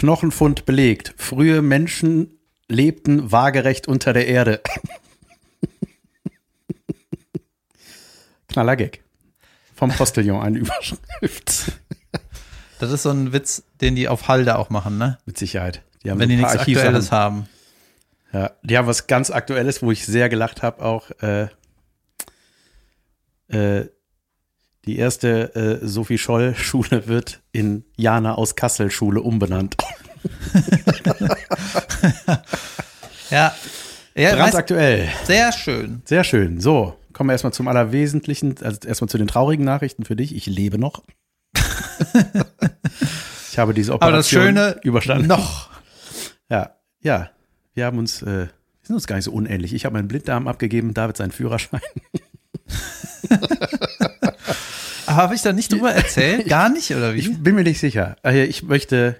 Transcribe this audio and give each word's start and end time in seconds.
Knochenfund 0.00 0.64
belegt. 0.64 1.12
Frühe 1.18 1.60
Menschen 1.60 2.38
lebten 2.68 3.32
waagerecht 3.32 3.86
unter 3.86 4.14
der 4.14 4.28
Erde. 4.28 4.62
Knaller 8.48 8.76
Gag. 8.76 9.04
Vom 9.74 9.90
Postillon 9.90 10.40
eine 10.40 10.58
Überschrift. 10.58 11.72
Das 12.78 12.90
ist 12.90 13.02
so 13.02 13.10
ein 13.10 13.34
Witz, 13.34 13.62
den 13.82 13.94
die 13.94 14.08
auf 14.08 14.28
Halde 14.28 14.56
auch 14.56 14.70
machen, 14.70 14.96
ne? 14.96 15.18
Mit 15.26 15.36
Sicherheit. 15.36 15.82
Die 16.02 16.10
haben 16.10 16.18
Wenn 16.18 16.30
so 16.30 16.36
die 16.36 16.42
nichts. 16.42 16.56
Aktuelles 16.56 17.12
haben. 17.12 17.46
Ja, 18.32 18.52
die 18.62 18.78
haben 18.78 18.86
was 18.86 19.06
ganz 19.06 19.30
Aktuelles, 19.30 19.82
wo 19.82 19.92
ich 19.92 20.06
sehr 20.06 20.30
gelacht 20.30 20.62
habe, 20.62 20.82
auch 20.82 21.10
äh, 21.20 21.48
äh, 23.48 23.86
die 24.86 24.96
erste 24.98 25.54
äh, 25.82 25.86
Sophie 25.86 26.18
Scholl 26.18 26.54
Schule 26.54 27.06
wird 27.06 27.40
in 27.52 27.84
Jana 27.96 28.34
aus 28.34 28.56
Kassel 28.56 28.90
Schule 28.90 29.20
umbenannt. 29.20 29.76
Ja. 33.30 33.54
ja 34.16 34.34
Brandaktuell. 34.34 35.08
sehr 35.24 35.52
schön. 35.52 36.02
Sehr 36.04 36.24
schön. 36.24 36.60
So, 36.60 36.96
kommen 37.12 37.28
wir 37.28 37.32
erstmal 37.34 37.52
zum 37.52 37.68
Allerwesentlichen, 37.68 38.56
also 38.62 38.86
erstmal 38.86 39.08
zu 39.08 39.18
den 39.18 39.28
traurigen 39.28 39.64
Nachrichten 39.64 40.04
für 40.04 40.16
dich. 40.16 40.34
Ich 40.34 40.46
lebe 40.46 40.78
noch. 40.78 41.04
ich 43.50 43.58
habe 43.58 43.72
diese 43.72 43.92
Aber 43.92 44.10
das 44.10 44.26
Operation 44.26 44.42
Schöne, 44.42 44.80
überstanden. 44.82 45.28
noch. 45.28 45.70
Ja, 46.50 46.74
ja. 47.00 47.30
Wir 47.74 47.86
haben 47.86 47.98
uns, 47.98 48.22
äh, 48.22 48.26
wir 48.26 48.50
sind 48.82 48.96
uns 48.96 49.06
gar 49.06 49.16
nicht 49.16 49.26
so 49.26 49.32
unähnlich. 49.32 49.72
Ich 49.74 49.84
habe 49.84 49.92
meinen 49.92 50.08
Blinddarm 50.08 50.48
abgegeben, 50.48 50.92
David 50.92 51.16
seinen 51.16 51.30
Führerschein. 51.30 51.80
Aber 55.10 55.22
habe 55.22 55.34
ich 55.34 55.42
da 55.42 55.52
nicht 55.52 55.72
drüber 55.72 55.92
erzählt? 55.92 56.46
Gar 56.48 56.68
nicht, 56.70 56.90
oder 56.94 57.14
wie? 57.14 57.18
Ich 57.18 57.42
bin 57.42 57.54
mir 57.54 57.64
nicht 57.64 57.80
sicher. 57.80 58.16
Äh, 58.24 58.44
Ich 58.44 58.62
möchte 58.62 59.16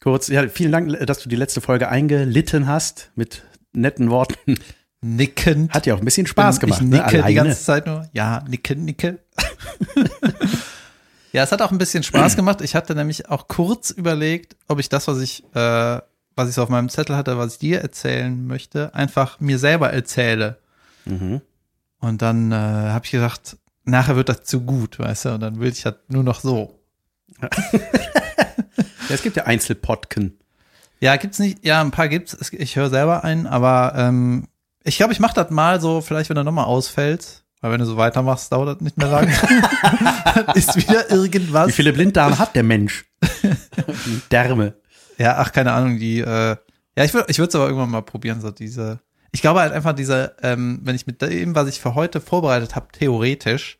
kurz, 0.00 0.28
ja, 0.28 0.48
vielen 0.48 0.72
Dank, 0.72 1.06
dass 1.06 1.20
du 1.20 1.28
die 1.28 1.36
letzte 1.36 1.60
Folge 1.60 1.88
eingelitten 1.88 2.66
hast 2.66 3.10
mit 3.14 3.42
netten 3.72 4.10
Worten. 4.10 4.58
Nickend. 5.00 5.72
Hat 5.72 5.86
ja 5.86 5.94
auch 5.94 5.98
ein 5.98 6.04
bisschen 6.04 6.26
Spaß 6.26 6.58
Bin- 6.60 6.68
gemacht. 6.70 6.82
Ich 6.82 6.88
ne? 6.88 6.96
nicke 6.96 7.10
die 7.10 7.16
Alleine. 7.18 7.34
ganze 7.34 7.62
Zeit 7.64 7.86
nur. 7.86 8.08
Ja, 8.12 8.44
nicke, 8.48 8.76
nicke. 8.76 9.18
ja, 11.32 11.42
es 11.42 11.52
hat 11.52 11.62
auch 11.62 11.72
ein 11.72 11.78
bisschen 11.78 12.02
Spaß 12.02 12.36
gemacht. 12.36 12.60
Ich 12.60 12.74
hatte 12.74 12.94
nämlich 12.94 13.28
auch 13.30 13.48
kurz 13.48 13.90
überlegt, 13.90 14.56
ob 14.68 14.78
ich 14.80 14.88
das, 14.88 15.08
was 15.08 15.20
ich, 15.20 15.44
äh, 15.54 15.98
was 16.36 16.48
ich 16.48 16.54
so 16.54 16.62
auf 16.62 16.68
meinem 16.68 16.88
Zettel 16.88 17.16
hatte, 17.16 17.36
was 17.38 17.54
ich 17.54 17.58
dir 17.58 17.80
erzählen 17.80 18.46
möchte, 18.46 18.94
einfach 18.94 19.40
mir 19.40 19.58
selber 19.58 19.92
erzähle. 19.92 20.58
Mhm. 21.04 21.40
Und 22.00 22.22
dann 22.22 22.52
äh, 22.52 22.54
habe 22.54 23.04
ich 23.04 23.10
gedacht, 23.12 23.56
nachher 23.84 24.16
wird 24.16 24.28
das 24.28 24.44
zu 24.44 24.62
gut, 24.62 24.98
weißt 24.98 25.26
du? 25.26 25.28
Und 25.34 25.40
dann 25.40 25.60
will 25.60 25.70
ich 25.70 25.82
das 25.82 25.94
nur 26.08 26.22
noch 26.22 26.40
so. 26.40 26.78
Ja, 27.40 27.48
es 29.08 29.22
gibt 29.22 29.36
ja 29.36 29.44
Einzelpodken. 29.44 30.38
Ja, 31.00 31.16
gibt's 31.16 31.38
nicht. 31.38 31.64
Ja, 31.64 31.80
ein 31.80 31.90
paar 31.90 32.08
gibt's. 32.08 32.36
Ich 32.52 32.76
höre 32.76 32.90
selber 32.90 33.24
einen, 33.24 33.46
aber 33.46 33.94
ähm, 33.96 34.46
ich 34.84 34.96
glaube, 34.96 35.12
ich 35.12 35.20
mache 35.20 35.34
das 35.34 35.50
mal 35.50 35.80
so, 35.80 36.00
vielleicht 36.00 36.30
wenn 36.30 36.36
er 36.36 36.44
nochmal 36.44 36.66
ausfällt. 36.66 37.42
Weil 37.60 37.72
wenn 37.72 37.80
du 37.80 37.86
so 37.86 37.96
weitermachst, 37.96 38.50
dauert 38.50 38.76
das 38.76 38.80
nicht 38.80 38.98
mehr 38.98 39.06
lang. 39.06 39.28
Dann 40.34 40.46
ist 40.56 40.76
wieder 40.76 41.10
irgendwas. 41.10 41.68
Wie 41.68 41.72
viele 41.72 41.92
Blinddarme 41.92 42.38
hat 42.38 42.56
der 42.56 42.64
Mensch? 42.64 43.04
Därme. 44.32 44.74
Ja, 45.16 45.36
ach, 45.38 45.52
keine 45.52 45.72
Ahnung, 45.72 45.98
die, 45.98 46.18
äh, 46.18 46.56
ja, 46.96 47.04
ich 47.04 47.14
würde 47.14 47.30
ich 47.30 47.38
würde 47.38 47.48
es 47.50 47.54
aber 47.54 47.66
irgendwann 47.66 47.90
mal 47.90 48.02
probieren, 48.02 48.40
so 48.40 48.50
diese. 48.50 48.98
Ich 49.32 49.40
glaube 49.40 49.60
halt 49.60 49.72
einfach 49.72 49.94
diese, 49.94 50.36
ähm, 50.42 50.80
wenn 50.82 50.94
ich 50.94 51.06
mit 51.06 51.22
dem, 51.22 51.54
was 51.54 51.68
ich 51.68 51.80
für 51.80 51.94
heute 51.94 52.20
vorbereitet 52.20 52.76
habe, 52.76 52.88
theoretisch, 52.92 53.78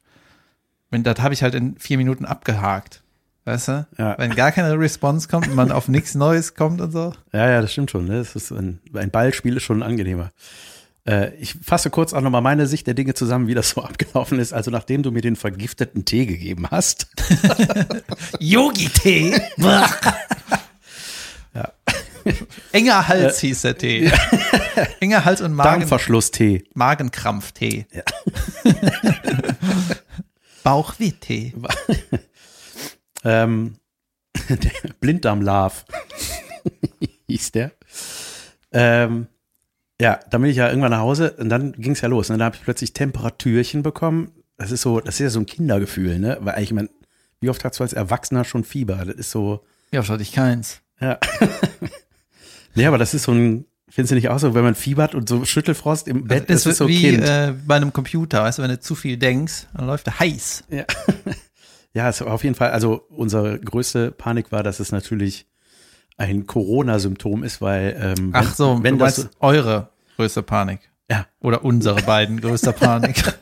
wenn 0.90 1.02
das 1.02 1.20
habe 1.20 1.34
ich 1.34 1.42
halt 1.42 1.54
in 1.54 1.76
vier 1.78 1.98
Minuten 1.98 2.24
abgehakt. 2.24 3.02
Weißt 3.44 3.68
du? 3.68 3.86
Ja. 3.98 4.16
Wenn 4.18 4.34
gar 4.34 4.52
keine 4.52 4.78
Response 4.78 5.28
kommt 5.28 5.48
und 5.48 5.56
man 5.56 5.72
auf 5.72 5.88
nichts 5.88 6.14
Neues 6.14 6.54
kommt 6.54 6.80
und 6.80 6.92
so. 6.92 7.12
Ja, 7.32 7.50
ja, 7.50 7.60
das 7.60 7.72
stimmt 7.72 7.90
schon. 7.90 8.06
Ne? 8.06 8.18
Das 8.18 8.36
ist 8.36 8.52
ein, 8.52 8.78
ein 8.94 9.10
Ballspiel 9.10 9.56
ist 9.56 9.64
schon 9.64 9.82
angenehmer. 9.82 10.30
Äh, 11.04 11.34
ich 11.36 11.54
fasse 11.54 11.90
kurz 11.90 12.12
auch 12.12 12.20
nochmal 12.20 12.42
meine 12.42 12.68
Sicht 12.68 12.86
der 12.86 12.94
Dinge 12.94 13.14
zusammen, 13.14 13.48
wie 13.48 13.54
das 13.54 13.70
so 13.70 13.82
abgelaufen 13.82 14.38
ist. 14.38 14.52
Also 14.52 14.70
nachdem 14.70 15.02
du 15.02 15.10
mir 15.10 15.22
den 15.22 15.36
vergifteten 15.36 16.04
Tee 16.04 16.26
gegeben 16.26 16.68
hast, 16.70 17.08
Yogi-Tee. 18.38 19.40
Ja. 21.54 21.70
Enger 22.72 23.08
Hals 23.08 23.40
hieß 23.40 23.62
der 23.62 23.78
Tee. 23.78 24.10
Enger 25.00 25.24
Hals 25.24 25.40
und 25.40 25.52
Magen, 25.54 25.80
Darmverschlusstee. 25.80 26.64
Magenkrampftee. 26.74 27.86
Bauchweh-Tee. 30.62 31.54
Ähm, 33.24 33.76
der 34.48 34.70
Blinddarm-Love 35.00 35.74
hieß 37.28 37.52
der. 37.52 37.72
Ähm, 38.72 39.26
ja, 40.00 40.18
dann 40.30 40.40
bin 40.42 40.50
ich 40.50 40.56
ja 40.56 40.68
irgendwann 40.68 40.90
nach 40.92 41.00
Hause 41.00 41.32
und 41.38 41.48
dann 41.48 41.72
ging 41.72 41.92
es 41.92 42.00
ja 42.00 42.08
los. 42.08 42.30
Und 42.30 42.38
dann 42.38 42.46
habe 42.46 42.56
ich 42.56 42.62
plötzlich 42.62 42.92
Temperatürchen 42.92 43.82
bekommen. 43.82 44.32
Das 44.56 44.70
ist 44.70 44.82
so, 44.82 45.00
das 45.00 45.14
ist 45.16 45.20
ja 45.20 45.30
so 45.30 45.40
ein 45.40 45.46
Kindergefühl, 45.46 46.18
ne? 46.18 46.38
Weil 46.40 46.54
eigentlich, 46.54 46.72
man, 46.72 46.88
wie 47.40 47.48
oft 47.50 47.64
hast 47.64 47.78
du 47.80 47.82
als 47.84 47.92
Erwachsener 47.92 48.44
schon 48.44 48.64
Fieber? 48.64 49.04
Das 49.04 49.16
ist 49.16 49.30
so, 49.30 49.64
Ja, 49.92 50.06
hatte 50.06 50.22
ich 50.22 50.32
keins. 50.32 50.80
ja. 51.00 51.18
Nee, 52.74 52.86
aber 52.86 52.98
das 52.98 53.14
ist 53.14 53.24
so 53.24 53.32
ein, 53.32 53.66
findest 53.88 54.12
du 54.12 54.14
nicht 54.14 54.28
auch 54.28 54.38
so, 54.38 54.54
wenn 54.54 54.64
man 54.64 54.74
fiebert 54.74 55.14
und 55.14 55.28
so 55.28 55.44
Schüttelfrost 55.44 56.08
im 56.08 56.26
Bett, 56.26 56.48
das 56.48 56.64
das 56.64 56.72
ist 56.72 56.78
so 56.78 56.88
wie 56.88 57.00
Kind. 57.00 57.22
äh, 57.22 57.54
bei 57.66 57.76
einem 57.76 57.92
Computer, 57.92 58.42
weißt 58.42 58.58
du, 58.58 58.62
wenn 58.62 58.70
du 58.70 58.80
zu 58.80 58.94
viel 58.94 59.16
denkst, 59.16 59.66
dann 59.74 59.86
läuft 59.86 60.06
er 60.06 60.18
heiß. 60.18 60.64
Ja. 60.70 60.84
ja, 61.94 62.08
es 62.08 62.22
auf 62.22 62.44
jeden 62.44 62.54
Fall, 62.54 62.70
also 62.70 63.06
unsere 63.10 63.58
größte 63.60 64.10
Panik 64.10 64.52
war, 64.52 64.62
dass 64.62 64.80
es 64.80 64.92
natürlich 64.92 65.46
ein 66.16 66.46
Corona-Symptom 66.46 67.42
ist, 67.42 67.60
weil 67.60 68.14
ähm, 68.18 68.30
Ach 68.32 68.44
wenn, 68.44 68.54
so, 68.54 68.82
wenn 68.82 68.98
das 68.98 69.18
meinst 69.18 69.36
eure 69.40 69.90
größte 70.16 70.42
Panik. 70.42 70.90
ja 71.10 71.26
Oder 71.40 71.64
unsere 71.64 72.02
beiden 72.02 72.40
größte 72.40 72.72
Panik. 72.72 73.22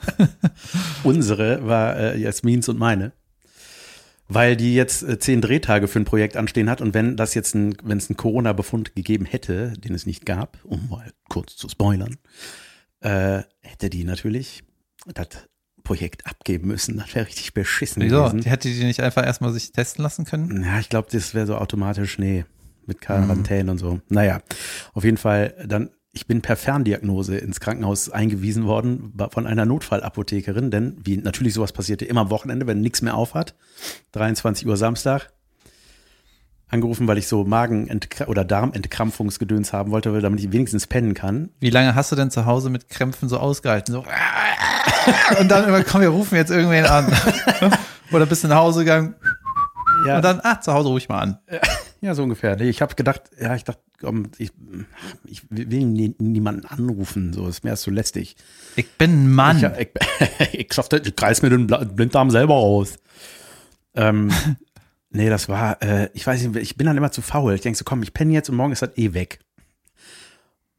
unsere 1.04 1.66
war 1.66 1.96
äh, 1.96 2.18
Jasmins 2.18 2.68
und 2.68 2.78
meine, 2.78 3.12
weil 4.30 4.56
die 4.56 4.74
jetzt 4.74 5.02
äh, 5.02 5.18
zehn 5.18 5.40
Drehtage 5.40 5.88
für 5.88 5.98
ein 5.98 6.04
Projekt 6.04 6.36
anstehen 6.36 6.70
hat 6.70 6.80
und 6.80 6.94
wenn 6.94 7.16
das 7.16 7.34
jetzt 7.34 7.54
ein, 7.54 7.76
wenn 7.82 7.98
es 7.98 8.08
einen 8.08 8.16
Corona-Befund 8.16 8.94
gegeben 8.94 9.26
hätte, 9.26 9.72
den 9.72 9.94
es 9.94 10.06
nicht 10.06 10.24
gab, 10.24 10.58
um 10.64 10.88
mal 10.88 11.12
kurz 11.28 11.56
zu 11.56 11.68
spoilern, 11.68 12.16
äh, 13.00 13.42
hätte 13.60 13.90
die 13.90 14.04
natürlich 14.04 14.62
das 15.14 15.28
Projekt 15.82 16.26
abgeben 16.26 16.68
müssen. 16.68 16.98
Das 16.98 17.14
wäre 17.14 17.26
richtig 17.26 17.52
beschissen 17.54 18.02
Wieso? 18.02 18.24
gewesen. 18.24 18.42
Hätte 18.42 18.68
die 18.68 18.84
nicht 18.84 19.00
einfach 19.00 19.24
erstmal 19.24 19.52
sich 19.52 19.72
testen 19.72 20.02
lassen 20.02 20.24
können? 20.24 20.62
Ja, 20.64 20.78
ich 20.78 20.88
glaube, 20.88 21.08
das 21.10 21.34
wäre 21.34 21.46
so 21.46 21.56
automatisch, 21.56 22.18
nee, 22.18 22.44
mit 22.86 23.00
Quarantäne 23.00 23.70
und 23.70 23.78
so. 23.78 24.00
Naja, 24.08 24.40
auf 24.92 25.04
jeden 25.04 25.16
Fall, 25.16 25.54
dann, 25.66 25.90
ich 26.12 26.26
bin 26.26 26.42
per 26.42 26.56
Ferndiagnose 26.56 27.36
ins 27.38 27.60
Krankenhaus 27.60 28.10
eingewiesen 28.10 28.66
worden 28.66 29.12
von 29.30 29.46
einer 29.46 29.64
Notfallapothekerin, 29.64 30.70
denn 30.70 30.96
wie 31.04 31.16
natürlich 31.16 31.54
sowas 31.54 31.72
passierte 31.72 32.04
immer 32.04 32.22
am 32.22 32.30
Wochenende, 32.30 32.66
wenn 32.66 32.80
nichts 32.80 33.00
mehr 33.00 33.14
auf 33.14 33.34
hat, 33.34 33.54
23 34.12 34.66
Uhr 34.66 34.76
Samstag, 34.76 35.30
angerufen, 36.68 37.06
weil 37.08 37.18
ich 37.18 37.26
so 37.26 37.44
Magen- 37.44 38.00
oder 38.26 38.44
Darmentkrampfungsgedöns 38.44 39.72
haben 39.72 39.90
wollte, 39.90 40.20
damit 40.20 40.40
ich 40.40 40.52
wenigstens 40.52 40.86
pennen 40.86 41.14
kann. 41.14 41.50
Wie 41.60 41.70
lange 41.70 41.94
hast 41.94 42.12
du 42.12 42.16
denn 42.16 42.30
zu 42.30 42.46
Hause 42.46 42.70
mit 42.70 42.88
Krämpfen 42.88 43.28
so 43.28 43.38
ausgehalten? 43.38 43.92
So 43.92 44.04
und 45.40 45.48
dann 45.48 45.68
immer, 45.68 45.82
komm, 45.84 46.00
wir 46.00 46.08
rufen 46.08 46.36
jetzt 46.36 46.50
irgendwen 46.50 46.84
an. 46.86 47.12
Oder 48.12 48.26
bist 48.26 48.44
du 48.44 48.48
nach 48.48 48.56
Hause 48.56 48.80
gegangen 48.80 49.14
Ja, 50.06 50.16
und 50.16 50.24
dann, 50.24 50.40
ah, 50.42 50.60
zu 50.60 50.72
Hause 50.72 50.88
ruf 50.88 50.98
ich 50.98 51.08
mal 51.08 51.20
an. 51.20 51.38
ja 52.00 52.14
so 52.14 52.22
ungefähr. 52.22 52.60
Ich 52.60 52.82
habe 52.82 52.94
gedacht, 52.94 53.22
ja, 53.40 53.54
ich 53.54 53.64
dachte, 53.64 53.82
ich, 54.38 54.50
ich 55.26 55.42
will 55.50 55.84
nie, 55.84 56.14
niemanden 56.18 56.66
anrufen, 56.66 57.32
so 57.32 57.46
ist 57.48 57.64
mir 57.64 57.70
erst 57.70 57.82
so 57.82 57.90
lästig. 57.90 58.36
Ich 58.76 58.90
bin 58.92 59.24
ein 59.24 59.30
Mann. 59.30 59.58
Ich, 59.78 59.88
ich, 59.88 60.54
ich, 60.60 60.72
schaff 60.72 60.88
das, 60.88 61.02
ich 61.06 61.16
kreis 61.16 61.42
mir 61.42 61.50
den 61.50 61.66
Blinddarm 61.66 62.30
selber 62.30 62.54
aus. 62.54 62.98
Ähm, 63.94 64.30
nee, 65.10 65.28
das 65.28 65.48
war, 65.48 65.82
äh, 65.82 66.08
ich 66.14 66.26
weiß 66.26 66.42
nicht, 66.42 66.56
ich 66.56 66.76
bin 66.76 66.86
dann 66.86 66.96
immer 66.96 67.12
zu 67.12 67.22
faul. 67.22 67.54
Ich 67.54 67.60
denke 67.60 67.78
so, 67.78 67.84
komm, 67.84 68.02
ich 68.02 68.14
penne 68.14 68.32
jetzt 68.32 68.48
und 68.48 68.56
morgen 68.56 68.72
ist 68.72 68.82
das 68.82 68.96
eh 68.96 69.12
weg. 69.12 69.40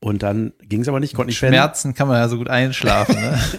Und 0.04 0.24
dann 0.24 0.54
ging 0.64 0.82
es 0.82 0.88
aber 0.88 1.00
nicht, 1.00 1.14
konnte 1.14 1.30
nicht 1.30 1.40
pennen. 1.40 1.54
Schmerzen 1.54 1.94
kann 1.94 2.08
man 2.08 2.18
ja 2.18 2.28
so 2.28 2.38
gut 2.38 2.50
einschlafen. 2.50 3.16
Ne? 3.16 3.40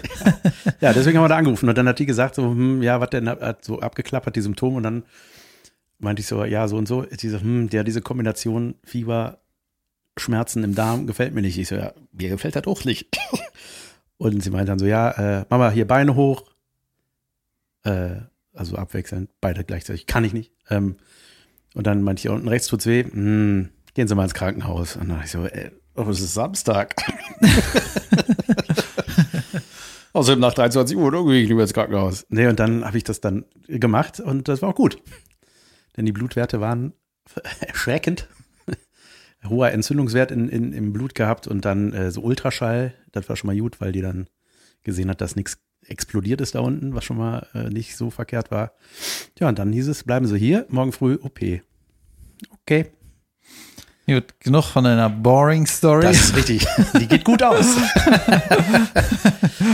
Ja, 0.81 0.91
deswegen 0.91 1.17
haben 1.17 1.23
wir 1.23 1.29
da 1.29 1.37
angerufen. 1.37 1.69
Und 1.69 1.77
dann 1.77 1.87
hat 1.87 1.99
die 1.99 2.05
gesagt, 2.05 2.35
so, 2.35 2.43
hm, 2.43 2.81
ja, 2.81 2.99
was 2.99 3.09
denn, 3.09 3.29
hat 3.29 3.63
so 3.63 3.79
abgeklappert, 3.79 4.35
die 4.35 4.41
Symptome. 4.41 4.75
Und 4.77 4.83
dann 4.83 5.03
meinte 5.99 6.19
ich 6.19 6.27
so, 6.27 6.43
ja, 6.43 6.67
so 6.67 6.75
und 6.75 6.89
so. 6.89 7.03
Die 7.03 7.29
so, 7.29 7.39
hm, 7.39 7.69
ja, 7.71 7.83
diese 7.83 8.01
Kombination 8.01 8.75
Fieber, 8.83 9.39
Schmerzen 10.17 10.63
im 10.63 10.75
Darm 10.75 11.07
gefällt 11.07 11.33
mir 11.33 11.41
nicht. 11.41 11.57
Ich 11.57 11.67
so, 11.67 11.75
ja, 11.75 11.93
mir 12.11 12.29
gefällt 12.29 12.55
das 12.55 12.67
auch 12.67 12.85
nicht. 12.85 13.07
Und 14.17 14.41
sie 14.43 14.51
meinte 14.51 14.67
dann 14.67 14.79
so, 14.79 14.85
ja, 14.85 15.11
äh, 15.41 15.45
Mama, 15.49 15.71
hier 15.71 15.87
Beine 15.87 16.15
hoch. 16.15 16.43
Äh, 17.83 18.21
also 18.53 18.75
abwechselnd, 18.75 19.29
beide 19.41 19.63
gleichzeitig. 19.63 20.05
Kann 20.05 20.23
ich 20.23 20.33
nicht. 20.33 20.53
Ähm, 20.69 20.97
und 21.73 21.87
dann 21.87 22.03
meinte 22.03 22.21
ich, 22.21 22.29
unten 22.29 22.47
rechts 22.47 22.67
tut's 22.67 22.85
weh. 22.85 23.03
Hm, 23.03 23.69
gehen 23.95 24.07
Sie 24.07 24.15
mal 24.15 24.23
ins 24.23 24.35
Krankenhaus. 24.35 24.95
Und 24.95 25.09
dann 25.09 25.21
ich 25.23 25.31
so, 25.31 25.45
ey, 25.45 25.71
oh, 25.95 26.07
es 26.09 26.21
ist 26.21 26.35
Samstag. 26.35 26.95
Außerdem 30.13 30.39
nach 30.39 30.53
23 30.53 30.95
Uhr, 30.95 31.11
irgendwie 31.11 31.41
ich 31.41 31.49
lieber 31.49 31.63
ins 31.63 31.73
Krankenhaus. 31.73 32.27
Nee, 32.29 32.45
und 32.45 32.59
dann 32.59 32.85
habe 32.85 32.97
ich 32.97 33.03
das 33.03 33.19
dann 33.19 33.45
gemacht 33.67 34.19
und 34.19 34.47
das 34.47 34.61
war 34.61 34.69
auch 34.69 34.75
gut. 34.75 35.01
Denn 35.97 36.05
die 36.05 36.11
Blutwerte 36.11 36.61
waren 36.61 36.93
erschreckend. 37.61 38.27
Hoher 39.47 39.71
Entzündungswert 39.71 40.31
in, 40.31 40.49
in, 40.49 40.73
im 40.73 40.93
Blut 40.93 41.15
gehabt 41.15 41.47
und 41.47 41.65
dann 41.65 41.93
äh, 41.93 42.11
so 42.11 42.21
Ultraschall. 42.21 42.93
Das 43.11 43.29
war 43.29 43.35
schon 43.35 43.47
mal 43.47 43.57
gut, 43.57 43.81
weil 43.81 43.91
die 43.91 44.01
dann 44.01 44.27
gesehen 44.83 45.09
hat, 45.09 45.21
dass 45.21 45.35
nichts 45.35 45.57
explodiert 45.87 46.41
ist 46.41 46.55
da 46.55 46.59
unten, 46.59 46.95
was 46.95 47.03
schon 47.03 47.17
mal 47.17 47.47
äh, 47.53 47.69
nicht 47.69 47.97
so 47.97 48.09
verkehrt 48.09 48.51
war. 48.51 48.73
Ja, 49.39 49.49
und 49.49 49.59
dann 49.59 49.73
hieß 49.73 49.87
es, 49.87 50.03
bleiben 50.03 50.25
Sie 50.27 50.37
hier, 50.37 50.65
morgen 50.69 50.91
früh 50.91 51.17
OP. 51.21 51.39
Okay. 52.61 52.91
Gut, 54.05 54.37
genug 54.39 54.65
von 54.65 54.85
einer 54.85 55.09
boring 55.09 55.65
Story. 55.65 56.01
Das 56.01 56.17
ist 56.17 56.35
richtig. 56.35 56.67
Die 56.99 57.07
geht 57.07 57.23
gut 57.23 57.41
aus. 57.41 57.65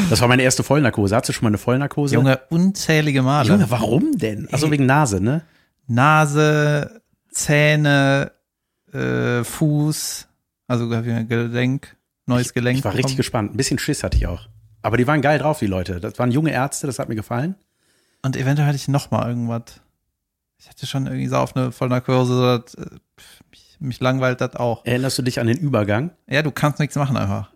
das 0.09 0.21
war 0.21 0.27
meine 0.27 0.43
erste 0.43 0.61
Vollnarkose. 0.61 1.15
Hattest 1.15 1.29
du 1.29 1.33
schon 1.33 1.45
mal 1.45 1.49
eine 1.49 1.57
Vollnarkose? 1.57 2.13
Junge, 2.13 2.39
unzählige 2.49 3.23
Male. 3.23 3.49
Junge, 3.49 3.71
warum 3.71 4.15
denn? 4.19 4.47
Also 4.51 4.69
wegen 4.69 4.85
Nase, 4.85 5.19
ne? 5.19 5.41
Nase, 5.87 7.01
Zähne, 7.31 8.31
äh, 8.93 9.43
Fuß, 9.43 10.27
also 10.67 10.87
Gelenk, 10.89 11.95
neues 12.25 12.53
Gelenk. 12.53 12.79
Ich 12.79 12.83
war 12.83 12.91
richtig 12.93 13.05
bekommen. 13.05 13.17
gespannt. 13.17 13.53
Ein 13.53 13.57
bisschen 13.57 13.79
Schiss 13.79 14.03
hatte 14.03 14.17
ich 14.17 14.27
auch. 14.27 14.47
Aber 14.81 14.97
die 14.97 15.07
waren 15.07 15.21
geil 15.21 15.39
drauf, 15.39 15.59
die 15.59 15.67
Leute. 15.67 15.99
Das 15.99 16.17
waren 16.19 16.31
junge 16.31 16.51
Ärzte, 16.51 16.87
das 16.87 16.99
hat 16.99 17.09
mir 17.09 17.15
gefallen. 17.15 17.55
Und 18.21 18.35
eventuell 18.37 18.67
hatte 18.67 18.75
ich 18.77 18.87
noch 18.87 19.11
mal 19.11 19.27
irgendwas. 19.27 19.63
Ich 20.57 20.67
hatte 20.69 20.85
schon 20.87 21.05
irgendwie 21.07 21.27
so 21.27 21.37
auf 21.37 21.55
eine 21.55 21.71
Vollnarkose, 21.71 22.33
so, 22.33 22.57
dass, 22.57 22.73
äh, 22.75 22.85
mich, 23.49 23.77
mich 23.79 23.99
langweilt 24.01 24.41
das 24.41 24.55
auch. 24.57 24.85
Erinnerst 24.85 25.17
du 25.17 25.21
dich 25.21 25.39
an 25.39 25.47
den 25.47 25.57
Übergang? 25.57 26.11
Ja, 26.27 26.41
du 26.41 26.51
kannst 26.51 26.79
nichts 26.79 26.95
machen 26.95 27.15
einfach. 27.15 27.49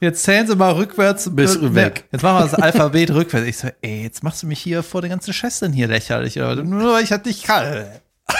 Jetzt 0.00 0.24
zählen 0.24 0.46
sie 0.46 0.56
mal 0.56 0.72
rückwärts. 0.72 1.34
Bist 1.34 1.62
Äh, 1.62 1.74
weg. 1.76 2.04
Jetzt 2.10 2.22
machen 2.22 2.38
wir 2.38 2.42
das 2.50 2.54
Alphabet 2.54 3.10
rückwärts. 3.12 3.46
Ich 3.46 3.56
so, 3.58 3.68
ey, 3.82 4.02
jetzt 4.02 4.24
machst 4.24 4.42
du 4.42 4.48
mich 4.48 4.58
hier 4.60 4.82
vor 4.82 5.00
den 5.00 5.10
ganzen 5.10 5.32
Schwestern 5.32 5.72
hier 5.72 5.86
lächerlich. 5.86 6.34
Nur 6.36 6.92
weil 6.94 7.04
ich 7.04 7.12
halt 7.12 7.24
nicht 7.26 7.44
kann. 7.44 7.86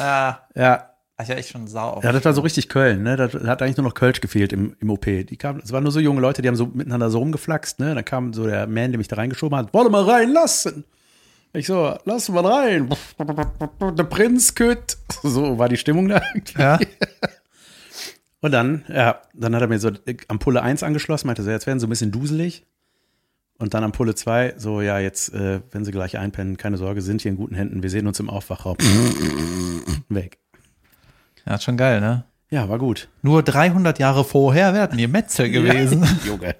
ja, 0.00 0.40
Ja. 0.54 0.90
ich 1.22 1.28
war 1.28 1.36
echt 1.36 1.50
schon 1.50 1.66
sauer. 1.68 2.00
Ja, 2.02 2.12
das 2.12 2.24
war 2.24 2.32
so 2.32 2.40
richtig 2.40 2.68
Köln, 2.68 3.02
ne? 3.02 3.16
Da 3.16 3.28
hat 3.48 3.62
eigentlich 3.62 3.76
nur 3.76 3.86
noch 3.86 3.94
Kölsch 3.94 4.20
gefehlt 4.20 4.52
im, 4.52 4.74
im 4.80 4.90
OP. 4.90 5.04
Die 5.04 5.36
kamen, 5.36 5.60
es 5.62 5.70
waren 5.72 5.82
nur 5.82 5.92
so 5.92 6.00
junge 6.00 6.20
Leute, 6.20 6.42
die 6.42 6.48
haben 6.48 6.56
so 6.56 6.66
miteinander 6.66 7.10
so 7.10 7.18
rumgeflaxt, 7.18 7.78
ne? 7.78 7.94
Dann 7.94 8.04
kam 8.04 8.32
so 8.32 8.46
der 8.46 8.66
Man, 8.66 8.90
der 8.92 8.98
mich 8.98 9.08
da 9.08 9.16
reingeschoben 9.16 9.56
hat, 9.58 9.72
wolle 9.74 9.90
mal 9.90 10.02
reinlassen. 10.04 10.84
Ich 11.52 11.66
so, 11.66 11.96
lass 12.04 12.28
mal 12.28 12.46
rein. 12.46 12.88
Der 13.98 14.04
Prinz 14.04 14.54
kütt. 14.54 14.96
So 15.22 15.58
war 15.58 15.68
die 15.68 15.76
Stimmung 15.76 16.08
da 16.08 16.22
irgendwie. 16.32 16.60
Ja? 16.62 16.78
Und 18.40 18.52
dann, 18.52 18.84
ja, 18.88 19.20
dann 19.34 19.54
hat 19.54 19.60
er 19.62 19.68
mir 19.68 19.78
so 19.78 19.90
Ampulle 20.28 20.62
1 20.62 20.82
angeschlossen, 20.82 21.26
meinte 21.26 21.42
so, 21.42 21.50
jetzt 21.50 21.66
werden 21.66 21.78
sie 21.80 21.86
ein 21.86 21.90
bisschen 21.90 22.10
duselig. 22.12 22.64
Und 23.60 23.74
dann 23.74 23.84
Ampulle 23.84 24.14
2, 24.14 24.54
so, 24.56 24.80
ja, 24.80 24.98
jetzt, 24.98 25.34
äh, 25.34 25.60
wenn 25.70 25.84
sie 25.84 25.92
gleich 25.92 26.16
einpennen, 26.16 26.56
keine 26.56 26.78
Sorge, 26.78 27.02
sind 27.02 27.20
hier 27.20 27.30
in 27.30 27.36
guten 27.36 27.54
Händen, 27.54 27.82
wir 27.82 27.90
sehen 27.90 28.06
uns 28.06 28.18
im 28.18 28.30
Aufwachraum. 28.30 28.78
Weg. 30.08 30.38
ja, 31.46 31.56
ist 31.56 31.64
schon 31.64 31.76
geil, 31.76 32.00
ne? 32.00 32.24
Ja, 32.48 32.70
war 32.70 32.78
gut. 32.78 33.08
Nur 33.20 33.42
300 33.42 33.98
Jahre 33.98 34.24
vorher 34.24 34.72
werden 34.72 34.96
die 34.96 35.06
Metzel 35.06 35.50
gewesen. 35.50 36.08
Junge. 36.26 36.56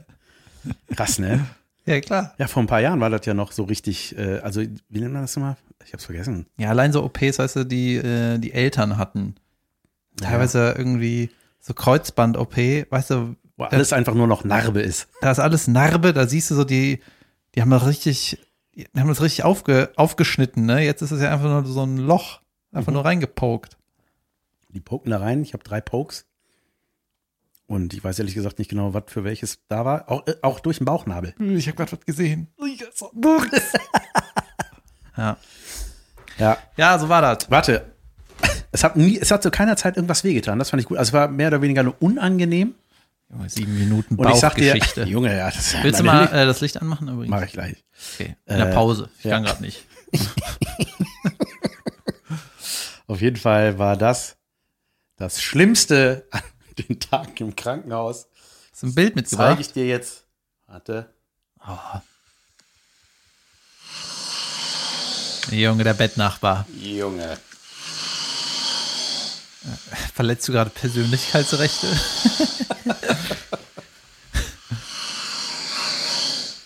Krass, 0.94 1.18
ne? 1.18 1.46
Ja, 1.86 1.98
klar. 2.02 2.34
Ja, 2.36 2.48
vor 2.48 2.62
ein 2.62 2.66
paar 2.66 2.82
Jahren 2.82 3.00
war 3.00 3.08
das 3.08 3.24
ja 3.24 3.32
noch 3.32 3.52
so 3.52 3.64
richtig, 3.64 4.14
äh, 4.18 4.40
also, 4.40 4.60
wie 4.60 5.00
nennt 5.00 5.14
man 5.14 5.22
das 5.22 5.34
nochmal? 5.36 5.56
Ich 5.86 5.94
hab's 5.94 6.04
vergessen. 6.04 6.44
Ja, 6.58 6.68
allein 6.68 6.92
so 6.92 7.02
OPs, 7.02 7.38
weißt 7.38 7.56
du, 7.56 7.64
die 7.64 7.96
äh, 7.96 8.36
die 8.36 8.52
Eltern 8.52 8.98
hatten. 8.98 9.36
Teilweise 10.18 10.74
irgendwie 10.76 11.30
so 11.60 11.72
Kreuzband-OP, 11.72 12.56
weißt 12.90 13.10
du, 13.10 13.36
Wo 13.60 13.64
alles 13.64 13.92
einfach 13.92 14.14
nur 14.14 14.26
noch 14.26 14.42
Narbe 14.42 14.80
ist. 14.80 15.08
da 15.20 15.30
ist 15.30 15.38
alles 15.38 15.68
Narbe, 15.68 16.14
da 16.14 16.26
siehst 16.26 16.50
du 16.50 16.54
so 16.54 16.64
die, 16.64 17.00
die 17.54 17.60
haben 17.60 17.70
das 17.70 17.86
richtig, 17.86 18.38
die 18.74 18.86
haben 18.98 19.08
das 19.08 19.20
richtig 19.20 19.44
aufge, 19.44 19.92
aufgeschnitten, 19.96 20.64
ne? 20.64 20.82
Jetzt 20.82 21.02
ist 21.02 21.10
es 21.10 21.20
ja 21.20 21.30
einfach 21.30 21.50
nur 21.50 21.66
so 21.66 21.82
ein 21.84 21.98
Loch, 21.98 22.40
einfach 22.72 22.90
nur 22.90 23.04
reingepokt. 23.04 23.76
Die 24.70 24.80
poken 24.80 25.10
da 25.10 25.18
rein, 25.18 25.42
ich 25.42 25.52
habe 25.52 25.62
drei 25.62 25.82
Pokes. 25.82 26.24
Und 27.66 27.92
ich 27.92 28.02
weiß 28.02 28.18
ehrlich 28.18 28.34
gesagt 28.34 28.58
nicht 28.58 28.70
genau, 28.70 28.94
was 28.94 29.04
für 29.08 29.24
welches 29.24 29.58
da 29.68 29.84
war. 29.84 30.10
Auch, 30.10 30.26
äh, 30.26 30.36
auch 30.40 30.60
durch 30.60 30.78
den 30.78 30.86
Bauchnabel. 30.86 31.34
Ich 31.38 31.66
habe 31.66 31.76
gerade 31.76 31.92
was 31.92 32.00
gesehen. 32.06 32.48
ja. 35.18 35.36
Ja. 36.38 36.58
ja, 36.78 36.98
so 36.98 37.10
war 37.10 37.20
das. 37.20 37.50
Warte. 37.50 37.92
Es 38.72 38.82
hat 38.84 38.96
nie, 38.96 39.18
es 39.18 39.30
hat 39.30 39.42
zu 39.42 39.50
keiner 39.50 39.76
Zeit 39.76 39.96
irgendwas 39.96 40.24
wehgetan. 40.24 40.58
Das 40.58 40.70
fand 40.70 40.80
ich 40.80 40.88
gut. 40.88 40.96
Also 40.96 41.10
es 41.10 41.12
war 41.12 41.28
mehr 41.28 41.48
oder 41.48 41.60
weniger 41.60 41.82
nur 41.82 41.94
unangenehm. 42.00 42.74
Junge, 43.30 43.48
sieben 43.48 43.78
Minuten 43.78 44.16
dir, 44.16 44.24
Bauchgeschichte. 44.24 45.04
Junge, 45.08 45.36
ja, 45.36 45.46
das 45.50 45.58
ist 45.58 45.72
ja 45.74 45.84
Willst 45.84 46.00
du 46.00 46.04
mal 46.04 46.24
äh, 46.26 46.46
das 46.46 46.60
Licht 46.60 46.80
anmachen 46.80 47.08
übrigens? 47.08 47.30
Mach 47.30 47.42
ich 47.42 47.52
gleich. 47.52 47.84
Okay. 48.14 48.36
In 48.46 48.56
der 48.56 48.70
Äh, 48.70 48.74
Pause. 48.74 49.08
Ich 49.18 49.24
ja. 49.24 49.30
kann 49.32 49.44
gerade 49.44 49.62
nicht. 49.62 49.84
Auf 53.06 53.20
jeden 53.20 53.36
Fall 53.36 53.78
war 53.78 53.96
das 53.96 54.36
das 55.16 55.40
Schlimmste 55.42 56.26
an 56.30 56.42
den 56.78 56.98
Tagen 57.00 57.36
im 57.38 57.54
Krankenhaus. 57.56 58.26
Hast 58.72 58.82
du 58.82 58.86
ein 58.88 58.94
Bild 58.94 59.08
Zeige 59.14 59.20
mitgebracht? 59.20 59.60
ich 59.60 59.72
dir 59.72 59.86
jetzt. 59.86 60.24
Warte. 60.66 61.12
Junge, 65.50 65.84
der 65.84 65.94
Bettnachbar. 65.94 66.66
Junge. 66.80 67.36
Verletzt 70.14 70.48
du 70.48 70.52
gerade 70.52 70.70
Persönlichkeitsrechte? 70.70 71.86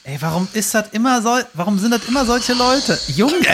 Ey, 0.04 0.13
warum 0.24 0.48
ist 0.54 0.74
das 0.74 0.88
immer 0.92 1.20
so, 1.22 1.38
warum 1.54 1.78
sind 1.78 1.90
das 1.92 2.04
immer 2.08 2.24
solche 2.24 2.54
Leute? 2.54 2.98
Junge! 3.08 3.34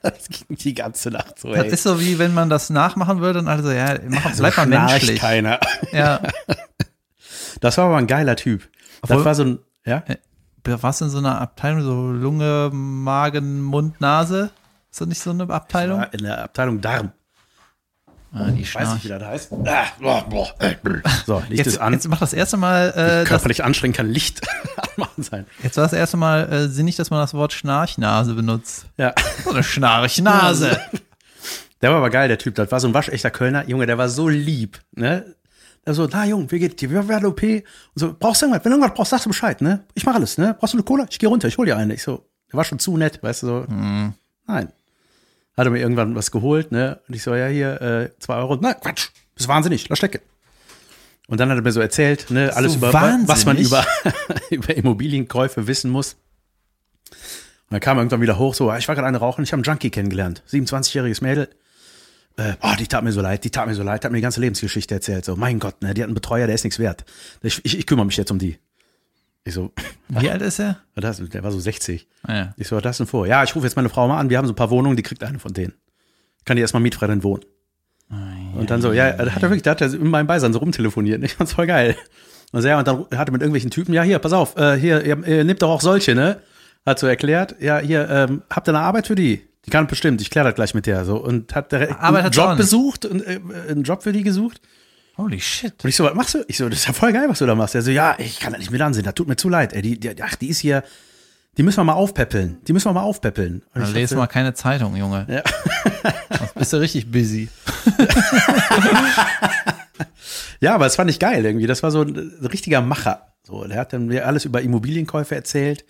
Das 0.00 0.28
ging 0.28 0.56
die 0.56 0.74
ganze 0.74 1.10
Nacht 1.10 1.40
so, 1.40 1.52
Das 1.52 1.64
ey. 1.64 1.70
ist 1.72 1.82
so 1.82 2.00
wie 2.00 2.18
wenn 2.20 2.32
man 2.32 2.48
das 2.48 2.70
nachmachen 2.70 3.20
würde 3.20 3.40
und 3.40 3.48
alle 3.48 3.62
so, 3.64 3.70
ja, 3.70 3.96
mach, 4.08 4.32
So 4.32 4.42
bleib 4.44 4.56
mal 4.56 4.66
menschlich. 4.66 5.20
keiner. 5.20 5.58
Ja. 5.92 6.20
Das 7.60 7.76
war 7.76 7.86
aber 7.86 7.96
ein 7.96 8.06
geiler 8.06 8.36
Typ. 8.36 8.68
Das 9.02 9.10
Obwohl- 9.10 9.24
war 9.24 9.34
so 9.34 9.42
ein, 9.44 9.58
ja? 9.84 10.04
Was 10.64 11.00
in 11.00 11.10
so 11.10 11.18
einer 11.18 11.40
Abteilung, 11.40 11.82
so 11.82 12.10
Lunge, 12.12 12.70
Magen, 12.72 13.60
Mund, 13.62 14.00
Nase? 14.00 14.50
Ist 14.92 15.00
das 15.00 15.08
nicht 15.08 15.20
so 15.20 15.30
eine 15.30 15.48
Abteilung? 15.50 15.98
War 15.98 16.14
in 16.14 16.22
der 16.22 16.44
Abteilung 16.44 16.80
Darm. 16.80 17.10
Ah, 18.32 18.50
die 18.50 18.60
Weiß 18.60 18.68
Schnarch. 18.68 18.94
nicht, 18.94 19.04
wie 19.04 19.08
das 19.08 19.22
heißt. 19.24 19.52
Ah, 19.64 19.86
boah, 20.00 20.24
boah, 20.28 20.54
äh, 20.58 20.74
So, 21.26 21.38
Licht 21.48 21.58
Jetzt, 21.58 21.66
ist 21.68 21.78
an. 21.78 21.94
jetzt 21.94 22.06
macht 22.08 22.20
das 22.20 22.34
erste 22.34 22.56
Mal, 22.58 23.22
äh, 23.22 23.24
Körperlich 23.26 23.64
anstrengend 23.64 23.96
kann 23.96 24.08
Licht 24.10 24.40
anmachen 24.96 25.22
sein. 25.22 25.46
jetzt 25.62 25.76
war 25.78 25.84
das 25.84 25.94
erste 25.94 26.16
Mal 26.18 26.52
äh, 26.52 26.68
sinnig, 26.68 26.96
dass 26.96 27.10
man 27.10 27.20
das 27.20 27.32
Wort 27.32 27.52
Schnarchnase 27.54 28.34
benutzt. 28.34 28.86
Ja. 28.98 29.14
So 29.44 29.50
eine 29.50 29.62
Schnarchnase. 29.62 30.78
Der 31.80 31.90
war 31.90 31.98
aber 31.98 32.10
geil, 32.10 32.26
der 32.26 32.38
Typ. 32.38 32.56
Das 32.56 32.72
war 32.72 32.80
so 32.80 32.88
ein 32.88 32.94
waschechter 32.94 33.30
Kölner. 33.30 33.68
Junge, 33.68 33.86
der 33.86 33.96
war 33.98 34.08
so 34.08 34.28
lieb, 34.28 34.80
ne? 34.96 35.36
Der 35.86 35.94
so, 35.94 36.08
na 36.10 36.24
Junge, 36.26 36.50
wie 36.50 36.58
geht 36.58 36.80
dir? 36.80 36.90
Wir 36.90 37.06
werden 37.06 37.26
OP. 37.26 37.40
Und 37.40 37.62
so, 37.94 38.16
brauchst 38.18 38.42
du 38.42 38.46
irgendwas? 38.46 38.64
Wenn 38.64 38.72
du 38.72 38.78
irgendwas 38.78 38.96
brauchst, 38.96 39.10
sagst 39.10 39.26
du 39.26 39.30
Bescheid, 39.30 39.60
ne? 39.62 39.84
Ich 39.94 40.04
mach 40.04 40.16
alles, 40.16 40.38
ne? 40.38 40.56
Brauchst 40.58 40.74
du 40.74 40.78
eine 40.78 40.82
Cola? 40.82 41.06
Ich 41.08 41.20
gehe 41.20 41.28
runter, 41.28 41.46
ich 41.46 41.56
hol 41.56 41.66
dir 41.66 41.76
eine. 41.76 41.94
Ich 41.94 42.02
so, 42.02 42.26
der 42.50 42.56
war 42.56 42.64
schon 42.64 42.80
zu 42.80 42.96
nett, 42.96 43.22
weißt 43.22 43.44
du 43.44 43.46
so. 43.46 43.64
Mhm. 43.68 44.12
Nein. 44.48 44.72
Hat 45.58 45.66
er 45.66 45.70
mir 45.72 45.80
irgendwann 45.80 46.14
was 46.14 46.30
geholt, 46.30 46.70
ne? 46.70 47.00
Und 47.08 47.16
ich 47.16 47.22
so, 47.24 47.34
ja, 47.34 47.48
hier, 47.48 47.82
äh, 47.82 48.10
zwei 48.20 48.36
Euro. 48.36 48.56
Na, 48.60 48.74
Quatsch. 48.74 49.08
Bist 49.34 49.48
wahnsinnig, 49.48 49.88
lass 49.88 49.98
stecken. 49.98 50.20
Und 51.26 51.40
dann 51.40 51.50
hat 51.50 51.58
er 51.58 51.62
mir 51.62 51.72
so 51.72 51.80
erzählt, 51.80 52.30
ne, 52.30 52.54
alles 52.54 52.74
So 52.74 52.78
über, 52.78 52.92
was 52.92 53.44
man 53.44 53.58
wahnsinnig? 53.58 53.66
über, 53.66 53.84
über 54.50 54.76
Immobilienkäufe 54.76 55.66
wissen 55.66 55.90
muss. 55.90 56.14
Und 57.10 57.72
dann 57.72 57.80
kam 57.80 57.98
er 57.98 58.02
irgendwann 58.02 58.20
wieder 58.20 58.38
hoch, 58.38 58.54
so, 58.54 58.72
ich 58.72 58.86
war 58.86 58.94
gerade 58.94 59.08
eine 59.08 59.18
rauchen, 59.18 59.42
ich 59.42 59.50
habe 59.50 59.58
einen 59.58 59.64
Junkie 59.64 59.90
kennengelernt. 59.90 60.44
27-jähriges 60.48 61.24
Mädel. 61.24 61.48
Äh, 62.36 62.54
oh, 62.62 62.74
die 62.78 62.86
tat 62.86 63.02
mir 63.02 63.10
so 63.10 63.20
leid, 63.20 63.42
die 63.42 63.50
tat 63.50 63.66
mir 63.66 63.74
so 63.74 63.82
leid, 63.82 64.04
hat 64.04 64.12
mir 64.12 64.18
die 64.18 64.22
ganze 64.22 64.40
Lebensgeschichte 64.40 64.94
erzählt. 64.94 65.24
So, 65.24 65.34
mein 65.34 65.58
Gott, 65.58 65.82
ne, 65.82 65.92
die 65.92 66.02
hat 66.02 66.06
einen 66.06 66.14
Betreuer, 66.14 66.46
der 66.46 66.54
ist 66.54 66.62
nichts 66.62 66.78
wert. 66.78 67.04
Ich, 67.42 67.64
ich, 67.64 67.76
ich 67.76 67.86
kümmere 67.86 68.06
mich 68.06 68.16
jetzt 68.16 68.30
um 68.30 68.38
die. 68.38 68.58
Ich 69.48 69.54
so, 69.54 69.72
Wie 70.08 70.28
alt 70.28 70.42
ist 70.42 70.58
er? 70.58 70.76
das, 70.94 71.26
der 71.26 71.42
war 71.42 71.50
so 71.50 71.58
60. 71.58 72.06
Ah, 72.22 72.34
ja. 72.34 72.54
Ich 72.58 72.68
so, 72.68 72.76
was 72.76 72.84
hast 72.84 73.00
du 73.00 73.04
denn 73.04 73.10
vor? 73.10 73.26
Ja, 73.26 73.42
ich 73.42 73.54
rufe 73.56 73.64
jetzt 73.64 73.76
meine 73.76 73.88
Frau 73.88 74.06
mal 74.06 74.18
an, 74.18 74.28
wir 74.28 74.36
haben 74.36 74.44
so 74.44 74.52
ein 74.52 74.56
paar 74.56 74.68
Wohnungen, 74.68 74.94
die 74.94 75.02
kriegt 75.02 75.24
eine 75.24 75.38
von 75.38 75.54
denen. 75.54 75.72
Kann 76.44 76.56
die 76.56 76.60
erstmal 76.60 76.82
mietfrei 76.82 77.06
drin 77.06 77.22
wohnen. 77.22 77.44
Und 78.54 78.70
dann 78.70 78.82
so, 78.82 78.92
ja, 78.92 79.12
da 79.12 79.32
hat 79.32 79.42
er 79.42 79.48
wirklich, 79.48 79.62
da 79.62 79.70
hat 79.70 79.80
er 79.80 79.92
in 79.92 80.08
meinem 80.08 80.26
Beisein 80.26 80.52
so 80.52 80.58
rumtelefoniert. 80.58 81.22
Ich 81.24 81.34
fand's 81.34 81.54
voll 81.54 81.66
geil. 81.66 81.96
Und 82.52 82.60
so, 82.60 82.68
ja, 82.68 82.78
und 82.78 82.86
dann 82.86 83.06
hat 83.16 83.28
er 83.28 83.32
mit 83.32 83.40
irgendwelchen 83.40 83.70
Typen, 83.70 83.94
ja, 83.94 84.02
hier, 84.02 84.18
pass 84.18 84.34
auf, 84.34 84.56
äh, 84.56 84.76
hier, 84.76 85.02
ihr, 85.04 85.26
ihr 85.26 85.44
nehmt 85.44 85.62
doch 85.62 85.70
auch 85.70 85.80
solche, 85.80 86.14
ne? 86.14 86.40
Hat 86.84 86.98
so 86.98 87.06
erklärt, 87.06 87.56
ja, 87.60 87.78
hier, 87.78 88.08
ähm, 88.08 88.42
habt 88.50 88.68
ihr 88.68 88.74
eine 88.74 88.84
Arbeit 88.84 89.06
für 89.06 89.14
die? 89.14 89.42
Die 89.64 89.70
kann 89.70 89.86
bestimmt, 89.86 90.20
ich 90.20 90.30
kläre 90.30 90.46
das 90.46 90.54
gleich 90.54 90.74
mit 90.74 90.86
der. 90.86 91.04
So, 91.06 91.16
und 91.16 91.54
hat 91.54 91.72
direkt 91.72 91.98
Arbeit 91.98 92.24
einen 92.24 92.38
auch 92.38 92.50
Job 92.50 92.56
besucht 92.56 93.04
und 93.06 93.26
äh, 93.26 93.40
einen 93.68 93.82
Job 93.82 94.02
für 94.02 94.12
die 94.12 94.22
gesucht. 94.22 94.60
Holy 95.18 95.40
shit. 95.40 95.74
Und 95.82 95.88
ich 95.90 95.96
so, 95.96 96.04
was 96.04 96.14
machst 96.14 96.34
du? 96.34 96.44
Ich 96.48 96.56
so, 96.56 96.68
das 96.68 96.78
ist 96.78 96.86
ja 96.86 96.92
voll 96.92 97.12
geil, 97.12 97.26
was 97.28 97.40
du 97.40 97.46
da 97.46 97.54
machst. 97.54 97.74
Er 97.74 97.82
so, 97.82 97.90
ja, 97.90 98.14
ich 98.18 98.40
kann 98.40 98.52
das 98.52 98.60
nicht 98.60 98.70
mit 98.70 98.80
ansehen, 98.80 99.04
das 99.04 99.14
tut 99.14 99.28
mir 99.28 99.36
zu 99.36 99.48
leid. 99.48 99.72
Ey, 99.72 99.82
die, 99.82 99.98
die, 99.98 100.22
ach, 100.22 100.36
die 100.36 100.48
ist 100.48 100.60
hier, 100.60 100.84
die 101.56 101.62
müssen 101.64 101.78
wir 101.78 101.84
mal 101.84 101.94
aufpäppeln. 101.94 102.58
Die 102.66 102.72
müssen 102.72 102.86
wir 102.86 102.92
mal 102.92 103.02
aufpäppeln. 103.02 103.62
Und 103.74 103.82
Dann 103.82 103.92
lese 103.92 104.16
mal 104.16 104.28
keine 104.28 104.54
Zeitung, 104.54 104.96
Junge. 104.96 105.26
Ja. 105.28 105.42
Sonst 106.38 106.54
bist 106.54 106.72
du 106.72 106.76
richtig 106.78 107.10
busy. 107.10 107.48
Ja, 110.60 110.74
aber 110.74 110.84
das 110.84 110.96
fand 110.96 111.10
ich 111.10 111.18
geil 111.18 111.44
irgendwie. 111.44 111.66
Das 111.66 111.82
war 111.82 111.90
so 111.90 112.02
ein 112.02 112.16
richtiger 112.42 112.80
Macher. 112.80 113.32
So, 113.44 113.64
der 113.64 113.78
hat 113.78 113.92
dann 113.92 114.06
mir 114.06 114.26
alles 114.26 114.44
über 114.44 114.60
Immobilienkäufe 114.60 115.34
erzählt, 115.34 115.84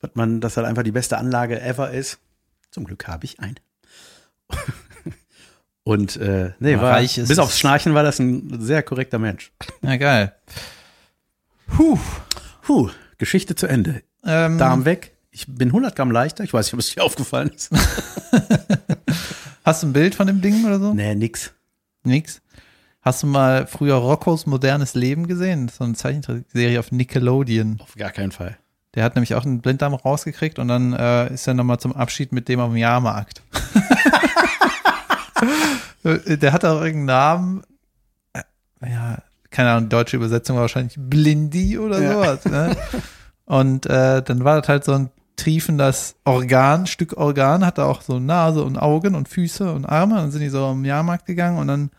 was 0.00 0.12
man, 0.14 0.40
dass 0.40 0.56
halt 0.56 0.66
einfach 0.66 0.82
die 0.82 0.92
beste 0.92 1.18
Anlage 1.18 1.60
ever 1.60 1.90
ist. 1.90 2.18
Zum 2.70 2.84
Glück 2.84 3.08
habe 3.08 3.24
ich 3.24 3.40
eine. 3.40 3.56
Und 5.90 6.16
äh, 6.18 6.52
nee, 6.60 6.76
war, 6.76 6.92
reich 6.92 7.18
ist 7.18 7.26
bis 7.26 7.40
aufs 7.40 7.58
Schnarchen 7.58 7.94
war 7.94 8.04
das 8.04 8.20
ein 8.20 8.60
sehr 8.60 8.84
korrekter 8.84 9.18
Mensch. 9.18 9.50
Ja, 9.82 9.96
geil. 9.96 10.32
Puh. 11.66 11.98
Puh, 12.62 12.90
Geschichte 13.18 13.56
zu 13.56 13.66
Ende. 13.66 14.04
Ähm, 14.24 14.56
Darm 14.56 14.84
weg. 14.84 15.16
Ich 15.32 15.46
bin 15.48 15.70
100 15.70 15.96
Gramm 15.96 16.12
leichter. 16.12 16.44
Ich 16.44 16.54
weiß 16.54 16.66
nicht, 16.66 16.74
ob 16.74 16.78
es 16.78 16.94
dir 16.94 17.02
aufgefallen 17.02 17.50
ist. 17.50 17.72
Hast 19.64 19.82
du 19.82 19.88
ein 19.88 19.92
Bild 19.92 20.14
von 20.14 20.28
dem 20.28 20.40
Ding 20.40 20.64
oder 20.64 20.78
so? 20.78 20.94
nee, 20.94 21.12
nix. 21.16 21.52
Nix. 22.04 22.40
Hast 23.02 23.24
du 23.24 23.26
mal 23.26 23.66
früher 23.66 23.96
Roccos 23.96 24.46
modernes 24.46 24.94
Leben 24.94 25.26
gesehen? 25.26 25.68
So 25.76 25.82
eine 25.82 25.94
Zeichentrickserie 25.94 26.78
auf 26.78 26.92
Nickelodeon. 26.92 27.80
Auf 27.80 27.96
gar 27.96 28.10
keinen 28.10 28.30
Fall. 28.30 28.56
Der 28.94 29.02
hat 29.02 29.16
nämlich 29.16 29.34
auch 29.34 29.44
einen 29.44 29.60
Blinddarm 29.60 29.94
rausgekriegt 29.94 30.60
und 30.60 30.68
dann 30.68 30.92
äh, 30.92 31.34
ist 31.34 31.48
er 31.48 31.54
nochmal 31.54 31.80
zum 31.80 31.96
Abschied 31.96 32.30
mit 32.30 32.48
dem 32.48 32.60
auf 32.60 32.70
dem 32.70 32.76
Jahrmarkt. 32.76 33.42
Äh, 36.04 36.36
Der 36.38 36.52
hat 36.52 36.64
auch 36.64 36.80
irgendeinen 36.80 37.04
Namen. 37.06 37.62
Äh, 38.32 38.42
Ja, 38.90 39.18
keine 39.50 39.70
Ahnung, 39.72 39.88
deutsche 39.88 40.16
Übersetzung 40.16 40.56
war 40.56 40.62
wahrscheinlich 40.62 40.94
Blindy 40.98 41.78
oder 41.78 42.00
Ja. 42.00 42.12
sowas. 42.12 42.44
Ne? 42.44 42.76
Und 43.46 43.86
äh, 43.86 44.22
dann 44.22 44.44
war 44.44 44.60
das 44.60 44.68
halt 44.68 44.84
so 44.84 44.92
ein 44.92 45.10
triefendes 45.36 46.14
Organ, 46.24 46.86
Stück 46.86 47.16
Organ, 47.16 47.64
hatte 47.66 47.84
auch 47.86 48.02
so 48.02 48.18
Nase 48.20 48.62
und 48.62 48.76
Augen 48.76 49.14
und 49.14 49.28
Füße 49.28 49.72
und 49.72 49.86
Arme. 49.86 50.16
Dann 50.16 50.30
sind 50.30 50.40
die 50.42 50.50
so 50.50 50.64
am 50.66 50.84
Jahrmarkt 50.84 51.26
gegangen 51.26 51.58
und 51.58 51.66
dann 51.68 51.90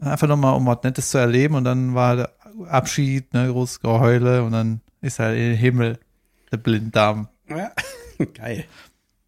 einfach 0.00 0.26
nochmal, 0.28 0.54
um 0.54 0.66
was 0.66 0.82
Nettes 0.82 1.10
zu 1.10 1.18
erleben. 1.18 1.54
Und 1.54 1.64
dann 1.64 1.94
war 1.94 2.16
der 2.16 2.30
Abschied, 2.68 3.32
ne, 3.32 3.48
großes 3.50 3.80
Geheule 3.80 4.42
und 4.42 4.52
dann 4.52 4.80
ist 5.00 5.20
er 5.20 5.32
in 5.34 5.50
den 5.50 5.56
Himmel, 5.56 5.98
der 6.52 6.56
Blinddarm. 6.58 7.28
Ja. 7.48 7.70
Geil. 8.34 8.64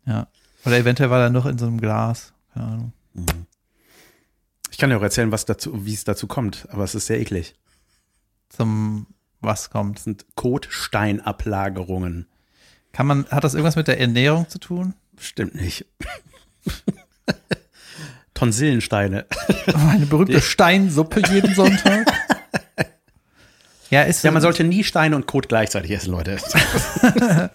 Ja. 0.04 0.26
Oder 0.66 0.76
eventuell 0.78 1.08
war 1.10 1.20
er 1.20 1.30
noch 1.30 1.46
in 1.46 1.56
so 1.56 1.66
einem 1.66 1.80
Glas. 1.80 2.32
Keine 2.52 2.66
Ahnung. 2.66 2.92
Ich 3.14 3.24
kann 4.80 4.90
dir 4.90 4.98
auch 4.98 5.02
erzählen, 5.02 5.30
was 5.30 5.44
dazu, 5.44 5.84
wie 5.84 5.94
es 5.94 6.04
dazu 6.04 6.26
kommt, 6.26 6.66
aber 6.70 6.82
es 6.82 6.94
ist 6.94 7.06
sehr 7.06 7.20
eklig. 7.20 7.54
Zum 8.48 9.06
was 9.40 9.70
kommt. 9.70 9.98
Das 9.98 10.04
sind 10.04 10.26
Kotsteinablagerungen. 10.34 12.26
Kann 12.92 13.06
man, 13.06 13.26
hat 13.30 13.44
das 13.44 13.54
irgendwas 13.54 13.76
mit 13.76 13.88
der 13.88 14.00
Ernährung 14.00 14.48
zu 14.48 14.58
tun? 14.58 14.94
Stimmt 15.18 15.54
nicht. 15.54 15.86
Tonsillensteine. 18.34 19.26
Eine 19.66 20.06
berühmte 20.06 20.40
Steinsuppe 20.40 21.22
jeden 21.30 21.54
Sonntag. 21.54 22.06
Ja, 23.90 24.02
ist 24.02 24.22
Ja, 24.22 24.30
man 24.30 24.40
sollte 24.40 24.62
nie 24.62 24.84
Steine 24.84 25.16
und 25.16 25.26
Kot 25.26 25.48
gleichzeitig 25.48 25.90
essen, 25.90 26.12
Leute. 26.12 26.36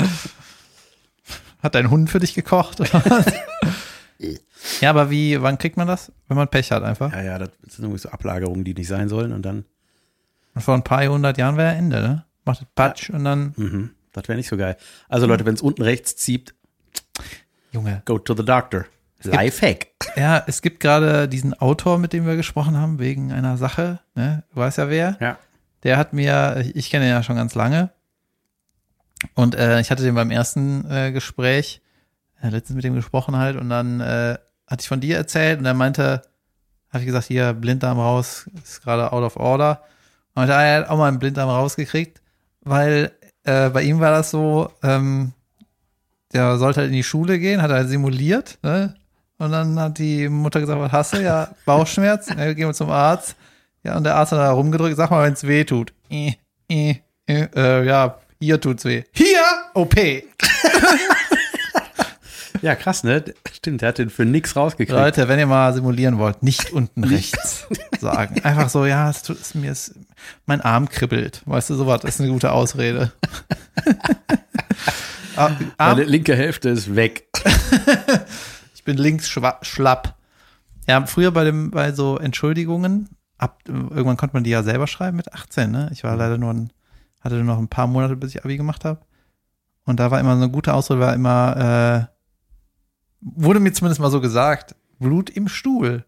Hat 1.63 1.75
dein 1.75 1.89
Hund 1.89 2.09
für 2.09 2.19
dich 2.19 2.33
gekocht? 2.33 2.81
Ja, 4.81 4.89
aber 4.89 5.09
wie, 5.09 5.41
wann 5.41 5.57
kriegt 5.57 5.77
man 5.77 5.87
das? 5.87 6.11
Wenn 6.27 6.37
man 6.37 6.47
Pech 6.47 6.71
hat 6.71 6.83
einfach. 6.83 7.11
Ja, 7.11 7.21
ja, 7.21 7.39
das 7.39 7.49
sind 7.67 7.85
irgendwie 7.85 7.99
so 7.99 8.09
Ablagerungen, 8.09 8.63
die 8.63 8.73
nicht 8.73 8.87
sein 8.87 9.09
sollen 9.09 9.31
und 9.31 9.43
dann, 9.43 9.65
Und 10.53 10.61
vor 10.61 10.73
ein 10.75 10.83
paar 10.83 11.05
hundert 11.05 11.37
Jahren 11.37 11.57
wäre 11.57 11.73
Ende, 11.73 12.01
ne? 12.01 12.25
Macht 12.45 12.61
das 12.61 12.67
Patsch 12.75 13.09
und 13.09 13.23
dann, 13.23 13.53
mhm, 13.55 13.91
das 14.13 14.27
wäre 14.27 14.37
nicht 14.37 14.47
so 14.47 14.57
geil. 14.57 14.77
Also 15.09 15.25
Leute, 15.25 15.45
wenn 15.45 15.55
es 15.55 15.61
unten 15.61 15.81
rechts 15.81 16.15
zieht, 16.15 16.53
Junge. 17.71 18.01
go 18.05 18.17
to 18.19 18.35
the 18.35 18.45
doctor. 18.45 18.85
Lifehack. 19.23 19.87
Ja, 20.15 20.43
es 20.45 20.61
gibt 20.61 20.79
gerade 20.79 21.27
diesen 21.27 21.53
Autor, 21.55 21.97
mit 21.97 22.13
dem 22.13 22.27
wir 22.27 22.35
gesprochen 22.35 22.77
haben, 22.77 22.99
wegen 22.99 23.31
einer 23.31 23.57
Sache, 23.57 23.99
ne? 24.13 24.43
Du 24.53 24.59
weißt 24.59 24.77
ja 24.77 24.89
wer. 24.89 25.17
Ja. 25.19 25.39
Der 25.83 25.97
hat 25.97 26.13
mir, 26.13 26.63
ich 26.73 26.89
kenne 26.89 27.05
ihn 27.05 27.11
ja 27.11 27.23
schon 27.23 27.35
ganz 27.35 27.55
lange. 27.55 27.89
Und 29.33 29.55
äh, 29.55 29.79
ich 29.79 29.89
hatte 29.89 30.03
den 30.03 30.15
beim 30.15 30.29
ersten 30.29 30.89
äh, 30.89 31.11
Gespräch, 31.11 31.81
äh, 32.41 32.49
letztens 32.49 32.75
mit 32.75 32.83
dem 32.83 32.93
gesprochen 32.93 33.35
halt, 33.35 33.55
und 33.55 33.69
dann 33.69 33.99
äh, 34.01 34.37
hatte 34.67 34.81
ich 34.81 34.87
von 34.87 35.01
dir 35.01 35.17
erzählt 35.17 35.59
und 35.59 35.65
er 35.65 35.73
meinte, 35.73 36.21
habe 36.89 36.99
ich 36.99 37.05
gesagt, 37.05 37.27
hier, 37.27 37.53
Blinddarm 37.53 37.99
raus, 37.99 38.49
ist 38.63 38.81
gerade 38.83 39.11
out 39.11 39.23
of 39.23 39.37
order. 39.37 39.83
Und 40.33 40.49
ah, 40.49 40.63
er 40.63 40.81
hat 40.81 40.89
auch 40.89 40.97
mal 40.97 41.07
einen 41.07 41.19
Blinddarm 41.19 41.49
rausgekriegt, 41.49 42.21
weil 42.61 43.11
äh, 43.43 43.69
bei 43.69 43.83
ihm 43.83 43.99
war 43.99 44.11
das 44.11 44.31
so, 44.31 44.71
ähm, 44.83 45.33
der 46.33 46.57
sollte 46.57 46.81
halt 46.81 46.89
in 46.89 46.95
die 46.95 47.03
Schule 47.03 47.39
gehen, 47.39 47.61
hat 47.61 47.71
halt 47.71 47.89
simuliert, 47.89 48.57
ne? 48.61 48.95
Und 49.37 49.51
dann 49.51 49.77
hat 49.79 49.97
die 49.97 50.29
Mutter 50.29 50.61
gesagt, 50.61 50.79
was 50.79 50.91
hast 50.91 51.13
du? 51.13 51.21
Ja, 51.21 51.49
Bauchschmerz. 51.65 52.29
Ja, 52.29 52.53
gehen 52.53 52.67
wir 52.67 52.73
zum 52.73 52.89
Arzt. 52.89 53.35
Ja, 53.83 53.97
und 53.97 54.03
der 54.05 54.15
Arzt 54.15 54.31
hat 54.31 54.39
da 54.39 54.51
rumgedrückt, 54.51 54.95
sag 54.95 55.11
mal, 55.11 55.25
wenn 55.25 55.33
es 55.33 55.45
weh 55.45 55.65
tut. 55.65 55.93
Äh, 56.09 56.33
äh, 56.69 56.95
äh, 57.27 57.47
äh, 57.53 57.85
ja, 57.85 58.17
hier 58.39 58.61
tut's 58.61 58.85
weh. 58.85 59.03
Hier, 59.11 59.41
OP. 59.73 59.95
Ja, 62.61 62.75
krass, 62.75 63.03
ne? 63.03 63.23
Stimmt, 63.51 63.81
der 63.81 63.89
hat 63.89 63.97
den 63.97 64.09
für 64.09 64.25
nix 64.25 64.55
rausgekriegt. 64.55 64.91
Leute, 64.97 65.27
wenn 65.27 65.39
ihr 65.39 65.47
mal 65.47 65.73
simulieren 65.73 66.17
wollt, 66.17 66.43
nicht 66.43 66.71
unten 66.71 67.03
rechts 67.03 67.67
sagen. 67.99 68.41
Einfach 68.43 68.69
so, 68.69 68.85
ja, 68.85 69.09
es 69.09 69.23
tut 69.23 69.39
es 69.39 69.55
mir, 69.55 69.71
ist, 69.71 69.95
mein 70.45 70.61
Arm 70.61 70.89
kribbelt. 70.89 71.41
Weißt 71.45 71.69
du, 71.69 71.75
sowas 71.75 72.03
ist 72.03 72.21
eine 72.21 72.31
gute 72.31 72.51
Ausrede. 72.51 73.11
Ah, 75.37 75.51
Arm, 75.77 75.97
Meine 75.97 76.03
linke 76.05 76.33
Hälfte 76.33 76.69
ist 76.69 76.95
weg. 76.95 77.27
ich 78.73 78.85
bin 78.85 78.95
links 78.95 79.29
schlapp. 79.29 80.15
Ja, 80.87 81.05
früher 81.05 81.31
bei 81.31 81.43
dem, 81.43 81.71
bei 81.71 81.91
so 81.91 82.17
Entschuldigungen, 82.17 83.09
ab, 83.37 83.59
irgendwann 83.67 84.17
konnte 84.17 84.35
man 84.35 84.43
die 84.43 84.51
ja 84.51 84.63
selber 84.63 84.87
schreiben 84.87 85.17
mit 85.17 85.33
18, 85.33 85.71
ne? 85.71 85.89
Ich 85.91 86.03
war 86.03 86.15
leider 86.15 86.37
nur 86.37 86.53
ein, 86.53 86.71
hatte 87.21 87.35
nur 87.35 87.43
noch 87.43 87.57
ein 87.57 87.67
paar 87.67 87.87
Monate, 87.87 88.15
bis 88.15 88.33
ich 88.33 88.45
Abi 88.45 88.55
gemacht 88.57 88.85
habe. 88.85 89.01
Und 89.85 89.99
da 89.99 90.09
war 90.09 90.19
immer 90.19 90.35
so 90.37 90.43
eine 90.43 90.51
gute 90.51 90.73
Ausrede, 90.73 90.99
war 91.01 91.13
immer, 91.13 92.07
äh, 92.09 92.14
wurde 93.21 93.59
mir 93.59 93.73
zumindest 93.73 94.01
mal 94.01 94.11
so 94.11 94.21
gesagt, 94.21 94.75
Blut 94.99 95.29
im 95.29 95.47
Stuhl. 95.47 96.05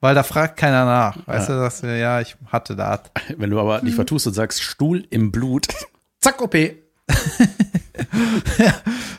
Weil 0.00 0.14
da 0.14 0.22
fragt 0.22 0.58
keiner 0.58 0.84
nach. 0.84 1.26
Weißt 1.26 1.48
Ja. 1.48 1.54
du, 1.54 1.60
sagst 1.62 1.82
du, 1.82 1.98
ja, 1.98 2.20
ich 2.20 2.36
hatte 2.52 2.76
das. 2.76 3.00
Wenn 3.38 3.50
du 3.50 3.58
aber 3.60 3.80
dich 3.80 3.94
vertust 3.94 4.26
und 4.26 4.34
sagst 4.34 4.62
Stuhl 4.62 5.06
im 5.10 5.32
Blut, 5.32 5.66
zack, 6.20 6.42
OP. 6.42 6.54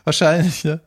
Wahrscheinlich, 0.03 0.63
ne? 0.63 0.81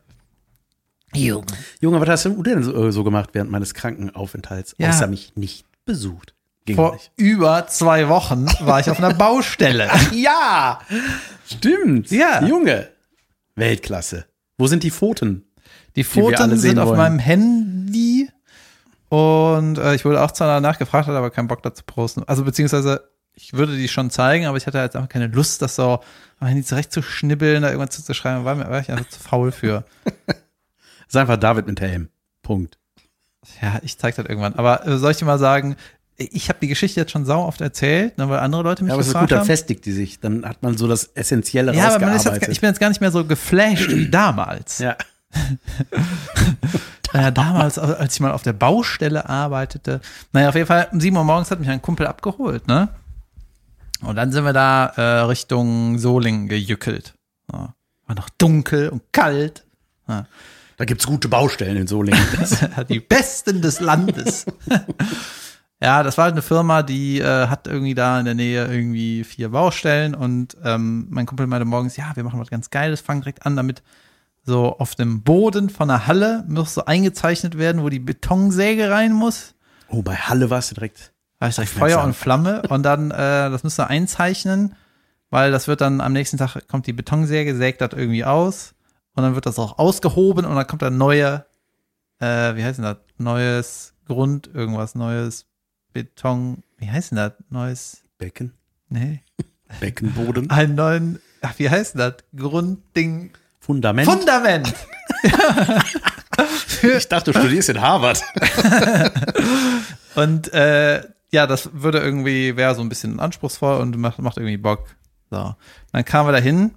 Junge, 1.15 1.99
was 2.01 2.09
hast 2.09 2.25
du 2.25 2.43
denn 2.43 2.63
so, 2.63 2.87
äh, 2.87 2.91
so 2.91 3.03
gemacht 3.03 3.29
während 3.33 3.49
meines 3.51 3.73
Krankenaufenthalts? 3.73 4.75
Ja. 4.77 4.89
Außer 4.89 5.07
mich 5.07 5.35
nicht 5.35 5.65
besucht. 5.85 6.35
Ging 6.65 6.75
Vor 6.75 6.93
nicht. 6.93 7.11
über 7.15 7.65
zwei 7.67 8.09
Wochen 8.09 8.45
war 8.61 8.79
ich 8.79 8.89
auf 8.91 8.99
einer 8.99 9.13
Baustelle. 9.15 9.89
Ja, 10.13 10.79
stimmt. 11.47 12.11
Ja. 12.11 12.45
Junge, 12.45 12.89
Weltklasse. 13.55 14.25
Wo 14.57 14.67
sind 14.67 14.83
die 14.83 14.91
Pfoten? 14.91 15.45
Die 15.95 16.03
Fotos 16.03 16.39
sehen 16.39 16.57
sind 16.57 16.79
auf 16.79 16.89
wollen. 16.89 16.97
meinem 16.97 17.19
Handy 17.19 18.29
und 19.09 19.77
äh, 19.79 19.95
ich 19.95 20.05
wurde 20.05 20.21
auch 20.21 20.31
zwar 20.31 20.47
danach 20.47 20.77
gefragt, 20.77 21.07
hatte 21.07 21.17
aber 21.17 21.31
keinen 21.31 21.47
Bock 21.47 21.63
dazu 21.63 21.83
posten. 21.85 22.23
Also 22.27 22.43
beziehungsweise 22.43 23.09
ich 23.33 23.53
würde 23.53 23.75
die 23.75 23.87
schon 23.87 24.09
zeigen, 24.11 24.45
aber 24.45 24.57
ich 24.57 24.67
hatte 24.67 24.77
jetzt 24.79 24.95
einfach 24.95 25.09
keine 25.09 25.27
Lust, 25.27 25.61
das 25.61 25.75
so 25.75 25.99
am 26.39 26.47
Handy 26.47 26.63
zurechtzuschnibbeln, 26.63 27.61
da 27.63 27.69
irgendwas 27.71 27.95
zuzuschreiben, 27.95 28.45
war 28.45 28.55
mir 28.55 28.69
war 28.69 28.79
ich 28.81 28.91
einfach 28.91 29.07
zu 29.09 29.19
faul 29.19 29.51
für. 29.51 29.83
Ist 31.07 31.15
einfach 31.17 31.37
David 31.37 31.65
mit 31.65 31.81
Helm. 31.81 32.09
Punkt. 32.43 32.77
Ja, 33.61 33.79
ich 33.81 33.97
zeig 33.97 34.15
das 34.15 34.25
irgendwann. 34.27 34.53
Aber 34.55 34.85
äh, 34.85 34.97
soll 34.97 35.11
ich 35.11 35.17
dir 35.17 35.25
mal 35.25 35.39
sagen, 35.39 35.75
ich 36.17 36.49
habe 36.49 36.59
die 36.61 36.67
Geschichte 36.67 36.99
jetzt 36.99 37.11
schon 37.11 37.25
sau 37.25 37.45
oft 37.45 37.61
erzählt, 37.61 38.17
ne, 38.17 38.29
weil 38.29 38.39
andere 38.39 38.61
Leute 38.61 38.83
mich 38.83 38.89
Ja, 38.89 38.93
aber 38.95 39.01
es 39.01 39.07
ist 39.07 39.13
gefragt 39.13 39.29
gut, 39.29 39.31
dann 39.31 39.39
haben. 39.39 39.45
festigt 39.47 39.85
die 39.85 39.93
sich. 39.93 40.19
Dann 40.19 40.45
hat 40.45 40.61
man 40.61 40.77
so 40.77 40.87
das 40.87 41.05
Essentielle 41.15 41.73
Ja, 41.73 41.87
aber 41.95 41.99
man 42.05 42.09
ist 42.09 42.15
rausgearbeitet. 42.17 42.47
jetzt, 42.49 42.51
ich 42.57 42.61
bin 42.61 42.67
jetzt 42.69 42.79
gar 42.79 42.89
nicht 42.89 42.99
mehr 43.01 43.11
so 43.11 43.25
geflasht 43.25 43.89
wie 43.89 44.09
damals. 44.09 44.79
ja. 44.79 44.95
Naja, 47.13 47.31
damals, 47.31 47.77
als 47.77 48.15
ich 48.15 48.19
mal 48.19 48.31
auf 48.31 48.43
der 48.43 48.53
Baustelle 48.53 49.27
arbeitete. 49.29 50.01
Naja, 50.33 50.49
auf 50.49 50.55
jeden 50.55 50.67
Fall, 50.67 50.87
um 50.91 50.99
7 50.99 51.15
Uhr 51.15 51.23
morgens 51.23 51.51
hat 51.51 51.59
mich 51.59 51.69
ein 51.69 51.81
Kumpel 51.81 52.07
abgeholt, 52.07 52.67
ne? 52.67 52.89
Und 54.01 54.15
dann 54.15 54.31
sind 54.31 54.45
wir 54.45 54.53
da 54.53 54.85
äh, 54.95 55.01
Richtung 55.21 55.97
Solingen 55.97 56.47
gejückelt. 56.47 57.13
Ja. 57.51 57.73
War 58.05 58.15
noch 58.15 58.29
dunkel 58.29 58.89
und 58.89 59.03
kalt. 59.11 59.65
Da 60.79 60.85
gibt's 60.85 61.05
gute 61.05 61.27
Baustellen 61.27 61.77
in 61.77 61.87
Solingen. 61.87 62.25
Die 62.89 62.99
besten 62.99 63.61
des 63.61 63.81
Landes. 63.81 64.45
ja, 65.81 66.01
das 66.03 66.17
war 66.17 66.25
halt 66.25 66.33
eine 66.33 66.41
Firma, 66.41 66.81
die 66.83 67.19
äh, 67.19 67.47
hat 67.47 67.67
irgendwie 67.67 67.93
da 67.93 68.17
in 68.17 68.25
der 68.25 68.33
Nähe 68.33 68.65
irgendwie 68.65 69.23
vier 69.23 69.49
Baustellen 69.49 70.15
und 70.15 70.57
ähm, 70.63 71.07
mein 71.09 71.25
Kumpel 71.25 71.47
meinte 71.47 71.65
morgens, 71.65 71.97
ja, 71.97 72.15
wir 72.15 72.23
machen 72.23 72.39
was 72.39 72.49
ganz 72.49 72.69
Geiles, 72.69 73.01
fangen 73.01 73.21
direkt 73.21 73.45
an, 73.45 73.55
damit 73.57 73.83
so 74.43 74.77
auf 74.77 74.95
dem 74.95 75.23
Boden 75.23 75.69
von 75.69 75.87
der 75.87 76.07
Halle 76.07 76.43
muss 76.47 76.73
so 76.73 76.85
eingezeichnet 76.85 77.57
werden, 77.57 77.83
wo 77.83 77.89
die 77.89 77.99
Betonsäge 77.99 78.89
rein 78.89 79.13
muss. 79.13 79.55
oh, 79.89 80.01
bei 80.01 80.15
Halle 80.15 80.49
warst 80.49 80.71
du 80.71 80.75
direkt. 80.75 81.13
Da 81.39 81.47
ist 81.47 81.57
direkt. 81.57 81.73
Feuer 81.73 82.03
und 82.03 82.15
Flamme 82.15 82.63
und 82.69 82.83
dann, 82.83 83.11
äh, 83.11 83.49
das 83.49 83.63
müsst 83.63 83.79
ihr 83.79 83.87
einzeichnen, 83.87 84.75
weil 85.29 85.51
das 85.51 85.67
wird 85.67 85.81
dann 85.81 86.01
am 86.01 86.13
nächsten 86.13 86.37
Tag 86.37 86.67
kommt 86.67 86.87
die 86.87 86.93
Betonsäge, 86.93 87.55
sägt 87.55 87.81
das 87.81 87.91
irgendwie 87.93 88.25
aus 88.25 88.73
und 89.15 89.23
dann 89.23 89.35
wird 89.35 89.45
das 89.45 89.59
auch 89.59 89.77
ausgehoben 89.77 90.45
und 90.45 90.55
dann 90.55 90.67
kommt 90.67 90.81
dann 90.81 90.97
neue, 90.97 91.45
äh, 92.19 92.55
wie 92.55 92.63
heißt 92.63 92.79
denn 92.79 92.85
das? 92.85 92.97
Neues 93.17 93.93
Grund, 94.05 94.49
irgendwas, 94.53 94.95
neues 94.95 95.45
Beton, 95.93 96.63
wie 96.77 96.89
heißt 96.89 97.11
denn 97.11 97.17
das? 97.17 97.33
Neues, 97.49 98.03
Becken, 98.17 98.53
nee, 98.89 99.23
Beckenboden, 99.79 100.49
einen 100.49 100.75
neuen, 100.75 101.19
ach, 101.41 101.53
wie 101.57 101.69
heißt 101.69 101.93
denn 101.93 101.99
das? 101.99 102.15
Grundding, 102.35 103.31
Fundament. 103.69 104.09
Fundament. 104.09 104.73
Ich 106.81 107.09
dachte, 107.09 107.33
du 107.33 107.39
studierst 107.39 107.69
in 107.69 107.81
Harvard. 107.81 108.23
Und 110.15 110.53
äh, 110.53 111.03
ja, 111.29 111.45
das 111.45 111.69
würde 111.73 111.99
irgendwie, 111.99 112.55
wäre 112.55 112.73
so 112.73 112.81
ein 112.81 112.87
bisschen 112.87 113.19
anspruchsvoll 113.19 113.81
und 113.81 113.97
macht, 113.97 114.19
macht 114.19 114.37
irgendwie 114.37 114.57
Bock. 114.57 114.85
So. 115.29 115.53
Dann 115.91 116.05
kamen 116.05 116.29
wir 116.29 116.31
dahin. 116.31 116.71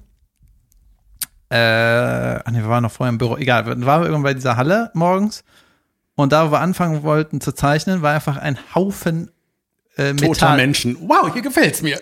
Äh, 1.50 2.40
ach 2.44 2.50
nee, 2.50 2.58
wir 2.58 2.68
waren 2.68 2.82
noch 2.82 2.90
vorher 2.90 3.10
im 3.12 3.18
Büro. 3.18 3.36
Egal, 3.36 3.62
dann 3.62 3.86
waren 3.86 4.00
wir 4.02 4.06
irgendwann 4.06 4.24
bei 4.24 4.34
dieser 4.34 4.56
Halle 4.56 4.90
morgens. 4.94 5.44
Und 6.16 6.32
da, 6.32 6.48
wo 6.48 6.52
wir 6.52 6.60
anfangen 6.60 7.04
wollten 7.04 7.40
zu 7.40 7.52
zeichnen, 7.52 8.02
war 8.02 8.12
einfach 8.12 8.36
ein 8.38 8.58
Haufen 8.74 9.30
äh, 9.96 10.14
Toter 10.14 10.28
Metall. 10.28 10.56
Menschen. 10.56 10.96
Wow, 11.08 11.32
hier 11.32 11.42
gefällt's 11.42 11.82
mir. 11.82 12.00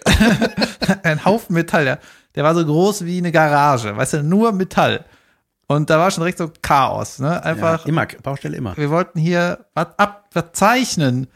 ein 1.02 1.24
Haufen 1.24 1.54
Metall. 1.54 1.84
Der, 1.84 1.98
der 2.34 2.44
war 2.44 2.54
so 2.54 2.64
groß 2.64 3.04
wie 3.04 3.18
eine 3.18 3.32
Garage. 3.32 3.96
Weißt 3.96 4.14
du, 4.14 4.22
nur 4.22 4.52
Metall. 4.52 5.04
Und 5.66 5.88
da 5.90 5.98
war 5.98 6.10
schon 6.10 6.22
direkt 6.22 6.38
so 6.38 6.50
Chaos. 6.62 7.18
Ne? 7.20 7.42
Einfach, 7.44 7.82
Ja, 7.84 7.88
immer, 7.88 8.06
Baustelle 8.22 8.56
immer. 8.56 8.76
wir 8.76 8.90
wollten 8.90 9.18
hier 9.20 9.66
was 9.74 9.86
ab, 9.98 10.28
was 10.32 10.44
zeichnen. 10.52 11.28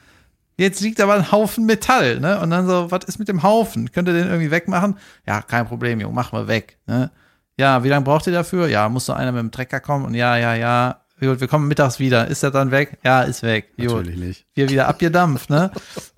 Jetzt 0.57 0.81
liegt 0.81 1.01
aber 1.01 1.15
ein 1.15 1.33
Haufen 1.33 1.67
Metall, 1.67 2.21
ne? 2.21 2.39
Und 2.41 2.51
dann 2.51 2.67
so, 2.67 2.89
was 2.91 3.05
ist 3.07 3.19
mit 3.19 3.27
dem 3.29 3.43
Haufen? 3.43 3.91
Könnt 3.91 4.09
ihr 4.09 4.15
den 4.15 4.27
irgendwie 4.29 4.53
wegmachen? 4.53 4.99
Ja, 5.27 5.43
kein 5.43 5.67
Problem, 5.67 6.01
Junge, 6.01 6.15
machen 6.15 6.39
wir 6.39 6.47
weg, 6.47 6.79
ne? 6.87 7.11
Ja, 7.59 7.83
wie 7.83 7.89
lange 7.89 8.05
braucht 8.05 8.27
ihr 8.29 8.33
dafür? 8.33 8.69
Ja, 8.69 8.89
muss 8.89 9.07
so 9.07 9.13
einer 9.13 9.33
mit 9.33 9.41
dem 9.41 9.51
Trecker 9.51 9.81
kommen 9.81 10.05
und 10.05 10.15
ja, 10.15 10.37
ja, 10.37 10.55
ja. 10.55 11.01
Gut, 11.21 11.41
wir 11.41 11.49
kommen 11.49 11.67
mittags 11.69 11.99
wieder. 12.01 12.27
Ist 12.29 12.43
er 12.43 12.51
dann 12.53 12.71
weg? 12.73 12.99
Ja, 13.05 13.23
ist 13.23 13.43
weg. 13.43 13.77
Gut. 13.77 13.87
Natürlich 13.91 14.19
nicht. 14.19 14.47
Wir 14.55 14.69
wieder 14.69 14.87
abgedampft, 14.89 15.49
ne? 15.51 15.71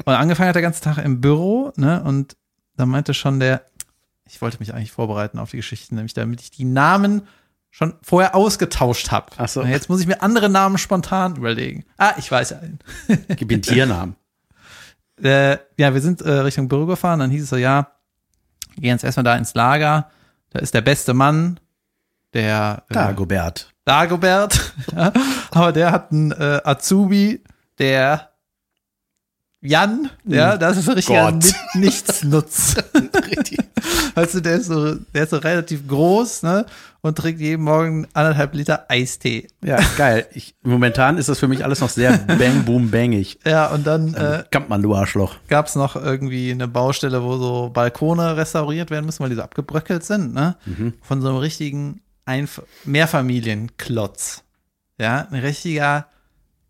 Und 0.04 0.14
angefangen 0.14 0.48
hat 0.48 0.54
der 0.54 0.62
ganze 0.62 0.80
Tag 0.82 0.98
im 0.98 1.20
Büro, 1.20 1.72
ne? 1.76 2.02
Und 2.02 2.36
da 2.76 2.84
meinte 2.86 3.14
schon 3.14 3.40
der, 3.40 3.62
ich 4.26 4.42
wollte 4.42 4.58
mich 4.58 4.74
eigentlich 4.74 4.92
vorbereiten 4.92 5.38
auf 5.38 5.50
die 5.50 5.56
Geschichten, 5.56 5.94
nämlich 5.94 6.14
damit 6.14 6.40
ich 6.40 6.50
die 6.50 6.64
Namen 6.64 7.22
schon 7.70 7.94
vorher 8.02 8.34
ausgetauscht 8.34 9.10
habe. 9.10 9.32
Ach 9.36 9.48
so. 9.48 9.62
Jetzt 9.62 9.88
muss 9.88 10.00
ich 10.00 10.06
mir 10.06 10.22
andere 10.22 10.48
Namen 10.48 10.78
spontan 10.78 11.36
überlegen. 11.36 11.84
Ah, 11.98 12.14
ich 12.16 12.30
weiß 12.30 12.52
einen. 12.60 12.78
Gib 13.28 13.52
ihn 13.52 13.62
Tiernamen. 13.62 14.16
Äh, 15.22 15.58
ja, 15.78 15.94
wir 15.94 16.00
sind 16.00 16.20
äh, 16.22 16.30
Richtung 16.30 16.68
Büro 16.68 16.86
gefahren, 16.86 17.20
dann 17.20 17.30
hieß 17.30 17.44
es 17.44 17.50
so, 17.50 17.56
ja, 17.56 17.92
gehen 18.76 18.90
jetzt 18.90 19.04
erstmal 19.04 19.24
da 19.24 19.36
ins 19.36 19.54
Lager. 19.54 20.10
Da 20.50 20.58
ist 20.58 20.74
der 20.74 20.82
beste 20.82 21.14
Mann, 21.14 21.58
der 22.34 22.84
äh, 22.88 22.94
Dagobert. 22.94 23.72
Dagobert, 23.84 24.74
ja, 24.92 25.12
aber 25.50 25.72
der 25.72 25.92
hat 25.92 26.12
einen 26.12 26.32
äh, 26.32 26.60
Azubi, 26.64 27.42
der 27.78 28.30
Jan, 29.68 30.10
ja, 30.24 30.56
das 30.56 30.76
ist 30.76 30.88
ein 30.88 30.94
richtiger 30.94 31.32
Gott. 31.32 31.44
Ni- 31.74 31.80
Nichtsnutz. 31.86 32.76
weißt 34.14 34.34
du, 34.34 34.40
der 34.40 34.56
ist 34.56 34.66
so, 34.66 34.94
der 34.94 35.24
ist 35.24 35.30
so 35.30 35.36
relativ 35.38 35.86
groß, 35.86 36.42
ne, 36.42 36.66
und 37.00 37.16
trinkt 37.18 37.40
jeden 37.40 37.62
Morgen 37.64 38.06
anderthalb 38.14 38.54
Liter 38.54 38.86
Eistee. 38.88 39.48
Ja, 39.64 39.78
geil. 39.96 40.26
Ich, 40.34 40.54
momentan 40.62 41.18
ist 41.18 41.28
das 41.28 41.38
für 41.38 41.48
mich 41.48 41.64
alles 41.64 41.80
noch 41.80 41.88
sehr 41.90 42.18
bang, 42.18 42.64
boom, 42.64 42.90
bangig. 42.90 43.38
Ja, 43.44 43.66
und 43.68 43.86
dann 43.86 44.14
äh, 44.14 44.44
Kampmann, 44.50 44.82
du 44.82 44.94
Arschloch. 44.94 45.36
gab 45.48 45.66
es 45.66 45.74
noch 45.74 45.96
irgendwie 45.96 46.50
eine 46.50 46.68
Baustelle, 46.68 47.22
wo 47.22 47.36
so 47.36 47.70
Balkone 47.72 48.36
restauriert 48.36 48.90
werden 48.90 49.06
müssen, 49.06 49.22
weil 49.22 49.30
die 49.30 49.36
so 49.36 49.42
abgebröckelt 49.42 50.04
sind, 50.04 50.34
ne? 50.34 50.56
Von 51.02 51.20
so 51.22 51.28
einem 51.28 51.38
richtigen 51.38 52.00
Einf 52.24 52.60
Mehrfamilienklotz. 52.84 54.42
Ja, 54.98 55.28
ein 55.30 55.40
richtiger 55.40 56.06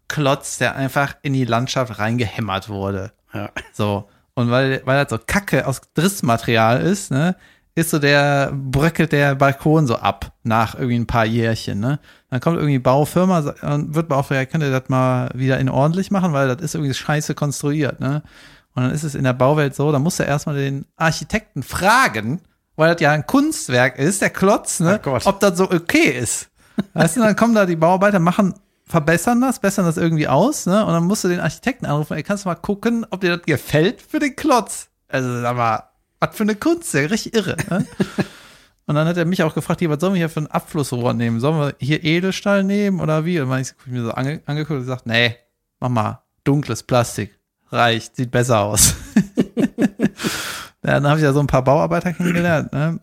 Klotz, 0.08 0.58
der 0.58 0.76
einfach 0.76 1.16
in 1.22 1.32
die 1.32 1.44
Landschaft 1.44 1.98
reingehämmert 1.98 2.68
wurde. 2.68 3.12
Ja. 3.32 3.50
So. 3.72 4.08
Und 4.34 4.50
weil, 4.50 4.82
weil 4.84 5.02
das 5.02 5.10
so 5.10 5.18
Kacke 5.24 5.66
aus 5.66 5.80
Drissmaterial 5.94 6.82
ist, 6.82 7.10
ne, 7.10 7.36
ist 7.74 7.90
so 7.90 7.98
der, 7.98 8.52
bröckelt 8.54 9.12
der 9.12 9.34
Balkon 9.34 9.86
so 9.86 9.96
ab 9.96 10.32
nach 10.42 10.74
irgendwie 10.74 10.98
ein 10.98 11.06
paar 11.06 11.24
Jährchen, 11.24 11.80
ne. 11.80 12.00
Dann 12.30 12.40
kommt 12.40 12.56
irgendwie 12.56 12.78
Baufirma 12.78 13.54
und 13.62 13.94
wird 13.94 14.08
beauftragt, 14.08 14.50
könnt 14.50 14.64
ihr 14.64 14.70
das 14.70 14.88
mal 14.88 15.30
wieder 15.34 15.58
in 15.58 15.68
ordentlich 15.68 16.10
machen, 16.10 16.32
weil 16.32 16.48
das 16.48 16.62
ist 16.62 16.74
irgendwie 16.74 16.94
scheiße 16.94 17.34
konstruiert, 17.34 18.00
ne. 18.00 18.22
Und 18.74 18.82
dann 18.82 18.92
ist 18.92 19.04
es 19.04 19.14
in 19.14 19.24
der 19.24 19.32
Bauwelt 19.32 19.74
so, 19.74 19.90
da 19.90 19.98
muss 19.98 20.20
er 20.20 20.26
erstmal 20.26 20.56
den 20.56 20.84
Architekten 20.96 21.62
fragen, 21.62 22.42
weil 22.76 22.92
das 22.92 23.00
ja 23.00 23.12
ein 23.12 23.26
Kunstwerk 23.26 23.98
ist, 23.98 24.20
der 24.20 24.30
Klotz, 24.30 24.80
ne, 24.80 25.00
Oh 25.04 25.18
ob 25.24 25.40
das 25.40 25.56
so 25.56 25.70
okay 25.70 26.10
ist. 26.10 26.50
Weißt 26.92 27.16
du, 27.16 27.20
dann 27.20 27.36
kommen 27.36 27.54
da 27.54 27.64
die 27.64 27.76
Bauarbeiter, 27.76 28.18
machen, 28.18 28.54
verbessern 28.86 29.40
das, 29.40 29.58
bessern 29.58 29.84
das 29.84 29.96
irgendwie 29.96 30.28
aus, 30.28 30.66
ne? 30.66 30.84
Und 30.84 30.92
dann 30.92 31.04
musst 31.04 31.24
du 31.24 31.28
den 31.28 31.40
Architekten 31.40 31.86
anrufen, 31.86 32.14
ey, 32.14 32.22
kannst 32.22 32.44
du 32.44 32.48
mal 32.48 32.54
gucken, 32.54 33.06
ob 33.10 33.20
dir 33.20 33.36
das 33.36 33.46
gefällt 33.46 34.00
für 34.00 34.18
den 34.18 34.36
Klotz. 34.36 34.88
Also, 35.08 35.40
sag 35.40 35.56
mal, 35.56 35.90
was 36.20 36.36
für 36.36 36.44
eine 36.44 36.54
Kunst, 36.54 36.94
der 36.94 37.10
richtig 37.10 37.34
irre, 37.34 37.56
ne? 37.68 37.86
Und 38.88 38.94
dann 38.94 39.08
hat 39.08 39.16
er 39.16 39.24
mich 39.24 39.42
auch 39.42 39.52
gefragt, 39.52 39.80
hier, 39.80 39.90
was 39.90 39.98
sollen 39.98 40.14
wir 40.14 40.18
hier 40.18 40.28
für 40.28 40.40
ein 40.40 40.46
Abflussrohr 40.46 41.12
nehmen? 41.12 41.40
Sollen 41.40 41.58
wir 41.58 41.74
hier 41.80 42.04
Edelstahl 42.04 42.62
nehmen 42.62 43.00
oder 43.00 43.24
wie? 43.24 43.40
Und 43.40 43.50
dann 43.50 43.58
hab 43.58 43.66
ich 43.66 43.86
mir 43.86 44.04
so 44.04 44.12
ange 44.12 44.40
angeguckt 44.46 44.78
und 44.78 44.84
gesagt, 44.84 45.06
nee, 45.06 45.36
mach 45.80 45.88
mal, 45.88 46.22
dunkles 46.44 46.84
Plastik. 46.84 47.36
Reicht, 47.70 48.14
sieht 48.14 48.30
besser 48.30 48.60
aus. 48.60 48.94
ja, 49.76 49.90
dann 50.82 51.08
habe 51.08 51.18
ich 51.18 51.24
ja 51.24 51.32
so 51.32 51.40
ein 51.40 51.48
paar 51.48 51.64
Bauarbeiter 51.64 52.12
kennengelernt, 52.12 52.72
ne? 52.72 53.00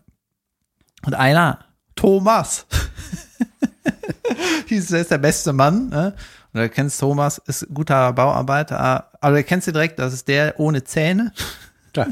Und 1.04 1.12
einer, 1.12 1.58
Thomas, 1.94 2.64
hieß, 4.66 4.92
er 4.92 5.00
ist 5.00 5.10
der 5.10 5.18
beste 5.18 5.52
Mann, 5.52 5.88
ne? 5.88 6.14
Und 6.52 6.60
du 6.60 6.68
kennst 6.68 7.00
Thomas, 7.00 7.38
ist 7.46 7.62
ein 7.62 7.74
guter 7.74 8.12
Bauarbeiter, 8.12 9.10
aber 9.20 9.36
du 9.36 9.42
kennst 9.42 9.66
ihn 9.66 9.74
direkt, 9.74 9.98
das 9.98 10.12
ist 10.12 10.28
der 10.28 10.58
ohne 10.60 10.84
Zähne. 10.84 11.32
Klar. 11.92 12.08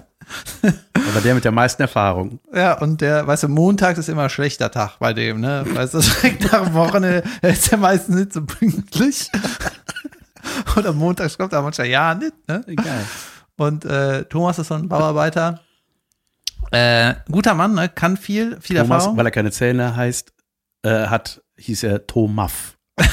Aber 0.62 1.20
der 1.20 1.34
mit 1.34 1.44
der 1.44 1.52
meisten 1.52 1.82
Erfahrung. 1.82 2.38
Ja, 2.54 2.78
und 2.78 3.00
der, 3.00 3.26
weißt 3.26 3.44
du, 3.44 3.48
montags 3.48 3.98
ist 3.98 4.08
immer 4.08 4.24
ein 4.24 4.30
schlechter 4.30 4.70
Tag 4.70 4.98
bei 4.98 5.12
dem, 5.12 5.40
ne? 5.40 5.64
Weißt 5.66 5.94
du, 5.94 5.98
direkt 6.22 6.52
nach 6.52 6.64
dem 6.64 6.74
Wochenende 6.74 7.22
der 7.42 7.50
ist 7.50 7.70
er 7.72 7.78
meistens 7.78 8.16
nicht 8.16 8.32
so 8.32 8.44
pünktlich. 8.44 9.30
Oder 10.76 10.92
montags 10.92 11.38
kommt 11.38 11.52
er 11.52 11.62
manchmal 11.62 11.86
ja 11.88 12.14
nicht, 12.14 12.32
ne? 12.48 12.64
Geil. 12.76 13.06
Und 13.56 13.84
äh, 13.84 14.24
Thomas 14.24 14.58
ist 14.58 14.68
so 14.68 14.74
ein 14.74 14.88
Bauarbeiter. 14.88 15.60
Äh, 16.70 17.14
guter 17.30 17.54
Mann, 17.54 17.74
ne? 17.74 17.88
Kann 17.88 18.16
viel, 18.16 18.60
viel 18.60 18.76
Thomas, 18.76 19.02
Erfahrung. 19.02 19.16
weil 19.16 19.26
er 19.26 19.30
keine 19.30 19.50
Zähne 19.50 19.94
heißt, 19.96 20.32
äh, 20.82 21.06
hat, 21.06 21.42
hieß 21.62 21.84
er 21.84 22.06
Thomaff. 22.06 22.76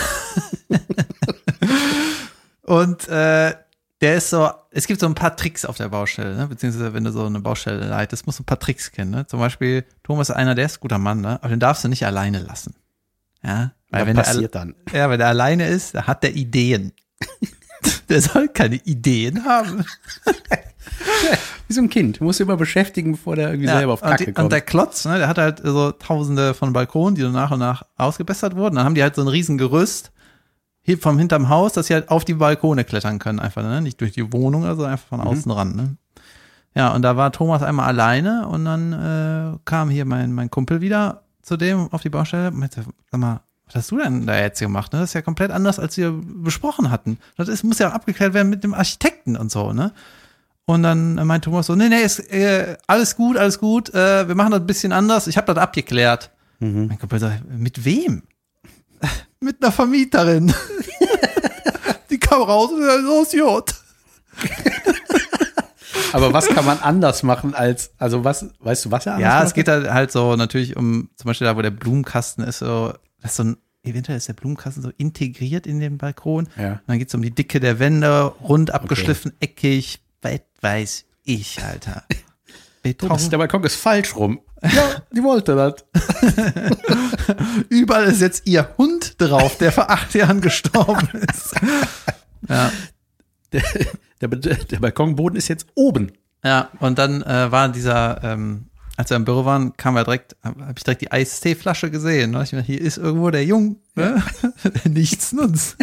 Und 2.63 3.07
äh, 3.07 3.55
der 4.01 4.15
ist 4.15 4.29
so, 4.29 4.49
es 4.71 4.87
gibt 4.87 4.99
so 4.99 5.07
ein 5.07 5.15
paar 5.15 5.35
Tricks 5.35 5.65
auf 5.65 5.77
der 5.77 5.89
Baustelle, 5.89 6.35
ne? 6.35 6.47
beziehungsweise 6.47 6.93
wenn 6.93 7.03
du 7.03 7.11
so 7.11 7.25
eine 7.25 7.39
Baustelle 7.39 7.87
leitest, 7.87 8.25
musst 8.25 8.39
du 8.39 8.43
ein 8.43 8.45
paar 8.45 8.59
Tricks 8.59 8.91
kennen. 8.91 9.11
Ne? 9.11 9.27
Zum 9.27 9.39
Beispiel, 9.39 9.85
Thomas 10.03 10.29
ist 10.29 10.35
einer, 10.35 10.55
der 10.55 10.65
ist 10.65 10.77
ein 10.77 10.81
guter 10.81 10.99
Mann, 10.99 11.21
ne? 11.21 11.39
aber 11.41 11.49
den 11.49 11.59
darfst 11.59 11.83
du 11.83 11.87
nicht 11.87 12.05
alleine 12.05 12.39
lassen. 12.39 12.75
Ja, 13.43 13.71
weil 13.89 14.05
wenn 14.05 14.15
der, 14.15 14.23
passiert 14.23 14.55
dann? 14.55 14.75
ja, 14.91 15.09
wenn 15.09 15.19
der 15.19 15.29
alleine 15.29 15.67
ist, 15.67 15.95
da 15.95 16.07
hat 16.07 16.23
der 16.23 16.35
Ideen. 16.35 16.93
der 18.09 18.21
soll 18.21 18.49
keine 18.49 18.75
Ideen 18.75 19.45
haben. 19.45 19.85
Wie 21.67 21.73
so 21.73 21.81
ein 21.81 21.89
Kind. 21.89 22.19
Du 22.19 22.23
musst 22.23 22.39
dich 22.39 22.47
immer 22.47 22.57
beschäftigen, 22.57 23.13
bevor 23.13 23.35
der 23.35 23.49
irgendwie 23.49 23.67
selber 23.67 23.93
auf 23.93 24.01
und, 24.01 24.09
Kacke 24.09 24.23
die, 24.23 24.29
und 24.29 24.35
kommt. 24.35 24.51
der 24.51 24.61
Klotz, 24.61 25.05
ne, 25.05 25.17
der 25.17 25.27
hat 25.27 25.37
halt 25.37 25.61
so 25.63 25.91
tausende 25.91 26.53
von 26.53 26.73
Balkonen, 26.73 27.15
die 27.15 27.21
so 27.21 27.29
nach 27.29 27.51
und 27.51 27.59
nach 27.59 27.83
ausgebessert 27.97 28.55
wurden. 28.55 28.75
Dann 28.75 28.85
haben 28.85 28.95
die 28.95 29.03
halt 29.03 29.15
so 29.15 29.21
ein 29.21 29.27
riesen 29.27 29.57
Gerüst 29.57 30.11
vom 31.01 31.19
hinterm 31.19 31.49
Haus, 31.49 31.73
dass 31.73 31.87
sie 31.87 31.93
halt 31.93 32.09
auf 32.09 32.25
die 32.25 32.33
Balkone 32.33 32.83
klettern 32.83 33.19
können, 33.19 33.39
einfach, 33.39 33.61
ne? 33.61 33.81
Nicht 33.81 34.01
durch 34.01 34.13
die 34.13 34.33
Wohnung, 34.33 34.65
also 34.65 34.85
einfach 34.85 35.07
von 35.07 35.21
außen 35.21 35.51
ran, 35.51 35.75
ne? 35.75 35.97
Ja, 36.75 36.93
und 36.93 37.01
da 37.01 37.15
war 37.17 37.31
Thomas 37.31 37.61
einmal 37.61 37.87
alleine 37.87 38.47
und 38.47 38.65
dann 38.65 38.93
äh, 38.93 39.57
kam 39.65 39.89
hier 39.89 40.05
mein, 40.05 40.33
mein 40.33 40.49
Kumpel 40.49 40.81
wieder 40.81 41.23
zu 41.41 41.57
dem 41.57 41.91
auf 41.91 42.01
die 42.01 42.09
Baustelle 42.09 42.49
und 42.49 42.57
meinte, 42.57 42.85
sag 43.11 43.19
mal, 43.19 43.41
was 43.65 43.75
hast 43.75 43.91
du 43.91 43.97
denn 43.97 44.25
da 44.25 44.39
jetzt 44.39 44.59
gemacht? 44.59 44.93
Ne? 44.93 44.99
Das 44.99 45.11
ist 45.11 45.13
ja 45.13 45.21
komplett 45.21 45.51
anders, 45.51 45.79
als 45.79 45.97
wir 45.97 46.11
besprochen 46.11 46.89
hatten. 46.89 47.17
Das 47.37 47.47
ist, 47.47 47.63
muss 47.63 47.79
ja 47.79 47.91
abgeklärt 47.91 48.33
werden 48.33 48.49
mit 48.49 48.63
dem 48.63 48.73
Architekten 48.73 49.35
und 49.35 49.51
so, 49.51 49.73
ne? 49.73 49.93
Und 50.69 50.83
dann 50.83 51.15
meinte 51.15 51.45
Thomas 51.45 51.65
so, 51.65 51.73
nee, 51.73 51.89
nee, 51.89 52.03
ist 52.03 52.19
äh, 52.31 52.77
alles 52.85 53.15
gut, 53.15 53.37
alles 53.37 53.57
gut, 53.57 53.91
äh, 53.91 54.27
wir 54.27 54.35
machen 54.35 54.51
das 54.51 54.59
ein 54.59 54.67
bisschen 54.67 54.91
anders, 54.91 55.25
ich 55.25 55.35
habe 55.35 55.51
das 55.51 55.57
abgeklärt. 55.57 56.29
Mein 56.59 56.99
Kumpel 56.99 57.17
sagt, 57.17 57.43
mit 57.49 57.85
wem? 57.85 58.21
mit 59.39 59.63
einer 59.63 59.71
Vermieterin. 59.71 60.53
Die 62.11 62.19
kam 62.19 62.43
raus 62.43 62.69
und 62.71 62.83
sagt, 62.83 63.01
so 63.01 63.23
ist 63.23 63.31
gut. 63.31 63.73
Aber 66.13 66.33
was 66.33 66.45
kann 66.49 66.65
man 66.65 66.77
anders 66.77 67.23
machen 67.23 67.55
als, 67.55 67.89
also 67.97 68.23
was, 68.23 68.45
weißt 68.59 68.85
du, 68.85 68.91
was 68.91 69.07
er 69.07 69.13
anders 69.13 69.27
Ja, 69.27 69.43
es 69.43 69.55
geht 69.55 69.67
halt, 69.67 69.89
halt 69.91 70.11
so 70.11 70.35
natürlich 70.35 70.77
um, 70.77 71.09
zum 71.15 71.29
Beispiel 71.29 71.47
da, 71.47 71.57
wo 71.57 71.63
der 71.63 71.71
Blumenkasten 71.71 72.43
ist, 72.43 72.59
so, 72.59 72.93
das 73.23 73.31
ist 73.31 73.37
so 73.37 73.43
ein, 73.43 73.57
eventuell 73.81 74.19
ist 74.19 74.27
der 74.27 74.33
Blumenkasten 74.33 74.83
so 74.83 74.91
integriert 74.97 75.65
in 75.65 75.79
den 75.79 75.97
Balkon. 75.97 76.47
Ja. 76.59 76.73
Und 76.73 76.81
dann 76.85 76.99
geht's 76.99 77.15
um 77.15 77.23
die 77.23 77.33
Dicke 77.33 77.59
der 77.59 77.79
Wände, 77.79 78.25
rund 78.43 78.69
abgeschliffen, 78.69 79.33
eckig, 79.39 80.01
weit 80.21 80.45
weiß 80.61 81.05
ich, 81.23 81.63
Alter. 81.63 82.03
Beton, 82.83 83.09
Das, 83.09 83.29
der 83.29 83.37
Balkon 83.37 83.63
ist 83.63 83.75
falsch 83.75 84.15
rum. 84.15 84.39
Ja, 84.61 85.03
die 85.11 85.23
wollte 85.23 85.55
das. 85.55 85.85
überall 87.69 88.05
ist 88.05 88.21
jetzt 88.21 88.47
ihr 88.47 88.73
Hund 88.77 89.19
drauf, 89.21 89.57
der 89.57 89.71
vor 89.71 89.89
acht 89.89 90.13
Jahren 90.15 90.41
gestorben 90.41 91.09
ist. 91.29 91.55
Ja. 92.47 92.71
Der, 93.51 93.61
der, 94.21 94.29
der 94.29 94.79
Balkonboden 94.79 95.37
ist 95.37 95.49
jetzt 95.49 95.67
oben. 95.75 96.13
Ja, 96.43 96.69
und 96.79 96.97
dann 96.97 97.21
äh, 97.21 97.51
war 97.51 97.67
dieser 97.67 98.23
ähm, 98.23 98.69
als 98.99 99.11
wir 99.11 99.17
im 99.17 99.23
Büro 99.23 99.45
waren, 99.45 99.77
kam 99.77 99.95
er 99.95 100.03
direkt, 100.03 100.35
habe 100.43 100.73
ich 100.75 100.83
direkt 100.83 101.01
die 101.01 101.11
Eisteeflasche 101.11 101.89
gesehen. 101.89 102.31
Ne? 102.31 102.43
Ich 102.43 102.51
meine, 102.51 102.65
hier 102.65 102.81
ist 102.81 102.97
irgendwo 102.97 103.29
der 103.29 103.45
Jung, 103.45 103.77
ne? 103.95 104.21
der 104.63 104.91
Nichtsnutz. 104.91 105.77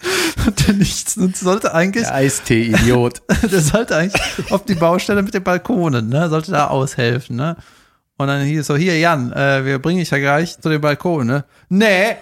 der 0.66 0.74
Nichtsnutz 0.74 1.40
sollte 1.40 1.74
eigentlich, 1.74 2.04
Der 2.04 2.14
Eistee-Idiot. 2.14 3.22
der 3.50 3.60
sollte 3.60 3.96
eigentlich 3.96 4.52
auf 4.52 4.64
die 4.64 4.74
Baustelle 4.74 5.22
mit 5.22 5.34
den 5.34 5.42
Balkonen, 5.42 6.08
ne? 6.08 6.28
Sollte 6.28 6.52
da 6.52 6.68
aushelfen, 6.68 7.36
ne? 7.36 7.56
Und 8.16 8.26
dann 8.26 8.42
hieß 8.42 8.60
es 8.60 8.66
so, 8.66 8.76
hier, 8.76 8.98
Jan, 8.98 9.32
äh, 9.32 9.64
wir 9.64 9.78
bringen 9.78 10.00
dich 10.00 10.10
ja 10.10 10.18
gleich 10.18 10.58
zu 10.58 10.68
den 10.68 10.80
Balkonen, 10.80 11.26
ne? 11.28 11.44
Nee. 11.68 12.16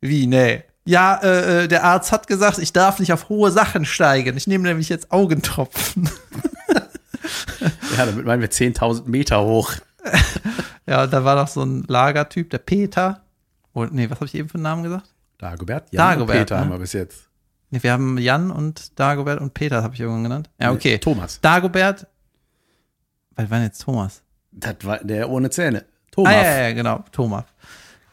Wie, 0.00 0.26
nee? 0.26 0.64
Ja, 0.84 1.20
äh, 1.22 1.64
äh, 1.64 1.68
der 1.68 1.84
Arzt 1.84 2.10
hat 2.10 2.26
gesagt, 2.26 2.58
ich 2.58 2.72
darf 2.72 2.98
nicht 2.98 3.12
auf 3.12 3.28
hohe 3.28 3.50
Sachen 3.50 3.84
steigen. 3.84 4.36
Ich 4.36 4.46
nehme 4.46 4.64
nämlich 4.64 4.88
jetzt 4.88 5.12
Augentropfen. 5.12 6.10
ja, 7.96 8.06
damit 8.06 8.24
meinen 8.24 8.42
wir 8.42 8.50
10.000 8.50 9.08
Meter 9.08 9.42
hoch. 9.42 9.74
Ja, 10.86 11.06
da 11.06 11.24
war 11.24 11.36
noch 11.36 11.48
so 11.48 11.62
ein 11.62 11.84
Lagertyp, 11.86 12.50
der 12.50 12.58
Peter. 12.58 13.22
Und, 13.72 13.94
nee, 13.94 14.10
was 14.10 14.16
habe 14.16 14.26
ich 14.26 14.34
eben 14.34 14.48
für 14.48 14.56
einen 14.56 14.64
Namen 14.64 14.82
gesagt? 14.82 15.11
Dagobert? 15.42 15.92
Jan 15.92 16.08
Dagobert, 16.10 16.36
und 16.36 16.40
Peter 16.40 16.54
ne? 16.54 16.60
haben 16.60 16.70
wir 16.70 16.78
bis 16.78 16.92
jetzt. 16.92 17.28
Nee, 17.70 17.82
wir 17.82 17.92
haben 17.92 18.16
Jan 18.18 18.52
und 18.52 18.98
Dagobert 18.98 19.40
und 19.40 19.54
Peter, 19.54 19.82
habe 19.82 19.94
ich 19.94 20.00
irgendwann 20.00 20.22
genannt. 20.22 20.50
Ja, 20.60 20.70
okay. 20.70 20.98
Thomas. 20.98 21.40
Dagobert. 21.40 22.06
Was 23.34 23.50
war 23.50 23.58
denn 23.58 23.66
jetzt 23.66 23.82
Thomas? 23.82 24.22
Das 24.52 24.76
war 24.84 24.98
der 24.98 25.28
ohne 25.28 25.50
Zähne. 25.50 25.84
Ah, 25.84 26.10
Thomas. 26.12 26.32
ja, 26.32 26.42
ja, 26.42 26.68
ja, 26.68 26.72
genau, 26.74 27.04
Thomas. 27.10 27.44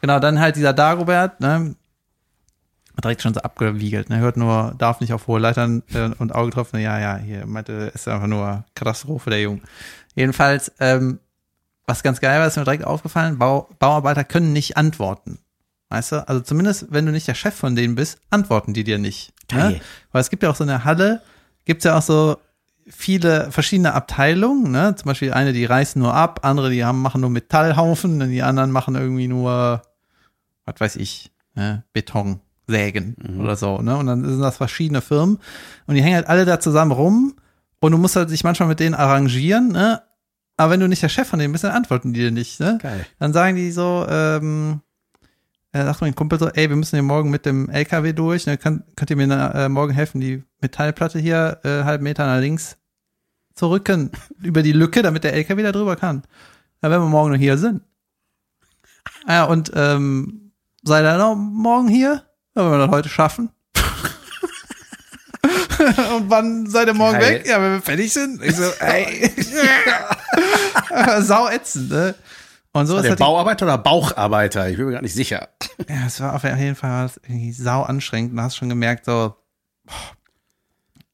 Genau, 0.00 0.18
dann 0.18 0.40
halt 0.40 0.56
dieser 0.56 0.72
Dagobert, 0.72 1.40
ne? 1.40 1.76
Hat 2.96 3.04
direkt 3.04 3.22
schon 3.22 3.34
so 3.34 3.40
abgewiegelt, 3.40 4.08
ne? 4.10 4.18
Hört 4.18 4.36
nur, 4.36 4.74
darf 4.78 5.00
nicht 5.00 5.12
auf 5.12 5.28
hohe 5.28 5.38
Leitern 5.38 5.84
äh, 5.92 6.10
und 6.18 6.34
Auge 6.34 6.46
getroffen. 6.46 6.80
Ja, 6.80 6.98
ja, 6.98 7.16
hier 7.16 7.46
meinte, 7.46 7.92
ist 7.94 8.08
einfach 8.08 8.26
nur 8.26 8.64
Katastrophe 8.74 9.30
der 9.30 9.42
Jungen. 9.42 9.62
Jedenfalls, 10.16 10.72
ähm, 10.80 11.20
was 11.86 12.02
ganz 12.02 12.20
geil 12.20 12.40
war, 12.40 12.46
ist 12.48 12.56
mir 12.56 12.64
direkt 12.64 12.84
aufgefallen, 12.84 13.38
Bau, 13.38 13.68
Bauarbeiter 13.78 14.24
können 14.24 14.52
nicht 14.52 14.76
antworten. 14.76 15.38
Weißt 15.90 16.12
du? 16.12 16.28
Also 16.28 16.40
zumindest, 16.40 16.86
wenn 16.90 17.04
du 17.04 17.12
nicht 17.12 17.28
der 17.28 17.34
Chef 17.34 17.54
von 17.54 17.76
denen 17.76 17.96
bist, 17.96 18.18
antworten 18.30 18.72
die 18.72 18.84
dir 18.84 18.98
nicht. 18.98 19.32
Ne? 19.52 19.80
Weil 20.12 20.20
es 20.20 20.30
gibt 20.30 20.42
ja 20.42 20.50
auch 20.50 20.56
so 20.56 20.64
eine 20.64 20.84
Halle, 20.84 21.20
gibt's 21.64 21.84
ja 21.84 21.98
auch 21.98 22.02
so 22.02 22.38
viele 22.86 23.50
verschiedene 23.50 23.94
Abteilungen, 23.94 24.70
ne? 24.70 24.94
Zum 24.96 25.06
Beispiel 25.06 25.32
eine, 25.32 25.52
die 25.52 25.64
reißen 25.64 26.00
nur 26.00 26.14
ab, 26.14 26.40
andere, 26.42 26.70
die 26.70 26.84
haben, 26.84 27.02
machen 27.02 27.20
nur 27.20 27.30
Metallhaufen, 27.30 28.20
und 28.20 28.30
die 28.30 28.42
anderen 28.42 28.70
machen 28.70 28.94
irgendwie 28.94 29.28
nur, 29.28 29.82
was 30.64 30.74
weiß 30.78 30.96
ich, 30.96 31.30
ne? 31.54 31.84
Beton, 31.92 32.40
Sägen 32.66 33.16
oder 33.40 33.56
so, 33.56 33.78
ne? 33.78 33.96
Und 33.96 34.06
dann 34.06 34.24
sind 34.24 34.40
das 34.40 34.56
verschiedene 34.56 35.00
Firmen 35.00 35.38
und 35.86 35.94
die 35.94 36.02
hängen 36.02 36.16
halt 36.16 36.28
alle 36.28 36.44
da 36.44 36.60
zusammen 36.60 36.92
rum 36.92 37.34
und 37.80 37.92
du 37.92 37.98
musst 37.98 38.16
halt 38.16 38.30
dich 38.30 38.44
manchmal 38.44 38.68
mit 38.68 38.80
denen 38.80 38.94
arrangieren, 38.94 39.68
ne? 39.68 40.02
Aber 40.56 40.72
wenn 40.72 40.80
du 40.80 40.88
nicht 40.88 41.02
der 41.02 41.08
Chef 41.08 41.28
von 41.28 41.38
denen 41.38 41.52
bist, 41.52 41.64
dann 41.64 41.72
antworten 41.72 42.12
die 42.12 42.20
dir 42.20 42.30
nicht, 42.30 42.60
ne? 42.60 42.78
Geil. 42.82 43.06
Dann 43.18 43.32
sagen 43.32 43.56
die 43.56 43.70
so, 43.70 44.06
ähm, 44.08 44.80
äh, 45.72 45.84
sagt 45.84 46.00
mein 46.00 46.14
Kumpel 46.14 46.38
so, 46.38 46.48
ey, 46.48 46.68
wir 46.68 46.76
müssen 46.76 46.96
hier 46.96 47.02
morgen 47.02 47.30
mit 47.30 47.46
dem 47.46 47.68
LKW 47.68 48.12
durch, 48.12 48.46
ne, 48.46 48.58
kann, 48.58 48.84
könnt 48.96 49.10
ihr 49.10 49.16
mir 49.16 49.54
äh, 49.54 49.68
morgen 49.68 49.92
helfen, 49.92 50.20
die 50.20 50.42
Metallplatte 50.60 51.18
hier 51.18 51.60
äh, 51.64 51.84
halb 51.84 52.02
Meter 52.02 52.26
nach 52.26 52.40
links 52.40 52.76
zu 53.54 53.70
rücken, 53.70 54.10
über 54.42 54.62
die 54.62 54.72
Lücke, 54.72 55.02
damit 55.02 55.24
der 55.24 55.34
LKW 55.34 55.62
da 55.62 55.72
drüber 55.72 55.96
kann. 55.96 56.22
Ja, 56.82 56.90
wenn 56.90 57.00
wir 57.00 57.08
morgen 57.08 57.32
noch 57.32 57.38
hier 57.38 57.58
sind. 57.58 57.82
Ja, 59.28 59.44
und 59.44 59.70
ähm, 59.74 60.52
seid 60.82 61.04
ihr 61.04 61.18
noch 61.18 61.36
morgen 61.36 61.88
hier? 61.88 62.24
Ja, 62.54 62.64
wenn 62.64 62.72
wir 62.72 62.78
das 62.78 62.90
heute 62.90 63.08
schaffen. 63.08 63.50
und 66.16 66.30
wann 66.30 66.66
seid 66.66 66.88
ihr 66.88 66.94
morgen 66.94 67.18
Geil. 67.18 67.34
weg? 67.34 67.46
Ja, 67.46 67.62
wenn 67.62 67.74
wir 67.74 67.82
fertig 67.82 68.12
sind. 68.12 68.42
Ich 68.42 68.56
so, 68.56 68.64
ey. 68.80 69.30
Sau 71.20 71.48
ätzend, 71.48 71.90
ne? 71.90 72.14
Und 72.72 72.86
so 72.86 72.96
ist 72.98 73.04
Der 73.04 73.16
Bauarbeiter 73.16 73.66
oder 73.66 73.78
Baucharbeiter? 73.78 74.68
Ich 74.68 74.76
bin 74.76 74.86
mir 74.86 74.92
gar 74.92 75.02
nicht 75.02 75.14
sicher. 75.14 75.48
Ja, 75.88 76.06
es 76.06 76.20
war 76.20 76.34
auf 76.34 76.44
jeden 76.44 76.76
Fall 76.76 76.90
war 76.90 77.10
sau 77.52 77.82
anstrengend. 77.82 78.36
Du 78.36 78.42
hast 78.42 78.56
schon 78.56 78.68
gemerkt, 78.68 79.06
so 79.06 79.34
boah, 79.84 79.94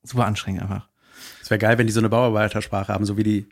super 0.03 0.27
anstrengend 0.27 0.63
einfach. 0.63 0.89
Es 1.41 1.51
wäre 1.51 1.59
geil, 1.59 1.79
wenn 1.79 1.87
die 1.87 1.93
so 1.93 2.01
eine 2.01 2.09
Bauarbeitersprache 2.09 2.93
haben, 2.93 3.07
so 3.07 3.17
wie 3.17 3.23
die, 3.23 3.49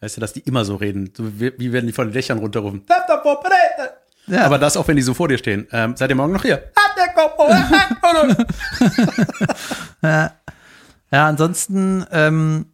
weißt 0.00 0.16
du, 0.16 0.20
dass 0.20 0.32
die 0.32 0.40
immer 0.40 0.64
so 0.64 0.76
reden. 0.76 1.12
So 1.16 1.38
wie, 1.38 1.52
wie 1.58 1.72
wenn 1.72 1.86
die 1.86 1.92
von 1.92 2.08
den 2.08 2.12
Dächern 2.12 2.38
runterrufen. 2.38 2.82
Ja, 4.26 4.46
Aber 4.46 4.58
das 4.58 4.76
auch, 4.76 4.88
wenn 4.88 4.96
die 4.96 5.02
so 5.02 5.14
vor 5.14 5.28
dir 5.28 5.38
stehen. 5.38 5.68
Ähm, 5.70 5.96
seid 5.96 6.10
ihr 6.10 6.16
morgen 6.16 6.32
noch 6.32 6.42
hier? 6.42 6.70
ja, 10.02 10.32
ja 11.10 11.26
ansonsten, 11.26 12.06
ähm, 12.10 12.73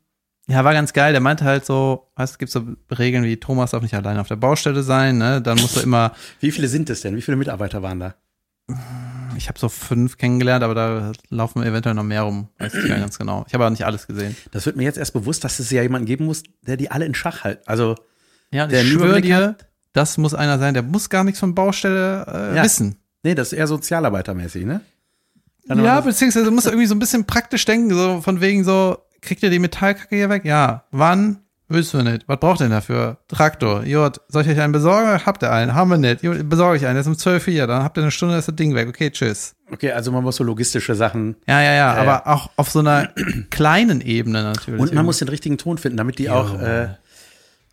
ja, 0.50 0.64
war 0.64 0.72
ganz 0.72 0.92
geil. 0.92 1.12
Der 1.12 1.20
meinte 1.20 1.44
halt 1.44 1.64
so, 1.64 2.08
weißt, 2.16 2.32
es 2.34 2.38
gibt 2.38 2.50
so 2.52 2.64
Regeln 2.98 3.24
wie 3.24 3.36
Thomas 3.38 3.70
darf 3.70 3.82
nicht 3.82 3.94
alleine 3.94 4.20
auf 4.20 4.28
der 4.28 4.36
Baustelle 4.36 4.82
sein, 4.82 5.18
ne? 5.18 5.40
Dann 5.40 5.58
musst 5.60 5.76
du 5.76 5.80
immer, 5.80 6.12
Wie 6.40 6.50
viele 6.50 6.68
sind 6.68 6.90
es 6.90 7.00
denn? 7.02 7.16
Wie 7.16 7.22
viele 7.22 7.36
Mitarbeiter 7.36 7.82
waren 7.82 8.00
da? 8.00 8.14
ich 9.36 9.48
habe 9.48 9.58
so 9.58 9.68
fünf 9.68 10.16
kennengelernt, 10.16 10.62
aber 10.62 10.74
da 10.74 11.12
laufen 11.28 11.62
eventuell 11.62 11.94
noch 11.94 12.04
mehr 12.04 12.22
rum. 12.22 12.48
Weiß 12.58 12.72
ich 12.74 12.80
gar 12.86 12.94
nicht 12.94 13.00
ganz 13.00 13.18
genau. 13.18 13.44
Ich 13.48 13.54
habe 13.54 13.64
aber 13.64 13.70
nicht 13.70 13.84
alles 13.84 14.06
gesehen. 14.06 14.36
Das 14.52 14.64
wird 14.66 14.76
mir 14.76 14.84
jetzt 14.84 14.98
erst 14.98 15.12
bewusst, 15.12 15.42
dass 15.42 15.58
es 15.58 15.70
ja 15.70 15.82
jemanden 15.82 16.06
geben 16.06 16.26
muss, 16.26 16.42
der 16.62 16.76
die 16.76 16.90
alle 16.90 17.04
in 17.04 17.14
Schach 17.14 17.42
hält. 17.44 17.66
Also, 17.66 17.96
Ja, 18.52 18.66
Der 18.68 18.82
ich 18.82 18.92
schwöre 18.92 19.20
dir, 19.20 19.56
das 19.92 20.18
muss 20.18 20.34
einer 20.34 20.58
sein, 20.60 20.74
der 20.74 20.82
muss 20.84 21.08
gar 21.10 21.24
nichts 21.24 21.40
von 21.40 21.54
Baustelle 21.54 22.26
äh, 22.52 22.56
Ja. 22.56 22.62
wissen. 22.62 22.96
nee, 23.24 23.34
das 23.34 23.48
ist 23.52 23.58
eher 23.58 23.66
sozialarbeitermäßig, 23.66 24.64
ne? 24.66 24.82
Ja, 25.64 26.00
beziehungsweise 26.00 26.44
du 26.46 26.50
musst 26.52 26.66
irgendwie 26.66 26.86
so 26.86 26.94
ein 26.94 26.98
bisschen 26.98 27.24
praktisch 27.26 27.64
denken, 27.64 27.92
so 27.94 28.20
von 28.20 28.40
wegen 28.40 28.64
so, 28.64 28.98
kriegt 29.20 29.42
ihr 29.42 29.50
die 29.50 29.58
Metallkacke 29.58 30.16
hier 30.16 30.28
weg? 30.30 30.44
Ja. 30.44 30.84
Wann? 30.90 31.38
Wissen 31.72 32.04
wir 32.04 32.12
nicht. 32.12 32.24
Was 32.26 32.40
braucht 32.40 32.60
ihr 32.60 32.64
denn 32.64 32.72
dafür? 32.72 33.18
Traktor. 33.28 33.84
Jod, 33.84 34.20
soll 34.26 34.42
ich 34.42 34.48
euch 34.48 34.60
einen 34.60 34.72
besorgen? 34.72 35.24
Habt 35.24 35.44
ihr 35.44 35.52
einen? 35.52 35.72
Haben 35.72 35.90
wir 35.90 35.98
nicht. 35.98 36.24
Jod, 36.24 36.48
besorge 36.48 36.76
ich 36.78 36.84
einen. 36.84 36.94
Der 36.94 37.02
ist 37.02 37.06
um 37.06 37.16
12 37.16 37.46
Uhr 37.46 37.52
hier. 37.52 37.66
Dann 37.68 37.84
habt 37.84 37.96
ihr 37.96 38.02
eine 38.02 38.10
Stunde, 38.10 38.36
ist 38.36 38.48
das 38.48 38.56
Ding 38.56 38.74
weg. 38.74 38.88
Okay, 38.88 39.10
tschüss. 39.10 39.54
Okay, 39.70 39.92
also 39.92 40.10
man 40.10 40.24
muss 40.24 40.34
so 40.34 40.42
logistische 40.42 40.96
Sachen. 40.96 41.36
Ja, 41.46 41.62
ja, 41.62 41.72
ja. 41.72 41.94
Ja, 41.94 42.00
aber 42.00 42.26
auch 42.26 42.50
auf 42.56 42.70
so 42.70 42.80
einer 42.80 43.10
kleinen 43.50 44.00
Ebene 44.00 44.42
natürlich. 44.42 44.80
Und 44.80 44.92
man 44.94 45.04
muss 45.04 45.18
den 45.18 45.28
richtigen 45.28 45.58
Ton 45.58 45.78
finden, 45.78 45.96
damit 45.96 46.18
die 46.18 46.24
Jo. 46.24 46.32
auch, 46.32 46.60
äh, 46.60 46.88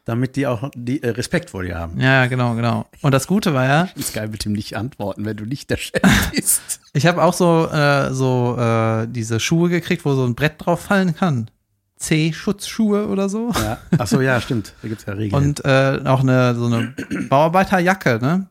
damit 0.07 0.37
die 0.37 0.47
auch 0.47 0.71
die, 0.73 1.03
äh, 1.03 1.09
Respekt 1.09 1.49
vor 1.49 1.63
dir 1.63 1.77
haben. 1.77 1.99
Ja, 1.99 2.27
genau, 2.27 2.55
genau. 2.55 2.85
Und 3.01 3.11
das 3.11 3.27
Gute 3.27 3.53
war 3.53 3.65
ja, 3.65 3.89
Ist 3.95 4.13
geil 4.13 4.29
mit 4.29 4.45
dem 4.45 4.53
nicht 4.53 4.77
antworten, 4.77 5.25
wenn 5.25 5.35
du 5.35 5.45
nicht 5.45 5.69
der 5.69 5.77
Chef 5.77 6.01
bist. 6.33 6.79
ich 6.93 7.05
habe 7.05 7.21
auch 7.21 7.33
so, 7.33 7.67
äh, 7.69 8.13
so 8.13 8.57
äh, 8.57 9.07
diese 9.07 9.39
Schuhe 9.41 9.69
gekriegt, 9.69 10.05
wo 10.05 10.15
so 10.15 10.25
ein 10.25 10.33
Brett 10.33 10.53
drauf 10.59 10.79
fallen 10.81 11.13
kann. 11.13 11.51
C-Schutzschuhe 11.97 13.07
oder 13.07 13.27
so. 13.27 13.51
ja. 13.55 13.79
Ach 13.97 14.07
so, 14.07 14.21
ja, 14.21 14.39
stimmt. 14.39 14.73
Da 14.81 14.87
gibt's 14.87 15.05
ja 15.05 15.13
Regeln. 15.13 15.43
Und 15.43 15.65
äh, 15.65 15.99
auch 16.05 16.21
eine 16.21 16.55
so 16.55 16.65
eine 16.67 16.93
Bauarbeiterjacke, 17.27 18.19
ne? 18.21 18.49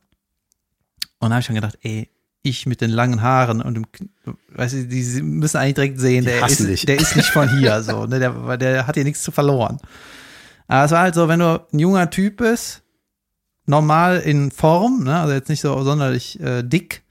Und 1.21 1.31
da 1.31 1.37
habe 1.37 1.41
ich 1.41 1.47
schon 1.47 1.55
gedacht, 1.55 1.79
ey, 1.83 2.11
ich 2.43 2.67
mit 2.67 2.81
den 2.83 2.91
langen 2.91 3.23
Haaren 3.23 3.63
und 3.63 3.75
dem, 3.75 3.87
weißt 4.51 4.75
du, 4.75 4.85
die 4.87 5.23
müssen 5.23 5.57
eigentlich 5.57 5.75
direkt 5.75 6.01
sehen, 6.01 6.25
der 6.25 6.47
ist, 6.47 6.87
der 6.89 7.01
ist 7.01 7.17
nicht 7.17 7.31
von 7.31 7.49
hier, 7.49 7.83
so, 7.83 8.05
ne? 8.05 8.19
Der, 8.19 8.47
weil 8.47 8.59
der 8.59 8.87
hat 8.87 8.97
hier 8.97 9.05
nichts 9.05 9.23
zu 9.23 9.31
verloren. 9.31 9.79
Aber 10.69 10.85
es 10.85 10.91
war 10.91 11.01
halt 11.03 11.15
so, 11.15 11.29
wenn 11.29 11.41
du 11.41 11.67
ein 11.73 11.79
junger 11.79 12.11
Typ 12.11 12.39
bist, 12.39 12.83
normal 13.67 14.19
in 14.21 14.51
Form, 14.51 15.05
ne? 15.05 15.21
Also 15.21 15.35
jetzt 15.35 15.49
nicht 15.49 15.61
so 15.61 15.83
sonderlich 15.83 16.41
äh, 16.41 16.63
dick, 16.63 17.03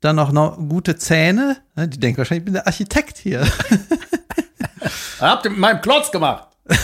dann 0.00 0.16
noch, 0.16 0.32
noch 0.32 0.56
gute 0.56 0.96
Zähne, 0.96 1.58
ne? 1.74 1.88
Die 1.88 1.98
denken 1.98 2.18
wahrscheinlich, 2.18 2.42
ich 2.42 2.46
bin 2.46 2.54
der 2.54 2.66
Architekt 2.66 3.18
hier. 3.18 3.46
Habt 5.20 5.44
ihr 5.44 5.50
mit 5.50 5.60
meinem 5.60 5.80
Klotz 5.80 6.10
gemacht? 6.10 6.48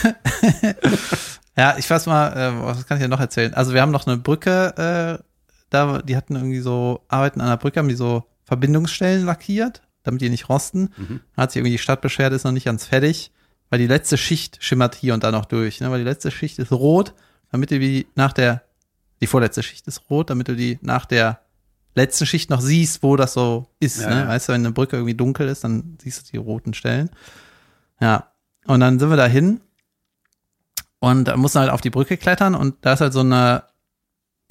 Ja, 1.56 1.76
ich 1.76 1.88
weiß 1.88 2.06
mal, 2.06 2.32
äh, 2.32 2.64
was 2.64 2.86
kann 2.86 2.96
ich 2.96 3.02
dir 3.02 3.08
noch 3.08 3.20
erzählen? 3.20 3.52
Also 3.54 3.74
wir 3.74 3.82
haben 3.82 3.92
noch 3.92 4.06
eine 4.06 4.16
Brücke, 4.16 5.20
äh, 5.20 5.22
da, 5.70 5.98
die 5.98 6.16
hatten 6.16 6.36
irgendwie 6.36 6.60
so, 6.60 7.04
arbeiten 7.08 7.40
an 7.40 7.48
der 7.48 7.56
Brücke, 7.56 7.78
haben 7.78 7.88
die 7.88 7.94
so 7.94 8.24
Verbindungsstellen 8.44 9.26
lackiert, 9.26 9.82
damit 10.02 10.20
die 10.22 10.30
nicht 10.30 10.48
rosten. 10.48 10.92
Mhm. 10.96 11.20
Hat 11.36 11.52
sich 11.52 11.60
irgendwie 11.60 11.72
die 11.72 11.78
Stadt 11.78 12.00
beschwert, 12.00 12.32
ist 12.32 12.44
noch 12.44 12.52
nicht 12.52 12.64
ganz 12.66 12.86
fertig, 12.86 13.32
weil 13.72 13.78
die 13.78 13.86
letzte 13.86 14.18
Schicht 14.18 14.58
schimmert 14.62 14.94
hier 14.94 15.14
und 15.14 15.24
da 15.24 15.30
noch 15.32 15.46
durch, 15.46 15.80
ne? 15.80 15.90
Weil 15.90 16.00
die 16.00 16.04
letzte 16.04 16.30
Schicht 16.30 16.58
ist 16.58 16.72
rot, 16.72 17.14
damit 17.50 17.70
du 17.70 17.78
die 17.78 18.06
nach 18.14 18.34
der, 18.34 18.60
die 19.22 19.26
vorletzte 19.26 19.62
Schicht 19.62 19.86
ist 19.88 20.10
rot, 20.10 20.28
damit 20.28 20.48
du 20.48 20.54
die 20.54 20.78
nach 20.82 21.06
der 21.06 21.40
letzten 21.94 22.26
Schicht 22.26 22.50
noch 22.50 22.60
siehst, 22.60 23.02
wo 23.02 23.16
das 23.16 23.32
so 23.32 23.66
ist, 23.80 24.00
Ja, 24.02 24.10
ne? 24.10 24.20
ja. 24.20 24.28
Weißt 24.28 24.48
du, 24.48 24.52
wenn 24.52 24.60
eine 24.60 24.72
Brücke 24.72 24.96
irgendwie 24.96 25.14
dunkel 25.14 25.48
ist, 25.48 25.64
dann 25.64 25.96
siehst 26.02 26.28
du 26.28 26.32
die 26.32 26.36
roten 26.36 26.74
Stellen. 26.74 27.08
Ja. 27.98 28.28
Und 28.66 28.80
dann 28.80 28.98
sind 28.98 29.08
wir 29.08 29.16
dahin 29.16 29.62
und 31.00 31.24
da 31.24 31.36
musst 31.38 31.54
du 31.54 31.60
halt 31.60 31.70
auf 31.70 31.80
die 31.80 31.88
Brücke 31.90 32.18
klettern 32.18 32.54
und 32.54 32.76
da 32.82 32.92
ist 32.92 33.00
halt 33.00 33.12
so 33.14 33.20
eine, 33.20 33.62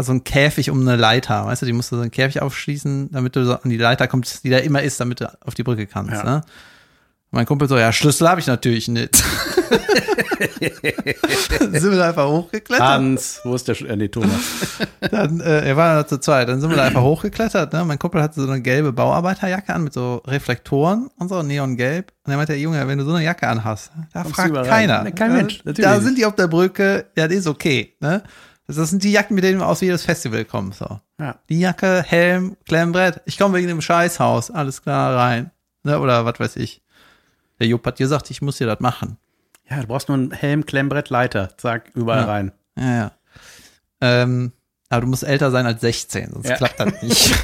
so 0.01 0.11
ein 0.13 0.23
Käfig 0.23 0.71
um 0.71 0.81
eine 0.81 0.95
Leiter, 0.95 1.45
weißt 1.45 1.61
du, 1.61 1.67
die 1.67 1.73
musst 1.73 1.91
du 1.91 1.95
so 1.95 2.01
einen 2.01 2.09
Käfig 2.11 2.41
aufschließen, 2.41 3.11
damit 3.11 3.35
du 3.35 3.45
so 3.45 3.53
an 3.53 3.69
die 3.69 3.77
Leiter 3.77 4.07
kommst, 4.07 4.43
die 4.43 4.49
da 4.49 4.57
immer 4.57 4.81
ist, 4.81 4.99
damit 4.99 5.21
du 5.21 5.31
auf 5.45 5.53
die 5.53 5.61
Brücke 5.63 5.85
kannst, 5.85 6.11
Ja. 6.13 6.23
ne? 6.23 6.41
Mein 7.33 7.45
Kumpel 7.45 7.69
so, 7.69 7.77
ja, 7.77 7.93
Schlüssel 7.93 8.27
habe 8.27 8.41
ich 8.41 8.47
natürlich 8.47 8.89
nicht. 8.89 9.23
dann 11.59 11.71
sind 11.79 11.91
wir 11.91 11.97
da 11.97 12.09
einfach 12.09 12.27
hochgeklettert. 12.27 12.85
Hans, 12.85 13.39
wo 13.45 13.55
ist 13.55 13.69
der, 13.69 13.75
Sch 13.75 13.83
äh, 13.83 13.95
nee, 13.95 14.09
Thomas. 14.09 14.31
Dann, 15.11 15.39
äh, 15.39 15.69
er 15.69 15.77
war 15.77 15.95
da 15.95 16.07
zu 16.07 16.19
zweit. 16.19 16.49
Dann 16.49 16.59
sind 16.59 16.69
wir 16.69 16.75
da 16.75 16.83
einfach 16.83 17.01
hochgeklettert. 17.01 17.71
Ne? 17.71 17.85
Mein 17.85 17.97
Kumpel 17.99 18.21
hatte 18.21 18.41
so 18.41 18.47
eine 18.47 18.61
gelbe 18.61 18.91
Bauarbeiterjacke 18.91 19.73
an 19.73 19.85
mit 19.85 19.93
so 19.93 20.17
Reflektoren 20.27 21.09
und 21.17 21.29
so, 21.29 21.41
neongelb. 21.41 22.11
Und 22.25 22.31
er 22.31 22.37
meinte, 22.37 22.53
Junge, 22.55 22.85
wenn 22.85 22.97
du 22.97 23.05
so 23.05 23.13
eine 23.13 23.23
Jacke 23.23 23.47
anhast, 23.47 23.91
da 24.13 24.23
Kommst 24.23 24.35
fragt 24.35 24.67
keiner. 24.67 25.03
Nee, 25.03 25.11
kein 25.11 25.33
Mensch, 25.33 25.59
Da, 25.59 25.63
natürlich 25.69 25.89
da 25.89 26.01
sind 26.01 26.17
die 26.17 26.25
auf 26.25 26.35
der 26.35 26.47
Brücke, 26.47 27.05
ja, 27.17 27.29
das 27.29 27.37
ist 27.37 27.47
okay. 27.47 27.95
Ne? 28.01 28.23
Das 28.67 28.75
das 28.75 28.89
sind 28.89 29.03
die 29.03 29.11
Jacken, 29.11 29.35
mit 29.35 29.45
denen 29.45 29.59
wir 29.59 29.67
aus 29.67 29.79
jedes 29.79 30.03
Festival 30.03 30.43
kommen. 30.43 30.73
So. 30.73 30.99
Ja. 31.17 31.35
Die 31.49 31.59
Jacke, 31.59 32.03
Helm, 32.03 32.57
Klemmbrett. 32.67 33.21
Ich 33.25 33.37
komme 33.37 33.57
wegen 33.57 33.69
dem 33.69 33.81
Scheißhaus. 33.81 34.51
Alles 34.51 34.81
klar, 34.81 35.15
rein. 35.15 35.51
Ne? 35.83 35.97
Oder 35.99 36.25
was 36.25 36.39
weiß 36.39 36.55
ich. 36.57 36.81
Der 37.61 37.67
Jupp 37.69 37.85
hat 37.85 37.97
gesagt, 37.97 38.29
ich 38.31 38.41
muss 38.41 38.57
dir 38.57 38.65
das 38.67 38.79
machen. 38.81 39.17
ja, 39.69 39.79
du 39.81 39.87
brauchst 39.87 40.09
nur 40.09 40.17
einen 40.17 40.31
Helm, 40.31 40.65
Klemmbrett, 40.65 41.09
Leiter. 41.09 41.55
Zack, 41.57 41.91
überall 41.93 42.21
Ja. 42.21 42.25
rein. 42.25 42.51
Ja, 42.77 42.95
ja. 42.95 43.11
Ähm, 44.01 44.51
aber 44.89 45.01
du 45.01 45.07
musst 45.07 45.23
älter 45.23 45.51
sein 45.51 45.65
als 45.67 45.79
16, 45.81 46.31
sonst 46.33 46.49
Ja. 46.49 46.55
klappt 46.57 46.79
das 46.79 46.91
nicht. 47.03 47.35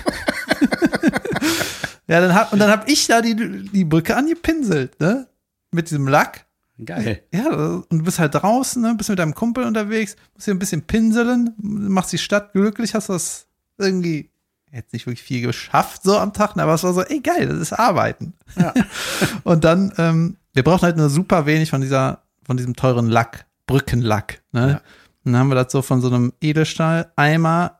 ja, 2.07 2.21
dann 2.21 2.33
hab, 2.33 2.51
und 2.53 2.59
dann 2.59 2.69
hab 2.71 2.89
ich 2.89 3.07
da 3.07 3.21
die, 3.21 3.35
die 3.35 3.85
Brücke 3.85 4.15
angepinselt, 4.15 4.99
ne? 4.99 5.27
Mit 5.71 5.89
diesem 5.89 6.07
Lack. 6.07 6.45
Geil. 6.83 7.23
Ja, 7.33 7.49
und 7.49 7.85
du 7.91 8.03
bist 8.03 8.19
halt 8.19 8.35
draußen, 8.35 8.81
ne? 8.81 8.95
Bist 8.95 9.09
mit 9.09 9.19
deinem 9.19 9.33
Kumpel 9.35 9.65
unterwegs, 9.65 10.15
musst 10.33 10.45
hier 10.45 10.53
ein 10.53 10.59
bisschen 10.59 10.83
pinseln, 10.83 11.53
machst 11.57 12.11
die 12.13 12.17
Stadt 12.17 12.53
glücklich, 12.53 12.93
hast 12.95 13.09
das 13.09 13.47
irgendwie 13.77 14.29
jetzt 14.77 14.93
nicht 14.93 15.07
wirklich 15.07 15.23
viel 15.23 15.41
geschafft 15.41 16.03
so 16.03 16.17
am 16.17 16.33
Tag, 16.33 16.55
ne, 16.55 16.63
aber 16.63 16.73
es 16.73 16.83
war 16.83 16.93
so, 16.93 17.01
ey 17.01 17.19
geil, 17.19 17.47
das 17.47 17.57
ist 17.57 17.73
Arbeiten. 17.73 18.33
Ja. 18.55 18.73
und 19.43 19.63
dann, 19.63 19.91
ähm, 19.97 20.37
wir 20.53 20.63
brauchen 20.63 20.83
halt 20.83 20.97
nur 20.97 21.09
super 21.09 21.45
wenig 21.45 21.69
von 21.69 21.81
dieser, 21.81 22.21
von 22.45 22.57
diesem 22.57 22.75
teuren 22.75 23.07
Lack, 23.07 23.45
Brückenlack, 23.65 24.41
ne? 24.51 24.69
Ja. 24.69 24.81
Und 25.25 25.33
dann 25.33 25.41
haben 25.41 25.49
wir 25.49 25.55
das 25.55 25.71
so 25.73 25.81
von 25.81 25.99
so 25.99 26.07
einem 26.07 26.31
Edelstahl-Eimer, 26.39 27.79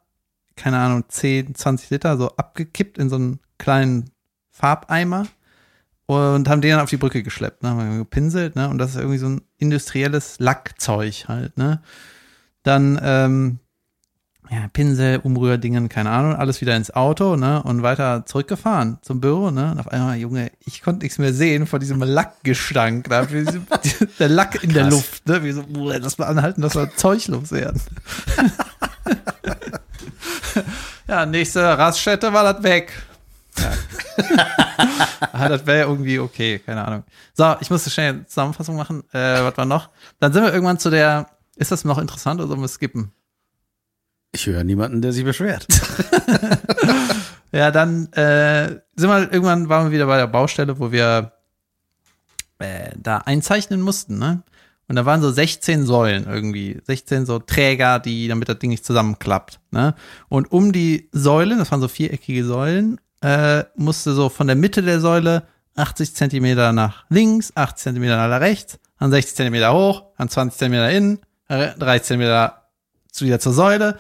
keine 0.57 0.79
Ahnung, 0.79 1.05
10, 1.07 1.55
20 1.55 1.89
Liter, 1.91 2.17
so 2.17 2.35
abgekippt 2.35 2.97
in 2.97 3.09
so 3.09 3.15
einen 3.15 3.39
kleinen 3.57 4.09
Farbeimer 4.51 5.27
und 6.07 6.49
haben 6.49 6.61
den 6.61 6.71
dann 6.71 6.81
auf 6.81 6.89
die 6.89 6.97
Brücke 6.97 7.23
geschleppt, 7.23 7.63
ne? 7.63 7.69
Haben 7.69 7.91
wir 7.91 7.97
gepinselt, 7.99 8.55
ne? 8.55 8.69
Und 8.69 8.79
das 8.79 8.91
ist 8.91 8.95
irgendwie 8.97 9.17
so 9.17 9.27
ein 9.27 9.41
industrielles 9.57 10.39
Lackzeug 10.39 11.25
halt, 11.27 11.57
ne? 11.57 11.81
Dann, 12.63 12.99
ähm, 13.01 13.59
ja, 14.49 14.67
Pinsel, 14.71 15.19
Umrührdingen, 15.23 15.89
keine 15.89 16.09
Ahnung, 16.09 16.35
alles 16.35 16.61
wieder 16.61 16.75
ins 16.75 16.91
Auto, 16.91 17.35
ne? 17.35 17.61
Und 17.63 17.83
weiter 17.83 18.25
zurückgefahren 18.25 18.97
zum 19.01 19.19
Büro, 19.19 19.51
ne? 19.51 19.71
Und 19.71 19.79
auf 19.79 19.89
einmal, 19.89 20.17
Junge, 20.17 20.51
ich 20.65 20.81
konnte 20.81 21.03
nichts 21.03 21.17
mehr 21.17 21.33
sehen 21.33 21.67
von 21.67 21.79
diesem 21.79 22.01
Lackgestank, 22.01 23.09
da, 23.09 23.27
der 24.19 24.29
Lack 24.29 24.63
in 24.63 24.73
der. 24.73 24.89
Luft, 24.89 25.27
ne? 25.27 25.43
Wie 25.43 25.51
so, 25.51 25.63
lass 25.73 26.17
mal 26.17 26.27
anhalten, 26.27 26.61
dass 26.61 26.75
wir 26.75 26.95
Zeug 26.95 27.27
loswerden. 27.27 27.81
ja, 31.07 31.25
nächste 31.25 31.77
Raststätte 31.77 32.31
war 32.31 32.53
das 32.53 32.63
weg. 32.63 32.93
ah, 35.31 35.49
das 35.49 35.65
wäre 35.65 35.87
irgendwie 35.87 36.19
okay, 36.19 36.59
keine 36.59 36.85
Ahnung. 36.85 37.03
So, 37.33 37.55
ich 37.59 37.69
musste 37.69 37.89
schnell 37.89 38.09
eine 38.09 38.27
Zusammenfassung 38.27 38.75
machen. 38.75 39.03
Äh, 39.11 39.43
was 39.43 39.57
war 39.57 39.65
noch? 39.65 39.89
Dann 40.19 40.31
sind 40.31 40.43
wir 40.43 40.53
irgendwann 40.53 40.79
zu 40.79 40.89
der, 40.89 41.27
ist 41.55 41.71
das 41.71 41.83
noch 41.83 41.97
interessant 41.97 42.39
oder 42.39 42.47
sollen 42.47 42.61
wir 42.61 42.67
skippen? 42.67 43.11
Ich 44.37 44.45
höre 44.45 44.63
niemanden, 44.63 45.01
der 45.01 45.13
sich 45.13 45.23
beschwert. 45.23 45.65
Ja, 47.51 47.71
dann 47.71 48.11
äh, 48.13 48.81
sind 48.95 49.09
wir 49.09 49.31
irgendwann 49.31 49.69
waren 49.69 49.85
wir 49.85 49.91
wieder 49.91 50.05
bei 50.05 50.17
der 50.17 50.27
Baustelle, 50.27 50.79
wo 50.79 50.91
wir 50.91 51.31
äh, 52.59 52.91
da 52.97 53.19
einzeichnen 53.19 53.81
mussten, 53.81 54.19
ne? 54.19 54.43
Und 54.89 54.95
da 54.95 55.05
waren 55.05 55.21
so 55.21 55.31
16 55.31 55.85
Säulen 55.85 56.27
irgendwie, 56.27 56.79
16 56.85 57.25
so 57.25 57.39
Träger, 57.39 57.99
die, 57.99 58.27
damit 58.27 58.47
das 58.47 58.59
Ding 58.59 58.69
nicht 58.69 58.85
zusammenklappt, 58.85 59.59
ne? 59.71 59.95
Und 60.29 60.51
um 60.51 60.71
die 60.71 61.09
Säulen, 61.13 61.57
das 61.57 61.71
waren 61.71 61.81
so 61.81 61.87
viereckige 61.87 62.43
Säulen, 62.43 62.99
äh, 63.21 63.63
musste 63.75 64.13
so 64.13 64.29
von 64.29 64.47
der 64.47 64.55
Mitte 64.55 64.83
der 64.83 64.99
Säule 64.99 65.43
80 65.77 66.15
Zentimeter 66.15 66.73
nach 66.73 67.05
links, 67.09 67.53
80 67.55 67.83
Zentimeter 67.83 68.27
nach 68.27 68.41
rechts, 68.41 68.77
dann 68.99 69.11
60 69.11 69.35
Zentimeter 69.35 69.73
hoch, 69.73 70.03
dann 70.17 70.29
20 70.29 70.59
Zentimeter 70.59 70.91
innen, 70.91 71.19
äh, 71.47 71.69
30 71.79 72.07
Zentimeter 72.07 72.67
zu, 73.11 73.25
wieder 73.25 73.39
zur 73.39 73.53
Säule. 73.53 73.97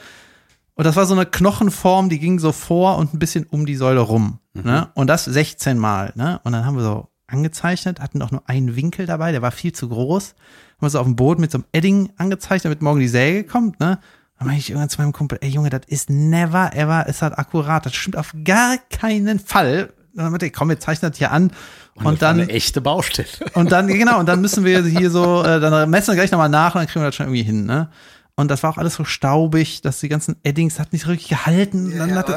Und 0.77 0.85
das 0.85 0.95
war 0.95 1.07
so 1.07 1.15
eine 1.15 1.25
Knochenform, 1.25 2.07
die 2.07 2.19
ging 2.19 2.37
so 2.37 2.51
vor 2.51 2.97
und 2.97 3.13
ein 3.13 3.19
bisschen 3.19 3.45
um 3.49 3.65
die 3.65 3.75
Säule 3.75 3.99
rum. 3.99 4.39
Ne? 4.53 4.89
Und 4.93 5.07
das 5.07 5.25
16 5.25 5.77
Mal. 5.77 6.13
Ne? 6.15 6.39
Und 6.43 6.51
dann 6.51 6.65
haben 6.65 6.77
wir 6.77 6.83
so 6.83 7.07
angezeichnet, 7.25 7.99
hatten 7.99 8.21
auch 8.21 8.31
nur 8.31 8.47
einen 8.47 8.75
Winkel 8.75 9.07
dabei, 9.07 9.31
der 9.31 9.41
war 9.41 9.51
viel 9.51 9.73
zu 9.73 9.89
groß. 9.89 10.29
Haben 10.29 10.85
wir 10.85 10.89
so 10.91 10.99
auf 10.99 11.07
dem 11.07 11.15
Boot 11.15 11.39
mit 11.39 11.51
so 11.51 11.57
einem 11.57 11.65
Edding 11.71 12.11
angezeichnet, 12.17 12.65
damit 12.65 12.83
morgen 12.83 12.99
die 12.99 13.07
Säge 13.07 13.43
kommt. 13.43 13.79
Ne? 13.79 13.97
Dann 14.37 14.47
meinte 14.47 14.59
ich 14.59 14.69
irgendwann 14.69 14.89
zu 14.89 15.01
meinem 15.01 15.13
Kumpel, 15.13 15.39
ey 15.41 15.49
Junge, 15.49 15.71
das 15.71 15.81
ist 15.87 16.11
never 16.11 16.75
ever, 16.75 17.07
ist 17.07 17.23
halt 17.23 17.37
akkurat. 17.37 17.83
Das 17.83 17.95
stimmt 17.95 18.15
auf 18.15 18.35
gar 18.43 18.77
keinen 18.91 19.39
Fall. 19.39 19.91
Dann 20.13 20.29
meinte 20.29 20.45
ich, 20.45 20.53
komm, 20.53 20.69
wir 20.69 20.79
zeichnen 20.79 21.11
das 21.11 21.17
hier 21.17 21.31
an. 21.31 21.51
Und, 21.95 22.03
das 22.03 22.05
war 22.05 22.13
dann 22.13 22.41
eine 22.41 22.49
echte 22.51 22.81
Baustelle. 22.81 23.27
und 23.55 23.71
dann, 23.71 23.87
genau, 23.87 24.19
und 24.19 24.27
dann 24.27 24.41
müssen 24.41 24.63
wir 24.63 24.83
hier 24.85 25.09
so, 25.09 25.43
äh, 25.43 25.59
dann 25.59 25.89
messen 25.89 26.09
wir 26.09 26.15
gleich 26.15 26.31
nochmal 26.31 26.49
nach 26.49 26.75
und 26.75 26.81
dann 26.81 26.87
kriegen 26.87 27.01
wir 27.01 27.07
das 27.07 27.15
schon 27.15 27.25
irgendwie 27.25 27.43
hin, 27.43 27.65
ne? 27.65 27.89
Und 28.39 28.51
das 28.51 28.61
war 28.61 28.69
auch 28.69 28.77
alles 28.77 28.93
so 28.93 29.03
staubig, 29.03 29.81
dass 29.81 29.99
die 29.99 30.09
ganzen 30.09 30.35
Eddings 30.43 30.79
hat 30.79 30.93
nicht 30.93 31.07
richtig 31.07 31.29
gehalten. 31.29 31.97
dann 31.97 32.13
hat 32.13 32.29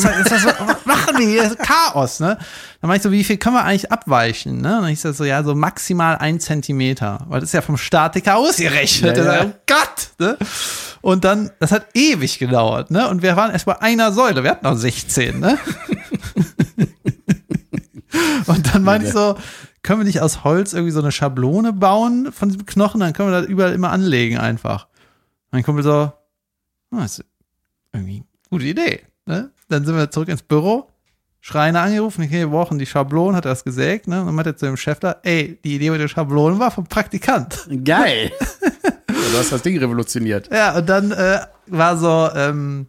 zeigen. 0.00 0.24
Das 0.24 0.32
war 0.32 0.38
so, 0.38 0.48
was 0.66 0.86
machen 0.86 1.18
wir 1.18 1.28
hier? 1.28 1.54
Chaos, 1.56 2.20
ne? 2.20 2.38
Dann 2.80 2.88
meinte 2.88 2.96
ich 2.96 3.02
so, 3.02 3.12
wie 3.12 3.22
viel 3.22 3.36
können 3.36 3.56
wir 3.56 3.64
eigentlich 3.64 3.92
abweichen, 3.92 4.62
ne? 4.62 4.78
Und 4.78 4.84
dann 4.84 4.90
das 5.04 5.18
so, 5.18 5.24
ja, 5.24 5.44
so 5.44 5.54
maximal 5.54 6.16
ein 6.16 6.40
Zentimeter. 6.40 7.26
Weil 7.28 7.40
das 7.40 7.50
ist 7.50 7.52
ja 7.52 7.60
vom 7.60 7.76
Statiker 7.76 8.36
ausgerechnet. 8.36 9.18
Ja, 9.18 9.24
Der 9.24 9.34
ja. 9.34 9.44
Oh 9.44 9.52
Gott, 9.66 10.08
ne? 10.18 10.38
Und 11.02 11.24
dann, 11.24 11.50
das 11.60 11.70
hat 11.70 11.84
ewig 11.92 12.38
gedauert, 12.38 12.90
ne? 12.90 13.10
Und 13.10 13.20
wir 13.20 13.36
waren 13.36 13.50
erst 13.50 13.66
bei 13.66 13.78
einer 13.82 14.10
Säule. 14.10 14.44
Wir 14.44 14.52
hatten 14.52 14.64
noch 14.64 14.78
16, 14.78 15.38
ne? 15.38 15.58
Und 18.46 18.74
dann 18.74 18.82
meinte 18.82 19.06
ich 19.06 19.12
so, 19.12 19.36
können 19.82 20.00
wir 20.00 20.06
nicht 20.06 20.22
aus 20.22 20.44
Holz 20.44 20.72
irgendwie 20.72 20.92
so 20.92 21.00
eine 21.00 21.12
Schablone 21.12 21.74
bauen 21.74 22.32
von 22.32 22.48
diesem 22.48 22.64
Knochen, 22.64 23.00
dann 23.00 23.12
können 23.12 23.30
wir 23.30 23.40
das 23.40 23.48
überall 23.48 23.72
immer 23.72 23.90
anlegen 23.90 24.38
einfach. 24.38 24.86
Mein 25.52 25.62
Kumpel 25.62 25.84
so, 25.84 26.10
das 26.90 27.18
ist 27.18 27.24
irgendwie 27.92 28.16
eine 28.16 28.24
gute 28.50 28.64
Idee. 28.64 29.00
Ne? 29.26 29.52
Dann 29.68 29.84
sind 29.84 29.94
wir 29.94 30.10
zurück 30.10 30.28
ins 30.28 30.42
Büro, 30.42 30.88
Schreiner 31.40 31.82
angerufen, 31.82 32.24
okay, 32.24 32.40
wir 32.40 32.48
brauchen 32.48 32.78
die 32.78 32.86
Schablonen, 32.86 33.36
hat 33.36 33.44
er 33.44 33.50
das 33.50 33.64
gesägt, 33.64 34.06
ne? 34.06 34.20
Und 34.20 34.26
dann 34.26 34.34
meinte 34.34 34.50
er 34.50 34.56
zu 34.56 34.66
dem 34.66 34.76
Chef 34.76 35.00
da, 35.00 35.16
ey, 35.24 35.58
die 35.64 35.74
Idee 35.74 35.90
mit 35.90 36.00
den 36.00 36.08
Schablonen 36.08 36.58
war 36.58 36.70
vom 36.70 36.86
Praktikant. 36.86 37.68
Geil. 37.84 38.30
du 39.08 39.38
hast 39.38 39.50
das 39.50 39.62
Ding 39.62 39.76
revolutioniert. 39.76 40.48
Ja, 40.52 40.78
und 40.78 40.88
dann 40.88 41.10
äh, 41.10 41.40
war 41.66 41.96
so, 41.96 42.30
ähm, 42.36 42.86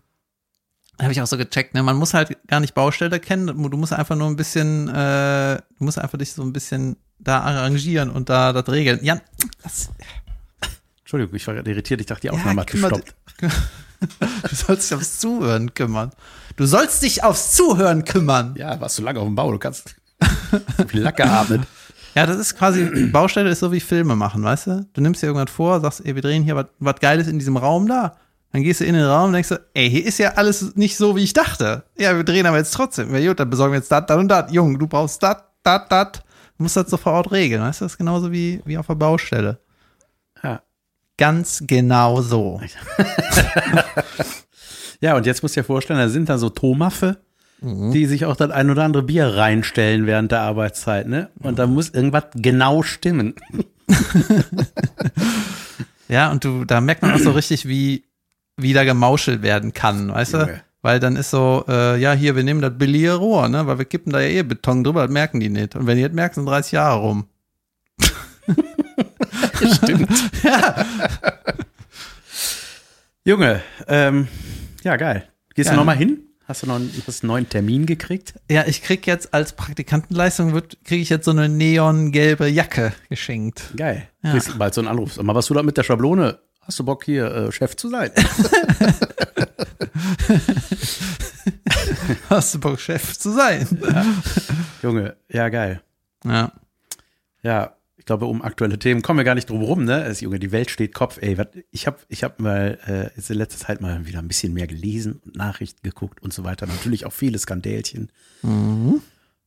habe 1.01 1.11
ich 1.11 1.19
auch 1.19 1.25
so 1.25 1.35
gecheckt, 1.35 1.73
ne? 1.73 1.81
Man 1.81 1.97
muss 1.97 2.13
halt 2.13 2.37
gar 2.47 2.59
nicht 2.59 2.75
Baustelle 2.75 3.19
kennen, 3.19 3.47
du 3.47 3.77
musst 3.77 3.91
einfach 3.91 4.15
nur 4.15 4.27
ein 4.27 4.35
bisschen, 4.35 4.87
äh, 4.87 5.57
du 5.79 5.83
musst 5.83 5.97
einfach 5.97 6.19
dich 6.19 6.31
so 6.33 6.43
ein 6.43 6.53
bisschen 6.53 6.95
da 7.17 7.39
arrangieren 7.39 8.11
und 8.11 8.29
da 8.29 8.53
das 8.53 8.69
regeln. 8.69 8.99
Jan, 9.01 9.21
das, 9.63 9.89
Entschuldigung, 11.13 11.35
ich 11.35 11.45
war 11.47 11.53
gerade 11.53 11.69
irritiert. 11.69 12.01
Ich 12.01 12.07
dachte, 12.07 12.21
die 12.21 12.29
Aufnahme 12.31 12.61
hat 12.61 12.67
kümmert- 12.69 12.91
gestoppt. 12.91 13.15
Du 14.49 14.53
sollst 14.55 14.89
dich 14.91 14.97
aufs 14.97 15.19
Zuhören 15.19 15.73
kümmern. 15.73 16.11
Du 16.57 16.65
sollst 16.65 17.03
dich 17.03 17.23
aufs 17.23 17.53
Zuhören 17.53 18.03
kümmern. 18.03 18.53
Ja, 18.57 18.81
warst 18.81 18.97
du 18.97 19.01
lange 19.01 19.19
auf 19.19 19.25
dem 19.27 19.35
Bau. 19.35 19.49
Du 19.51 19.57
kannst 19.59 19.95
so 20.77 20.87
viel 20.87 20.99
Lack 21.01 21.15
geatmet. 21.17 21.61
Ja, 22.13 22.25
das 22.25 22.35
ist 22.37 22.57
quasi, 22.57 23.07
Baustelle 23.13 23.49
ist 23.49 23.59
so 23.59 23.71
wie 23.71 23.79
Filme 23.79 24.15
machen, 24.17 24.43
weißt 24.43 24.67
du? 24.67 24.85
Du 24.91 24.99
nimmst 25.01 25.21
dir 25.23 25.27
irgendwas 25.27 25.53
vor, 25.55 25.79
sagst, 25.79 26.05
ey, 26.05 26.15
wir 26.15 26.21
drehen 26.21 26.43
hier 26.43 26.67
was- 26.79 26.99
Geiles 26.99 27.27
in 27.27 27.39
diesem 27.39 27.55
Raum 27.55 27.87
da. 27.87 28.17
Dann 28.51 28.63
gehst 28.63 28.81
du 28.81 28.85
in 28.85 28.93
den 28.93 29.05
Raum 29.05 29.27
und 29.27 29.33
denkst 29.33 29.49
du, 29.49 29.61
ey, 29.73 29.89
hier 29.89 30.05
ist 30.05 30.17
ja 30.19 30.33
alles 30.33 30.75
nicht 30.75 30.97
so, 30.97 31.15
wie 31.15 31.23
ich 31.23 31.31
dachte. 31.33 31.83
Ja, 31.97 32.15
wir 32.17 32.23
drehen 32.25 32.45
aber 32.45 32.57
jetzt 32.57 32.73
trotzdem. 32.73 33.15
Ja, 33.15 33.25
gut, 33.29 33.39
dann 33.39 33.49
besorgen 33.49 33.71
wir 33.73 33.79
jetzt 33.79 33.91
das, 33.91 34.05
das 34.05 34.17
und 34.17 34.27
das. 34.27 34.51
Junge, 34.51 34.77
du 34.79 34.85
brauchst 34.87 35.23
das, 35.23 35.37
das, 35.63 35.81
das. 35.89 36.07
Du 36.57 36.63
musst 36.63 36.75
das 36.75 36.89
so 36.89 36.97
vor 36.97 37.13
Ort 37.13 37.31
regeln, 37.31 37.61
weißt 37.61 37.79
du? 37.79 37.85
Das 37.85 37.93
ist 37.93 37.97
genauso 37.97 38.31
wie, 38.33 38.61
wie 38.65 38.77
auf 38.77 38.87
der 38.87 38.95
Baustelle. 38.95 39.59
Ganz 41.23 41.63
genau 41.65 42.21
so. 42.21 42.59
Ja, 44.99 45.17
und 45.17 45.25
jetzt 45.25 45.41
musst 45.43 45.57
du 45.57 45.59
dir 45.59 45.65
vorstellen, 45.65 45.99
da 45.99 46.07
sind 46.07 46.29
da 46.29 46.37
so 46.37 46.49
Tomaffe, 46.49 47.17
die 47.61 48.05
sich 48.05 48.23
auch 48.23 48.37
das 48.37 48.51
ein 48.51 48.69
oder 48.69 48.83
andere 48.83 49.03
Bier 49.03 49.35
reinstellen 49.35 50.05
während 50.05 50.31
der 50.31 50.39
Arbeitszeit, 50.39 51.09
ne? 51.09 51.29
Und 51.39 51.59
da 51.59 51.67
muss 51.67 51.89
irgendwas 51.89 52.25
genau 52.35 52.83
stimmen. 52.83 53.35
Ja, 56.09 56.31
und 56.31 56.43
du, 56.43 56.63
da 56.65 56.79
merkt 56.79 57.01
man 57.01 57.13
auch 57.13 57.19
so 57.19 57.31
richtig, 57.31 57.67
wie, 57.67 58.03
wie 58.55 58.73
da 58.73 58.83
gemauschelt 58.83 59.41
werden 59.41 59.73
kann, 59.73 60.09
weißt 60.09 60.33
du? 60.33 60.37
Junge. 60.39 60.61
Weil 60.81 60.99
dann 60.99 61.15
ist 61.15 61.31
so, 61.31 61.65
äh, 61.67 61.99
ja, 61.99 62.13
hier, 62.13 62.35
wir 62.35 62.43
nehmen 62.43 62.61
das 62.61 62.77
billige 62.77 63.15
Rohr, 63.15 63.47
ne? 63.49 63.65
Weil 63.65 63.77
wir 63.79 63.85
kippen 63.85 64.11
da 64.11 64.19
ja 64.19 64.27
eh 64.27 64.43
Beton 64.43 64.83
drüber, 64.83 65.03
das 65.03 65.11
merken 65.11 65.39
die 65.39 65.49
nicht. 65.49 65.75
Und 65.75 65.87
wenn 65.87 65.97
die 65.97 66.03
das 66.03 66.11
merken, 66.11 66.35
sind 66.35 66.45
30 66.45 66.73
Jahre 66.73 66.99
rum. 66.99 67.25
Stimmt. 69.75 70.09
Ja, 70.43 70.85
Junge, 73.25 73.61
ähm, 73.87 74.27
ja, 74.83 74.95
geil. 74.97 75.27
Gehst 75.55 75.67
Ja. 75.67 75.73
du 75.73 75.77
nochmal 75.79 75.95
hin? 75.97 76.19
Hast 76.45 76.63
du 76.63 76.67
noch 76.67 76.75
einen, 76.75 76.91
hast 77.07 77.23
einen 77.23 77.29
neuen 77.29 77.47
Termin 77.47 77.85
gekriegt? 77.85 78.33
Ja, 78.51 78.65
ich 78.67 78.81
krieg 78.83 79.07
jetzt 79.07 79.33
als 79.33 79.53
Praktikantenleistung 79.53 80.51
wird 80.53 80.77
kriege 80.83 81.01
ich 81.01 81.07
jetzt 81.09 81.23
so 81.25 81.31
eine 81.31 81.47
neongelbe 81.47 82.47
Jacke 82.49 82.91
geschenkt. 83.07 83.71
Geil. 83.77 84.09
Ja. 84.23 84.31
Kriegst 84.31 84.57
bald 84.59 84.73
so 84.73 84.81
einen 84.81 84.89
Anruf. 84.89 85.15
Mal, 85.21 85.33
was 85.35 85.45
du 85.45 85.53
da 85.53 85.63
mit 85.63 85.77
der 85.77 85.83
Schablone? 85.83 86.39
Hast 86.61 86.79
du 86.79 86.83
Bock 86.83 87.05
hier 87.05 87.27
äh, 87.33 87.51
Chef 87.53 87.77
zu 87.77 87.87
sein? 87.89 88.11
Hast 92.29 92.55
du 92.55 92.59
Bock 92.59 92.79
Chef 92.79 93.17
zu 93.17 93.31
sein? 93.31 93.67
Junge, 94.81 95.15
ja 95.29 95.49
geil. 95.49 95.81
Ja. 96.25 96.51
Ja, 97.41 97.75
ich 98.03 98.05
glaube, 98.05 98.25
um 98.25 98.41
aktuelle 98.41 98.77
Themen 98.77 99.01
kommen 99.01 99.19
wir 99.19 99.23
gar 99.23 99.33
nicht 99.33 99.49
drum 99.49 99.61
rum, 99.61 99.85
ne? 99.85 100.03
Also, 100.03 100.25
Junge, 100.25 100.37
die 100.37 100.51
Welt 100.51 100.69
steht 100.69 100.93
Kopf, 100.93 101.19
ey. 101.21 101.37
Was, 101.37 101.47
ich 101.71 101.87
habe 101.87 101.99
ich 102.09 102.25
hab 102.25 102.37
mal 102.37 102.77
äh, 102.85 103.03
jetzt 103.15 103.31
in 103.31 103.37
letzter 103.37 103.65
Zeit 103.65 103.79
mal 103.79 104.05
wieder 104.05 104.19
ein 104.19 104.27
bisschen 104.27 104.51
mehr 104.51 104.67
gelesen 104.67 105.21
und 105.23 105.37
Nachrichten 105.37 105.79
geguckt 105.83 106.21
und 106.21 106.33
so 106.33 106.43
weiter. 106.43 106.67
Natürlich 106.67 107.05
auch 107.05 107.13
viele 107.13 107.39
Skandälchen. 107.39 108.11
Mhm. 108.41 109.01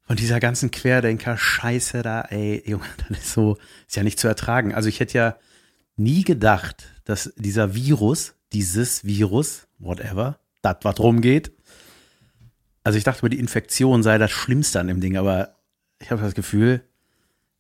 Von 0.07 0.17
dieser 0.17 0.41
ganzen 0.41 0.71
Querdenker-Scheiße 0.71 2.01
da, 2.01 2.23
ey, 2.23 2.63
Junge, 2.65 2.87
das 3.11 3.19
ist 3.19 3.33
so, 3.35 3.59
ist 3.87 3.97
ja 3.97 4.03
nicht 4.03 4.19
zu 4.19 4.27
ertragen. 4.27 4.75
Also 4.75 4.89
ich 4.89 5.01
hätte 5.01 5.19
ja 5.19 5.37
nie 5.97 6.25
gedacht, 6.25 6.95
dass 7.05 7.35
dieser 7.37 7.75
Virus, 7.75 8.37
dieses 8.55 9.05
Virus, 9.05 9.67
whatever, 9.79 10.39
das, 10.63 10.77
was 10.81 10.99
rumgeht, 10.99 11.53
also 12.85 12.97
ich 12.97 13.05
dachte 13.05 13.19
über 13.19 13.29
die 13.29 13.39
Infektion 13.39 14.03
sei 14.03 14.17
das 14.17 14.31
Schlimmste 14.31 14.81
an 14.81 14.87
dem 14.87 15.03
Ding, 15.03 15.19
aber 15.19 15.57
ich 15.99 16.11
habe 16.11 16.23
das 16.23 16.35
Gefühl, 16.35 16.81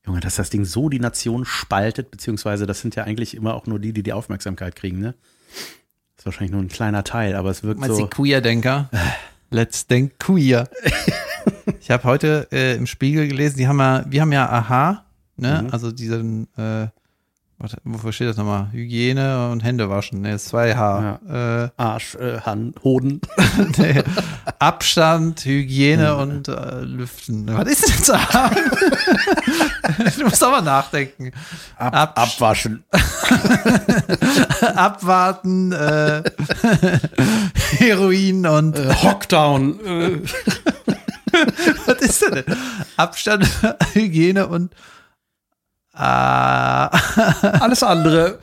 Junge, 0.06 0.20
dass 0.20 0.36
das 0.36 0.50
Ding 0.50 0.64
so 0.64 0.88
die 0.88 1.00
Nation 1.00 1.44
spaltet, 1.44 2.10
beziehungsweise 2.10 2.66
das 2.66 2.80
sind 2.80 2.94
ja 2.94 3.04
eigentlich 3.04 3.36
immer 3.36 3.54
auch 3.54 3.66
nur 3.66 3.78
die, 3.78 3.92
die 3.92 4.02
die 4.02 4.12
Aufmerksamkeit 4.12 4.76
kriegen, 4.76 5.00
ne? 5.00 5.14
Das 6.14 6.22
ist 6.22 6.26
wahrscheinlich 6.26 6.52
nur 6.52 6.62
ein 6.62 6.68
kleiner 6.68 7.04
Teil, 7.04 7.34
aber 7.34 7.50
es 7.50 7.62
wirkt 7.62 7.80
Meinst 7.80 7.96
so. 7.96 8.04
die 8.04 8.10
Queer-Denker? 8.10 8.88
Let's 9.50 9.86
denk 9.86 10.18
queer. 10.18 10.68
ich 11.80 11.90
habe 11.90 12.04
heute 12.04 12.48
äh, 12.52 12.76
im 12.76 12.86
Spiegel 12.86 13.28
gelesen, 13.28 13.58
die 13.58 13.68
haben 13.68 13.78
ja, 13.78 14.04
wir 14.08 14.22
haben 14.22 14.32
ja 14.32 14.48
Aha, 14.48 15.04
ne? 15.36 15.62
Mhm. 15.64 15.70
Also 15.72 15.92
diesen, 15.92 16.48
äh, 16.56 16.88
warte, 17.58 17.78
wofür 17.84 18.12
steht 18.12 18.28
das 18.28 18.36
nochmal? 18.36 18.68
Hygiene 18.72 19.50
und 19.50 19.64
Hände 19.64 19.88
waschen. 19.90 20.20
Ne, 20.20 20.34
ist 20.34 20.52
2H. 20.54 21.64
Äh, 21.64 21.70
Arsch, 21.76 22.14
äh, 22.16 22.40
Han, 22.42 22.74
Hoden. 22.82 23.20
nee, 23.78 24.02
Abstand, 24.58 25.44
Hygiene 25.44 26.16
und 26.16 26.48
äh, 26.48 26.80
Lüften. 26.80 27.48
Was 27.56 27.68
ist 27.68 28.08
denn 28.08 28.18
haben? 28.32 28.56
du 30.18 30.24
musst 30.24 30.42
aber 30.44 30.60
nachdenken. 30.62 31.32
Ab, 31.76 31.94
Absch- 32.18 32.34
abwaschen. 32.36 32.84
Abwarten, 34.74 35.72
äh, 35.72 36.22
Heroin 37.78 38.46
und 38.46 38.76
Äh, 38.78 38.94
Hockdown. 38.94 39.78
Was 41.86 42.00
ist 42.00 42.22
denn? 42.22 42.44
Abstand, 42.96 43.46
Hygiene 43.94 44.46
und 44.46 44.72
alles 47.60 47.82
andere. 47.82 48.38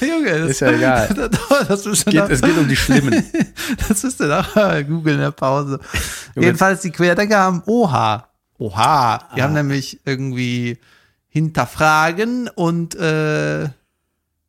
Junge, 0.00 0.38
das 0.40 0.50
Ist 0.50 0.60
ja 0.60 0.70
egal. 0.72 1.08
Das, 1.68 1.82
das 1.82 2.06
wir 2.06 2.12
Geht, 2.12 2.14
nach- 2.22 2.30
es 2.30 2.40
geht 2.42 2.56
um 2.58 2.68
die 2.68 2.76
Schlimmen. 2.76 3.24
Das 3.88 4.02
müsst 4.02 4.20
ihr 4.20 4.26
nachher 4.28 4.82
googeln 4.84 5.16
in 5.16 5.22
der 5.22 5.30
Pause. 5.30 5.78
Jedenfalls 6.34 6.80
die 6.80 6.90
Querdenker 6.90 7.38
haben 7.38 7.62
Oha. 7.66 8.28
Oha. 8.58 9.28
Die 9.36 9.42
haben 9.42 9.52
nämlich 9.52 10.00
irgendwie 10.04 10.78
hinterfragen 11.28 12.48
und 12.48 12.94
äh, 12.96 13.68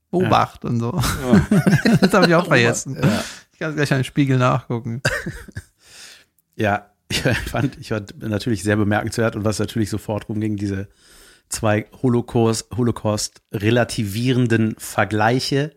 Beobacht 0.09 0.65
und 0.65 0.79
so. 0.79 0.99
das 2.01 2.13
habe 2.13 2.25
ich 2.27 2.33
auch 2.35 2.47
vergessen. 2.47 2.97
Ja. 3.01 3.23
Ich 3.53 3.59
kann 3.59 3.75
gleich 3.75 3.91
an 3.91 3.99
den 3.99 4.03
Spiegel 4.05 4.37
nachgucken. 4.37 5.01
Ja, 6.55 6.88
ich 7.11 7.21
fand, 7.21 7.77
ich 7.79 7.91
war 7.91 8.01
natürlich 8.19 8.63
sehr 8.63 8.75
bemerkenswert 8.77 9.35
und 9.35 9.43
was 9.45 9.59
natürlich 9.59 9.89
sofort 9.89 10.29
rumging, 10.29 10.55
diese 10.57 10.87
zwei 11.49 11.87
Holocaust, 12.03 12.67
Holocaust 12.75 13.41
relativierenden 13.51 14.75
Vergleiche. 14.77 15.71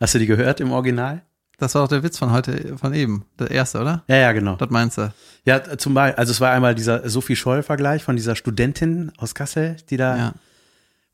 Hast 0.00 0.14
du 0.14 0.18
die 0.18 0.26
gehört 0.26 0.60
im 0.60 0.72
Original? 0.72 1.22
Das 1.58 1.74
war 1.74 1.82
auch 1.82 1.88
der 1.88 2.04
Witz 2.04 2.16
von 2.16 2.30
heute, 2.30 2.78
von 2.78 2.94
eben. 2.94 3.24
Der 3.38 3.50
erste, 3.50 3.80
oder? 3.80 4.04
Ja, 4.08 4.16
ja, 4.16 4.32
genau. 4.32 4.54
Das 4.56 4.70
meinst 4.70 4.96
du? 4.96 5.12
Ja, 5.44 5.76
zum 5.76 5.92
Beispiel, 5.92 6.16
also 6.18 6.30
es 6.30 6.40
war 6.40 6.52
einmal 6.52 6.74
dieser 6.76 7.08
Sophie 7.08 7.34
Scholl-Vergleich 7.34 8.04
von 8.04 8.14
dieser 8.16 8.36
Studentin 8.36 9.10
aus 9.18 9.34
Kassel, 9.34 9.76
die 9.90 9.96
da, 9.96 10.16
Ja. 10.16 10.34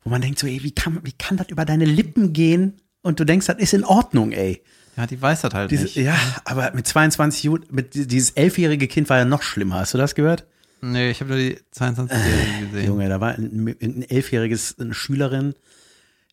wo 0.02 0.10
man 0.10 0.20
denkt 0.20 0.38
so, 0.38 0.46
ey, 0.46 0.62
wie 0.62 0.72
kann, 0.72 1.00
wie 1.02 1.12
kann 1.12 1.38
das 1.38 1.48
über 1.48 1.64
deine 1.64 1.86
Lippen 1.86 2.34
gehen? 2.34 2.74
Und 3.00 3.20
du 3.20 3.24
denkst, 3.24 3.46
das 3.46 3.56
ist 3.56 3.72
in 3.72 3.84
Ordnung, 3.84 4.32
ey. 4.32 4.62
Ja, 4.96 5.06
die 5.06 5.20
weiß 5.20 5.40
das 5.42 5.54
halt 5.54 5.70
Diese, 5.70 5.84
nicht. 5.84 5.96
ja, 5.96 6.16
aber 6.44 6.70
mit 6.74 6.86
22 6.86 7.42
Ju- 7.44 7.60
mit 7.70 7.94
di- 7.94 8.06
dieses 8.06 8.30
elfjährige 8.30 8.86
Kind 8.86 9.08
war 9.10 9.18
ja 9.18 9.24
noch 9.24 9.42
schlimmer. 9.42 9.76
Hast 9.76 9.94
du 9.94 9.98
das 9.98 10.14
gehört? 10.14 10.46
Nee, 10.80 11.10
ich 11.10 11.20
habe 11.20 11.30
nur 11.30 11.38
die 11.38 11.58
22-Jährige 11.74 12.66
gesehen. 12.70 12.86
Junge, 12.86 13.08
da 13.08 13.20
war 13.20 13.30
ein, 13.34 13.74
ein 13.80 14.02
elfjähriges 14.08 14.76
eine 14.78 14.94
Schülerin, 14.94 15.54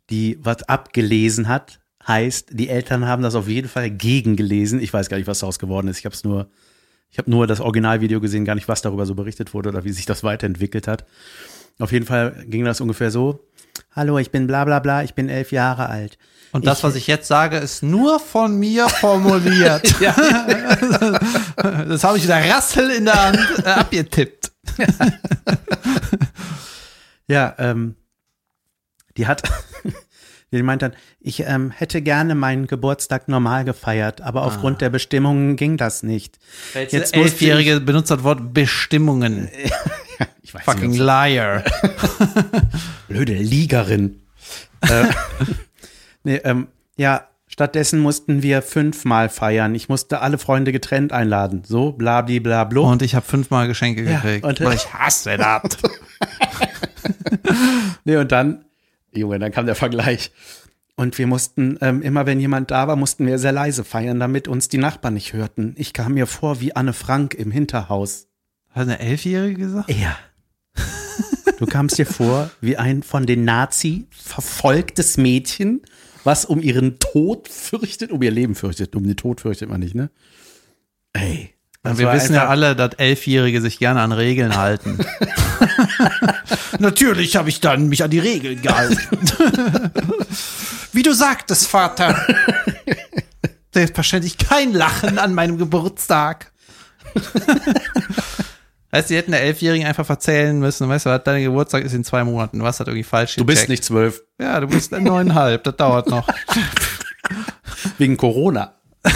die 0.10 0.38
was 0.42 0.64
abgelesen 0.64 1.48
hat. 1.48 1.80
Heißt, 2.08 2.50
die 2.52 2.68
Eltern 2.70 3.06
haben 3.06 3.22
das 3.24 3.36
auf 3.36 3.48
jeden 3.48 3.70
Fall 3.70 3.90
gegengelesen. 3.90 4.82
Ich 4.82 4.92
weiß 4.94 5.08
gar 5.10 5.18
nicht, 5.18 5.28
was 5.28 5.40
daraus 5.40 5.60
geworden 5.60 5.88
ist. 5.88 6.00
Ich 6.00 6.06
habe 6.06 6.16
es 6.16 6.24
nur, 6.24 6.50
ich 7.12 7.18
habe 7.18 7.30
nur 7.32 7.48
das 7.48 7.62
Originalvideo 7.62 8.20
gesehen, 8.20 8.44
gar 8.44 8.56
nicht, 8.56 8.68
was 8.68 8.82
darüber 8.82 9.06
so 9.06 9.16
berichtet 9.16 9.54
wurde 9.54 9.70
oder 9.70 9.84
wie 9.86 9.92
sich 9.92 10.06
das 10.06 10.24
weiterentwickelt 10.24 10.88
hat. 10.88 11.06
Auf 11.80 11.92
jeden 11.92 12.06
Fall 12.06 12.44
ging 12.48 12.66
das 12.66 12.82
ungefähr 12.82 13.12
so. 13.12 13.48
Hallo, 13.96 14.18
ich 14.20 14.32
bin 14.32 14.48
bla 14.48 14.66
bla 14.66 14.80
bla, 14.80 15.04
ich 15.04 15.14
bin 15.14 15.30
elf 15.30 15.52
Jahre 15.52 15.88
alt. 15.90 16.18
Und 16.52 16.68
das, 16.68 16.84
was 16.84 16.96
ich 16.96 17.08
jetzt 17.08 17.28
sage, 17.28 17.58
ist 17.58 17.82
nur 17.84 18.20
von 18.20 18.58
mir 18.60 18.90
formuliert. 18.90 19.94
Ja, 20.02 20.16
Das 21.88 22.04
habe 22.04 22.18
ich 22.18 22.24
wieder 22.24 22.44
Rassel 22.50 22.90
in 22.92 23.06
der 23.06 23.24
Hand 23.24 23.40
äh, 23.64 23.70
abgetippt. 23.70 24.52
ja 27.28 27.54
ähm, 27.58 27.96
die 29.18 29.28
hat, 29.28 29.44
die 30.52 30.64
meint 30.64 30.82
dann, 30.82 30.94
ich 31.20 31.42
ähm, 31.42 31.72
hätte 31.72 32.02
gerne 32.02 32.36
meinen 32.36 32.68
Geburtstag 32.68 33.28
normal 33.28 33.64
gefeiert, 33.66 34.22
aber 34.22 34.44
aufgrund 34.44 34.82
der 34.82 34.90
Bestimmungen 34.90 35.56
ging 35.56 35.78
das 35.78 36.04
nicht. 36.04 36.40
Jetzt 36.74 36.94
Jetzt 36.94 37.16
Elfjährige 37.16 37.80
benutzt 37.82 38.10
das 38.12 38.24
Wort 38.24 38.54
Bestimmungen. 38.54 39.50
Ich 40.42 40.54
weiß 40.54 40.64
Fucking 40.64 40.92
nicht, 40.92 41.00
liar. 41.00 41.64
blöde 43.08 43.34
Liegerin. 43.34 44.22
äh, 44.82 45.06
nee, 46.24 46.38
ähm, 46.44 46.68
ja, 46.98 47.28
stattdessen 47.48 48.00
mussten 48.00 48.42
wir 48.44 48.62
fünfmal 48.62 49.30
feiern. 49.30 49.76
Ich 49.76 49.90
musste 49.90 50.22
alle 50.22 50.38
Freunde 50.38 50.72
getrennt 50.72 51.12
einladen. 51.12 51.64
So, 51.66 51.92
blabli 51.92 52.40
bla 52.40 52.64
bla. 52.64 52.82
Und 52.82 53.02
ich 53.02 53.16
habe 53.16 53.26
fünfmal 53.26 53.68
Geschenke 53.68 54.04
Ja, 54.04 54.20
gekriegt. 54.20 54.46
und- 54.46 54.62
weil 54.62 54.76
ich 54.76 54.94
hasse 54.94 55.38
das. 55.38 55.62
Nee, 58.04 58.18
und 58.18 58.32
dann, 58.32 58.66
Junge, 59.14 59.40
dann 59.40 59.52
kam 59.52 59.66
der 59.66 59.76
Vergleich. 59.76 60.32
Und 60.96 61.18
wir 61.18 61.28
mussten, 61.28 61.78
ähm, 61.82 62.02
immer 62.02 62.26
wenn 62.26 62.40
jemand 62.40 62.72
da 62.72 62.88
war, 62.88 62.96
mussten 62.96 63.26
wir 63.26 63.40
sehr 63.40 63.52
leise 63.52 63.84
feiern, 63.84 64.20
damit 64.20 64.48
uns 64.48 64.68
die 64.70 64.78
Nachbarn 64.78 65.14
nicht 65.16 65.34
hörten. 65.34 65.74
Ich 65.78 65.94
kam 65.94 66.14
mir 66.14 66.28
vor 66.28 66.62
wie 66.62 66.76
Anne 66.76 66.94
Frank 66.94 67.34
im 67.34 67.50
Hinterhaus. 67.52 68.28
Hat 68.70 68.84
eine 68.84 69.00
Elfjährige 69.00 69.56
gesagt? 69.60 69.92
Ja. 69.92 70.16
Du 71.60 71.66
kamst 71.66 71.98
dir 71.98 72.06
vor 72.06 72.50
wie 72.60 72.78
ein 72.78 73.04
von 73.04 73.26
den 73.26 73.46
Nazi 73.46 74.08
verfolgtes 74.12 75.18
Mädchen, 75.18 75.82
was 76.24 76.46
um 76.46 76.62
ihren 76.62 77.00
Tod 77.00 77.48
fürchtet, 77.48 78.12
um 78.12 78.22
ihr 78.22 78.32
Leben 78.32 78.56
fürchtet. 78.56 78.96
Um 78.96 79.04
den 79.04 79.18
Tod 79.18 79.42
fürchtet 79.42 79.70
man 79.70 79.80
nicht, 79.80 79.96
ne? 79.96 80.10
Ey. 81.14 81.54
das 81.84 81.98
wir 81.98 82.12
wissen 82.14 82.34
ja 82.34 82.48
alle, 82.48 82.76
dass 82.76 82.94
Elfjährige 82.94 83.62
sich 83.62 83.80
gerne 83.80 84.02
an 84.02 84.12
Regeln 84.12 84.56
halten. 84.56 85.00
Natürlich 86.80 87.36
habe 87.36 87.50
ich 87.50 87.60
dann 87.60 87.90
mich 87.90 88.04
an 88.04 88.12
die 88.12 88.20
Regeln 88.20 88.62
gehalten. 88.62 88.98
Wie 90.94 91.04
du 91.04 91.14
sagtest, 91.14 91.68
Vater. 91.68 92.26
Selbstverständlich 93.74 94.38
kein 94.38 94.74
Lachen 94.74 95.18
an 95.18 95.34
meinem 95.34 95.58
Geburtstag. 95.58 96.52
Heißt, 98.94 99.08
sie 99.08 99.16
hätten 99.16 99.32
der 99.32 99.42
Elfjährigen 99.42 99.88
einfach 99.88 100.06
verzählen 100.06 100.58
müssen, 100.60 100.90
weißt 100.90 101.06
du, 101.06 101.10
was, 101.12 101.24
dein 101.24 101.44
Geburtstag 101.44 101.84
ist 101.84 101.94
in 101.94 102.04
zwei 102.04 102.24
Monaten, 102.26 102.60
du 102.60 102.66
hast 102.66 102.80
das 102.80 102.88
irgendwie 102.88 103.04
falsch 103.04 103.36
Du 103.38 103.46
bist 103.46 103.62
gecheckt. 103.62 103.70
nicht 103.70 103.84
zwölf. 103.86 104.22
Ja, 104.40 104.60
du 104.60 104.68
bist 104.68 104.94
ein 104.94 105.04
neuneinhalb, 105.04 105.64
das 105.64 105.76
dauert 105.78 106.10
noch. 106.10 106.28
Wegen 107.98 108.18
Corona. 108.18 108.76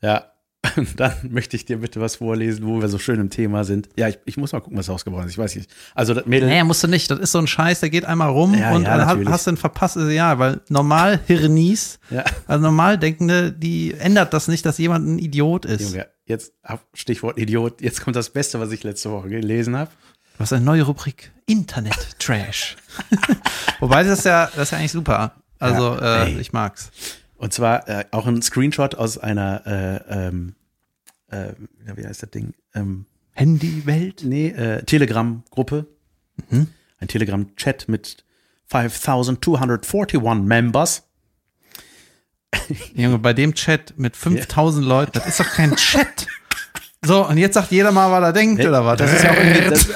ja. 0.00 0.24
Dann 0.96 1.12
möchte 1.30 1.56
ich 1.56 1.64
dir 1.64 1.78
bitte 1.78 2.00
was 2.00 2.16
vorlesen, 2.16 2.66
wo 2.66 2.80
wir 2.80 2.88
so 2.88 2.98
schön 2.98 3.20
im 3.20 3.30
Thema 3.30 3.64
sind. 3.64 3.88
Ja, 3.96 4.08
ich, 4.08 4.18
ich 4.24 4.36
muss 4.36 4.52
mal 4.52 4.60
gucken, 4.60 4.78
was 4.78 4.88
rausgebracht 4.88 5.26
ist. 5.26 5.32
Ich 5.32 5.38
weiß 5.38 5.56
nicht. 5.56 5.70
Also 5.94 6.14
das 6.14 6.26
Mädel. 6.26 6.48
Nee, 6.48 6.62
musst 6.64 6.82
du 6.82 6.88
nicht. 6.88 7.10
Das 7.10 7.18
ist 7.18 7.32
so 7.32 7.38
ein 7.38 7.46
Scheiß, 7.46 7.80
der 7.80 7.90
geht 7.90 8.04
einmal 8.04 8.30
rum 8.30 8.54
Ja, 8.54 8.72
und 8.74 8.82
ja, 8.82 8.96
dann 8.96 9.06
natürlich. 9.06 9.28
hast 9.28 9.46
du 9.46 9.52
ein 9.52 9.56
verpasstes 9.56 10.12
Jahr, 10.12 10.38
weil 10.38 10.60
normal 10.68 11.20
Hirnis, 11.26 11.98
Ja. 12.10 12.24
also 12.46 12.62
normal 12.62 12.98
Denkende, 12.98 13.52
die 13.52 13.94
ändert 13.94 14.32
das 14.32 14.48
nicht, 14.48 14.64
dass 14.66 14.78
jemand 14.78 15.06
ein 15.06 15.18
Idiot 15.18 15.64
ist. 15.64 15.92
Junge, 15.92 16.06
jetzt 16.26 16.52
Stichwort 16.94 17.38
Idiot. 17.38 17.80
Jetzt 17.80 18.00
kommt 18.02 18.16
das 18.16 18.30
Beste, 18.30 18.60
was 18.60 18.70
ich 18.72 18.82
letzte 18.84 19.10
Woche 19.10 19.28
gelesen 19.28 19.76
habe. 19.76 19.90
Du 20.36 20.40
hast 20.40 20.52
eine 20.52 20.64
neue 20.64 20.82
Rubrik 20.82 21.32
Internet 21.46 22.18
Trash. 22.18 22.76
Wobei 23.80 24.02
das 24.02 24.18
ist 24.18 24.24
ja, 24.26 24.46
das 24.54 24.64
ist 24.64 24.70
ja 24.72 24.78
eigentlich 24.78 24.92
super. 24.92 25.32
Also 25.58 25.94
Ja, 25.94 26.24
äh, 26.24 26.40
ich 26.40 26.52
mag's. 26.52 26.90
Und 27.38 27.52
zwar 27.52 27.88
äh, 27.88 28.04
auch 28.12 28.26
ein 28.26 28.40
Screenshot 28.42 28.94
aus 28.94 29.18
einer, 29.18 29.62
äh, 29.66 30.26
ähm, 30.28 30.54
äh, 31.30 31.52
wie 31.94 32.06
heißt 32.06 32.22
das 32.22 32.30
Ding? 32.30 32.54
Ähm, 32.74 33.06
Handywelt? 33.32 34.22
nee, 34.24 34.48
äh, 34.48 34.82
Telegram-Gruppe. 34.84 35.86
Mhm. 36.50 36.68
Ein 36.98 37.08
Telegram-Chat 37.08 37.88
mit 37.88 38.24
5241 38.68 40.20
Members. 40.42 41.02
Junge, 42.94 43.18
bei 43.18 43.32
dem 43.34 43.54
Chat 43.54 43.94
mit 43.98 44.16
5000 44.16 44.86
Leuten, 44.86 45.12
das 45.14 45.26
ist 45.26 45.40
doch 45.40 45.50
kein 45.50 45.76
Chat. 45.76 46.26
So, 47.04 47.26
und 47.28 47.36
jetzt 47.38 47.54
sagt 47.54 47.70
jeder 47.70 47.92
mal, 47.92 48.10
was 48.10 48.22
er 48.28 48.32
denkt, 48.32 48.64
oder 48.64 48.84
was? 48.84 48.98
Das 48.98 49.12
ist 49.12 49.22
ja 49.22 49.30
auch 49.32 49.36
irgendwie, 49.36 49.92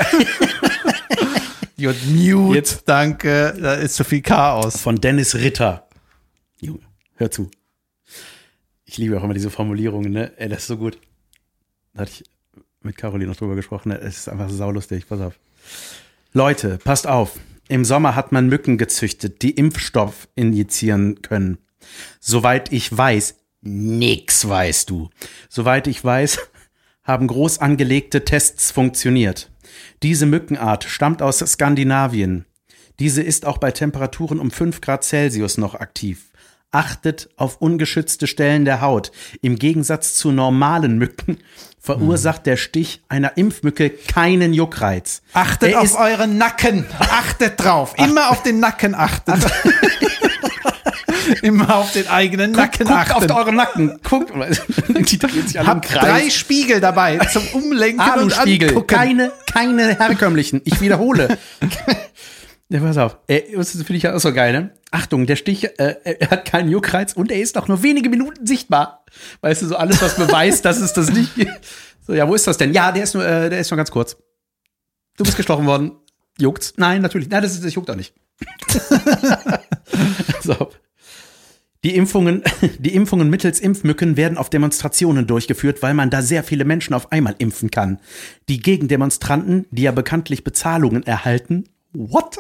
You're 1.79 1.95
mute, 2.07 2.57
Jetzt- 2.57 2.83
danke, 2.87 3.57
da 3.61 3.75
ist 3.75 3.95
zu 3.97 4.05
viel 4.05 4.21
Chaos. 4.21 4.77
von 4.81 4.97
Dennis 5.01 5.35
Ritter. 5.35 5.89
Junge, 6.61 6.81
hör 7.17 7.31
zu. 7.31 7.51
Ich 8.85 8.99
liebe 8.99 9.19
auch 9.19 9.25
immer 9.25 9.35
diese 9.35 9.51
Formulierungen, 9.51 10.13
ne? 10.13 10.33
Ey, 10.37 10.49
das 10.51 10.59
ist 10.61 10.67
so 10.67 10.77
gut. 10.77 10.99
Da 11.95 12.03
hatte 12.03 12.13
ich 12.13 12.25
mit 12.83 12.97
Caroline 12.97 13.31
noch 13.31 13.37
drüber 13.37 13.57
gesprochen. 13.57 13.91
Ne? 13.91 13.99
Es 13.99 14.19
ist 14.19 14.29
einfach 14.29 14.51
saulustig. 14.51 15.07
Pass 15.09 15.21
auf. 15.21 15.39
Leute, 16.33 16.79
passt 16.79 17.07
auf. 17.07 17.39
Im 17.69 17.85
Sommer 17.85 18.17
hat 18.17 18.33
man 18.33 18.49
Mücken 18.49 18.79
gezüchtet, 18.79 19.43
die 19.43 19.53
Impfstoff 19.53 20.29
injizieren 20.35 21.23
können. 21.23 21.59
Soweit 22.19 22.73
ich 22.73 22.97
weiß, 22.97 23.37
nix 23.63 24.49
weißt 24.49 24.91
du. 24.91 25.11
Soweit 25.49 25.87
ich 25.87 26.03
weiß, 26.03 26.39
haben 27.05 27.27
groß 27.27 27.59
angelegte 27.59 28.25
Tests 28.25 28.71
funktioniert. 28.71 29.51
Diese 30.03 30.27
Mückenart 30.27 30.85
stammt 30.85 31.23
aus 31.23 31.39
Skandinavien. 31.39 32.45
Diese 32.99 33.23
ist 33.23 33.47
auch 33.47 33.59
bei 33.59 33.71
Temperaturen 33.71 34.41
um 34.41 34.51
5 34.51 34.81
Grad 34.81 35.05
Celsius 35.05 35.57
noch 35.57 35.75
aktiv. 35.75 36.31
Achtet 36.73 37.31
auf 37.37 37.61
ungeschützte 37.61 38.27
Stellen 38.27 38.65
der 38.65 38.81
Haut. 38.81 39.11
Im 39.43 39.57
Gegensatz 39.57 40.15
zu 40.15 40.31
normalen 40.31 40.99
Mücken 40.99 41.39
verursacht 41.81 42.47
der 42.47 42.57
Stich 42.57 43.03
einer 43.09 43.37
Impfmücke 43.37 43.91
keinen 43.91 44.53
Juckreiz. 44.53 45.23
Achtet 45.33 45.73
Er 45.73 45.81
auf 45.81 45.99
euren 45.99 46.37
Nacken. 46.39 46.87
Achtet 46.99 47.63
drauf. 47.63 47.95
Immer 47.97 48.31
auf 48.31 48.43
den 48.43 48.61
Nacken 48.61 48.95
achten. 48.95 49.35
Immer 51.43 51.77
auf 51.77 51.93
den 51.93 52.09
eigenen 52.09 52.53
Nacken 52.53 52.87
Guckt 52.87 52.99
achten. 52.99 53.31
auf 53.31 53.37
euren 53.39 53.57
Nacken. 53.57 54.01
Guckt. 54.09 54.33
Habt 55.67 55.95
drei. 55.95 56.29
Spiegel 56.31 56.81
dabei 56.81 57.19
zum 57.33 57.47
Umlenken 57.53 58.01
Aluspiegel. 58.01 58.71
und 58.71 58.77
angucken. 58.77 58.87
Keine, 58.97 59.33
keine 59.51 59.99
herkömmlichen. 59.99 60.61
Ich 60.65 60.81
wiederhole. 60.81 61.39
Ja, 62.71 62.79
pass 62.79 62.99
auf. 62.99 63.19
Ey, 63.27 63.53
das 63.57 63.73
finde 63.73 63.95
ich 63.95 64.05
ja 64.05 64.15
auch 64.15 64.21
so 64.21 64.33
geil, 64.33 64.53
ne? 64.53 64.71
Achtung, 64.93 65.27
der 65.27 65.35
Stich, 65.35 65.65
äh, 65.65 65.97
er 66.05 66.31
hat 66.31 66.45
keinen 66.45 66.71
Juckreiz 66.71 67.13
und 67.13 67.33
er 67.33 67.41
ist 67.41 67.59
auch 67.59 67.67
nur 67.67 67.83
wenige 67.83 68.09
Minuten 68.09 68.47
sichtbar. 68.47 69.05
Weißt 69.41 69.63
du, 69.63 69.67
so 69.67 69.77
alles, 69.77 70.01
was 70.01 70.15
beweist, 70.15 70.65
dass 70.65 70.81
es 70.81 70.93
das 70.93 71.11
nicht 71.11 71.35
gibt. 71.35 71.51
So, 72.07 72.15
ja, 72.15 72.29
wo 72.29 72.35
ist 72.35 72.47
das 72.47 72.59
denn? 72.59 72.73
Ja, 72.73 72.93
der 72.93 73.03
ist 73.03 73.15
nur, 73.15 73.27
äh, 73.27 73.51
der 73.51 73.59
ist 73.59 73.71
nur 73.73 73.77
ganz 73.77 73.91
kurz. 73.91 74.17
Du 75.17 75.25
bist 75.25 75.37
gestochen 75.37 75.67
worden. 75.67 75.97
Juckt's? 76.39 76.75
Nein, 76.77 77.03
natürlich. 77.03 77.29
Nein, 77.29 77.43
das, 77.43 77.53
ist, 77.53 77.65
das 77.65 77.75
juckt 77.75 77.91
auch 77.91 77.97
nicht. 77.97 78.15
so. 80.43 80.71
Die 81.83 81.97
Impfungen, 81.97 82.45
die 82.79 82.95
Impfungen 82.95 83.31
mittels 83.31 83.59
Impfmücken 83.59 84.17
werden 84.17 84.39
auf 84.39 84.49
Demonstrationen 84.49 85.27
durchgeführt, 85.27 85.83
weil 85.83 85.95
man 85.95 86.11
da 86.11 86.23
sehr 86.23 86.45
viele 86.45 86.65
Menschen 86.65 86.95
auf 86.95 87.11
einmal 87.11 87.35
impfen 87.39 87.73
kann. 87.73 87.99
Die 88.49 88.61
Gegendemonstranten, 88.61 89.67
die 89.73 89.83
ja 89.83 89.93
bekanntlich 89.93 90.45
Bezahlungen 90.45 91.03
erhalten, 91.03 91.65
what? 91.93 92.39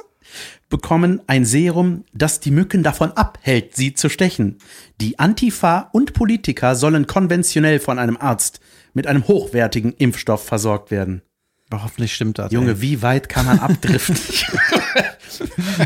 Bekommen 0.68 1.20
ein 1.26 1.44
Serum, 1.44 2.04
das 2.12 2.40
die 2.40 2.50
Mücken 2.50 2.82
davon 2.82 3.12
abhält, 3.12 3.76
sie 3.76 3.94
zu 3.94 4.08
stechen. 4.08 4.58
Die 5.00 5.18
Antifa 5.18 5.90
und 5.92 6.12
Politiker 6.12 6.74
sollen 6.74 7.06
konventionell 7.06 7.80
von 7.80 7.98
einem 7.98 8.16
Arzt 8.16 8.60
mit 8.94 9.06
einem 9.06 9.26
hochwertigen 9.26 9.92
Impfstoff 9.92 10.44
versorgt 10.44 10.90
werden. 10.90 11.22
Aber 11.70 11.84
hoffentlich 11.84 12.14
stimmt 12.14 12.38
das. 12.38 12.52
Junge, 12.52 12.72
ey. 12.72 12.80
wie 12.80 13.02
weit 13.02 13.28
kann 13.28 13.46
man 13.46 13.58
abdriften? 13.60 14.16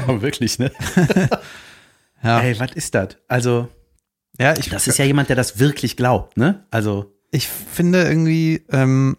Aber 0.03 0.23
wirklich, 0.23 0.59
ne? 0.59 0.73
Ja. 2.23 2.41
Ey, 2.41 2.59
was 2.59 2.73
ist 2.73 2.95
das? 2.95 3.19
Also, 3.29 3.69
ja, 4.39 4.57
ich, 4.57 4.71
das 4.71 4.89
ist 4.89 4.99
ja 4.99 5.05
jemand, 5.05 5.29
der 5.29 5.37
das 5.37 5.59
wirklich 5.59 5.97
glaubt, 5.97 6.39
ne? 6.39 6.65
Also, 6.71 7.15
ich 7.31 7.49
finde 7.49 8.03
irgendwie, 8.03 8.65
ähm, 8.71 9.19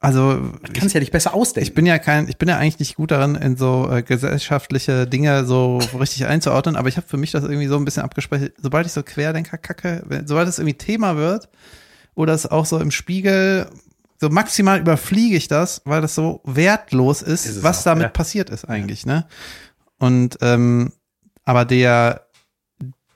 also 0.00 0.52
kannst 0.74 0.94
ja 0.94 1.00
nicht 1.00 1.12
besser 1.12 1.34
ausdenken. 1.34 1.66
ich 1.68 1.74
bin 1.74 1.86
ja 1.86 1.98
kein, 1.98 2.28
ich 2.28 2.36
bin 2.36 2.48
ja 2.48 2.58
eigentlich 2.58 2.78
nicht 2.78 2.96
gut 2.96 3.10
darin, 3.10 3.34
in 3.34 3.56
so 3.56 3.88
äh, 3.90 4.02
gesellschaftliche 4.02 5.06
Dinge 5.06 5.44
so 5.46 5.78
richtig 5.98 6.26
einzuordnen, 6.26 6.76
aber 6.76 6.88
ich 6.88 6.96
habe 6.96 7.06
für 7.08 7.16
mich 7.16 7.30
das 7.32 7.44
irgendwie 7.44 7.66
so 7.66 7.76
ein 7.76 7.84
bisschen 7.84 8.02
abgespeichert. 8.02 8.52
Sobald 8.60 8.86
ich 8.86 8.92
so 8.92 9.02
Querdenker-Kacke, 9.02 10.02
wenn- 10.06 10.26
sobald 10.26 10.48
es 10.48 10.58
irgendwie 10.58 10.76
Thema 10.78 11.16
wird 11.16 11.48
oder 12.14 12.34
es 12.34 12.46
auch 12.46 12.66
so 12.66 12.78
im 12.78 12.90
Spiegel, 12.90 13.68
so 14.20 14.28
maximal 14.28 14.78
überfliege 14.80 15.36
ich 15.36 15.48
das, 15.48 15.82
weil 15.84 16.00
das 16.02 16.14
so 16.14 16.40
wertlos 16.44 17.22
ist, 17.22 17.46
Ist 17.46 17.62
was 17.62 17.80
auch, 17.80 17.84
damit 17.84 18.02
ja. 18.04 18.08
passiert 18.08 18.50
ist 18.50 18.64
eigentlich, 18.66 19.06
ne? 19.06 19.26
Und 19.98 20.38
ähm, 20.42 20.92
aber 21.44 21.64
der 21.64 22.26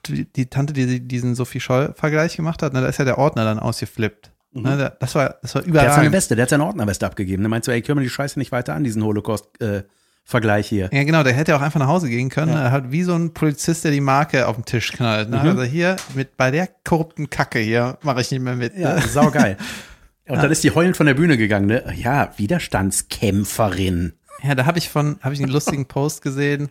die, 0.07 0.25
die 0.25 0.47
Tante, 0.47 0.73
die 0.73 0.99
diesen 1.07 1.35
Sophie 1.35 1.59
Scholl-Vergleich 1.59 2.35
gemacht 2.35 2.63
hat, 2.63 2.73
ne, 2.73 2.81
da 2.81 2.87
ist 2.87 2.97
ja 2.97 3.05
der 3.05 3.19
Ordner 3.19 3.43
dann 3.45 3.59
ausgeflippt. 3.59 4.31
Ne, 4.53 4.75
der, 4.77 4.89
das 4.99 5.15
war, 5.15 5.35
das 5.41 5.55
war 5.55 5.61
Mhm. 5.65 5.71
der 5.73 5.81
hat 5.83 5.93
seine. 5.95 6.11
Weste, 6.11 6.35
der 6.35 6.43
hat 6.43 6.49
seine 6.49 6.65
Ordnerweste 6.65 7.05
abgegeben. 7.05 7.41
Der 7.43 7.49
meinst 7.49 7.67
du, 7.67 7.71
ey, 7.71 7.81
können 7.81 7.99
wir 7.99 8.03
die 8.03 8.09
Scheiße 8.09 8.37
nicht 8.37 8.51
weiter 8.51 8.73
an, 8.75 8.83
diesen 8.83 9.01
Holocaust-Vergleich 9.03 10.67
hier? 10.67 10.89
Ja, 10.91 11.03
genau, 11.03 11.23
der 11.23 11.33
hätte 11.33 11.55
auch 11.55 11.61
einfach 11.61 11.79
nach 11.79 11.87
Hause 11.87 12.09
gehen 12.09 12.29
können. 12.29 12.51
Ja. 12.51 12.63
Er 12.65 12.71
hat 12.71 12.91
wie 12.91 13.03
so 13.03 13.13
ein 13.15 13.33
Polizist, 13.33 13.83
der 13.85 13.91
die 13.91 14.01
Marke 14.01 14.47
auf 14.47 14.55
den 14.57 14.65
Tisch 14.65 14.91
knallt. 14.91 15.29
Ne? 15.29 15.37
Mhm. 15.37 15.49
Also 15.49 15.63
hier, 15.63 15.95
mit 16.15 16.35
bei 16.35 16.51
der 16.51 16.67
korrupten 16.83 17.29
Kacke 17.29 17.59
hier 17.59 17.97
mache 18.03 18.19
ich 18.21 18.29
nicht 18.31 18.41
mehr 18.41 18.55
mit. 18.55 18.75
Ja, 18.77 18.95
Ne? 18.95 19.01
saugeil. 19.01 19.57
Und 20.27 20.37
dann 20.43 20.51
ist 20.51 20.63
die 20.63 20.71
heulend 20.71 20.95
von 20.97 21.05
der 21.07 21.13
Bühne 21.15 21.35
gegangen, 21.37 21.65
ne? 21.67 21.83
Ja, 21.97 22.31
Widerstandskämpferin. 22.37 24.13
Ja, 24.43 24.55
da 24.55 24.65
habe 24.65 24.77
ich 24.77 24.89
von, 24.89 25.17
habe 25.21 25.33
ich 25.33 25.41
einen 25.41 25.51
lustigen 25.51 25.85
Post 25.89 26.21
gesehen 26.21 26.69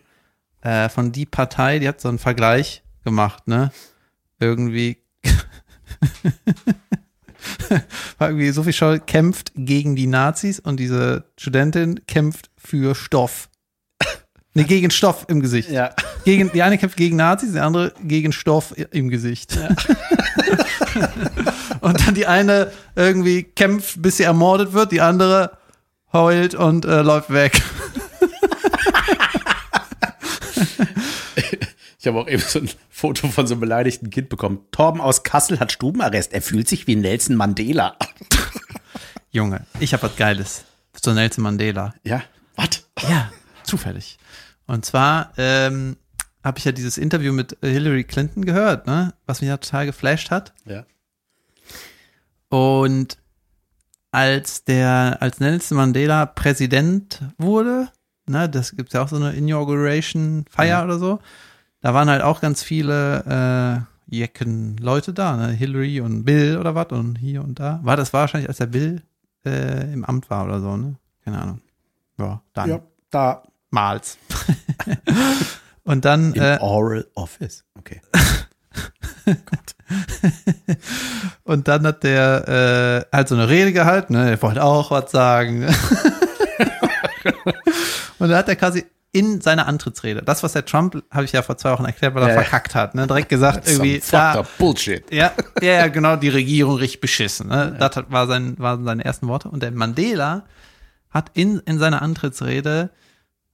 äh, 0.61 0.89
von 0.89 1.11
die 1.11 1.25
Partei, 1.25 1.77
die 1.79 1.87
hat 1.87 2.01
so 2.01 2.09
einen 2.09 2.17
Vergleich 2.19 2.83
gemacht, 3.03 3.47
ne? 3.47 3.71
Irgendwie. 4.39 4.97
war 8.17 8.29
irgendwie 8.29 8.49
Sophie 8.51 8.73
Scholl 8.73 8.99
kämpft 8.99 9.51
gegen 9.55 9.95
die 9.95 10.07
Nazis 10.07 10.59
und 10.59 10.79
diese 10.79 11.25
Studentin 11.37 12.01
kämpft 12.07 12.49
für 12.57 12.95
Stoff. 12.95 13.49
Ne, 14.53 14.65
gegen 14.65 14.91
Stoff 14.91 15.27
im 15.29 15.39
Gesicht. 15.39 15.71
Ja. 15.71 15.95
Gegen, 16.25 16.51
die 16.51 16.61
eine 16.61 16.77
kämpft 16.77 16.97
gegen 16.97 17.15
Nazis, 17.15 17.53
die 17.53 17.59
andere 17.59 17.93
gegen 18.03 18.33
Stoff 18.33 18.73
im 18.91 19.07
Gesicht. 19.07 19.57
und 21.79 22.05
dann 22.05 22.15
die 22.15 22.27
eine 22.27 22.69
irgendwie 22.97 23.43
kämpft, 23.43 24.01
bis 24.01 24.17
sie 24.17 24.23
ermordet 24.23 24.73
wird, 24.73 24.91
die 24.91 24.99
andere 24.99 25.57
heult 26.11 26.53
und 26.53 26.83
äh, 26.83 27.01
läuft 27.01 27.31
weg. 27.31 27.61
Ich 32.01 32.07
habe 32.07 32.19
auch 32.19 32.27
eben 32.27 32.41
so 32.41 32.57
ein 32.57 32.69
Foto 32.89 33.27
von 33.27 33.45
so 33.45 33.53
einem 33.53 33.61
beleidigten 33.61 34.09
Kind 34.09 34.27
bekommen. 34.29 34.65
Torben 34.71 34.99
aus 34.99 35.21
Kassel 35.21 35.59
hat 35.59 35.71
Stubenarrest. 35.71 36.33
Er 36.33 36.41
fühlt 36.41 36.67
sich 36.67 36.87
wie 36.87 36.95
Nelson 36.95 37.35
Mandela. 37.35 37.95
Junge, 39.31 39.67
ich 39.79 39.93
habe 39.93 40.01
was 40.01 40.15
Geiles. 40.15 40.65
So 40.99 41.13
Nelson 41.13 41.43
Mandela. 41.43 41.93
Ja, 42.03 42.23
was? 42.55 42.87
Ja, 43.07 43.31
zufällig. 43.61 44.17
Und 44.65 44.83
zwar 44.83 45.31
ähm, 45.37 45.95
habe 46.43 46.57
ich 46.57 46.65
ja 46.65 46.71
dieses 46.71 46.97
Interview 46.97 47.33
mit 47.33 47.55
Hillary 47.61 48.03
Clinton 48.03 48.45
gehört, 48.45 48.87
ne? 48.87 49.13
Was 49.27 49.41
mich 49.41 49.49
ja 49.49 49.57
total 49.57 49.85
geflasht 49.85 50.31
hat. 50.31 50.53
Ja. 50.65 50.85
Und 52.49 53.19
als 54.11 54.63
der, 54.63 55.17
als 55.19 55.39
Nelson 55.39 55.77
Mandela 55.77 56.25
Präsident 56.25 57.21
wurde, 57.37 57.89
ne, 58.25 58.49
das 58.49 58.75
gibt's 58.75 58.93
ja 58.93 59.03
auch 59.03 59.07
so 59.07 59.17
eine 59.17 59.33
Inauguration 59.33 60.45
Feier 60.49 60.79
Ja. 60.79 60.83
oder 60.83 60.97
so, 60.97 61.19
da 61.81 61.93
waren 61.93 62.09
halt 62.09 62.21
auch 62.21 62.41
ganz 62.41 62.63
viele 62.63 63.85
äh, 64.09 64.15
Jecken 64.15 64.77
Leute 64.77 65.13
da, 65.13 65.37
ne? 65.37 65.47
Hillary 65.49 66.01
und 66.01 66.23
Bill 66.25 66.57
oder 66.57 66.75
was 66.75 66.87
und 66.87 67.17
hier 67.17 67.43
und 67.43 67.59
da. 67.59 67.79
War 67.83 67.97
das 67.97 68.13
wahrscheinlich, 68.13 68.49
als 68.49 68.57
der 68.57 68.65
Bill 68.67 69.01
äh, 69.45 69.91
im 69.91 70.03
Amt 70.05 70.29
war 70.29 70.45
oder 70.45 70.59
so, 70.59 70.75
ne? 70.77 70.95
Keine 71.23 71.41
Ahnung. 71.41 71.61
Ja, 72.17 72.41
dann 72.53 72.69
Ja, 72.69 72.79
da 73.09 73.43
mals. 73.69 74.17
und 75.83 76.05
dann 76.05 76.33
im 76.33 76.41
äh, 76.41 76.57
Oral 76.59 77.07
Office. 77.15 77.63
Okay. 77.77 78.01
Und 81.43 81.67
dann 81.67 81.85
hat 81.85 82.03
der 82.03 83.05
äh, 83.11 83.15
halt 83.15 83.27
so 83.27 83.35
eine 83.35 83.49
Rede 83.49 83.73
gehalten, 83.73 84.13
ne? 84.13 84.29
Er 84.31 84.41
wollte 84.41 84.63
auch 84.63 84.89
was 84.91 85.11
sagen. 85.11 85.59
ne? 85.59 85.67
und 88.19 88.29
dann 88.29 88.37
hat 88.37 88.47
er 88.47 88.55
quasi 88.55 88.85
in 89.13 89.41
seiner 89.41 89.67
Antrittsrede, 89.67 90.21
das, 90.21 90.41
was 90.41 90.53
der 90.53 90.63
Trump, 90.65 91.03
habe 91.11 91.25
ich 91.25 91.33
ja 91.33 91.41
vor 91.41 91.57
zwei 91.57 91.71
Wochen 91.73 91.83
erklärt, 91.85 92.15
weil 92.15 92.23
er 92.23 92.29
Ja, 92.29 92.35
ja. 92.35 92.41
verkackt 92.41 92.75
hat, 92.75 92.95
ne? 92.95 93.07
direkt 93.07 93.27
gesagt, 93.29 93.67
irgendwie, 93.67 94.01
da, 94.09 94.45
Bullshit. 94.57 95.03
ja, 95.11 95.33
ja, 95.61 95.73
ja, 95.73 95.87
genau, 95.87 96.15
die 96.15 96.29
Regierung 96.29 96.75
richtig 96.77 97.01
beschissen. 97.01 97.49
Ne? 97.49 97.75
Das 97.77 97.95
hat, 97.97 98.11
war 98.11 98.27
sein, 98.27 98.55
waren 98.57 98.85
seine 98.85 99.03
ersten 99.03 99.27
Worte. 99.27 99.49
Und 99.49 99.63
der 99.63 99.71
Mandela 99.71 100.45
hat 101.09 101.31
in, 101.33 101.59
in 101.65 101.77
seiner 101.77 102.01
Antrittsrede, 102.01 102.89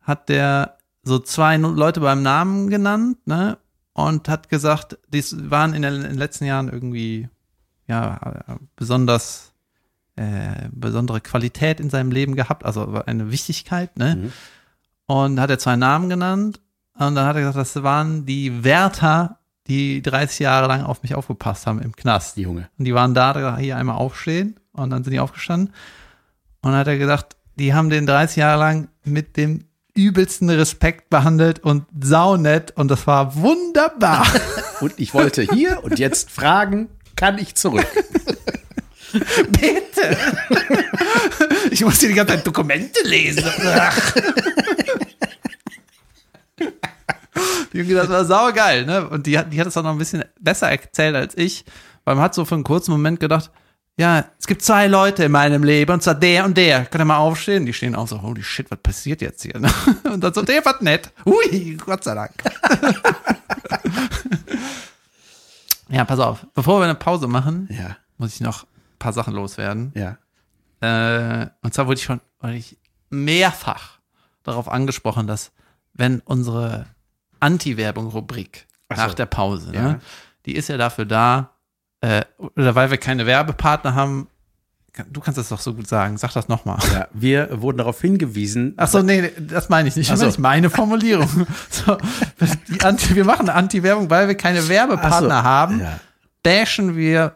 hat 0.02 0.30
der 0.30 0.78
so 1.04 1.18
zwei 1.18 1.58
Leute 1.58 2.02
beim 2.02 2.22
Namen 2.22 2.70
genannt, 2.70 3.18
ne? 3.26 3.58
und 3.94 4.30
hat 4.30 4.50
gesagt, 4.50 5.00
die 5.10 5.24
waren 5.50 5.74
in 5.74 5.82
den, 5.82 5.96
in 5.96 6.04
den 6.04 6.18
letzten 6.20 6.46
Jahren 6.46 6.70
irgendwie 6.72 7.30
ja 7.88 8.20
besonders 8.76 9.54
äh, 10.18 10.68
besondere 10.72 11.20
Qualität 11.22 11.80
in 11.80 11.90
seinem 11.90 12.12
Leben 12.12 12.36
gehabt, 12.36 12.64
also 12.66 13.02
eine 13.06 13.32
Wichtigkeit, 13.32 13.98
ne? 13.98 14.16
Mhm. 14.18 14.34
Und 15.08 15.40
hat 15.40 15.50
er 15.50 15.60
zwei 15.60 15.76
Namen 15.76 16.10
genannt 16.10 16.60
und 16.98 17.16
dann 17.16 17.26
hat 17.26 17.36
er 17.36 17.42
gesagt, 17.42 17.58
das 17.58 17.84
waren 17.84 18.26
die 18.26 18.64
Wärter, 18.64 19.40
die 19.68 20.02
30 20.02 20.40
Jahre 20.40 20.68
lang 20.68 20.84
auf 20.84 21.04
mich 21.04 21.16
aufgepasst 21.16 21.68
haben 21.68 21.82
im 21.82 21.96
Knast. 21.96 22.38
Die 22.38 22.42
Junge. 22.42 22.70
Und 22.78 22.86
die 22.86 22.94
waren 22.94 23.14
da, 23.14 23.34
da 23.34 23.58
hier 23.58 23.78
einmal 23.78 23.98
aufstehen 23.98 24.60
und 24.74 24.90
dann 24.90 25.04
sind 25.04 25.14
die 25.14 25.20
aufgestanden. 25.20 25.74
Und 26.62 26.72
dann 26.72 26.80
hat 26.80 26.88
er 26.88 26.98
gesagt, 26.98 27.38
die 27.56 27.74
haben 27.74 27.90
den 27.90 28.06
30 28.06 28.38
Jahre 28.38 28.60
lang 28.60 28.88
mit 29.04 29.38
dem 29.38 29.66
übelsten 29.96 30.50
Respekt 30.50 31.10
behandelt 31.10 31.60
und 31.60 31.86
saunett 32.00 32.72
und 32.72 32.90
das 32.90 33.08
war 33.08 33.36
wunderbar. 33.36 34.26
Und 34.80 34.94
ich 34.98 35.16
wollte 35.16 35.42
hier 35.42 35.84
und 35.84 35.98
jetzt 35.98 36.30
fragen, 36.30 36.90
kann 37.16 37.40
ich 37.40 37.56
zurück? 37.56 37.88
Bitte. 39.50 40.18
Ich 41.72 41.82
muss 41.84 42.00
hier 42.00 42.10
die 42.10 42.16
ganze 42.16 42.36
Zeit 42.36 42.46
Dokumente 42.48 43.02
lesen. 43.04 43.44
Junge, 47.74 47.94
das 47.94 48.10
war 48.10 48.26
saugeil, 48.26 48.86
ne? 48.86 49.08
Und 49.08 49.28
die 49.28 49.38
hat, 49.38 49.54
die 49.54 49.60
hat 49.60 49.68
es 49.68 49.78
auch 49.78 49.84
noch 49.84 49.92
ein 49.92 49.98
bisschen 50.00 50.24
besser 50.40 50.70
erzählt 50.72 51.16
als 51.16 51.38
ich, 51.38 51.64
weil 52.06 52.16
man 52.16 52.24
hat 52.24 52.34
so 52.34 52.46
für 52.46 52.56
einen 52.56 52.64
kurzen 52.64 52.92
Moment 52.92 53.20
gedacht, 53.20 53.52
ja, 54.00 54.26
es 54.40 54.46
gibt 54.46 54.62
zwei 54.62 54.86
Leute 54.88 55.24
in 55.26 55.32
meinem 55.32 55.64
Leben, 55.64 55.92
und 55.92 56.04
zwar 56.04 56.14
der 56.16 56.46
und 56.46 56.56
der. 56.56 56.86
Kann 56.86 57.02
er 57.02 57.06
mal 57.06 57.18
aufstehen? 57.18 57.66
Die 57.66 57.74
stehen 57.74 57.96
auch 57.96 58.08
so, 58.08 58.22
holy 58.22 58.44
shit, 58.44 58.70
was 58.70 58.80
passiert 58.80 59.22
jetzt 59.22 59.42
hier? 59.42 59.58
ne? 59.60 59.70
Und 60.12 60.24
dann 60.24 60.34
so, 60.36 60.44
der 60.44 60.64
war 60.64 60.76
nett. 60.84 61.12
Hui, 61.26 61.76
Gott 61.84 62.04
sei 62.04 62.14
Dank. 62.14 62.32
Ja, 65.90 66.06
pass 66.06 66.20
auf. 66.20 66.46
Bevor 66.54 66.80
wir 66.80 66.84
eine 66.84 66.94
Pause 66.96 67.28
machen, 67.28 67.68
Ja, 67.72 67.98
muss 68.20 68.36
ich 68.36 68.42
noch 68.42 68.68
paar 69.00 69.14
Sachen 69.14 69.34
loswerden. 69.34 69.92
ja. 69.96 70.18
Äh, 70.80 71.48
und 71.64 71.74
zwar 71.74 71.88
wurde 71.88 71.98
ich 72.00 72.04
schon 72.06 72.22
wurde 72.40 72.54
ich 72.56 72.78
mehrfach 73.10 73.98
darauf 74.44 74.70
angesprochen, 74.70 75.26
dass 75.26 75.52
wenn 75.96 76.20
unsere 76.20 76.86
Anti-Werbung-Rubrik 77.40 78.68
so. 78.92 78.96
nach 79.02 79.14
der 79.14 79.26
Pause, 79.26 79.74
Ja. 79.74 79.82
ne, 79.82 80.00
die 80.46 80.56
ist 80.56 80.70
ja 80.70 80.78
dafür 80.78 81.06
da, 81.06 81.52
äh, 82.02 82.24
oder 82.38 82.76
weil 82.76 82.92
wir 82.92 82.98
keine 82.98 83.26
Werbepartner 83.26 83.96
haben, 83.96 84.28
du 85.10 85.20
kannst 85.20 85.38
das 85.40 85.50
doch 85.50 85.60
so 85.60 85.74
gut 85.74 85.88
sagen, 85.88 86.18
sag 86.18 86.34
das 86.34 86.48
nochmal. 86.48 86.78
ja. 86.94 87.08
Wir 87.12 87.62
wurden 87.62 87.80
darauf 87.80 88.00
hingewiesen. 88.00 88.74
Ach 88.78 88.88
so, 88.88 89.02
nee, 89.02 89.32
das 89.40 89.70
meine 89.70 89.90
ich 89.90 89.96
nicht. 89.96 90.10
Das 90.12 90.20
so. 90.20 90.28
ist 90.28 90.38
meine 90.38 90.70
Formulierung. 90.70 91.48
So, 91.72 91.98
Anti, 92.84 93.16
wir 93.16 93.26
machen 93.26 93.50
Anti-Werbung, 93.50 94.10
weil 94.10 94.28
wir 94.28 94.36
keine 94.36 94.68
Werbepartner 94.70 95.40
so. 95.40 95.44
haben. 95.44 95.80
Ja. 95.82 96.00
bashen 96.44 96.96
wir 96.96 97.36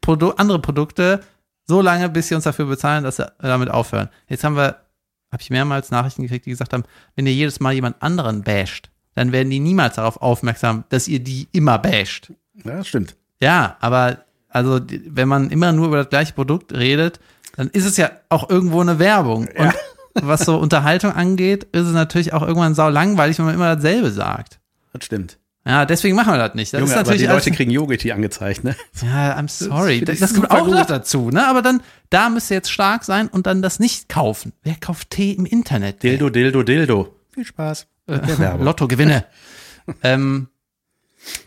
Produ 0.00 0.30
andere 0.30 0.58
Produkte 0.60 1.20
so 1.66 1.80
lange, 1.80 2.08
bis 2.08 2.28
sie 2.28 2.34
uns 2.34 2.44
dafür 2.44 2.66
bezahlen, 2.66 3.04
dass 3.04 3.16
sie 3.16 3.32
damit 3.38 3.70
aufhören. 3.70 4.08
Jetzt 4.28 4.44
haben 4.44 4.56
wir, 4.56 4.76
habe 5.32 5.40
ich 5.40 5.50
mehrmals 5.50 5.90
Nachrichten 5.90 6.22
gekriegt, 6.22 6.46
die 6.46 6.50
gesagt 6.50 6.72
haben, 6.72 6.84
wenn 7.14 7.26
ihr 7.26 7.34
jedes 7.34 7.60
Mal 7.60 7.72
jemand 7.72 8.02
anderen 8.02 8.42
basht, 8.42 8.90
dann 9.14 9.32
werden 9.32 9.50
die 9.50 9.60
niemals 9.60 9.96
darauf 9.96 10.20
aufmerksam, 10.20 10.84
dass 10.88 11.08
ihr 11.08 11.20
die 11.20 11.48
immer 11.52 11.78
basht. 11.78 12.32
ja, 12.64 12.78
das 12.78 12.88
stimmt. 12.88 13.16
Ja, 13.40 13.76
aber 13.80 14.24
also 14.48 14.80
wenn 14.88 15.28
man 15.28 15.50
immer 15.50 15.72
nur 15.72 15.86
über 15.86 15.98
das 15.98 16.08
gleiche 16.08 16.32
Produkt 16.34 16.72
redet, 16.72 17.20
dann 17.56 17.68
ist 17.68 17.84
es 17.86 17.96
ja 17.96 18.10
auch 18.28 18.50
irgendwo 18.50 18.80
eine 18.80 18.98
Werbung. 18.98 19.46
Und 19.46 19.74
was 20.14 20.44
so 20.44 20.58
Unterhaltung 20.58 21.12
angeht, 21.12 21.64
ist 21.72 21.86
es 21.86 21.92
natürlich 21.92 22.32
auch 22.32 22.42
irgendwann 22.42 22.74
sau 22.74 22.88
langweilig, 22.88 23.38
wenn 23.38 23.46
man 23.46 23.54
immer 23.54 23.76
dasselbe 23.76 24.10
sagt. 24.10 24.58
Das 24.92 25.04
stimmt. 25.04 25.38
Ja, 25.66 25.84
deswegen 25.84 26.16
machen 26.16 26.32
wir 26.32 26.38
das 26.38 26.54
nicht. 26.54 26.72
Das 26.72 26.80
Junge, 26.80 26.90
ist 26.90 26.96
aber 26.96 27.02
natürlich 27.04 27.22
die 27.22 27.28
alles- 27.28 27.44
Leute 27.44 27.56
kriegen 27.56 27.70
Yogiti 27.70 28.12
angezeigt, 28.12 28.64
ne? 28.64 28.74
ja, 29.02 29.36
I'm 29.38 29.48
sorry. 29.48 30.00
Das, 30.00 30.14
ich 30.14 30.20
das 30.20 30.34
kommt 30.34 30.50
auch 30.50 30.64
gut. 30.64 30.74
noch 30.74 30.86
dazu, 30.86 31.30
ne? 31.30 31.46
Aber 31.46 31.60
dann, 31.60 31.82
da 32.08 32.30
müsst 32.30 32.50
ihr 32.50 32.56
jetzt 32.56 32.70
stark 32.72 33.04
sein 33.04 33.28
und 33.28 33.46
dann 33.46 33.60
das 33.60 33.78
nicht 33.78 34.08
kaufen. 34.08 34.52
Wer 34.62 34.76
kauft 34.76 35.10
Tee 35.10 35.32
im 35.32 35.44
Internet? 35.44 36.02
Dildo, 36.02 36.30
Dildo, 36.30 36.62
Dildo. 36.62 37.14
Viel 37.34 37.44
Spaß. 37.44 37.86
Werbung. 38.06 38.64
Lottogewinne. 38.64 39.24
ähm, 40.02 40.48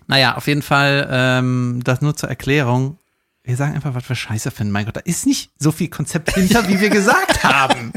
naja, 0.07 0.35
auf 0.35 0.47
jeden 0.47 0.61
Fall, 0.61 1.07
ähm, 1.11 1.81
das 1.83 2.01
nur 2.01 2.15
zur 2.15 2.29
Erklärung. 2.29 2.99
Wir 3.45 3.57
sagen 3.57 3.75
einfach, 3.75 3.93
was 3.93 4.07
wir 4.07 4.15
scheiße 4.15 4.51
finden. 4.51 4.71
Mein 4.71 4.85
Gott, 4.85 4.95
da 4.95 5.01
ist 5.01 5.25
nicht 5.25 5.51
so 5.59 5.73
viel 5.73 5.89
Konzept 5.89 6.33
hinter, 6.33 6.65
wie 6.69 6.79
wir 6.79 6.89
gesagt 6.89 7.43
haben. 7.43 7.91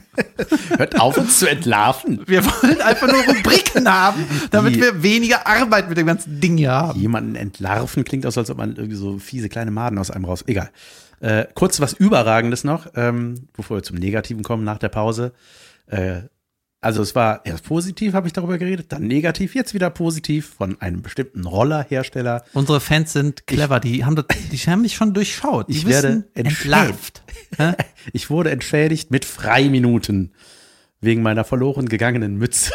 Hört 0.77 1.01
auf, 1.01 1.17
uns 1.19 1.39
zu 1.39 1.47
entlarven. 1.49 2.21
Wir 2.27 2.45
wollen 2.45 2.81
einfach 2.81 3.07
nur 3.07 3.23
Rubriken 3.23 3.89
haben, 3.89 4.25
damit 4.51 4.75
Die- 4.75 4.81
wir 4.81 5.03
weniger 5.05 5.47
Arbeit 5.47 5.89
mit 5.89 5.99
dem 5.99 6.07
ganzen 6.09 6.41
Ding 6.41 6.57
hier 6.57 6.73
haben. 6.73 6.99
Jemanden 7.01 7.37
entlarven 7.37 8.03
klingt 8.03 8.27
aus, 8.27 8.37
als 8.37 8.51
ob 8.51 8.59
man 8.59 8.75
irgendwie 8.75 8.97
so 8.97 9.19
fiese 9.21 9.49
kleine 9.49 9.71
Maden 9.71 9.99
aus 9.99 10.11
einem 10.11 10.25
raus. 10.25 10.43
Egal. 10.49 10.71
Äh, 11.21 11.47
kurz 11.55 11.79
was 11.81 11.93
Überragendes 11.93 12.65
noch, 12.65 12.89
ähm, 12.97 13.47
bevor 13.57 13.77
wir 13.79 13.83
zum 13.85 13.99
Negativen 13.99 14.43
kommen 14.43 14.65
nach 14.65 14.79
der 14.79 14.89
Pause. 14.89 15.33
Äh, 15.87 16.23
also 16.81 17.03
es 17.03 17.15
war 17.15 17.45
erst 17.45 17.65
positiv, 17.65 18.13
habe 18.13 18.27
ich 18.27 18.33
darüber 18.33 18.59
geredet, 18.59 18.93
dann 18.93 19.07
negativ, 19.07 19.55
jetzt 19.55 19.75
wieder 19.75 19.91
positiv 19.91 20.55
von 20.57 20.81
einem 20.81 21.03
bestimmten 21.03 21.45
Rollerhersteller. 21.45 22.45
Unsere 22.53 22.81
Fans 22.81 23.13
sind 23.13 23.47
clever, 23.47 23.81
die 23.81 24.05
haben, 24.05 24.17
das, 24.17 24.27
die 24.53 24.57
haben 24.59 24.83
mich 24.83 24.95
schon 24.95 25.15
durchschaut. 25.15 25.69
Die 25.69 25.73
Ich 25.73 25.87
werde 25.87 26.25
entlarvt. 26.35 27.23
Ich 28.13 28.31
wurde 28.31 28.51
entschädigt 28.51 29.11
mit 29.11 29.25
Freiminuten 29.25 30.33
wegen 31.01 31.23
meiner 31.23 31.45
verloren 31.45 31.89
gegangenen 31.89 32.37
Mütze. 32.37 32.73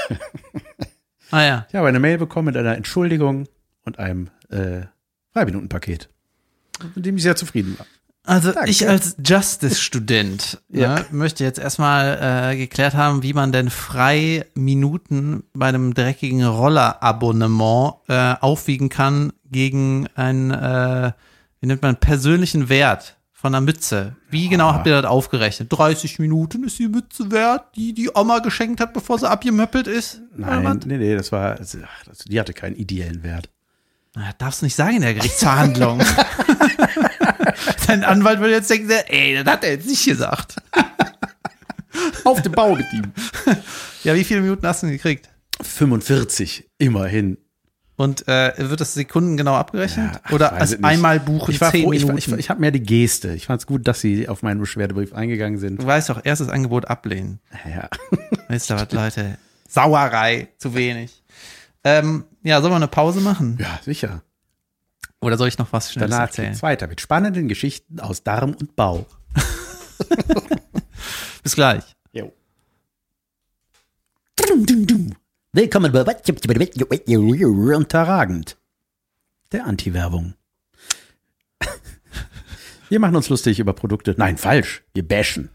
Ah 1.30 1.44
ja. 1.44 1.66
Ich 1.70 1.76
habe 1.76 1.88
eine 1.88 2.00
Mail 2.00 2.18
bekommen 2.18 2.48
mit 2.48 2.58
einer 2.58 2.76
Entschuldigung 2.76 3.48
und 3.86 4.00
einem 4.00 4.30
äh, 4.50 4.82
Freiminutenpaket, 5.32 6.10
mit 6.96 7.06
dem 7.06 7.18
ich 7.18 7.24
sehr 7.24 7.36
zufrieden 7.36 7.78
war. 7.80 7.86
Also 8.24 8.52
Danke. 8.52 8.70
ich 8.70 8.88
als 8.88 9.16
Justice-Student 9.24 10.62
Ja. 10.70 10.96
ne, 10.96 11.06
möchte 11.12 11.44
jetzt 11.44 11.58
erstmal 11.58 12.52
äh, 12.52 12.58
geklärt 12.58 12.94
haben, 12.94 13.24
wie 13.24 13.34
man 13.34 13.52
denn 13.52 13.70
frei 13.70 14.46
Minuten 14.54 15.44
bei 15.54 15.68
einem 15.68 15.94
dreckigen 15.94 16.44
Rollerabonnement 16.46 17.96
äh, 18.08 18.36
aufwiegen 18.40 18.90
kann 18.90 19.34
gegen 19.50 20.08
einen, 20.16 20.52
äh, 20.52 21.12
wie 21.60 21.68
nennt 21.68 21.82
man, 21.82 21.96
persönlichen 21.96 22.70
Wert 22.70 23.18
von 23.34 23.56
einer 23.56 23.62
Mütze. 23.66 24.16
Wie 24.30 24.50
genau 24.50 24.72
habt 24.72 24.86
ihr 24.86 25.02
das 25.02 25.10
aufgerechnet? 25.10 25.70
30 25.72 26.20
Minuten 26.20 26.64
ist 26.64 26.78
die 26.78 26.88
Mütze 26.88 27.32
wert, 27.32 27.76
die 27.76 27.94
die 27.94 28.12
Oma 28.14 28.38
geschenkt 28.38 28.80
hat, 28.80 28.94
bevor 28.94 29.18
sie 29.18 29.28
abgemöppelt 29.28 29.88
ist? 29.88 30.22
Nein, 30.38 30.80
nee, 30.86 30.98
nee, 30.98 31.16
das 31.16 31.32
war, 31.32 31.58
also, 31.58 31.80
ach, 31.84 32.14
die 32.28 32.40
hatte 32.40 32.54
keinen 32.54 32.76
ideellen 32.76 33.24
Wert. 33.24 33.50
Na, 34.14 34.30
darfst 34.38 34.62
du 34.62 34.66
nicht 34.66 34.76
sagen 34.76 34.98
in 34.98 35.02
der 35.02 35.16
Gerichtsverhandlung. 35.16 36.02
Dein 37.92 38.04
Anwalt 38.04 38.40
würde 38.40 38.54
jetzt 38.54 38.70
denken, 38.70 38.90
ey, 39.08 39.36
das 39.44 39.52
hat 39.54 39.64
er 39.64 39.72
jetzt 39.72 39.88
nicht 39.88 40.06
gesagt. 40.06 40.56
Auf 42.24 42.42
dem 42.42 42.54
Bau 42.54 42.74
geblieben. 42.76 43.14
Ja, 44.04 44.16
wie 44.16 44.24
viele 44.24 44.42
Minuten 44.42 44.66
hast 44.66 44.82
du 44.84 44.88
denn 44.88 44.96
gekriegt? 44.96 45.30
45, 45.62 46.70
immerhin. 46.78 47.38
Und 47.98 48.28
äh, 48.28 48.54
wird 48.58 48.82
das 48.82 48.94
sekundengenau 48.96 49.54
abgerechnet? 49.56 50.14
Ja, 50.14 50.22
ach, 50.24 50.32
Oder 50.32 50.54
als 50.54 50.82
einmal 50.84 51.20
buchen, 51.20 51.54
Ich 51.54 51.62
war 51.62 51.72
zehn 51.72 51.84
froh, 51.84 51.94
ich, 51.94 52.02
Minuten? 52.06 52.18
ich, 52.18 52.32
ich 52.40 52.50
habe 52.50 52.60
mehr 52.60 52.72
die 52.72 52.82
Geste. 52.82 53.34
Ich 53.34 53.46
fand 53.46 53.62
es 53.62 53.68
gut, 53.68 53.88
dass 53.88 54.02
sie 54.02 54.28
auf 54.28 54.42
meinen 54.42 54.60
Beschwerdebrief 54.60 55.14
eingegangen 55.14 55.60
sind. 55.60 55.82
du 55.82 55.86
weißt 55.86 56.10
doch, 56.10 56.22
erstes 56.24 56.50
Angebot 56.50 56.86
ablehnen. 56.86 57.40
Ja. 57.70 57.90
Weißt 58.48 58.70
du 58.72 58.76
was, 58.76 58.92
Leute? 58.92 59.38
Sauerei, 59.68 60.48
zu 60.58 60.74
wenig. 60.74 61.24
Ähm, 61.84 62.24
ja, 62.44 62.60
sollen 62.62 62.72
wir 62.72 62.78
eine 62.78 62.88
Pause 62.88 63.22
machen? 63.22 63.58
ja, 63.60 63.80
sicher. 63.84 64.24
Oder 65.22 65.38
soll 65.38 65.48
ich 65.48 65.58
noch 65.60 65.72
was 65.72 65.94
Schnelles 65.94 66.12
Danach 66.12 66.28
erzählen? 66.28 66.50
geht's 66.50 66.64
weiter 66.64 66.88
mit 66.88 67.00
spannenden 67.00 67.48
Geschichten 67.48 68.00
aus 68.00 68.24
Darm 68.24 68.56
und 68.56 68.76
Bauch. 68.76 69.06
Bis 71.44 71.54
gleich. 71.54 71.84
Jo. 72.12 72.34
Willkommen 75.54 75.92
bei 75.92 76.06
Unterragend. 77.78 78.58
Der 79.52 79.68
Anti-Werbung. 79.68 80.34
Wir 82.90 83.00
machen 83.00 83.16
uns 83.16 83.30
lustig 83.30 83.60
über 83.60 83.74
Produkte. 83.74 84.16
Nein, 84.18 84.38
falsch. 84.38 84.84
Wir 84.96 85.08
bashen. 85.08 85.50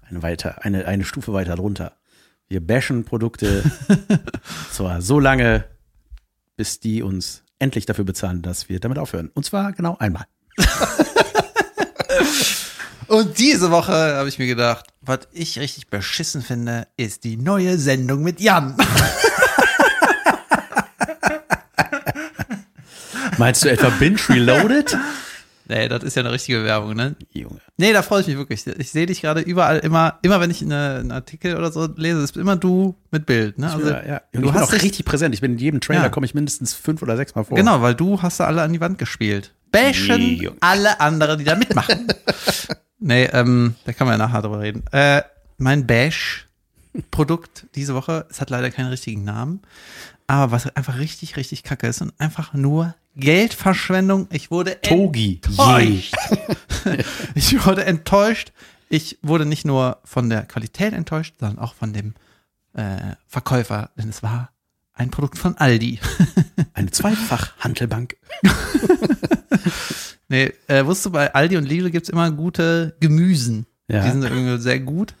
Eine, 0.00 0.22
weiter, 0.22 0.64
eine, 0.64 0.86
eine 0.86 1.04
Stufe 1.04 1.34
weiter 1.34 1.54
drunter. 1.54 1.98
Wir 2.48 2.66
bashen 2.66 3.04
Produkte 3.04 3.62
zwar 4.72 5.02
so 5.02 5.20
lange, 5.20 5.66
bis 6.56 6.80
die 6.80 7.02
uns 7.02 7.44
endlich 7.60 7.86
dafür 7.86 8.04
bezahlen, 8.04 8.42
dass 8.42 8.68
wir 8.68 8.80
damit 8.80 8.98
aufhören. 8.98 9.30
Und 9.34 9.44
zwar 9.44 9.72
genau 9.72 9.96
einmal. 9.98 10.26
Und 13.06 13.38
diese 13.38 13.70
Woche 13.70 13.92
habe 13.92 14.28
ich 14.28 14.38
mir 14.38 14.46
gedacht, 14.46 14.86
was 15.00 15.20
ich 15.32 15.58
richtig 15.58 15.88
beschissen 15.88 16.42
finde, 16.42 16.86
ist 16.96 17.24
die 17.24 17.36
neue 17.36 17.76
Sendung 17.78 18.22
mit 18.22 18.40
Jan. 18.40 18.76
Meinst 23.36 23.64
du 23.64 23.70
etwa 23.70 23.88
Binge 23.88 24.20
Reloaded? 24.28 24.96
Nee, 25.70 25.88
das 25.88 26.02
ist 26.02 26.16
ja 26.16 26.20
eine 26.22 26.32
richtige 26.32 26.64
Werbung, 26.64 26.94
ne? 26.94 27.14
Junge. 27.32 27.60
Nee, 27.76 27.92
da 27.92 28.02
freue 28.02 28.22
ich 28.22 28.26
mich 28.26 28.36
wirklich. 28.36 28.66
Ich 28.66 28.90
sehe 28.90 29.06
dich 29.06 29.20
gerade 29.22 29.40
überall 29.40 29.78
immer, 29.78 30.18
immer 30.22 30.40
wenn 30.40 30.50
ich 30.50 30.60
eine, 30.62 30.96
einen 31.00 31.12
Artikel 31.12 31.56
oder 31.56 31.70
so 31.70 31.88
lese, 31.96 32.20
ist 32.22 32.36
immer 32.36 32.56
du 32.56 32.96
mit 33.12 33.24
Bild, 33.24 33.56
ne? 33.58 33.72
Also, 33.72 33.88
ja, 33.88 34.04
ja. 34.04 34.20
Du 34.32 34.40
ich 34.40 34.44
bin 34.46 34.52
hast 34.54 34.62
auch 34.64 34.70
dich- 34.72 34.82
richtig 34.82 35.04
präsent. 35.06 35.32
Ich 35.34 35.40
bin 35.40 35.52
in 35.52 35.58
jedem 35.58 35.80
Trailer, 35.80 36.02
Ja. 36.02 36.08
komme 36.08 36.26
ich 36.26 36.34
mindestens 36.34 36.74
fünf 36.74 37.02
oder 37.02 37.16
sechs 37.16 37.34
Mal 37.36 37.44
vor. 37.44 37.56
Genau, 37.56 37.80
weil 37.82 37.94
du 37.94 38.20
hast 38.20 38.40
da 38.40 38.46
alle 38.46 38.62
an 38.62 38.72
die 38.72 38.80
Wand 38.80 38.98
gespielt. 38.98 39.54
Bashen 39.70 40.16
Nee, 40.18 40.50
alle 40.60 41.00
anderen, 41.00 41.38
die 41.38 41.44
da 41.44 41.54
mitmachen. 41.54 42.08
nee, 42.98 43.26
ähm, 43.32 43.76
da 43.84 43.92
kann 43.92 44.08
man 44.08 44.18
ja 44.18 44.26
nachher 44.26 44.42
drüber 44.42 44.58
reden. 44.58 44.82
Äh, 44.90 45.22
mein 45.58 45.86
Bash-Produkt 45.86 47.66
diese 47.76 47.94
Woche, 47.94 48.26
es 48.30 48.40
hat 48.40 48.50
leider 48.50 48.70
keinen 48.70 48.88
richtigen 48.88 49.22
Namen, 49.24 49.60
aber 50.30 50.52
was 50.52 50.76
einfach 50.76 50.98
richtig, 50.98 51.36
richtig 51.36 51.64
kacke 51.64 51.88
ist 51.88 52.00
und 52.02 52.12
einfach 52.18 52.54
nur 52.54 52.94
Geldverschwendung. 53.16 54.28
Ich 54.30 54.52
wurde 54.52 54.80
Togi. 54.80 55.40
enttäuscht. 55.44 56.14
ich 57.34 57.66
wurde 57.66 57.84
enttäuscht. 57.84 58.52
Ich 58.88 59.18
wurde 59.22 59.44
nicht 59.44 59.64
nur 59.64 59.98
von 60.04 60.30
der 60.30 60.44
Qualität 60.44 60.92
enttäuscht, 60.92 61.34
sondern 61.40 61.58
auch 61.58 61.74
von 61.74 61.92
dem 61.92 62.14
äh, 62.74 63.16
Verkäufer, 63.26 63.90
denn 63.96 64.08
es 64.08 64.22
war 64.22 64.52
ein 64.92 65.10
Produkt 65.10 65.36
von 65.36 65.56
Aldi. 65.56 65.98
Eine 66.74 66.90
Zweifach-Hantelbank. 66.90 68.16
Nee, 70.32 70.52
äh, 70.68 70.86
wusstest 70.86 71.06
du, 71.06 71.10
bei 71.10 71.34
Aldi 71.34 71.56
und 71.56 71.64
Lidl 71.64 71.90
gibt's 71.90 72.08
immer 72.08 72.30
gute 72.30 72.94
Gemüsen. 73.00 73.66
Ja. 73.88 74.04
Die 74.04 74.12
sind 74.12 74.22
irgendwie 74.22 74.62
sehr 74.62 74.78
gut. 74.78 75.12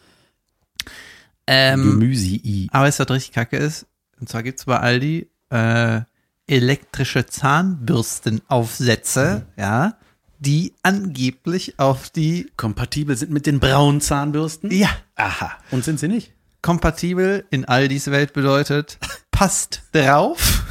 Ähm, 1.48 1.82
Gemüse-I. 1.82 2.68
aber 2.70 2.86
es 2.86 3.00
was 3.00 3.10
richtig 3.10 3.32
kacke 3.32 3.56
ist, 3.56 3.86
und 4.20 4.28
zwar 4.28 4.42
gibt's 4.42 4.66
bei 4.66 4.78
Aldi 4.78 5.30
äh, 5.50 6.00
elektrische 6.46 7.26
Zahnbürstenaufsätze, 7.26 9.46
ja, 9.56 9.94
die 10.38 10.74
angeblich 10.82 11.78
auf 11.78 12.10
die, 12.10 12.50
Kompatibel 12.56 13.16
sind 13.16 13.30
mit 13.30 13.46
den 13.46 13.60
braunen 13.60 14.00
Zahnbürsten? 14.00 14.70
ja, 14.70 14.88
Aha. 15.16 15.52
Und 15.70 15.84
sind 15.84 16.00
sie 16.00 16.08
nicht? 16.08 16.32
kompatibel 16.62 17.46
in 17.50 17.64
Aldis 17.64 18.10
Welt 18.10 18.34
bedeutet, 18.34 18.98
passt 19.30 19.82
drauf, 19.92 20.62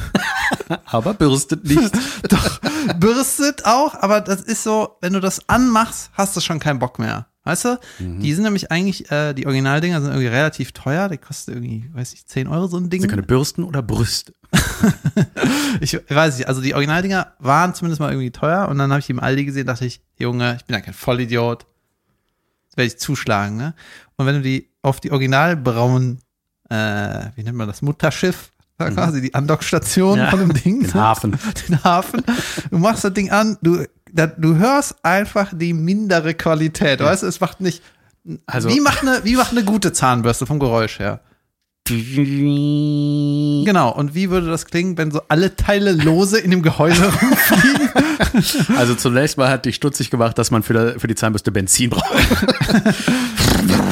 Aber 0.86 1.14
bürstet 1.14 1.64
nicht. 1.64 1.92
doch, 2.28 2.60
bürstet 2.98 3.64
auch, 3.64 3.94
aber 3.94 4.20
das 4.20 4.42
ist 4.42 4.62
so, 4.62 4.96
wenn 5.00 5.12
du 5.12 5.20
das 5.20 5.48
anmachst, 5.48 6.10
hast 6.14 6.36
du 6.36 6.40
schon 6.40 6.60
keinen 6.60 6.78
Bock 6.78 6.98
mehr. 6.98 7.26
Weißt 7.44 7.64
du? 7.64 7.80
Die 7.98 8.34
sind 8.34 8.44
nämlich 8.44 8.70
eigentlich, 8.70 9.10
äh, 9.10 9.32
die 9.32 9.46
Originaldinger 9.46 10.00
sind 10.02 10.10
irgendwie 10.10 10.26
relativ 10.28 10.72
teuer. 10.72 11.08
Die 11.08 11.16
kosten 11.16 11.52
irgendwie, 11.52 11.88
weiß 11.94 12.12
ich, 12.12 12.26
10 12.26 12.46
Euro 12.48 12.66
so 12.66 12.76
ein 12.76 12.90
Ding. 12.90 13.00
Sie 13.00 13.08
können 13.08 13.26
Bürsten 13.26 13.64
oder 13.64 13.82
Brüste. 13.82 14.34
Ich 15.80 15.94
weiß 16.08 16.38
nicht, 16.38 16.48
also 16.48 16.60
die 16.60 16.74
Originaldinger 16.74 17.34
waren 17.38 17.74
zumindest 17.74 18.00
mal 18.00 18.10
irgendwie 18.10 18.30
teuer 18.32 18.68
und 18.68 18.78
dann 18.78 18.90
habe 18.90 19.00
ich 19.00 19.06
die 19.06 19.12
im 19.12 19.20
Aldi 19.20 19.44
gesehen, 19.44 19.66
dachte 19.66 19.86
ich, 19.86 20.02
Junge, 20.18 20.56
ich 20.56 20.64
bin 20.64 20.74
ja 20.74 20.80
kein 20.80 20.94
Vollidiot. 20.94 21.66
Das 22.68 22.76
werde 22.76 22.86
ich 22.88 22.98
zuschlagen, 22.98 23.56
ne? 23.56 23.74
Und 24.16 24.26
wenn 24.26 24.34
du 24.36 24.42
die 24.42 24.68
auf 24.82 25.00
die 25.00 25.12
originalbraunen, 25.12 26.20
äh, 26.68 27.26
wie 27.36 27.44
nennt 27.44 27.56
man 27.56 27.68
das, 27.68 27.82
Mutterschiff, 27.82 28.50
da 28.78 28.90
quasi 28.90 29.20
die 29.20 29.34
Andockstation 29.34 30.18
Ja, 30.18 30.30
von 30.30 30.40
dem 30.40 30.52
Ding, 30.52 30.82
Den 30.82 30.94
Hafen. 30.94 31.38
den 31.68 31.84
Hafen, 31.84 32.22
du 32.70 32.78
machst 32.78 33.04
das 33.04 33.12
Ding 33.14 33.30
an, 33.30 33.56
du, 33.62 33.84
da, 34.12 34.26
du 34.26 34.56
hörst 34.56 35.04
einfach 35.04 35.52
die 35.54 35.72
mindere 35.72 36.34
Qualität, 36.34 37.00
weißt 37.00 37.22
du, 37.22 37.26
es 37.26 37.40
macht 37.40 37.60
nicht, 37.60 37.82
Also, 38.46 38.68
wie 38.68 38.80
macht 38.80 39.02
eine, 39.02 39.24
wie 39.24 39.36
macht 39.36 39.52
eine 39.52 39.64
gute 39.64 39.92
Zahnbürste 39.92 40.46
vom 40.46 40.58
Geräusch 40.58 40.98
her? 40.98 41.20
Genau, 43.64 43.90
und 43.92 44.14
wie 44.14 44.30
würde 44.30 44.46
das 44.48 44.66
klingen, 44.66 44.96
wenn 44.96 45.10
so 45.10 45.22
alle 45.28 45.56
Teile 45.56 45.90
lose 45.92 46.38
in 46.38 46.52
dem 46.52 46.62
Gehäuse 46.62 47.04
rumfliegen? 47.04 48.76
also 48.76 48.94
zunächst 48.94 49.36
mal 49.38 49.48
hat 49.48 49.64
dich 49.64 49.74
stutzig 49.74 50.10
gemacht, 50.10 50.38
dass 50.38 50.52
man 50.52 50.62
für 50.62 50.94
die 50.94 51.14
Zahnbürste 51.16 51.50
Benzin 51.50 51.90
braucht. 51.90 52.06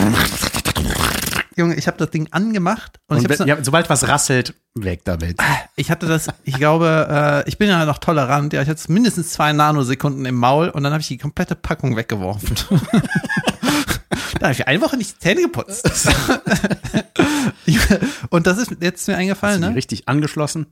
Junge, 1.58 1.74
ich 1.74 1.86
habe 1.86 1.98
das 1.98 2.10
Ding 2.10 2.28
angemacht 2.30 3.00
und, 3.08 3.18
Und 3.18 3.30
ich, 3.30 3.38
ja, 3.40 3.62
sobald 3.62 3.90
was 3.90 4.08
rasselt, 4.08 4.54
weg 4.74 5.02
damit. 5.04 5.38
ich 5.76 5.90
hatte 5.90 6.06
das, 6.06 6.28
ich 6.44 6.54
glaube, 6.54 7.44
äh, 7.44 7.48
ich 7.48 7.58
bin 7.58 7.68
ja 7.68 7.84
noch 7.84 7.98
tolerant, 7.98 8.52
ja, 8.52 8.62
ich 8.62 8.68
hatte 8.68 8.92
mindestens 8.92 9.30
zwei 9.30 9.52
Nanosekunden 9.52 10.24
im 10.24 10.36
Maul 10.36 10.68
und 10.68 10.82
dann 10.82 10.92
habe 10.92 11.00
ich 11.00 11.08
die 11.08 11.18
komplette 11.18 11.54
Packung 11.54 11.96
weggeworfen. 11.96 12.54
da 14.38 14.42
habe 14.42 14.52
ich 14.52 14.66
eine 14.66 14.80
Woche 14.80 14.96
nicht 14.96 15.16
die 15.16 15.18
Zähne 15.18 15.42
geputzt. 15.42 15.88
und 18.30 18.46
das 18.46 18.58
ist 18.58 18.76
jetzt 18.80 19.08
mir 19.08 19.16
eingefallen, 19.16 19.60
ne? 19.60 19.74
richtig 19.74 20.08
angeschlossen? 20.08 20.66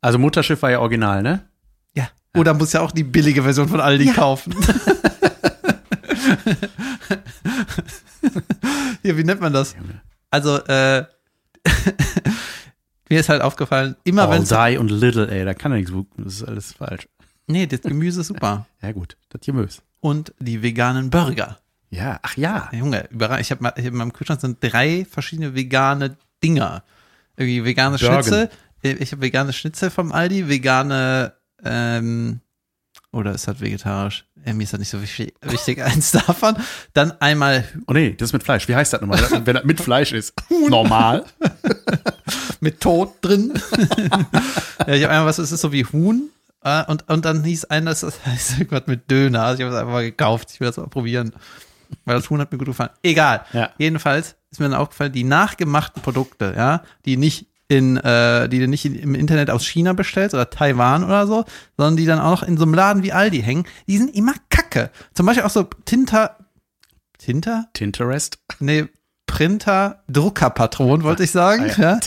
Also 0.00 0.18
Mutterschiff 0.18 0.62
war 0.62 0.70
ja 0.70 0.80
original, 0.80 1.22
ne? 1.22 1.44
Ja. 1.94 2.08
Oder 2.36 2.54
muss 2.54 2.72
ja 2.72 2.80
auch 2.80 2.92
die 2.92 3.04
billige 3.04 3.42
Version 3.42 3.68
von 3.68 3.80
Aldi 3.80 4.12
kaufen. 4.12 4.54
Hier, 9.06 9.16
wie 9.16 9.24
nennt 9.24 9.40
man 9.40 9.52
das? 9.52 9.76
Also, 10.30 10.58
äh, 10.64 11.04
mir 13.08 13.20
ist 13.20 13.28
halt 13.28 13.40
aufgefallen, 13.42 13.94
immer 14.04 14.28
All 14.28 14.30
wenn 14.30 14.44
die 14.72 14.78
und 14.78 14.90
Little, 14.90 15.30
ey, 15.30 15.44
da 15.44 15.54
kann 15.54 15.70
er 15.72 15.78
nichts. 15.78 15.92
Das 16.16 16.34
ist 16.34 16.42
alles 16.42 16.72
falsch. 16.72 17.08
Nee, 17.46 17.66
das 17.66 17.82
Gemüse 17.82 18.22
ist 18.22 18.26
super. 18.28 18.66
Ja, 18.82 18.92
gut, 18.92 19.16
das 19.28 19.42
Gemüse. 19.42 19.80
Und 20.00 20.34
die 20.40 20.62
veganen 20.62 21.10
Burger. 21.10 21.58
Ja, 21.90 22.18
ach 22.22 22.36
ja. 22.36 22.68
Junge, 22.72 23.08
ich 23.40 23.50
habe 23.52 23.64
hab 23.66 23.78
in 23.78 23.94
meinem 23.94 24.12
Kühlschrank 24.12 24.40
sind 24.40 24.58
drei 24.60 25.06
verschiedene 25.08 25.54
vegane 25.54 26.16
Dinger. 26.42 26.82
Irgendwie 27.36 27.64
vegane 27.64 27.96
Burgen. 27.98 28.14
Schnitzel. 28.22 28.50
Äh, 28.82 28.94
Ich 28.94 29.12
habe 29.12 29.22
vegane 29.22 29.52
Schnitzel 29.52 29.90
vom 29.90 30.10
Aldi, 30.12 30.48
vegane, 30.48 31.34
ähm, 31.64 32.40
oder 33.16 33.32
ist 33.32 33.48
das 33.48 33.60
vegetarisch? 33.60 34.26
Äh, 34.44 34.52
mir 34.52 34.64
ist 34.64 34.72
das 34.72 34.78
nicht 34.78 34.90
so 34.90 35.00
wichtig, 35.00 35.34
wichtig, 35.42 35.82
eins 35.82 36.12
davon. 36.12 36.56
Dann 36.92 37.12
einmal 37.20 37.64
Oh 37.86 37.92
nee, 37.92 38.14
das 38.16 38.28
ist 38.28 38.32
mit 38.32 38.42
Fleisch. 38.42 38.68
Wie 38.68 38.76
heißt 38.76 38.92
das 38.92 39.00
nochmal? 39.00 39.20
Wenn 39.44 39.54
das 39.54 39.64
mit 39.64 39.80
Fleisch 39.80 40.12
ist. 40.12 40.34
Normal. 40.68 41.24
mit 42.60 42.80
Tod 42.80 43.14
drin. 43.22 43.54
ja, 44.86 44.94
ich 44.94 45.02
habe 45.02 45.12
einmal 45.12 45.26
was, 45.26 45.38
es 45.38 45.52
ist 45.52 45.60
so 45.60 45.72
wie 45.72 45.84
Huhn. 45.84 46.30
Äh, 46.62 46.84
und, 46.86 47.08
und 47.08 47.24
dann 47.24 47.42
hieß 47.44 47.66
einer, 47.66 47.90
das 47.90 48.02
heißt 48.02 48.58
irgendwas 48.58 48.86
mit 48.86 49.10
Döner. 49.10 49.42
Also 49.42 49.60
ich 49.60 49.64
habe 49.64 49.74
es 49.74 49.80
einfach 49.80 49.92
mal 49.92 50.04
gekauft. 50.04 50.50
Ich 50.52 50.60
will 50.60 50.68
das 50.68 50.76
mal 50.76 50.88
probieren. 50.88 51.32
Weil 52.04 52.16
das 52.16 52.30
Huhn 52.30 52.40
hat 52.40 52.52
mir 52.52 52.58
gut 52.58 52.68
gefallen. 52.68 52.90
Egal. 53.02 53.44
Ja. 53.52 53.70
Jedenfalls 53.78 54.36
ist 54.50 54.60
mir 54.60 54.68
dann 54.68 54.78
aufgefallen, 54.78 55.12
die 55.12 55.24
nachgemachten 55.24 56.02
Produkte, 56.02 56.54
ja, 56.56 56.82
die 57.04 57.16
nicht 57.16 57.46
in, 57.68 57.96
äh, 57.96 58.48
die 58.48 58.58
du 58.60 58.68
nicht 58.68 58.84
im 58.84 59.14
Internet 59.14 59.50
aus 59.50 59.66
China 59.66 59.92
bestellst 59.92 60.34
oder 60.34 60.50
Taiwan 60.50 61.02
oder 61.04 61.26
so, 61.26 61.44
sondern 61.76 61.96
die 61.96 62.06
dann 62.06 62.20
auch 62.20 62.30
noch 62.30 62.42
in 62.42 62.56
so 62.56 62.64
einem 62.64 62.74
Laden 62.74 63.02
wie 63.02 63.12
Aldi 63.12 63.42
hängen, 63.42 63.66
die 63.88 63.98
sind 63.98 64.14
immer 64.14 64.34
kacke. 64.50 64.90
Zum 65.14 65.26
Beispiel 65.26 65.44
auch 65.44 65.50
so 65.50 65.64
Tinter, 65.84 66.36
Tinter? 67.18 67.68
Tinterest. 67.72 68.38
Nee, 68.60 68.86
Printer, 69.26 70.02
Druckerpatronen, 70.08 71.02
wollte 71.04 71.24
ich 71.24 71.30
sagen, 71.32 71.64
Ah, 71.64 71.80
ja. 71.80 71.92
ja. 71.94 72.00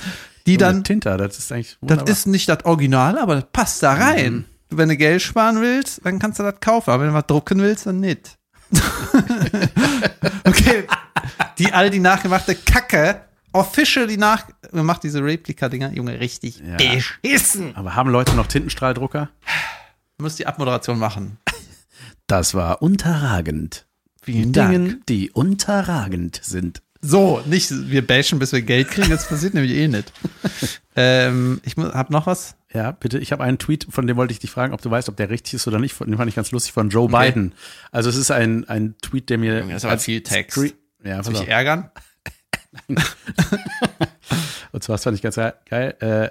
Die 0.47 0.57
dann, 0.57 0.83
Tinter, 0.83 1.17
das 1.17 1.37
ist 1.37 1.51
eigentlich 1.51 1.77
das 1.81 1.89
wunderbar. 1.89 2.07
ist 2.13 2.27
nicht 2.27 2.47
das 2.49 2.63
Original, 2.65 3.17
aber 3.19 3.35
das 3.35 3.45
passt 3.51 3.83
da 3.83 3.93
rein. 3.93 4.33
Mhm. 4.33 4.45
Wenn 4.71 4.89
du 4.89 4.97
Geld 4.97 5.21
sparen 5.21 5.61
willst, 5.61 6.05
dann 6.05 6.19
kannst 6.19 6.39
du 6.39 6.43
das 6.43 6.59
kaufen. 6.61 6.91
Aber 6.91 7.01
wenn 7.03 7.09
du 7.09 7.15
was 7.15 7.25
drucken 7.27 7.59
willst, 7.59 7.85
dann 7.87 7.99
nicht. 7.99 8.37
okay. 10.45 10.85
Die 11.57 11.73
Aldi 11.73 11.99
nachgemachte 11.99 12.55
Kacke, 12.55 13.21
officially 13.53 14.17
nachgemacht, 14.17 15.03
diese 15.03 15.23
Replika-Dinger, 15.23 15.93
Junge, 15.93 16.19
richtig 16.19 16.59
Ja. 16.65 16.77
beschissen. 16.77 17.75
Aber 17.75 17.95
haben 17.95 18.09
Leute 18.09 18.35
noch 18.35 18.47
Tintenstrahldrucker? 18.47 19.29
Du 20.17 20.23
musst 20.23 20.39
die 20.39 20.47
Abmoderation 20.47 20.99
machen. 20.99 21.37
Das 22.27 22.53
war 22.53 22.81
unterragend. 22.81 23.85
Vielen 24.21 24.51
Dingen, 24.53 25.01
die 25.09 25.31
unterragend 25.31 26.39
sind. 26.43 26.81
So, 27.01 27.41
nicht 27.45 27.71
wir 27.89 28.05
bashen, 28.05 28.39
bis 28.39 28.51
wir 28.51 28.61
Geld 28.61 28.89
kriegen, 28.89 29.09
das 29.09 29.27
passiert 29.27 29.53
nämlich 29.55 29.71
eh 29.71 29.87
nicht. 29.87 30.11
ähm, 30.95 31.61
ich 31.63 31.77
muss, 31.77 31.93
hab 31.93 32.09
noch 32.09 32.27
was. 32.27 32.55
Ja, 32.73 32.91
bitte. 32.91 33.17
Ich 33.19 33.31
habe 33.31 33.43
einen 33.43 33.57
Tweet, 33.57 33.87
von 33.89 34.05
dem 34.05 34.17
wollte 34.17 34.33
ich 34.33 34.39
dich 34.39 34.51
fragen, 34.51 34.73
ob 34.73 34.81
du 34.81 34.91
weißt, 34.91 35.09
ob 35.09 35.15
der 35.15 35.29
richtig 35.29 35.55
ist 35.55 35.67
oder 35.67 35.79
nicht. 35.79 35.97
Den 35.99 36.17
fand 36.17 36.29
ich 36.29 36.35
ganz 36.35 36.51
lustig 36.51 36.73
von 36.73 36.89
Joe 36.89 37.05
Okay. 37.05 37.27
Biden. 37.31 37.53
Also 37.91 38.09
es 38.09 38.15
ist 38.17 38.29
ein, 38.31 38.67
ein 38.67 38.95
Tweet, 39.01 39.29
der 39.29 39.37
mir. 39.37 39.61
Das 39.61 39.77
ist 39.77 39.85
aber 39.85 39.97
viel 39.97 40.21
Text. 40.21 40.57
Screen- 40.57 40.73
Ja, 41.03 41.23
Soll 41.23 41.33
ich 41.35 41.47
ärgern? 41.47 41.89
Und 44.71 44.83
zwar 44.83 44.95
das 44.95 45.03
fand 45.03 45.15
ich 45.15 45.21
ganz 45.21 45.35
geil. 45.35 45.95
äh, 45.99 46.29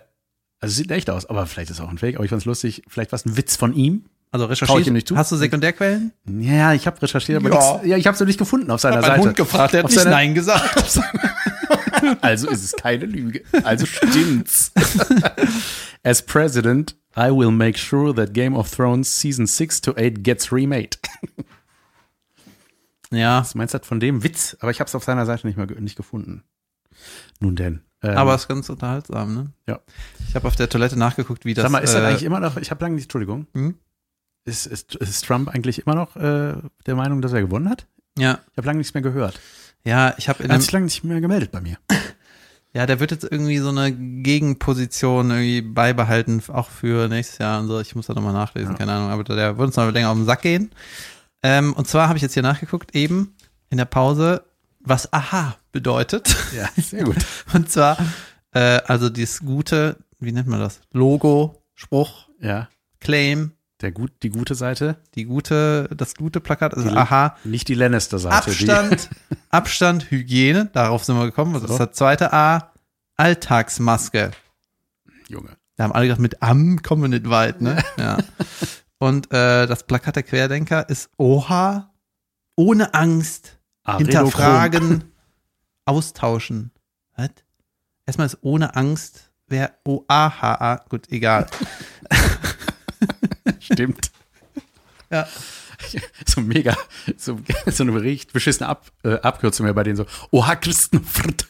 Also 0.61 0.75
sieht 0.75 0.91
echt 0.91 1.11
aus, 1.11 1.27
aber 1.27 1.47
vielleicht 1.47 1.71
ist 1.71 1.79
es 1.79 1.85
auch 1.85 1.89
ein 1.91 1.99
Fake. 1.99 2.17
Aber 2.17 2.25
ich 2.25 2.31
fand 2.31 2.43
es 2.43 2.47
lustig. 2.47 2.83
Vielleicht 2.89 3.13
war 3.13 3.17
es 3.17 3.27
ein 3.27 3.37
Witz 3.37 3.57
von 3.57 3.75
ihm. 3.75 4.05
Also 4.31 4.45
ich 4.45 4.51
recherchiert. 4.51 4.87
ihm 4.87 4.93
nicht 4.93 5.09
zu. 5.09 5.17
Hast 5.17 5.33
du 5.33 5.37
Sekundärquellen? 5.37 6.13
Ja, 6.27 6.75
ich 6.75 6.87
habe 6.87 7.01
recherchiert, 7.01 7.43
aber 7.43 7.51
Ja. 7.55 7.77
nix, 7.79 7.87
ja, 7.87 7.97
ich 7.97 8.07
habe 8.07 8.15
es 8.15 8.21
nicht 8.21 8.39
gefunden 8.39 8.71
auf 8.71 8.81
seiner 8.81 8.97
Hab 8.99 9.07
Seite. 9.07 9.21
Hund 9.23 9.37
gefragt, 9.37 9.73
der 9.73 9.79
hat 9.81 9.85
Auf 9.87 9.91
nicht 9.91 10.01
seiner- 10.01 10.11
Nein 10.17 10.35
gesagt. 10.35 11.01
Also 12.21 12.49
ist 12.49 12.63
es 12.63 12.73
keine 12.77 13.07
Lüge. 13.07 13.43
Also 13.65 13.85
stimmt's. 13.85 14.71
As 16.05 16.23
president, 16.23 16.95
I 17.17 17.31
will 17.31 17.51
make 17.51 17.77
sure 17.77 18.15
that 18.15 18.33
Game 18.35 18.55
of 18.55 18.71
Thrones 18.71 19.19
Season 19.19 19.47
6 19.49 19.81
to 19.81 19.95
8 19.97 20.23
gets 20.23 20.53
remade. 20.53 20.91
Ja, 23.11 23.41
Was 23.41 23.55
meinst 23.55 23.75
du 23.75 23.79
das 23.79 23.87
von 23.87 24.01
dem 24.01 24.23
Witz? 24.23 24.57
Aber 24.61 24.71
ich 24.71 24.81
habe 24.81 24.89
es 24.89 24.95
auf 24.95 25.05
seiner 25.05 25.27
Seite 25.27 25.47
nicht 25.47 25.57
mehr 25.57 25.67
nicht 25.81 25.97
gefunden. 25.97 26.45
Nun 27.41 27.57
denn. 27.57 27.83
Ähm, 28.03 28.17
aber 28.17 28.35
es 28.35 28.43
ist 28.43 28.49
ganz 28.49 28.69
unterhaltsam, 28.69 29.35
ne? 29.35 29.53
Ja. 29.67 29.81
Ich 30.29 30.35
habe 30.35 30.47
auf 30.47 30.57
der 30.57 30.69
Toilette 30.69 30.99
nachgeguckt, 30.99 31.45
wie 31.45 31.55
das. 31.55 31.63
sag 31.63 31.73
mal, 31.73 31.79
ist 31.79 31.95
das 31.95 32.03
äh, 32.03 32.07
eigentlich 32.07 32.23
immer 32.23 32.41
noch, 32.41 32.57
ich 32.57 32.71
habe 32.71 32.85
lange 32.85 32.95
nicht, 32.95 33.05
Entschuldigung. 33.05 33.47
Hm? 33.55 33.75
ist, 34.49 34.67
ist, 34.67 34.95
ist 34.97 35.25
Trump 35.25 35.49
eigentlich 35.49 35.87
immer 35.87 35.95
noch 35.95 36.17
äh, 36.17 36.55
der 36.87 36.95
Meinung, 36.97 37.23
dass 37.23 37.33
er 37.33 37.43
gewonnen 37.43 37.69
hat? 37.69 37.87
Ja. 38.17 38.41
Ich 38.53 38.57
habe 38.57 38.67
lange 38.67 38.79
nichts 38.79 38.95
mehr 38.95 39.03
gehört. 39.03 39.39
Ja, 39.85 40.15
ich 40.19 40.29
habe 40.29 40.43
Er 40.43 40.55
hat 40.55 40.63
sich 40.63 40.73
lange 40.73 40.87
nicht 40.87 41.05
mehr 41.05 41.21
gemeldet 41.21 41.53
bei 41.53 41.61
mir. 41.61 41.77
ja, 42.73 42.87
der 42.87 42.99
wird 42.99 43.13
jetzt 43.13 43.25
irgendwie 43.25 43.59
so 43.59 43.69
eine 43.69 43.93
Gegenposition 43.93 45.31
irgendwie 45.31 45.63
beibehalten, 45.63 46.43
auch 46.49 46.71
für 46.71 47.09
nächstes 47.09 47.39
Jahr 47.39 47.61
und 47.61 47.69
so. 47.69 47.79
Ich 47.81 47.95
muss 47.95 48.07
da 48.07 48.15
nochmal 48.15 48.33
nachlesen, 48.33 48.77
keine 48.77 48.93
Ahnung, 48.93 49.11
aber 49.11 49.23
der 49.25 49.57
wird 49.57 49.67
uns 49.69 49.77
noch 49.77 49.91
länger 49.93 50.11
auf 50.11 50.17
den 50.17 50.27
Sack 50.27 50.43
gehen. 50.43 50.71
Ähm, 51.43 51.73
und 51.75 51.87
zwar 51.89 52.09
habe 52.09 52.17
ich 52.17 52.23
jetzt 52.23 52.35
hier 52.35 52.43
nachgeguckt, 52.43 52.95
eben 52.95 53.35
in 53.71 53.79
der 53.79 53.85
Pause, 53.85 54.45
was 54.81 55.13
Aha 55.13 55.57
bedeutet. 55.73 56.35
Ja, 56.57 56.69
sehr 56.77 57.05
gut. 57.05 57.17
Und 57.53 57.71
zwar, 57.71 57.97
äh, 58.53 58.81
also 58.87 59.09
dieses 59.11 59.41
gute, 59.41 59.97
wie 60.19 60.33
nennt 60.33 60.49
man 60.49 60.61
das? 60.61 60.81
Logo, 60.93 61.63
Spruch, 61.75 62.29
Ja, 62.41 62.69
Claim, 63.01 63.53
der 63.81 63.93
gut, 63.93 64.11
die 64.23 64.31
gute 64.31 64.55
Seite, 64.55 64.97
die 65.15 65.25
gute, 65.27 65.89
das 65.97 66.15
gute 66.17 66.41
Plakat, 66.41 66.75
also 66.75 66.89
Die- 66.89 66.97
Aha, 66.97 67.37
nicht 67.45 67.69
die 67.69 67.75
Lannister-Seite. 67.75 68.35
Abstand, 68.37 69.09
Abstand, 69.51 70.11
Hygiene, 70.11 70.71
darauf 70.73 71.05
sind 71.05 71.17
wir 71.17 71.27
gekommen. 71.27 71.55
Was 71.55 71.63
ist 71.63 71.69
So. 71.71 71.79
das 71.79 71.93
zweite 71.93 72.33
A? 72.33 72.73
Alltagsmaske. 73.17 74.31
Junge. 75.29 75.51
Da 75.77 75.85
haben 75.85 75.93
alle 75.93 76.07
gedacht, 76.07 76.21
mit 76.21 76.43
Am 76.43 76.83
kommen 76.83 77.03
wir 77.03 77.09
nicht 77.09 77.29
weit, 77.31 77.61
ne? 77.61 77.83
Ja. 77.99 78.19
Und 78.99 79.33
äh, 79.33 79.67
das 79.67 79.85
Plakat 79.85 80.17
der 80.17 80.23
Querdenker 80.25 80.89
ist 80.89 81.11
Oha, 81.17 81.95
ohne 82.57 82.95
Angst, 82.95 83.59
hinterfragen, 83.87 85.13
austauschen. 85.85 86.73
Was? 87.17 87.31
Erstmal 88.07 88.27
ist 88.27 88.39
ohne 88.43 88.75
Angst, 88.75 89.31
wer 89.47 89.79
O-A-H-A, 89.85 90.85
gut, 90.89 91.11
egal. 91.11 91.47
Stimmt. 93.61 94.11
Ja. 95.11 95.27
So 96.27 96.41
mega, 96.41 96.77
so, 97.17 97.39
so 97.67 97.85
eine 97.85 98.03
richtig 98.03 98.33
beschissene 98.33 98.69
Ab, 98.69 98.91
äh, 99.05 99.15
Abkürzung 99.21 99.65
mehr 99.65 99.75
bei 99.75 99.85
denen 99.85 99.97
so. 99.97 100.07
Oha, 100.33 100.57
Christenfritt. 100.57 101.47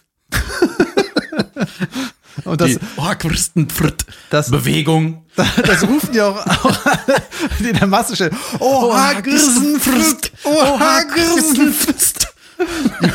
Und 2.44 2.60
das, 2.60 2.70
Die 2.70 2.78
das, 4.30 4.50
Bewegung. 4.50 5.24
das 5.36 5.82
rufen 5.86 6.12
die 6.12 6.20
auch, 6.20 6.44
auch 6.46 6.86
alle, 6.86 7.22
die 7.60 7.68
in 7.70 7.76
der 7.76 7.86
Masse 7.86 8.14
stehen. 8.16 8.36
Oha, 8.58 9.20
Grisenfrist! 9.20 10.32
Oha, 10.44 11.02
Grisenfrist! 11.02 12.34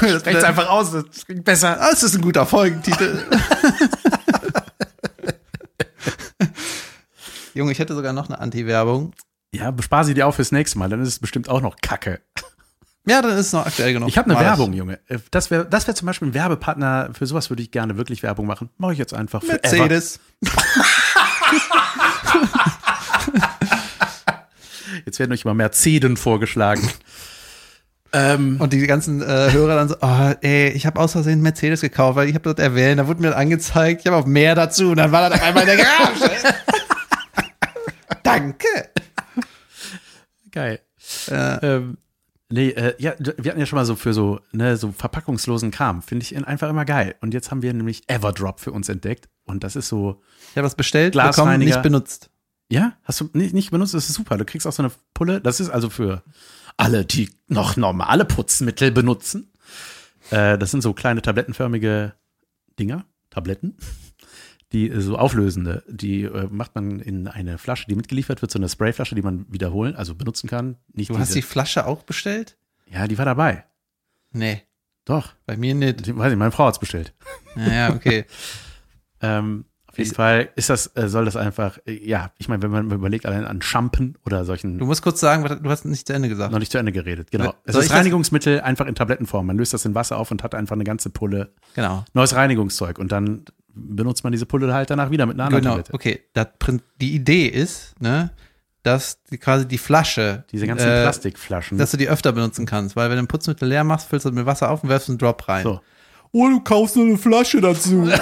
Rechts 0.01 0.43
einfach 0.43 0.69
aus, 0.69 0.91
das 0.91 1.25
klingt 1.25 1.43
besser. 1.43 1.75
Das 1.75 2.03
ist 2.03 2.15
ein 2.15 2.21
guter 2.21 2.45
Folgentitel. 2.45 3.25
Junge, 7.53 7.71
ich 7.71 7.79
hätte 7.79 7.93
sogar 7.93 8.13
noch 8.13 8.29
eine 8.29 8.39
Anti-Werbung. 8.39 9.13
Ja, 9.53 9.69
bespar 9.71 10.05
sie 10.05 10.13
dir 10.13 10.27
auch 10.27 10.33
fürs 10.33 10.51
nächste 10.51 10.79
Mal, 10.79 10.89
dann 10.89 11.01
ist 11.01 11.09
es 11.09 11.19
bestimmt 11.19 11.49
auch 11.49 11.61
noch 11.61 11.75
Kacke. 11.81 12.21
Ja, 13.05 13.21
dann 13.21 13.31
ist 13.37 13.47
es 13.47 13.53
noch 13.53 13.65
aktuell 13.65 13.91
genug. 13.93 14.07
Ich 14.09 14.17
habe 14.17 14.29
eine 14.29 14.39
ich. 14.39 14.45
Werbung, 14.45 14.71
Junge. 14.73 14.99
Äh, 15.07 15.17
Das 15.31 15.51
wäre 15.51 15.65
das 15.65 15.87
wär 15.87 15.95
zum 15.95 16.05
Beispiel 16.05 16.29
ein 16.29 16.33
Werbepartner, 16.33 17.09
für 17.13 17.25
sowas 17.25 17.49
würde 17.49 17.61
ich 17.61 17.71
gerne 17.71 17.97
wirklich 17.97 18.23
Werbung 18.23 18.45
machen. 18.47 18.69
Mache 18.77 18.93
ich 18.93 18.99
jetzt 18.99 19.13
einfach 19.13 19.41
für 19.41 19.47
Mercedes. 19.61 20.19
Jetzt 25.05 25.19
werden 25.19 25.31
euch 25.33 25.43
immer 25.43 25.53
Mercedes 25.53 26.19
vorgeschlagen. 26.19 26.87
ähm, 28.13 28.57
Und 28.59 28.73
die 28.73 28.85
ganzen 28.85 29.21
äh, 29.21 29.51
Hörer 29.51 29.75
dann 29.75 29.89
so, 29.89 29.95
oh, 30.01 30.33
ey, 30.41 30.69
ich 30.69 30.85
habe 30.85 30.99
aus 30.99 31.13
Versehen 31.13 31.41
Mercedes 31.41 31.81
gekauft, 31.81 32.15
weil 32.15 32.27
ich 32.29 32.35
habe 32.35 32.43
dort 32.43 32.59
erwähnt, 32.59 32.99
da 32.99 33.07
wurde 33.07 33.21
mir 33.21 33.29
das 33.29 33.37
angezeigt, 33.37 34.01
ich 34.01 34.07
habe 34.07 34.17
auch 34.17 34.25
mehr 34.25 34.55
dazu 34.55 34.91
und 34.91 34.97
dann 34.97 35.11
war 35.11 35.29
das 35.29 35.39
auf 35.39 35.45
einmal 35.45 35.63
in 35.67 35.75
der 35.75 35.85
Garage. 35.85 36.31
Danke. 38.23 38.67
geil. 40.51 40.79
Äh, 41.29 41.65
Ähm, 41.75 41.97
nee, 42.53 42.69
äh, 42.69 42.95
ja, 42.99 43.15
wir 43.19 43.51
hatten 43.51 43.59
ja 43.59 43.65
schon 43.65 43.77
mal 43.77 43.85
so 43.85 43.95
für 43.95 44.13
so, 44.13 44.39
ne, 44.51 44.77
so 44.77 44.91
verpackungslosen 44.91 45.71
Kram. 45.71 46.01
Finde 46.01 46.23
ich 46.23 46.35
einfach 46.47 46.69
immer 46.69 46.85
geil. 46.85 47.15
Und 47.21 47.33
jetzt 47.33 47.51
haben 47.51 47.61
wir 47.61 47.73
nämlich 47.73 48.07
Everdrop 48.07 48.59
für 48.59 48.71
uns 48.71 48.89
entdeckt. 48.89 49.27
Und 49.45 49.63
das 49.63 49.75
ist 49.75 49.89
so, 49.89 50.21
ich 50.51 50.57
habe 50.57 50.65
was 50.65 50.75
bestellt, 50.75 51.13
bekommen, 51.13 51.59
nicht 51.59 51.81
benutzt. 51.81 52.29
ja, 52.69 52.93
hast 53.03 53.21
du 53.21 53.29
nicht, 53.33 53.53
nicht 53.53 53.71
benutzt? 53.71 53.93
Das 53.93 54.07
ist 54.07 54.15
super. 54.15 54.37
Du 54.37 54.45
kriegst 54.45 54.67
auch 54.67 54.71
so 54.71 54.83
eine 54.83 54.91
Pulle. 55.13 55.41
Das 55.41 55.59
ist 55.59 55.69
also 55.69 55.89
für 55.89 56.23
alle, 56.77 57.05
die 57.05 57.29
noch 57.47 57.75
normale 57.75 58.25
Putzmittel 58.25 58.91
benutzen. 58.91 59.51
Äh, 60.29 60.57
das 60.57 60.71
sind 60.71 60.81
so 60.81 60.93
kleine 60.93 61.21
tablettenförmige 61.21 62.13
Dinger, 62.79 63.05
Tabletten, 63.29 63.77
die 64.73 64.89
äh, 64.89 64.99
so 64.99 65.17
auflösende, 65.17 65.83
die 65.87 66.23
äh, 66.23 66.47
macht 66.49 66.75
man 66.75 66.99
in 66.99 67.27
eine 67.27 67.57
Flasche, 67.57 67.85
die 67.87 67.95
mitgeliefert 67.95 68.41
wird, 68.41 68.51
so 68.51 68.59
eine 68.59 68.67
Sprayflasche, 68.69 69.15
die 69.15 69.21
man 69.21 69.45
wiederholen, 69.49 69.95
also 69.95 70.15
benutzen 70.15 70.49
kann. 70.49 70.77
Nicht 70.93 71.09
Du 71.11 71.17
hast 71.17 71.29
diese, 71.29 71.39
die 71.39 71.41
Flasche 71.43 71.85
auch 71.85 72.03
bestellt? 72.03 72.57
ja, 72.91 73.07
die 73.07 73.17
war 73.17 73.25
dabei. 73.25 73.63
Nee, 74.31 74.63
Doch, 75.05 75.33
bei 75.45 75.57
mir 75.57 75.75
nicht. 75.75 76.05
die, 76.07 76.17
weiß 76.17 76.31
ich, 76.31 76.37
meine 76.37 76.51
Frau 76.51 76.65
hat's 76.65 76.79
bestellt. 76.79 77.13
Naja, 77.55 77.93
okay. 77.93 78.25
Ähm, 79.21 79.65
auf 79.87 79.97
jeden 79.97 80.09
Ist- 80.09 80.15
Fall 80.17 80.49
ist 80.55 80.69
das, 80.69 80.87
äh, 80.97 81.07
soll 81.07 81.25
das 81.25 81.35
einfach, 81.37 81.77
äh, 81.85 81.93
ja, 82.05 82.31
ich 82.39 82.49
meine, 82.49 82.61
wenn 82.63 82.71
man 82.71 82.91
überlegt, 82.91 83.25
allein 83.25 83.45
an 83.45 83.61
Schampen 83.61 84.17
oder 84.25 84.43
solchen, 84.43 84.79
Du 84.79 84.85
musst 84.85 85.01
kurz 85.03 85.19
sagen, 85.19 85.43
du 85.63 85.69
hast 85.69 85.85
nicht 85.85 86.07
zu 86.07 86.13
Ende 86.13 86.27
gesagt. 86.29 86.51
noch 86.51 86.59
nicht 86.59 86.71
zu 86.71 86.77
Ende 86.79 86.91
geredet, 86.91 87.29
genau. 87.31 87.45
Soll 87.45 87.53
Es 87.65 87.75
ich 87.75 87.81
ist 87.83 87.91
Reinigungsmittel 87.91 88.59
einfach 88.61 88.85
in 88.87 88.95
Tablettenform. 88.95 89.45
Man 89.45 89.57
löst 89.57 89.73
das 89.73 89.85
in 89.85 89.93
Wasser 89.95 90.17
auf 90.17 90.31
und 90.31 90.43
hat 90.43 90.55
einfach 90.55 90.75
eine 90.75 90.83
ganze 90.83 91.09
Pulle 91.11 91.53
Genau. 91.75 92.03
neues 92.13 92.35
Reinigungszeug 92.35 92.97
und 92.99 93.11
dann 93.11 93.45
benutzt 93.73 94.23
man 94.23 94.31
diese 94.31 94.45
Pulle 94.45 94.73
halt 94.73 94.89
danach 94.89 95.09
wieder 95.11 95.25
mit 95.25 95.35
einer 95.35 95.45
anderen 95.45 95.63
Genau, 95.63 95.75
Tablette. 95.77 95.93
okay. 95.93 96.21
Das, 96.33 96.47
die 97.01 97.13
Idee 97.15 97.47
ist, 97.47 97.99
ne, 98.01 98.31
dass 98.83 99.23
die, 99.31 99.37
quasi 99.37 99.67
die 99.67 99.77
Flasche, 99.77 100.43
Diese 100.51 100.67
ganzen 100.67 100.87
äh, 100.87 101.01
Plastikflaschen. 101.03 101.77
dass 101.77 101.91
du 101.91 101.97
die 101.97 102.09
öfter 102.09 102.31
benutzen 102.33 102.65
kannst, 102.65 102.95
weil 102.95 103.09
wenn 103.09 103.17
du 103.17 103.23
ein 103.23 103.27
Putzmittel 103.27 103.67
leer 103.67 103.83
machst, 103.83 104.09
füllst 104.09 104.25
du 104.25 104.29
das 104.29 104.35
mit 104.35 104.45
Wasser 104.45 104.69
auf 104.69 104.83
und 104.83 104.89
werfst 104.89 105.09
einen 105.09 105.17
Drop 105.17 105.47
rein. 105.47 105.63
So. 105.63 105.81
Oh, 106.31 106.47
du 106.49 106.59
kaufst 106.61 106.95
nur 106.95 107.05
eine 107.05 107.17
Flasche 107.17 107.61
dazu. 107.61 108.09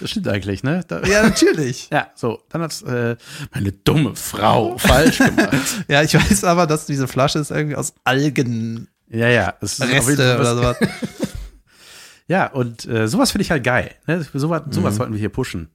Das 0.00 0.10
stimmt 0.10 0.28
eigentlich, 0.28 0.62
ne? 0.62 0.84
Da, 0.86 1.02
ja, 1.02 1.22
natürlich. 1.24 1.88
ja, 1.92 2.08
so. 2.14 2.40
Dann 2.50 2.62
hat's 2.62 2.82
äh, 2.82 3.16
meine 3.52 3.72
dumme 3.72 4.14
Frau 4.14 4.78
falsch 4.78 5.18
gemacht. 5.18 5.56
Ja, 5.88 6.02
ich 6.02 6.14
weiß 6.14 6.44
aber, 6.44 6.66
dass 6.66 6.86
diese 6.86 7.08
Flasche 7.08 7.40
ist 7.40 7.50
irgendwie 7.50 7.76
aus 7.76 7.94
Algenreste 8.04 8.86
ja, 9.10 9.28
ja. 9.28 9.54
Das 9.60 9.78
ist 9.78 9.84
Fall 9.84 10.14
oder 10.14 10.38
was- 10.38 10.48
sowas. 10.48 10.76
Ja, 12.28 12.46
und 12.46 12.84
äh, 12.86 13.08
sowas 13.08 13.32
finde 13.32 13.42
ich 13.42 13.50
halt 13.50 13.64
geil. 13.64 13.90
Ne? 14.06 14.22
Sowas, 14.34 14.62
sowas 14.70 14.94
Mhm. 14.94 14.96
sollten 14.98 15.12
wir 15.14 15.18
hier 15.20 15.28
pushen. 15.30 15.70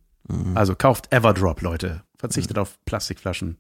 Also 0.56 0.74
kauft 0.76 1.12
Everdrop, 1.12 1.62
Leute. 1.62 2.04
Verzichtet 2.18 2.58
auf 2.58 2.78
Plastikflaschen. 2.86 3.58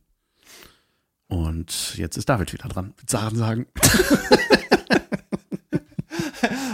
Und 1.27 1.97
jetzt 1.97 2.15
ist 2.15 2.29
David 2.29 2.53
wieder 2.53 2.69
dran. 2.69 2.93
Sachen 3.05 3.35
sagen. 3.37 3.65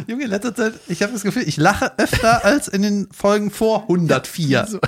Junge, 0.07 0.24
in 0.26 0.30
letzter 0.30 0.55
Zeit, 0.55 0.74
ich 0.88 1.01
habe 1.03 1.13
das 1.13 1.22
Gefühl, 1.24 1.43
ich 1.47 1.57
lache 1.57 1.97
öfter 1.97 2.43
als 2.43 2.67
in 2.67 2.82
den 2.82 3.07
Folgen 3.11 3.51
vor 3.51 3.84
104. 3.84 4.65
So. 4.67 4.80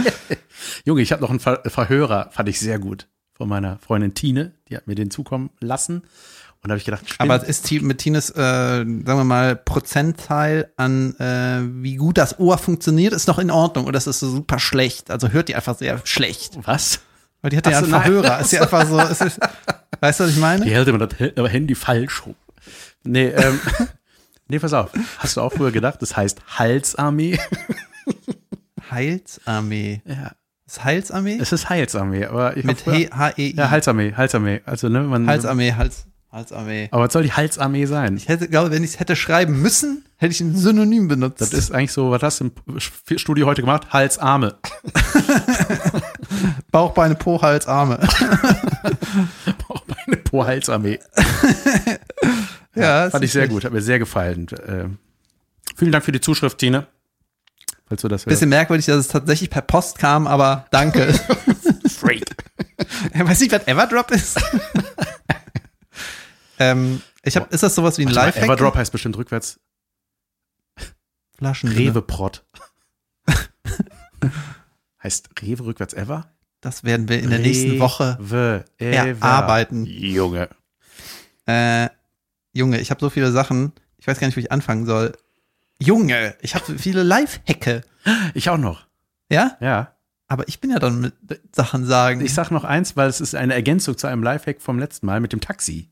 Junge, 0.84 1.00
ich 1.02 1.12
habe 1.12 1.22
noch 1.22 1.30
einen 1.30 1.40
Ver 1.40 1.62
Verhörer, 1.66 2.28
fand 2.32 2.48
ich 2.48 2.60
sehr 2.60 2.78
gut. 2.78 3.08
Von 3.34 3.48
meiner 3.48 3.78
Freundin 3.78 4.14
Tine. 4.14 4.52
Die 4.68 4.76
hat 4.76 4.86
mir 4.86 4.94
den 4.94 5.10
zukommen 5.10 5.50
lassen. 5.60 6.02
Und 6.62 6.68
da 6.68 6.74
habe 6.74 6.78
ich 6.78 6.84
gedacht, 6.84 7.02
stimmt. 7.06 7.20
Aber 7.20 7.44
ist 7.44 7.66
Ti- 7.66 7.80
mit 7.80 7.98
Tines, 7.98 8.30
äh, 8.30 8.34
sagen 8.36 9.04
wir 9.04 9.24
mal, 9.24 9.56
Prozentteil 9.56 10.70
an, 10.76 11.16
äh, 11.16 11.60
wie 11.82 11.96
gut 11.96 12.18
das 12.18 12.38
Ohr 12.38 12.56
funktioniert, 12.56 13.12
ist 13.12 13.26
noch 13.26 13.40
in 13.40 13.50
Ordnung 13.50 13.86
oder 13.86 13.98
ist 13.98 14.06
es 14.06 14.20
so 14.20 14.30
super 14.30 14.60
schlecht? 14.60 15.10
Also 15.10 15.28
hört 15.30 15.48
die 15.48 15.56
einfach 15.56 15.76
sehr 15.76 16.00
schlecht. 16.04 16.56
was? 16.64 17.00
Weil 17.40 17.50
die 17.50 17.56
hat 17.56 17.66
ja 17.66 17.78
einen 17.78 17.86
so, 17.86 17.90
nein. 17.90 18.02
Verhörer. 18.02 18.40
Ist 18.40 18.52
ja 18.52 18.62
einfach 18.62 18.86
so, 18.86 19.00
ist, 19.00 19.40
weißt 20.00 20.20
du, 20.20 20.24
was 20.24 20.30
ich 20.30 20.36
meine? 20.38 20.64
Die 20.64 20.70
hält 20.72 20.86
immer 20.86 20.98
das 21.04 21.18
Handy 21.18 21.74
falsch 21.74 22.24
rum. 22.26 22.36
Nee, 23.02 23.26
ähm, 23.30 23.58
nee, 24.48 24.60
pass 24.60 24.72
auf. 24.72 24.90
Hast 25.18 25.36
du 25.36 25.40
auch 25.40 25.52
früher 25.52 25.72
gedacht, 25.72 26.00
das 26.00 26.16
heißt 26.16 26.40
Halsarmee? 26.58 27.40
Heilsarmee. 28.90 30.02
Ja. 30.04 30.32
Ist 30.66 30.84
Heilsarmee? 30.84 31.38
Es 31.40 31.52
ist 31.52 31.68
Heilsarmee, 31.68 32.26
aber 32.26 32.56
ich 32.56 32.64
Mit 32.64 32.86
H-E-I. 32.86 33.54
Ja, 33.56 33.70
Halsarmee, 33.70 34.14
Halsarmee. 34.16 34.60
Also, 34.64 34.88
ne, 34.88 35.00
man. 35.02 35.26
Halsarmee, 35.26 35.72
Hals, 35.72 36.06
Halsarmee. 36.32 36.88
Aber 36.90 37.04
was 37.04 37.12
soll 37.12 37.22
die 37.22 37.32
Halsarmee 37.32 37.84
sein? 37.84 38.16
Ich 38.16 38.28
hätte, 38.28 38.48
glaube, 38.48 38.70
wenn 38.70 38.82
ich 38.82 38.90
es 38.92 39.00
hätte 39.00 39.16
schreiben 39.16 39.60
müssen, 39.60 40.04
hätte 40.16 40.32
ich 40.32 40.40
ein 40.40 40.56
Synonym 40.56 41.06
benutzt. 41.08 41.40
Das 41.40 41.52
ist 41.52 41.72
eigentlich 41.72 41.92
so, 41.92 42.10
was 42.10 42.22
hast 42.22 42.40
du 42.40 42.50
im 42.66 42.80
Studio 43.18 43.46
heute 43.46 43.60
gemacht? 43.60 43.92
Halsarme. 43.92 44.56
Bauch, 46.70 46.92
Beine, 46.94 47.14
Po, 47.14 47.40
Hals, 47.42 47.66
Arme. 47.66 47.98
Auch 49.68 49.82
meine 49.86 50.16
Po-Halsarmee. 50.18 50.98
ja, 52.74 53.10
Fand 53.10 53.24
ich 53.24 53.32
sehr 53.32 53.48
gut, 53.48 53.64
hat 53.64 53.72
mir 53.72 53.82
sehr 53.82 53.98
gefallen. 53.98 54.48
Äh, 54.48 54.88
vielen 55.76 55.92
Dank 55.92 56.04
für 56.04 56.12
die 56.12 56.20
Zuschrift, 56.20 56.58
Tine. 56.58 56.86
Falls 57.88 58.02
du 58.02 58.08
das 58.08 58.24
Bisschen 58.24 58.48
merkwürdig, 58.48 58.86
dass 58.86 58.96
es 58.96 59.08
tatsächlich 59.08 59.50
per 59.50 59.62
Post 59.62 59.98
kam, 59.98 60.26
aber 60.26 60.66
danke. 60.70 61.12
Freak. 61.88 62.24
Er 63.12 63.28
weiß 63.28 63.40
nicht, 63.40 63.52
was 63.52 63.66
Everdrop 63.66 64.10
ist. 64.10 64.40
Ähm, 66.70 67.02
ich 67.22 67.36
hab, 67.36 67.52
ist 67.52 67.62
das 67.62 67.74
sowas 67.74 67.98
wie 67.98 68.02
ein 68.02 68.06
Warte 68.06 68.20
mal, 68.20 68.26
Lifehack? 68.26 68.44
Everdrop 68.44 68.74
heißt 68.74 68.92
bestimmt 68.92 69.16
rückwärts 69.16 69.60
Flaschen. 71.36 71.70
Reweprott. 71.70 72.44
Heißt 75.02 75.30
Rewe 75.42 75.64
rückwärts 75.64 75.94
ever? 75.94 76.30
Das 76.60 76.84
werden 76.84 77.08
wir 77.08 77.20
in 77.20 77.30
der 77.30 77.40
nächsten 77.40 77.80
Woche. 77.80 78.16
Rewe 78.20 78.64
erarbeiten. 78.78 79.84
Junge. 79.84 80.48
Äh, 81.46 81.88
Junge, 82.52 82.80
ich 82.80 82.90
habe 82.90 83.00
so 83.00 83.10
viele 83.10 83.32
Sachen. 83.32 83.72
Ich 83.98 84.06
weiß 84.06 84.20
gar 84.20 84.28
nicht, 84.28 84.36
wo 84.36 84.40
ich 84.40 84.52
anfangen 84.52 84.86
soll. 84.86 85.16
Junge, 85.80 86.36
ich 86.40 86.54
habe 86.54 86.64
so 86.64 86.78
viele 86.78 87.02
Live-Hacke. 87.02 87.82
Ich 88.34 88.50
auch 88.50 88.58
noch. 88.58 88.86
Ja? 89.28 89.56
Ja. 89.60 89.94
Aber 90.26 90.48
ich 90.48 90.60
bin 90.60 90.70
ja 90.70 90.80
dann 90.80 91.00
mit 91.00 91.40
Sachen 91.54 91.86
sagen. 91.86 92.20
Ich 92.20 92.34
sag 92.34 92.50
noch 92.50 92.64
eins, 92.64 92.96
weil 92.96 93.08
es 93.08 93.20
ist 93.20 93.34
eine 93.36 93.54
Ergänzung 93.54 93.96
zu 93.96 94.08
einem 94.08 94.22
Lifehack 94.24 94.60
vom 94.60 94.78
letzten 94.78 95.06
Mal 95.06 95.20
mit 95.20 95.32
dem 95.32 95.40
Taxi. 95.40 95.91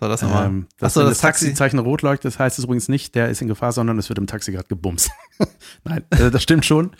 So, 0.00 0.08
das 0.08 0.22
nochmal. 0.22 0.46
Ähm, 0.46 0.66
Ach 0.76 0.78
dass 0.78 0.94
so, 0.94 1.00
wenn 1.00 1.06
das 1.08 1.18
das 1.18 1.22
Taxi. 1.22 1.44
Taxizeichen 1.46 1.78
rot 1.78 2.02
leuchtet, 2.02 2.24
das 2.26 2.38
heißt 2.38 2.58
es 2.58 2.64
übrigens 2.64 2.88
nicht, 2.88 3.14
der 3.14 3.28
ist 3.28 3.40
in 3.42 3.48
Gefahr, 3.48 3.72
sondern 3.72 3.98
es 3.98 4.08
wird 4.08 4.18
im 4.18 4.26
Taxi 4.26 4.50
gerade 4.52 4.66
gebumst. 4.68 5.10
Nein, 5.84 6.04
äh, 6.10 6.30
das 6.30 6.42
stimmt 6.42 6.64
schon. 6.64 6.90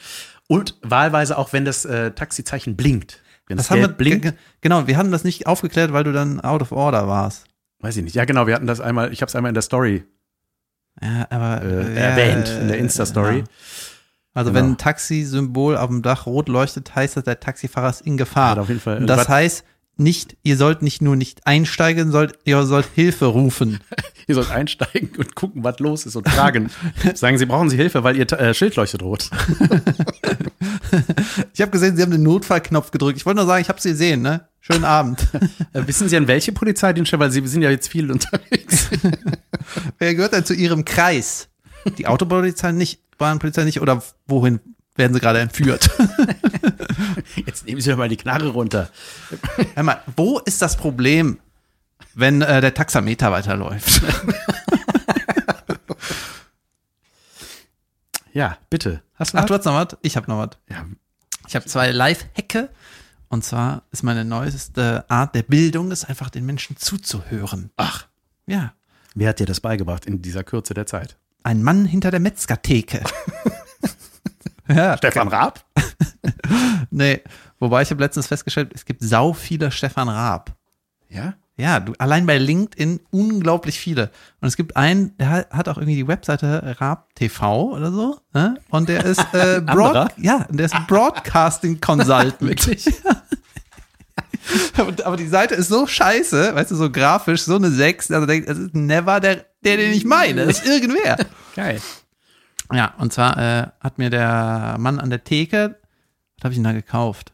Und 0.48 0.76
wahlweise 0.82 1.38
auch, 1.38 1.52
wenn 1.52 1.64
das 1.64 1.84
äh, 1.84 2.10
Taxizeichen 2.12 2.76
blinkt. 2.76 3.22
Wenn 3.46 3.56
Das 3.56 3.66
das, 3.66 3.70
haben 3.72 3.80
wir, 3.80 3.88
blinkt, 3.88 4.22
ge- 4.22 4.32
genau, 4.60 4.86
wir 4.86 4.96
hatten 4.96 5.10
das 5.10 5.24
nicht 5.24 5.46
aufgeklärt, 5.46 5.92
weil 5.92 6.04
du 6.04 6.12
dann 6.12 6.40
out 6.40 6.62
of 6.62 6.70
order 6.72 7.08
warst. 7.08 7.46
weiß 7.80 7.96
ich 7.96 8.04
nicht. 8.04 8.14
Ja, 8.14 8.24
genau, 8.24 8.46
wir 8.46 8.54
hatten 8.54 8.66
das 8.66 8.80
einmal, 8.80 9.12
ich 9.12 9.22
habe 9.22 9.28
es 9.28 9.34
einmal 9.36 9.50
in 9.50 9.54
der 9.54 9.62
Story 9.62 10.04
Ja, 11.02 11.26
aber 11.30 11.62
äh, 11.62 11.94
ja, 11.94 12.00
erwähnt, 12.00 12.48
in 12.48 12.68
der 12.68 12.78
Insta-Story. 12.78 13.38
ja. 13.38 13.44
Also 14.34 14.52
Genau. 14.52 14.62
wenn 14.64 14.72
ein 14.72 14.78
Taxi-Symbol 14.78 15.76
auf 15.76 15.88
dem 15.88 16.02
Dach 16.02 16.26
rot 16.26 16.48
leuchtet, 16.48 16.94
heißt 16.94 17.16
das, 17.16 17.24
der 17.24 17.40
Taxifahrer 17.40 17.90
ist 17.90 18.02
in 18.02 18.16
Gefahr. 18.16 18.50
Hat 18.52 18.58
auf 18.58 18.68
jeden 18.68 18.80
Fall- 18.80 18.98
Und 18.98 19.06
das 19.08 19.28
heißt 19.28 19.64
nicht, 19.96 20.36
ihr 20.42 20.56
sollt 20.56 20.82
nicht 20.82 21.02
nur 21.02 21.16
nicht 21.16 21.46
einsteigen, 21.46 22.10
sollt, 22.10 22.38
ihr 22.44 22.64
sollt 22.64 22.86
Hilfe 22.94 23.26
rufen. 23.26 23.80
Ihr 24.26 24.36
sollt 24.36 24.50
einsteigen 24.52 25.10
und 25.18 25.34
gucken, 25.34 25.64
was 25.64 25.80
los 25.80 26.06
ist 26.06 26.14
und 26.14 26.28
fragen. 26.28 26.70
Sagen 27.14 27.36
Sie, 27.36 27.46
brauchen 27.46 27.68
Sie 27.68 27.76
Hilfe, 27.76 28.04
weil 28.04 28.16
Ihr 28.16 28.30
äh, 28.30 28.54
Schild 28.54 28.76
leuchtet 28.76 29.02
rot. 29.02 29.28
Ich 31.52 31.60
habe 31.60 31.70
gesehen, 31.70 31.96
sie 31.96 32.02
haben 32.02 32.10
den 32.10 32.22
Notfallknopf 32.22 32.90
gedrückt. 32.90 33.18
Ich 33.18 33.26
wollte 33.26 33.38
nur 33.38 33.46
sagen, 33.46 33.62
ich 33.62 33.68
habe 33.68 33.80
sie 33.80 33.90
gesehen, 33.90 34.22
ne? 34.22 34.48
Schönen 34.60 34.84
Abend. 34.84 35.26
Äh, 35.72 35.86
wissen 35.86 36.08
Sie 36.08 36.16
an 36.16 36.26
welche 36.26 36.50
Polizeidienste? 36.50 37.18
Weil 37.18 37.30
Sie 37.30 37.46
sind 37.46 37.62
ja 37.62 37.70
jetzt 37.70 37.88
viel 37.88 38.10
unterwegs. 38.10 38.88
Wer 39.98 40.14
gehört 40.16 40.32
denn 40.32 40.44
zu 40.44 40.52
ihrem 40.52 40.84
Kreis? 40.84 41.48
Die 41.96 42.08
Autopolizei 42.08 42.72
nicht, 42.72 43.00
Bahnpolizei 43.18 43.64
nicht 43.64 43.80
oder 43.80 44.02
wohin 44.26 44.58
werden 44.96 45.14
sie 45.14 45.20
gerade 45.20 45.38
entführt? 45.40 45.90
Jetzt 47.46 47.64
nehmen 47.66 47.80
Sie 47.80 47.90
doch 47.90 47.96
mal 47.96 48.08
die 48.08 48.16
Knarre 48.16 48.48
runter. 48.48 48.90
Einmal, 49.74 50.02
wo 50.16 50.38
ist 50.40 50.60
das 50.62 50.76
Problem, 50.76 51.38
wenn 52.14 52.42
äh, 52.42 52.60
der 52.60 52.74
Taxameter 52.74 53.30
weiterläuft? 53.32 54.02
Ja, 58.32 58.58
bitte. 58.70 59.02
Hast 59.16 59.34
du 59.34 59.38
Ach, 59.38 59.42
was? 59.42 59.48
du 59.48 59.54
hast 59.54 59.64
noch 59.64 59.74
was? 59.74 59.98
Ich 60.02 60.16
habe 60.16 60.30
noch 60.30 60.38
was. 60.38 60.50
Ja, 60.68 60.86
Ich 61.48 61.56
habe 61.56 61.66
zwei 61.66 61.90
Live-Hacke. 61.90 62.70
Und 63.28 63.44
zwar 63.44 63.82
ist 63.92 64.02
meine 64.02 64.24
neueste 64.24 65.04
Art 65.08 65.34
der 65.34 65.42
Bildung, 65.44 65.90
ist 65.90 66.04
einfach 66.04 66.30
den 66.30 66.46
Menschen 66.46 66.76
zuzuhören. 66.76 67.70
Ach, 67.76 68.06
Ja. 68.46 68.72
wer 69.14 69.28
hat 69.30 69.38
dir 69.40 69.46
das 69.46 69.60
beigebracht 69.60 70.06
in 70.06 70.22
dieser 70.22 70.42
Kürze 70.44 70.74
der 70.74 70.86
Zeit? 70.86 71.16
Ein 71.42 71.62
Mann 71.62 71.84
hinter 71.86 72.10
der 72.10 72.20
Metzgertheke. 72.20 73.02
ja. 74.74 74.96
Stefan 74.96 75.28
Raab? 75.28 75.64
Nee. 76.90 77.20
Wobei 77.60 77.82
ich 77.82 77.90
habe 77.90 78.02
letztens 78.02 78.26
festgestellt, 78.26 78.72
es 78.74 78.84
gibt 78.84 79.02
sau 79.02 79.32
viele 79.32 79.70
Stefan 79.70 80.08
Raab. 80.08 80.52
Ja? 81.08 81.34
Ja, 81.56 81.78
du, 81.78 81.92
allein 81.98 82.26
bei 82.26 82.38
LinkedIn 82.38 83.00
unglaublich 83.10 83.78
viele. 83.78 84.10
Und 84.40 84.48
es 84.48 84.56
gibt 84.56 84.76
einen, 84.76 85.16
der 85.18 85.46
hat- 85.50 85.68
auch 85.68 85.76
irgendwie 85.76 85.94
die 85.96 86.08
Webseite 86.08 86.76
Raab 86.80 87.14
TV 87.14 87.72
oder 87.72 87.92
so. 87.92 88.18
Ne? 88.32 88.56
Und 88.70 88.88
der 88.88 89.04
ist 89.04 89.20
äh, 89.34 89.60
Broad, 89.60 90.12
ja, 90.16 90.46
der 90.50 90.66
ist 90.66 90.74
Broadcasting 90.88 91.80
Consultant. 91.80 92.40
Wirklich? 92.40 92.86
aber, 94.76 95.06
aber 95.06 95.16
die 95.16 95.28
Seite 95.28 95.54
ist 95.54 95.68
so 95.68 95.86
scheiße, 95.86 96.54
weißt 96.54 96.70
du, 96.70 96.76
so 96.76 96.90
grafisch, 96.90 97.42
so 97.42 97.56
eine 97.56 97.70
6, 97.70 98.10
also 98.10 98.26
denkt, 98.26 98.48
das 98.48 98.58
ist 98.58 98.74
never 98.74 99.20
der, 99.20 99.44
der, 99.64 99.76
den 99.76 99.92
ich 99.92 100.04
meine. 100.04 100.46
Das 100.46 100.60
ist 100.60 100.66
irgendwer. 100.66 101.18
Geil. 101.54 101.80
Ja, 102.72 102.94
und 102.98 103.12
zwar 103.12 103.36
äh, 103.38 103.66
hat 103.80 103.98
mir 103.98 104.10
der 104.10 104.76
Mann 104.78 105.00
an 105.00 105.10
der 105.10 105.24
Theke, 105.24 105.76
was 106.36 106.44
habe 106.44 106.52
ich 106.52 106.58
denn 106.58 106.64
da 106.64 106.72
gekauft? 106.72 107.32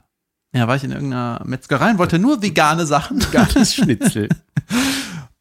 Ja, 0.52 0.66
war 0.68 0.76
ich 0.76 0.84
in 0.84 0.92
irgendeiner 0.92 1.42
Metzgerei 1.44 1.90
und 1.90 1.98
wollte 1.98 2.18
nur 2.18 2.42
vegane 2.42 2.86
Sachen. 2.86 3.18
Geiles 3.30 3.74
Schnitzel. 3.76 4.28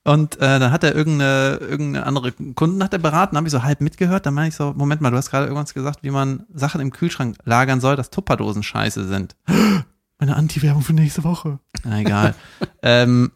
Und 0.03 0.35
äh, 0.35 0.59
dann 0.59 0.71
hat 0.71 0.83
er 0.83 0.93
irgendeine, 0.93 1.57
irgendeine 1.61 2.05
andere 2.05 2.31
Kunden 2.31 2.83
hat 2.83 2.93
er 2.93 2.99
beraten, 2.99 3.37
habe 3.37 3.47
ich 3.47 3.51
so 3.51 3.63
halb 3.63 3.81
mitgehört. 3.81 4.25
Dann 4.25 4.33
meine 4.35 4.49
ich 4.49 4.55
so, 4.55 4.73
Moment 4.75 5.01
mal, 5.01 5.09
du 5.09 5.17
hast 5.17 5.31
gerade 5.31 5.47
irgendwas 5.47 5.73
gesagt, 5.73 6.03
wie 6.03 6.11
man 6.11 6.45
Sachen 6.53 6.79
im 6.79 6.91
Kühlschrank 6.91 7.37
lagern 7.43 7.81
soll, 7.81 7.95
dass 7.95 8.11
Tupperdosen 8.11 8.61
scheiße 8.61 9.07
sind. 9.07 9.35
Meine 10.19 10.35
Anti-Werbung 10.35 10.81
für 10.81 10.93
nächste 10.93 11.23
Woche. 11.23 11.59
Na 11.83 11.99
egal. 11.99 12.35
ähm, 12.83 13.31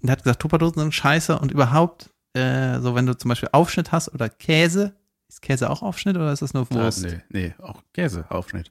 der 0.00 0.12
hat 0.12 0.22
gesagt, 0.22 0.40
Tupperdosen 0.40 0.80
sind 0.80 0.94
scheiße 0.94 1.38
und 1.38 1.50
überhaupt, 1.50 2.10
äh, 2.34 2.78
so 2.80 2.94
wenn 2.94 3.06
du 3.06 3.16
zum 3.16 3.30
Beispiel 3.30 3.48
Aufschnitt 3.52 3.90
hast 3.90 4.14
oder 4.14 4.28
Käse, 4.28 4.94
ist 5.28 5.42
Käse 5.42 5.70
auch 5.70 5.82
Aufschnitt 5.82 6.16
oder 6.16 6.32
ist 6.32 6.42
das 6.42 6.54
nur 6.54 6.70
Wurst? 6.70 7.02
nee, 7.02 7.20
nee, 7.30 7.54
auch 7.60 7.82
Käseaufschnitt. 7.92 8.70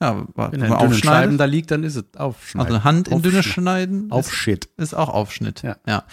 Ja, 0.00 0.26
wa- 0.34 0.50
Wenn 0.50 0.62
wenn 0.62 0.70
man 0.70 0.78
aufschneidet, 0.78 1.38
da 1.38 1.44
liegt, 1.44 1.70
dann 1.70 1.84
ist 1.84 1.94
es 1.96 2.04
Aufschneiden. 2.16 2.72
also 2.72 2.84
Hand 2.84 3.08
in 3.08 3.22
dünne 3.22 3.38
Aufschneiden. 3.38 3.52
schneiden, 3.52 4.06
ist, 4.06 4.12
Aufschnitt. 4.12 4.64
ist 4.76 4.94
auch 4.94 5.08
Aufschnitt. 5.10 5.62
Ja. 5.62 5.76
ja. 5.86 6.04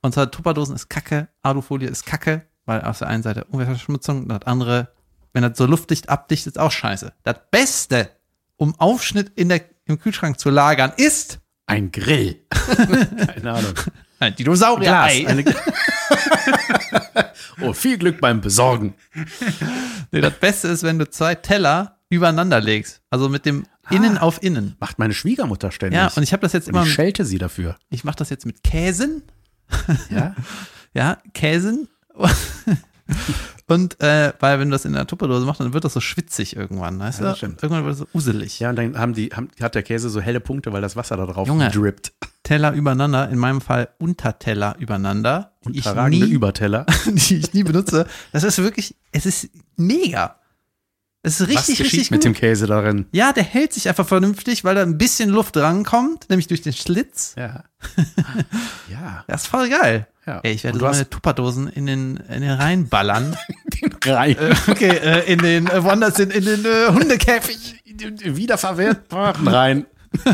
Und 0.00 0.14
zwar 0.14 0.30
Tupperdosen 0.30 0.74
ist 0.74 0.88
Kacke, 0.88 1.28
Alufolie 1.42 1.88
ist 1.88 2.06
Kacke, 2.06 2.42
weil 2.64 2.82
auf 2.82 2.98
der 2.98 3.08
einen 3.08 3.22
Seite 3.22 3.44
Umweltverschmutzung, 3.44 4.28
das 4.28 4.42
andere, 4.44 4.88
wenn 5.34 5.42
das 5.42 5.58
so 5.58 5.66
luftdicht 5.66 6.08
abdichtet, 6.08 6.56
ist 6.56 6.58
auch 6.60 6.72
scheiße. 6.72 7.12
Das 7.22 7.36
Beste, 7.50 8.08
um 8.56 8.74
Aufschnitt 8.80 9.32
in 9.34 9.50
der, 9.50 9.60
im 9.84 9.98
Kühlschrank 9.98 10.38
zu 10.38 10.48
lagern, 10.48 10.92
ist 10.96 11.40
Ein 11.66 11.90
Grill. 11.92 12.40
Keine 13.34 13.52
Ahnung. 13.52 13.74
Ein 14.20 14.34
Dinosaurier-Ei. 14.36 15.44
Oh, 17.60 17.72
viel 17.72 17.98
Glück 17.98 18.20
beim 18.20 18.40
Besorgen. 18.40 18.94
Nee, 20.10 20.20
das 20.20 20.34
Beste 20.34 20.68
ist, 20.68 20.82
wenn 20.82 20.98
du 20.98 21.08
zwei 21.08 21.36
Teller 21.36 21.98
übereinander 22.08 22.60
legst. 22.60 23.00
Also 23.10 23.28
mit 23.28 23.46
dem 23.46 23.64
Innen 23.90 24.18
auf 24.18 24.42
Innen. 24.42 24.76
Macht 24.80 24.98
meine 24.98 25.14
Schwiegermutter 25.14 25.70
ständig. 25.70 25.96
Ja, 25.98 26.10
und 26.14 26.22
ich 26.24 26.32
habe 26.32 26.40
das 26.42 26.52
jetzt 26.52 26.66
Und 26.66 26.74
immer, 26.74 26.82
ich 26.84 26.92
schelte 26.92 27.24
sie 27.24 27.38
dafür. 27.38 27.76
ich 27.90 28.02
mache 28.02 28.16
das 28.16 28.30
jetzt 28.30 28.44
mit 28.44 28.62
Käsen. 28.64 29.22
Ja? 30.10 30.34
Ja, 30.96 31.18
Käsen. 31.32 31.88
Und 33.66 33.98
äh, 34.02 34.32
weil 34.40 34.58
wenn 34.58 34.68
du 34.68 34.74
das 34.74 34.84
in 34.84 34.92
der 34.92 35.06
Tupperdose 35.06 35.46
machst, 35.46 35.60
dann 35.60 35.72
wird 35.72 35.84
das 35.84 35.94
so 35.94 36.00
schwitzig 36.00 36.54
irgendwann, 36.56 36.98
weißt 36.98 37.20
Ja, 37.20 37.24
du? 37.24 37.28
das 37.30 37.38
stimmt. 37.38 37.62
Irgendwann 37.62 37.84
wird 37.84 37.94
es 37.94 37.98
so 38.00 38.06
uselig. 38.12 38.60
Ja, 38.60 38.70
und 38.70 38.76
dann 38.76 38.98
haben 38.98 39.14
die, 39.14 39.30
haben, 39.30 39.48
hat 39.60 39.74
der 39.74 39.82
Käse 39.82 40.10
so 40.10 40.20
helle 40.20 40.40
Punkte, 40.40 40.72
weil 40.72 40.82
das 40.82 40.96
Wasser 40.96 41.16
da 41.16 41.24
drauf 41.24 41.48
Junge. 41.48 41.70
drippt. 41.70 42.12
Teller 42.42 42.72
übereinander, 42.74 43.30
in 43.30 43.38
meinem 43.38 43.62
Fall 43.62 43.88
Unterteller 43.98 44.76
übereinander, 44.78 45.52
Unterragende 45.64 46.26
nie, 46.26 46.32
Überteller. 46.32 46.84
die 47.06 47.36
ich 47.38 47.54
nie 47.54 47.62
benutze. 47.64 48.06
Das 48.32 48.44
ist 48.44 48.58
wirklich, 48.58 48.96
es 49.12 49.24
ist 49.24 49.48
mega. 49.76 50.36
Es 51.26 51.40
ist 51.40 51.48
Was 51.48 51.56
richtig, 51.56 51.78
geschieht 51.78 51.92
richtig 51.92 52.10
mit 52.10 52.20
gut. 52.20 52.24
dem 52.26 52.34
Käse 52.34 52.66
darin? 52.66 53.06
ja, 53.12 53.32
der 53.32 53.44
hält 53.44 53.72
sich 53.72 53.88
einfach 53.88 54.06
vernünftig, 54.06 54.62
weil 54.62 54.74
da 54.74 54.82
ein 54.82 54.98
bisschen 54.98 55.30
Luft 55.30 55.56
rankommt, 55.56 56.28
nämlich 56.28 56.46
durch 56.48 56.62
den 56.62 56.74
Schlitz. 56.74 57.34
Ja. 57.36 57.64
ja. 58.90 59.24
Das 59.26 59.42
ist 59.42 59.48
voll 59.48 59.68
geil. 59.70 60.06
ja. 60.26 60.40
Ey, 60.42 60.52
ich 60.52 60.64
werde 60.64 60.78
so 60.78 60.84
meine 60.84 61.08
Tupperdosen 61.08 61.68
in 61.68 61.86
den, 61.86 62.16
in 62.28 62.42
den 62.42 62.50
reinballern. 62.50 63.36
den 63.82 63.92
rein. 64.04 64.36
okay, 64.68 64.96
äh, 64.98 65.32
in 65.32 65.38
den, 65.38 65.66
äh, 65.66 65.82
woanders 65.82 66.18
in, 66.18 66.30
in 66.30 66.44
den 66.44 66.64
äh, 66.64 66.88
Hundekäfig. 66.92 67.82
Wiederverwertbaren 68.24 69.48
rein. 69.48 69.86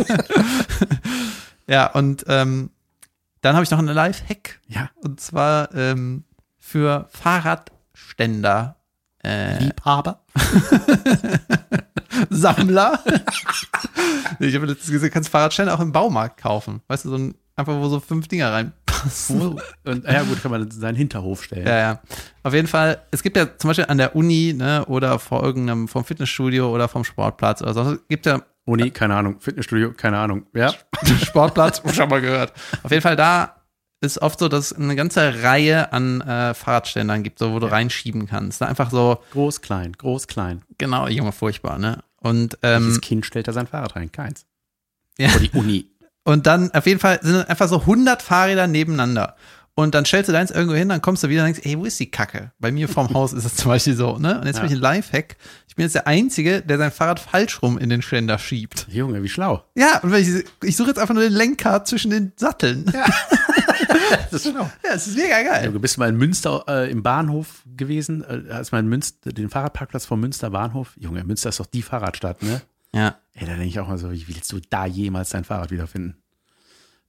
Ja, 1.71 1.87
und 1.87 2.25
ähm, 2.27 2.71
dann 3.43 3.55
habe 3.55 3.63
ich 3.63 3.71
noch 3.71 3.79
eine 3.79 3.93
Live-Hack. 3.93 4.59
Ja. 4.67 4.91
Und 4.97 5.21
zwar 5.21 5.73
ähm, 5.73 6.25
für 6.59 7.09
Fahrradständer. 7.13 8.75
Äh, 9.23 9.59
Liebhaber. 9.65 10.21
Sammler. 12.31 12.99
ich 14.41 14.55
habe 14.55 14.67
letztens 14.67 14.91
gesehen, 14.91 15.09
du 15.09 15.11
kannst 15.11 15.29
Fahrradständer 15.29 15.75
auch 15.75 15.81
im 15.81 15.93
Baumarkt 15.93 16.41
kaufen. 16.41 16.81
Weißt 16.89 17.05
du, 17.05 17.11
so 17.11 17.17
ein, 17.17 17.35
einfach 17.57 17.75
wo 17.75 17.89
so 17.89 18.01
fünf 18.01 18.29
Dinger 18.29 18.53
reinpassen. 18.53 19.61
Und, 19.85 20.05
ja, 20.05 20.23
gut, 20.23 20.43
kann 20.43 20.51
man 20.51 20.71
seinen 20.71 20.97
Hinterhof 20.97 21.45
stellen. 21.45 21.67
Ja, 21.67 21.79
ja. 21.79 22.01
Auf 22.43 22.55
jeden 22.55 22.69
Fall, 22.69 23.03
es 23.11 23.23
gibt 23.23 23.37
ja 23.37 23.57
zum 23.59 23.69
Beispiel 23.69 23.87
an 23.87 23.99
der 23.99 24.17
Uni, 24.17 24.55
ne, 24.57 24.85
oder 24.87 25.19
vor 25.19 25.43
irgendeinem, 25.43 25.89
vom 25.89 26.05
Fitnessstudio 26.05 26.75
oder 26.75 26.89
vom 26.89 27.05
Sportplatz 27.05 27.63
oder 27.63 27.75
so, 27.75 27.97
gibt 28.09 28.27
ja 28.27 28.41
Uni, 28.65 28.91
keine 28.91 29.17
Ahnung. 29.17 29.41
Fitnessstudio, 29.41 29.93
keine 29.93 30.19
Ahnung. 30.19 30.47
Ja. 30.55 30.73
Sportplatz, 31.25 31.83
schon 31.95 32.09
mal 32.09 32.21
gehört. 32.21 32.53
Auf 32.83 32.91
jeden 32.91 33.03
Fall, 33.03 33.17
da 33.17 33.60
ist 34.01 34.23
oft 34.23 34.39
so, 34.39 34.49
dass 34.49 34.71
es 34.71 34.79
eine 34.79 34.97
ganze 34.97 35.43
Reihe 35.43 35.93
an 35.93 36.21
äh, 36.23 36.55
Fahrradständern 36.55 37.23
gibt, 37.23 37.39
so, 37.39 37.53
wo 37.53 37.59
du 37.59 37.67
reinschieben 37.71 38.27
kannst. 38.27 38.61
Da 38.61 38.67
einfach 38.67 38.91
so, 38.91 39.23
Groß, 39.33 39.61
klein, 39.61 39.93
groß, 39.93 40.27
klein. 40.27 40.63
genau, 40.79 41.07
Junge, 41.09 41.33
furchtbar, 41.33 41.79
ne? 41.79 42.03
Und, 42.17 42.59
ähm, 42.63 42.85
Welches 42.85 43.01
Kind 43.01 43.27
stellt 43.27 43.49
da 43.49 43.53
sein 43.53 43.67
Fahrrad 43.67 43.97
rein? 43.97 44.11
Keins. 44.13 44.47
ja. 45.19 45.29
Vor 45.29 45.41
die 45.41 45.51
Uni. 45.51 45.87
Und 46.25 46.47
dann 46.47 46.71
auf 46.73 46.87
jeden 46.87 47.01
Fall 47.01 47.19
sind 47.23 47.49
einfach 47.49 47.69
so 47.69 47.81
100 47.81 48.21
Fahrräder 48.23 48.67
nebeneinander. 48.67 49.37
Und 49.81 49.95
dann 49.95 50.05
stellst 50.05 50.29
du 50.29 50.33
deins 50.33 50.51
irgendwo 50.51 50.75
hin, 50.77 50.89
dann 50.91 51.01
kommst 51.01 51.23
du 51.25 51.29
wieder 51.29 51.43
und 51.43 51.47
denkst, 51.55 51.61
ey, 51.65 51.79
wo 51.79 51.85
ist 51.85 51.99
die 51.99 52.11
Kacke? 52.11 52.53
Bei 52.59 52.71
mir 52.71 52.89
vorm 52.89 53.09
Haus 53.15 53.33
ist 53.33 53.45
es 53.45 53.57
zum 53.57 53.71
Beispiel 53.71 53.95
so, 53.97 54.19
ne? 54.19 54.39
Und 54.41 54.47
jetzt 54.47 54.57
Ja. 54.57 54.63
habe 54.63 54.67
ich 54.73 54.79
ein 54.79 54.83
Lifehack. 54.83 55.37
Ich 55.69 55.75
bin 55.77 55.85
jetzt 55.85 55.95
der 55.95 56.07
Einzige, 56.07 56.61
der 56.63 56.79
sein 56.79 56.91
Fahrrad 56.91 57.21
falsch 57.21 57.63
rum 57.63 57.79
in 57.79 57.89
den 57.89 58.03
Ständer 58.03 58.39
schiebt. 58.39 58.87
Junge, 58.91 59.23
wie 59.23 59.29
schlau. 59.29 59.65
Ja, 59.75 59.99
und 60.03 60.13
ich, 60.15 60.45
ich 60.63 60.77
suche 60.77 60.89
jetzt 60.89 60.99
einfach 60.99 61.15
nur 61.15 61.23
den 61.23 61.33
Lenker 61.33 61.85
zwischen 61.85 62.11
den 62.11 62.33
Satteln. 62.37 62.85
Ja, 62.93 63.05
Das 64.31 64.45
ist 64.45 64.53
schlau. 64.53 64.69
das 64.83 65.07
ist 65.07 65.17
mega 65.17 65.43
geil. 65.43 65.71
Du 65.73 65.81
bist 65.81 65.97
mal 65.99 66.09
in 66.09 66.17
Münster 66.17 66.65
äh, 66.69 66.91
im 66.91 67.03
Bahnhof 67.03 67.63
gewesen, 67.77 68.23
äh, 68.25 68.53
hast 68.53 68.73
mal 68.73 68.81
in 68.81 68.89
Münster, 68.89 69.33
den 69.33 69.49
Fahrradparkplatz 69.49 70.07
vom 70.07 70.21
Münster 70.21 70.51
Bahnhof. 70.51 70.93
Junge, 70.99 71.25
Münster 71.25 71.49
ist 71.49 71.61
doch 71.61 71.67
die 71.67 71.83
Fahrradstadt, 71.83 72.43
ne? 72.43 72.61
Ja. 72.93 73.17
Ey, 73.35 73.47
da 73.47 73.53
denke 73.53 73.67
ich 73.67 73.79
auch 73.81 73.89
mal 73.89 73.99
so, 73.99 74.11
wie 74.13 74.27
willst 74.29 74.51
du 74.53 74.59
da 74.69 74.85
jemals 74.87 75.31
dein 75.31 75.45
Fahrrad 75.45 75.71
wiederfinden? 75.71 76.17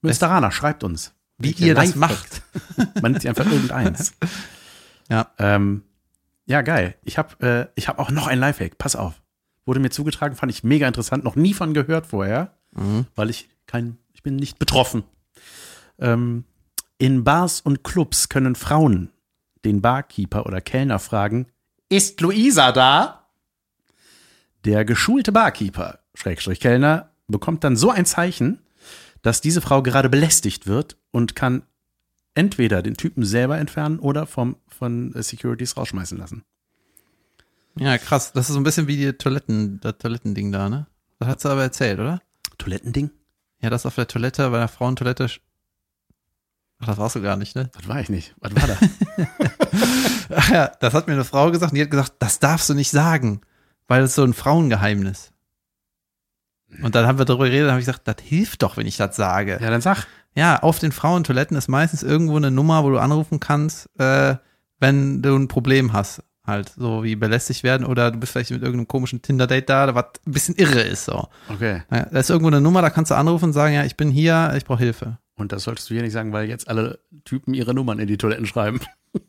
Münsteraner, 0.02 0.52
schreibt 0.52 0.84
uns. 0.84 1.14
Wie 1.44 1.52
ihr 1.52 1.76
das 1.76 1.96
Lifehacks. 1.96 2.42
Man 3.02 3.12
nimmt 3.12 3.22
sich 3.22 3.30
einfach 3.30 3.46
irgendeins. 3.46 4.14
Ja. 5.10 5.32
Ähm, 5.40 5.84
ja, 6.46 6.62
geil. 6.62 6.96
Ich 7.04 7.18
habe 7.18 7.70
äh, 7.76 7.80
ich 7.80 7.88
hab 7.88 8.00
auch 8.00 8.12
noch 8.12 8.28
ein 8.28 8.40
Lifehack. 8.40 8.78
Pass 8.78 8.96
auf. 8.96 9.22
Wurde 9.66 9.80
mir 9.80 9.90
zugetragen, 9.90 10.36
fand 10.36 10.52
ich 10.52 10.64
mega 10.64 10.88
interessant. 10.88 11.24
Noch 11.24 11.36
nie 11.36 11.54
von 11.54 11.74
gehört 11.74 12.08
vorher, 12.08 12.58
weil 13.16 13.30
ich 13.30 13.48
kein, 13.68 13.98
ich 14.14 14.24
bin 14.24 14.36
nicht 14.36 14.58
betroffen. 14.58 15.04
Ähm, 16.00 16.46
in 16.98 17.24
Bars 17.24 17.62
und 17.62 17.84
Clubs 17.84 18.30
können 18.30 18.56
Frauen 18.56 19.12
den 19.66 19.82
Barkeeper 19.82 20.46
oder 20.46 20.62
Kellner 20.62 21.00
fragen, 21.00 21.48
ist 21.90 22.22
Luisa 22.22 22.72
da? 22.72 23.28
Der 24.66 24.86
geschulte 24.86 25.32
Barkeeper, 25.32 26.00
Schrägstrich 26.14 26.60
Kellner, 26.60 27.12
bekommt 27.28 27.64
dann 27.64 27.76
so 27.76 27.90
ein 27.90 28.06
Zeichen, 28.06 28.60
dass 29.22 29.42
diese 29.42 29.62
Frau 29.62 29.82
gerade 29.82 30.10
belästigt 30.10 30.68
wird 30.68 30.98
und 31.12 31.36
kann 31.36 31.64
entweder 32.34 32.82
den 32.82 32.96
Typen 32.96 33.26
selber 33.26 33.58
entfernen 33.58 34.00
oder 34.00 34.26
vom, 34.26 34.56
von 34.68 35.14
Securities 35.16 35.78
rausschmeißen 35.78 36.18
lassen. 36.18 36.44
Ja, 37.78 37.98
krass. 37.98 38.34
Das 38.34 38.50
ist 38.50 38.54
so 38.54 38.60
ein 38.60 38.64
bisschen 38.64 38.88
wie 38.88 38.98
die 38.98 39.14
Toiletten, 39.14 39.80
das 39.82 39.98
Toilettending 39.98 40.52
da, 40.52 40.70
ne? 40.70 40.88
Das 41.20 41.30
hast 41.30 41.46
du 41.46 41.50
aber 41.50 41.64
erzählt, 41.64 42.00
oder? 42.00 42.22
Toilettending? 42.58 43.12
Ja, 43.62 43.70
das 43.70 43.86
auf 43.86 43.96
der 43.96 44.08
Toilette, 44.08 44.50
bei 44.50 44.58
der 44.58 44.68
Frauentoilette. 44.68 45.30
Ach, 46.80 46.88
das 46.88 46.98
warst 46.98 47.16
du 47.16 47.22
gar 47.22 47.38
nicht, 47.38 47.56
ne? 47.56 47.70
Das 47.74 47.88
war 47.88 48.00
ich 48.00 48.10
nicht. 48.10 48.34
Was 48.40 48.56
war 48.56 48.68
da? 48.68 48.78
Ach 50.36 50.50
ja, 50.50 50.68
das 50.80 50.94
hat 50.94 51.08
mir 51.08 51.14
eine 51.14 51.26
Frau 51.26 51.52
gesagt 51.52 51.72
und 51.72 51.76
die 51.78 51.84
hat 51.84 51.92
gesagt, 51.92 52.14
das 52.20 52.40
darfst 52.40 52.70
du 52.70 52.74
nicht 52.74 52.92
sagen, 52.92 53.42
weil 53.88 54.02
das 54.02 54.12
ist 54.12 54.16
so 54.16 54.24
ein 54.24 54.34
Frauengeheimnis. 54.34 55.31
Und 56.82 56.96
dann 56.96 57.06
haben 57.08 57.18
wir 57.18 57.26
darüber 57.26 57.46
geredet, 57.46 57.66
dann 57.66 57.72
habe 57.72 57.82
ich 57.82 57.86
gesagt, 57.86 58.08
das 58.08 58.16
hilft 58.24 58.64
doch, 58.64 58.78
wenn 58.78 58.88
ich 58.88 58.98
das 58.98 59.16
sage. 59.16 59.60
ja, 59.62 59.70
dann 59.70 59.82
sag. 59.82 60.06
Ja, 60.34 60.60
auf 60.60 60.80
den 60.80 60.92
Frauentoiletten 60.92 61.58
ist 61.58 61.68
meistens 61.68 62.04
irgendwo 62.04 62.38
eine 62.38 62.52
Nummer, 62.52 62.84
wo 62.84 62.90
du 62.90 63.00
anrufen 63.00 63.40
kannst, 63.42 63.90
äh, 64.00 64.36
wenn 64.80 65.22
du 65.22 65.36
ein 65.36 65.48
Problem 65.48 65.94
hast. 65.94 66.24
Halt, 66.48 66.74
so 66.76 67.04
wie 67.04 67.16
belästigt 67.16 67.64
werden 67.64 67.86
oder 67.86 68.10
du 68.10 68.18
bist 68.18 68.32
vielleicht 68.32 68.50
mit 68.50 68.64
irgendeinem 68.64 68.88
komischen 68.88 69.22
Tinder-Date 69.22 69.70
da, 69.70 69.94
was 69.94 70.06
ein 70.26 70.32
bisschen 70.32 70.56
irre 70.56 70.82
ist, 70.82 71.06
so. 71.06 71.28
Okay. 71.50 71.84
Ja, 71.92 72.08
da 72.12 72.20
ist 72.20 72.32
irgendwo 72.32 72.48
eine 72.48 72.62
Nummer, 72.62 72.82
da 72.82 72.90
kannst 72.90 73.12
du 73.12 73.16
anrufen 73.16 73.46
und 73.46 73.54
sagen, 73.54 73.76
ja, 73.76 73.84
ich 73.84 73.96
bin 73.96 74.10
hier, 74.10 74.52
ich 74.58 74.66
brauche 74.66 74.80
Hilfe. 74.80 75.20
Und 75.36 75.52
das 75.52 75.64
solltest 75.64 75.90
du 75.90 75.94
hier 75.94 76.02
nicht 76.02 76.14
sagen, 76.14 76.34
weil 76.34 76.50
jetzt 76.50 76.68
alle 76.68 77.00
Typen 77.26 77.54
ihre 77.54 77.76
Nummern 77.76 78.00
in 78.00 78.08
die 78.08 78.18
Toiletten 78.18 78.48
schreiben. 78.48 78.80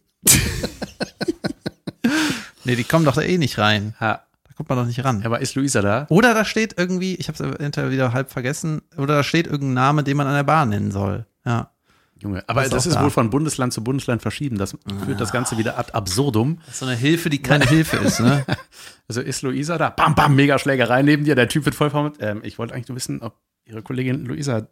Nee, 2.65 2.77
die 2.77 2.85
kommen 2.85 3.05
doch 3.05 3.15
da 3.15 3.23
eh 3.23 3.39
nicht 3.39 3.59
rein. 3.59 3.95
Ha. 4.01 4.23
Kommt 4.63 4.69
man 4.69 4.79
doch 4.79 4.87
nicht 4.87 5.05
ran. 5.05 5.25
Aber 5.27 5.41
ist 5.41 5.57
Luisa 5.57 5.83
da? 5.83 6.07
Oder 6.09 6.35
da 6.35 6.45
steht 6.45 6.79
irgendwie, 6.79 7.17
ich 7.17 7.27
habe 7.27 7.35
es 7.35 7.41
eventuell 7.57 7.91
wieder 7.91 8.13
halb 8.13 8.31
vergessen, 8.31 8.83
oder 8.97 9.17
da 9.17 9.23
steht 9.25 9.49
irgendein 9.49 9.75
Name, 9.75 10.05
den 10.05 10.17
man 10.17 10.29
an 10.29 10.35
der 10.35 10.45
Bar 10.45 10.67
nennen 10.67 10.93
soll. 10.93 11.27
Ja. 11.45 11.73
Junge, 12.21 12.45
aber 12.47 12.61
Das 12.61 12.67
ist 12.69 12.75
das 12.75 12.87
ist 12.87 12.95
da. 12.95 13.03
wohl 13.03 13.11
von 13.11 13.29
Bundesland 13.31 13.73
zu 13.73 13.83
Bundesland 13.83 14.23
verschieben. 14.23 14.57
Das 14.57 14.77
führt 15.05 15.21
das 15.21 15.33
Ganze 15.33 15.59
wieder 15.59 15.81
ad 15.81 15.93
absurdum. 15.95 16.59
Das 16.67 16.75
ist 16.75 16.79
so 16.79 16.87
eine 16.87 16.95
Hilfe, 16.95 17.29
die 17.29 17.43
keine 17.43 17.67
Hilfe 17.67 17.97
ist, 17.97 18.21
ne? 18.21 18.47
Also 19.09 19.21
ist 19.21 19.43
Luisa 19.43 19.77
da? 19.79 19.91
Bam, 19.91 20.15
bam, 20.15 20.37
mega 20.37 20.57
Schlägerei 20.61 21.03
neben 21.03 21.25
dir. 21.25 21.35
Der 21.35 21.49
Typ 21.49 21.65
wird 21.65 21.75
voll 21.75 21.91
vermutzt. 21.91 22.21
Ähm, 22.23 22.41
ich 22.45 22.59
wollte 22.61 22.73
eigentlich 22.75 22.89
nur 22.89 22.95
wissen, 22.97 23.21
ob 23.21 23.35
ihre 23.65 23.83
Kollegin 23.83 24.25
Luisa. 24.25 24.69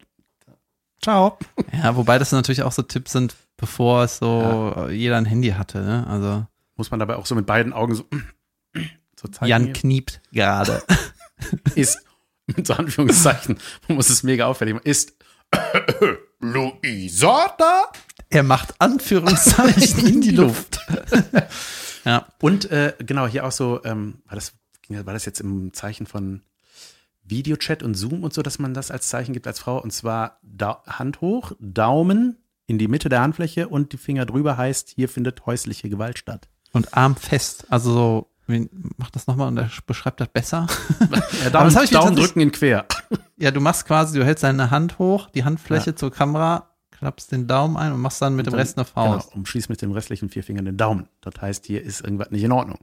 Ciao. 1.02 1.36
Ja, 1.82 1.96
wobei 1.96 2.18
das 2.20 2.30
natürlich 2.30 2.62
auch 2.62 2.70
so 2.72 2.82
Tipps 2.82 3.10
sind, 3.12 3.34
bevor 3.56 4.04
es 4.04 4.18
so 4.18 4.86
jeder 4.90 5.16
ein 5.16 5.24
Handy 5.24 5.48
hatte, 5.50 5.80
ne? 5.80 6.06
Also 6.08 6.46
Muss 6.76 6.90
man 6.92 7.00
dabei 7.00 7.16
auch 7.16 7.26
so 7.26 7.34
mit 7.34 7.46
beiden 7.46 7.72
Augen 7.72 7.94
so, 7.96 8.04
zeigen. 9.28 9.48
Jan 9.48 9.72
kniept 9.72 10.20
gerade. 10.32 10.82
ist, 11.74 12.02
mit 12.46 12.66
so 12.66 12.74
Anführungszeichen, 12.74 13.58
man 13.88 13.96
muss 13.96 14.10
es 14.10 14.22
mega 14.22 14.46
auffällig 14.46 14.74
machen, 14.74 14.86
ist 14.86 15.14
Luisa 16.40 17.54
da? 17.58 17.92
er 18.30 18.44
macht 18.44 18.74
Anführungszeichen 18.78 20.06
in 20.06 20.20
die 20.20 20.30
Luft. 20.30 20.80
ja. 22.04 22.28
Und 22.40 22.70
äh, 22.70 22.94
genau, 23.00 23.26
hier 23.26 23.44
auch 23.44 23.52
so, 23.52 23.84
ähm, 23.84 24.22
war, 24.24 24.36
das, 24.36 24.54
war 24.88 25.12
das 25.12 25.24
jetzt 25.24 25.40
im 25.40 25.72
Zeichen 25.74 26.06
von 26.06 26.42
Videochat 27.24 27.82
und 27.82 27.94
Zoom 27.94 28.22
und 28.22 28.32
so, 28.32 28.42
dass 28.42 28.58
man 28.58 28.72
das 28.72 28.90
als 28.90 29.08
Zeichen 29.08 29.34
gibt 29.34 29.46
als 29.46 29.58
Frau? 29.58 29.82
Und 29.82 29.92
zwar 29.92 30.38
da 30.42 30.82
Hand 30.86 31.20
hoch, 31.20 31.52
Daumen 31.58 32.38
in 32.66 32.78
die 32.78 32.88
Mitte 32.88 33.08
der 33.08 33.20
Handfläche 33.20 33.68
und 33.68 33.92
die 33.92 33.98
Finger 33.98 34.26
drüber 34.26 34.56
heißt, 34.56 34.90
hier 34.90 35.08
findet 35.08 35.44
häusliche 35.44 35.88
Gewalt 35.88 36.18
statt. 36.18 36.48
Und 36.72 36.94
Arm 36.94 37.16
fest. 37.16 37.66
Also 37.68 37.92
so, 37.92 38.29
mach 38.96 39.10
das 39.10 39.26
nochmal 39.26 39.48
und 39.48 39.56
er 39.58 39.70
beschreibt 39.86 40.20
das 40.20 40.28
besser. 40.28 40.66
Ja, 41.44 41.50
das 41.50 41.76
hab 41.76 41.84
ich 41.84 41.90
Daumen 41.90 42.16
drücken 42.16 42.40
in 42.40 42.52
quer. 42.52 42.84
Ja, 43.36 43.50
du 43.50 43.60
machst 43.60 43.86
quasi, 43.86 44.18
du 44.18 44.24
hältst 44.24 44.44
deine 44.44 44.70
Hand 44.70 44.98
hoch, 44.98 45.30
die 45.30 45.44
Handfläche 45.44 45.94
zur 45.94 46.10
Kamera, 46.12 46.70
klappst 46.90 47.32
den 47.32 47.46
Daumen 47.46 47.76
ein 47.76 47.92
und 47.92 48.00
machst 48.00 48.20
dann 48.20 48.36
mit 48.36 48.46
dem 48.46 48.54
Rest 48.54 48.76
eine 48.76 48.84
Faust. 48.84 49.28
Genau, 49.30 49.38
umschließt 49.40 49.70
mit 49.70 49.80
den 49.82 49.92
restlichen 49.92 50.28
vier 50.28 50.44
Fingern 50.44 50.66
den 50.66 50.76
Daumen. 50.76 51.08
Das 51.22 51.34
heißt, 51.40 51.66
hier 51.66 51.82
ist 51.82 52.02
irgendwas 52.02 52.30
nicht 52.30 52.42
in 52.42 52.52
Ordnung. 52.52 52.78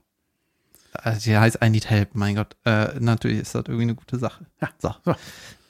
Also, 0.93 1.19
die 1.19 1.37
heißt 1.37 1.59
I 1.63 1.69
need 1.69 1.89
help, 1.89 2.15
mein 2.15 2.35
Gott. 2.35 2.55
Äh, 2.65 2.99
natürlich 2.99 3.39
ist 3.39 3.53
das 3.53 3.63
irgendwie 3.67 3.83
eine 3.83 3.95
gute 3.95 4.17
Sache. 4.17 4.45
Ja, 4.61 4.69
So. 4.79 4.95
so. 5.05 5.15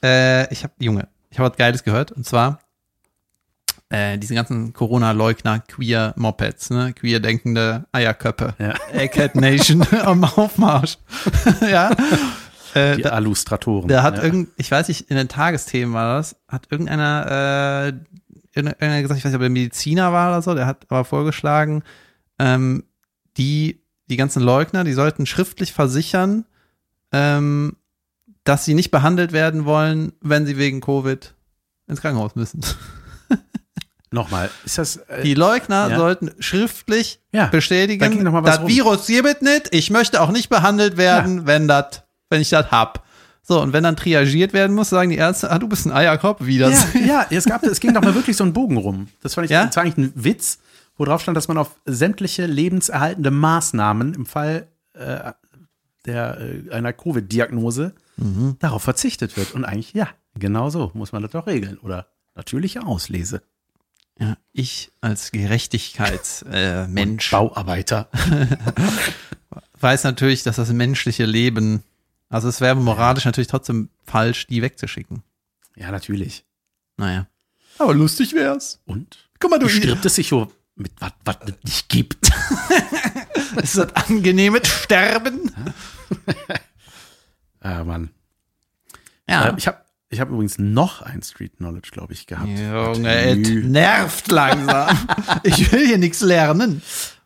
Äh, 0.04 0.52
ich 0.54 0.64
habe, 0.64 0.74
Junge, 0.80 1.08
ich 1.30 1.40
habe 1.40 1.50
was 1.50 1.58
Geiles 1.58 1.84
gehört. 1.84 2.12
Und 2.14 2.26
zwar 2.26 2.60
äh, 3.90 4.18
diese 4.18 4.36
ganzen 4.36 4.74
Corona-Leugner, 4.74 5.60
Queer-Mopeds, 5.60 6.72
ne? 6.72 6.94
Queer-denkende 6.94 7.86
Eierköpfe. 7.92 8.54
Ja. 8.60 8.74
Egghead 8.92 9.36
Nation 9.36 9.86
am 10.04 10.24
Aufmarsch. 10.26 10.98
ja. 11.62 11.92
Äh, 12.74 12.98
Die 12.98 13.04
da, 13.04 13.10
Allustratoren. 13.10 13.88
da 13.88 14.04
hat 14.04 14.18
ja. 14.18 14.24
irgend, 14.24 14.50
ich 14.58 14.70
weiß 14.70 14.90
nicht, 14.90 15.10
in 15.10 15.16
den 15.16 15.30
Tagesthemen 15.30 15.94
war 15.94 16.18
das, 16.18 16.36
hat 16.50 16.68
irgendeiner, 16.70 17.92
äh, 17.92 17.94
irgendeiner 18.54 19.02
gesagt, 19.02 19.20
ich 19.20 19.24
weiß 19.24 19.32
nicht, 19.32 19.36
ob 19.36 19.42
der 19.42 19.50
Mediziner 19.50 20.12
war 20.12 20.32
oder 20.32 20.42
so, 20.42 20.54
der 20.54 20.66
hat 20.66 20.86
aber 20.90 21.06
vorgeschlagen, 21.06 21.84
ähm, 22.40 22.84
die, 23.38 23.82
die 24.10 24.18
ganzen 24.18 24.44
Leugner, 24.44 24.84
die 24.84 24.94
sollten 24.94 25.26
schriftlich 25.26 25.72
versichern, 25.72 26.46
ähm, 27.14 27.78
dass 28.44 28.66
sie 28.66 28.74
nicht 28.74 28.92
behandelt 28.92 29.32
werden 29.32 29.64
wollen, 29.64 30.12
wenn 30.22 30.46
sie 30.46 30.58
wegen 30.58 30.82
Covid 30.82 31.36
ins 31.88 32.02
Krankenhaus 32.02 32.36
müssen. 32.36 32.62
Nochmal, 34.12 34.50
ist 34.66 34.78
das. 34.78 34.98
Äh, 34.98 35.24
Die 35.24 35.34
Leugner 35.34 35.90
Ja. 35.90 35.98
sollten 35.98 36.32
schriftlich 36.40 37.20
Ja, 37.34 37.46
da 37.46 37.50
bestätigen, 37.52 38.32
was 38.34 38.44
das 38.46 38.60
rum. 38.62 38.68
Virus 38.70 39.08
gibt 39.08 39.42
nicht, 39.42 39.68
ich 39.72 39.90
möchte 39.90 40.22
auch 40.22 40.32
nicht 40.32 40.50
behandelt 40.50 40.96
werden, 40.98 41.46
wenn 41.46 41.68
das, 41.68 42.04
wenn 42.30 42.42
ich 42.42 42.50
das 42.50 42.72
hab. 42.72 43.06
So, 43.44 43.62
und 43.62 43.72
wenn 43.74 43.84
dann 43.84 43.96
triagiert 43.96 44.52
werden 44.54 44.76
muss, 44.76 44.90
sagen 44.90 45.10
die 45.10 45.16
Ärzte, 45.18 45.50
ah, 45.52 45.58
du 45.60 45.68
bist 45.68 45.86
ein 45.86 45.92
Eierkopf, 45.92 46.40
wie 46.46 46.58
das. 46.58 46.94
ja, 46.94 47.26
ja, 47.30 47.38
es 47.38 47.46
gab, 47.46 47.64
es 47.64 47.80
ging 47.80 47.94
doch 47.94 48.02
mal 48.02 48.14
wirklich 48.16 48.36
so 48.38 48.44
ein 48.44 48.52
Bogen 48.54 48.78
rum. 48.78 49.08
Das 49.24 49.36
fand 49.36 49.46
ich, 49.46 49.52
Ja? 49.52 49.66
das 49.66 49.76
war 49.78 49.84
eigentlich 49.84 49.98
ein 49.98 50.12
Witz, 50.16 50.60
wo 50.98 51.06
drauf 51.06 51.22
stand, 51.22 51.36
dass 51.38 51.48
man 51.48 51.58
auf 51.58 51.76
sämtliche 51.86 52.46
lebenserhaltende 52.46 53.32
Maßnahmen 53.32 54.14
im 54.14 54.26
Fall 54.26 54.68
äh, 54.94 55.32
der, 56.06 56.38
äh, 56.40 56.72
einer 56.74 56.94
Covid-Diagnose 56.94 57.94
Mhm. 58.18 58.56
darauf 58.60 58.82
verzichtet 58.82 59.38
wird. 59.38 59.54
Und 59.54 59.64
eigentlich, 59.64 59.94
ja, 59.94 60.08
genau 60.34 60.70
so 60.72 60.90
muss 60.96 61.12
man 61.12 61.22
das 61.22 61.32
doch 61.32 61.46
regeln. 61.46 61.78
Oder 61.84 62.08
natürliche 62.36 62.84
Auslese. 62.86 63.44
Ja, 64.20 64.38
ich 64.52 64.92
als 65.00 65.32
Gerechtigkeitsmensch 65.32 67.28
äh, 67.34 67.36
Bauarbeiter. 67.36 68.10
weiß 69.80 70.04
natürlich, 70.06 70.44
dass 70.44 70.56
das 70.56 70.72
menschliche 70.72 71.26
Leben, 71.26 71.84
also 72.30 72.48
es 72.50 72.62
wäre 72.62 72.76
moralisch 72.76 73.26
natürlich 73.26 73.48
trotzdem 73.48 73.90
falsch, 74.06 74.48
die 74.48 74.62
wegzuschicken. 74.62 75.24
Ja, 75.76 75.92
natürlich. 75.92 76.46
Naja. 76.98 77.28
Aber 77.78 77.94
lustig 77.94 78.34
wär's. 78.34 78.82
Und? 78.86 79.30
Guck 79.40 79.52
mal, 79.52 79.60
du 79.60 79.70
Stirbt 79.70 80.04
es 80.06 80.16
sich 80.16 80.30
so 80.30 80.52
mit 80.76 80.94
was, 81.00 81.12
was 81.26 81.38
es 81.46 81.54
nicht 81.64 81.90
gibt. 81.90 82.32
ist 83.62 83.78
das 83.78 83.96
angenehmes 83.96 84.68
Sterben? 84.68 85.52
Ah, 87.60 87.84
Mann. 87.84 88.10
Ja. 89.28 89.50
Äh, 89.50 89.56
ich 89.58 89.68
habe 89.68 89.84
ich 90.10 90.22
hab 90.22 90.30
übrigens 90.30 90.58
noch 90.58 91.02
ein 91.02 91.22
Street 91.22 91.58
Knowledge, 91.58 91.90
glaube 91.92 92.14
ich, 92.14 92.28
gehabt. 92.28 92.48
Junge, 92.48 93.36
nervt 93.36 94.32
langsam. 94.32 94.98
ich 95.44 95.72
will 95.72 95.86
hier 95.86 95.98
nichts 95.98 96.22
lernen. 96.22 96.82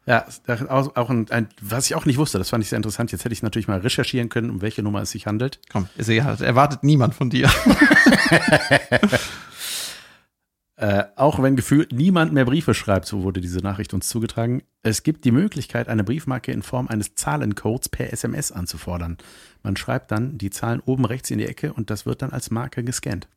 Ja, 0.08 0.26
auch, 0.68 0.96
auch 0.96 1.10
ein, 1.12 1.30
ein, 1.30 1.48
was 1.62 1.86
ich 1.86 1.96
auch 1.96 2.06
nicht 2.06 2.18
wusste, 2.18 2.40
das 2.40 2.50
fand 2.50 2.64
ich 2.64 2.70
sehr 2.70 2.78
interessant. 2.78 3.12
Jetzt 3.12 3.24
hätte 3.24 3.34
ich 3.34 3.44
natürlich 3.44 3.68
mal 3.68 3.80
recherchieren 3.80 4.30
können, 4.30 4.50
um 4.50 4.62
welche 4.62 4.82
Nummer 4.82 5.02
es 5.04 5.12
sich 5.12 5.28
handelt. 5.28 5.60
Komm, 5.72 5.88
ist 5.96 6.10
egal. 6.10 6.42
Erwartet 6.42 6.84
niemand 6.84 7.14
von 7.14 7.30
dir. 7.30 7.52
Äh, 10.82 11.06
auch 11.16 11.40
wenn 11.40 11.56
gefühlt 11.56 11.92
niemand 11.92 12.34
mehr 12.34 12.46
Briefe 12.46 12.74
schreibt, 12.74 13.06
so 13.06 13.22
wurde 13.22 13.40
diese 13.40 13.60
Nachricht 13.60 13.94
uns 13.94 14.10
zugetragen. 14.10 14.64
Es 14.82 15.04
gibt 15.04 15.26
die 15.26 15.32
Möglichkeit, 15.32 15.88
eine 15.88 16.04
Briefmarke 16.04 16.52
in 16.52 16.64
Form 16.64 16.88
eines 16.88 17.14
Zahlencodes 17.14 17.90
per 17.90 18.12
SMS 18.12 18.52
anzufordern. 18.52 19.20
Man 19.62 19.78
schreibt 19.78 20.10
dann 20.10 20.40
die 20.40 20.50
Zahlen 20.50 20.80
oben 20.80 21.06
rechts 21.06 21.30
in 21.30 21.38
die 21.38 21.46
Ecke 21.46 21.72
und 21.72 21.92
das 21.92 22.08
wird 22.08 22.24
dann 22.24 22.32
als 22.32 22.50
Marke 22.50 22.84
gescannt. 22.84 23.28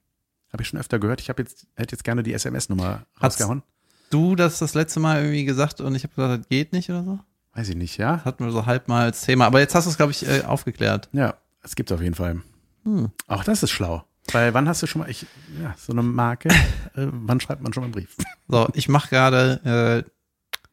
Habe 0.54 0.62
ich 0.62 0.70
schon 0.70 0.80
öfter 0.80 0.98
gehört. 0.98 1.20
Ich 1.20 1.26
jetzt, 1.26 1.66
hätte 1.76 1.94
jetzt 1.94 2.02
gerne 2.02 2.22
die 2.22 2.32
SMS-Nummer 2.32 3.04
rausgehauen. 3.22 3.62
Du 4.08 4.36
das 4.36 4.58
das 4.58 4.72
letzte 4.72 5.00
Mal 5.00 5.20
irgendwie 5.20 5.44
gesagt 5.44 5.82
und 5.82 5.94
ich 5.94 6.04
habe 6.04 6.14
gesagt, 6.14 6.40
das 6.40 6.48
geht 6.48 6.72
nicht 6.72 6.88
oder 6.88 7.04
so? 7.04 7.18
Weiß 7.52 7.68
ich 7.68 7.76
nicht, 7.76 7.98
ja? 7.98 8.24
Hatten 8.24 8.42
wir 8.46 8.52
so 8.52 8.64
halb 8.64 8.88
mal 8.88 9.04
als 9.04 9.20
Thema. 9.20 9.44
Aber 9.44 9.60
jetzt 9.60 9.74
hast 9.74 9.84
du 9.84 9.90
es, 9.90 9.98
glaube 9.98 10.12
ich, 10.12 10.26
äh, 10.26 10.44
aufgeklärt. 10.44 11.10
Ja, 11.12 11.34
es 11.62 11.76
gibt 11.76 11.92
auf 11.92 12.00
jeden 12.00 12.14
Fall. 12.14 12.40
Hm. 12.84 13.10
Auch 13.26 13.44
das 13.44 13.62
ist 13.62 13.70
schlau. 13.70 14.02
Weil 14.32 14.54
wann 14.54 14.68
hast 14.68 14.82
du 14.82 14.86
schon 14.86 15.02
mal, 15.02 15.10
ich, 15.10 15.26
ja, 15.62 15.74
so 15.78 15.92
eine 15.92 16.02
Marke, 16.02 16.48
äh, 16.94 17.06
wann 17.10 17.40
schreibt 17.40 17.62
man 17.62 17.72
schon 17.72 17.82
mal 17.82 17.86
einen 17.86 17.92
Brief? 17.94 18.16
So, 18.48 18.68
ich 18.74 18.88
mache 18.88 19.08
gerade 19.10 20.04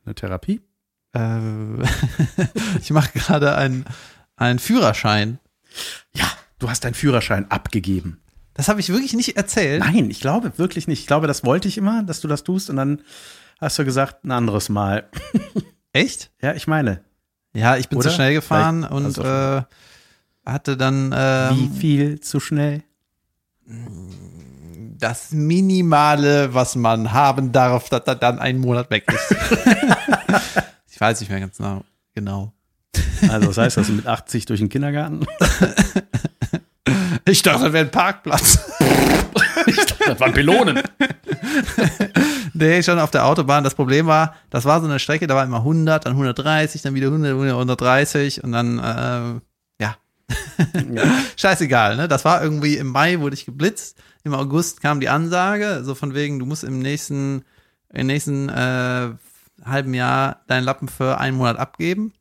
Eine 0.05 0.15
Therapie? 0.15 0.61
äh, 1.15 1.19
äh, 1.19 1.85
ich 2.81 2.91
mache 2.91 3.11
gerade 3.19 3.55
einen, 3.55 3.85
einen 4.35 4.59
Führerschein. 4.59 5.39
Ja, 6.15 6.25
du 6.59 6.69
hast 6.69 6.83
deinen 6.83 6.93
Führerschein 6.93 7.49
abgegeben. 7.51 8.21
Das 8.53 8.67
habe 8.67 8.79
ich 8.79 8.89
wirklich 8.89 9.13
nicht 9.13 9.37
erzählt. 9.37 9.81
Nein, 9.81 10.09
ich 10.09 10.19
glaube 10.19 10.57
wirklich 10.57 10.87
nicht. 10.87 10.99
Ich 10.99 11.07
glaube, 11.07 11.27
das 11.27 11.43
wollte 11.45 11.67
ich 11.67 11.77
immer, 11.77 12.03
dass 12.03 12.21
du 12.21 12.27
das 12.27 12.43
tust 12.43 12.69
und 12.69 12.75
dann 12.75 13.01
hast 13.59 13.79
du 13.79 13.85
gesagt, 13.85 14.23
ein 14.25 14.31
anderes 14.31 14.69
Mal. 14.69 15.09
Echt? 15.93 16.31
Ja, 16.41 16.53
ich 16.53 16.67
meine. 16.67 17.03
Ja, 17.53 17.77
ich 17.77 17.89
bin 17.89 17.97
Oder? 17.97 18.09
zu 18.09 18.15
schnell 18.15 18.33
gefahren 18.33 18.79
Vielleicht- 18.79 18.93
und 18.93 19.05
also 19.05 19.23
äh, 19.23 19.63
hatte 20.45 20.77
dann 20.77 21.13
ähm, 21.15 21.57
Wie 21.73 21.79
viel 21.79 22.19
zu 22.19 22.39
schnell? 22.39 22.83
Das 24.97 25.31
Minimale, 25.31 26.53
was 26.53 26.75
man 26.75 27.11
haben 27.11 27.51
darf, 27.51 27.89
dass 27.89 28.03
er 28.05 28.15
dann 28.15 28.39
einen 28.39 28.59
Monat 28.59 28.89
weg 28.89 29.05
ist. 29.11 29.35
ich 30.91 30.99
weiß 30.99 31.19
nicht 31.19 31.29
mehr 31.29 31.39
ganz 31.39 31.57
genau. 31.57 31.83
genau. 32.13 32.53
Also, 33.29 33.47
das 33.47 33.57
heißt, 33.57 33.77
dass 33.77 33.87
du 33.87 33.93
mit 33.93 34.07
80 34.07 34.45
durch 34.45 34.59
den 34.59 34.69
Kindergarten? 34.69 35.25
Ich 37.25 37.43
dachte, 37.43 37.65
das 37.65 37.73
wäre 37.73 37.85
ein 37.85 37.91
Parkplatz. 37.91 38.59
das 40.05 40.19
waren 40.19 40.33
Pylonen. 40.33 40.81
nee, 42.53 42.81
schon 42.81 42.99
auf 42.99 43.11
der 43.11 43.25
Autobahn. 43.25 43.63
Das 43.63 43.75
Problem 43.75 44.07
war, 44.07 44.35
das 44.49 44.65
war 44.65 44.81
so 44.81 44.87
eine 44.87 44.99
Strecke, 44.99 45.27
da 45.27 45.35
war 45.35 45.45
immer 45.45 45.57
100, 45.57 46.05
dann 46.05 46.13
130, 46.13 46.81
dann 46.81 46.95
wieder 46.95 47.07
100, 47.07 47.31
130 47.31 48.43
und 48.43 48.51
dann, 48.51 48.79
äh, 48.79 49.39
ja. 50.93 51.03
Scheißegal, 51.35 51.97
ne? 51.97 52.07
Das 52.07 52.25
war 52.25 52.43
irgendwie 52.43 52.77
im 52.77 52.87
Mai 52.87 53.19
wurde 53.19 53.35
ich 53.35 53.45
geblitzt. 53.45 53.97
Im 54.23 54.33
August 54.33 54.81
kam 54.81 54.99
die 54.99 55.09
Ansage, 55.09 55.81
so 55.83 55.95
von 55.95 56.13
wegen, 56.13 56.39
du 56.39 56.45
musst 56.45 56.63
im 56.63 56.79
nächsten, 56.79 57.43
im 57.91 58.07
nächsten 58.07 58.49
äh, 58.49 59.09
halben 59.63 59.93
Jahr 59.93 60.41
deinen 60.47 60.63
Lappen 60.63 60.87
für 60.87 61.19
einen 61.19 61.37
Monat 61.37 61.57
abgeben. 61.57 62.13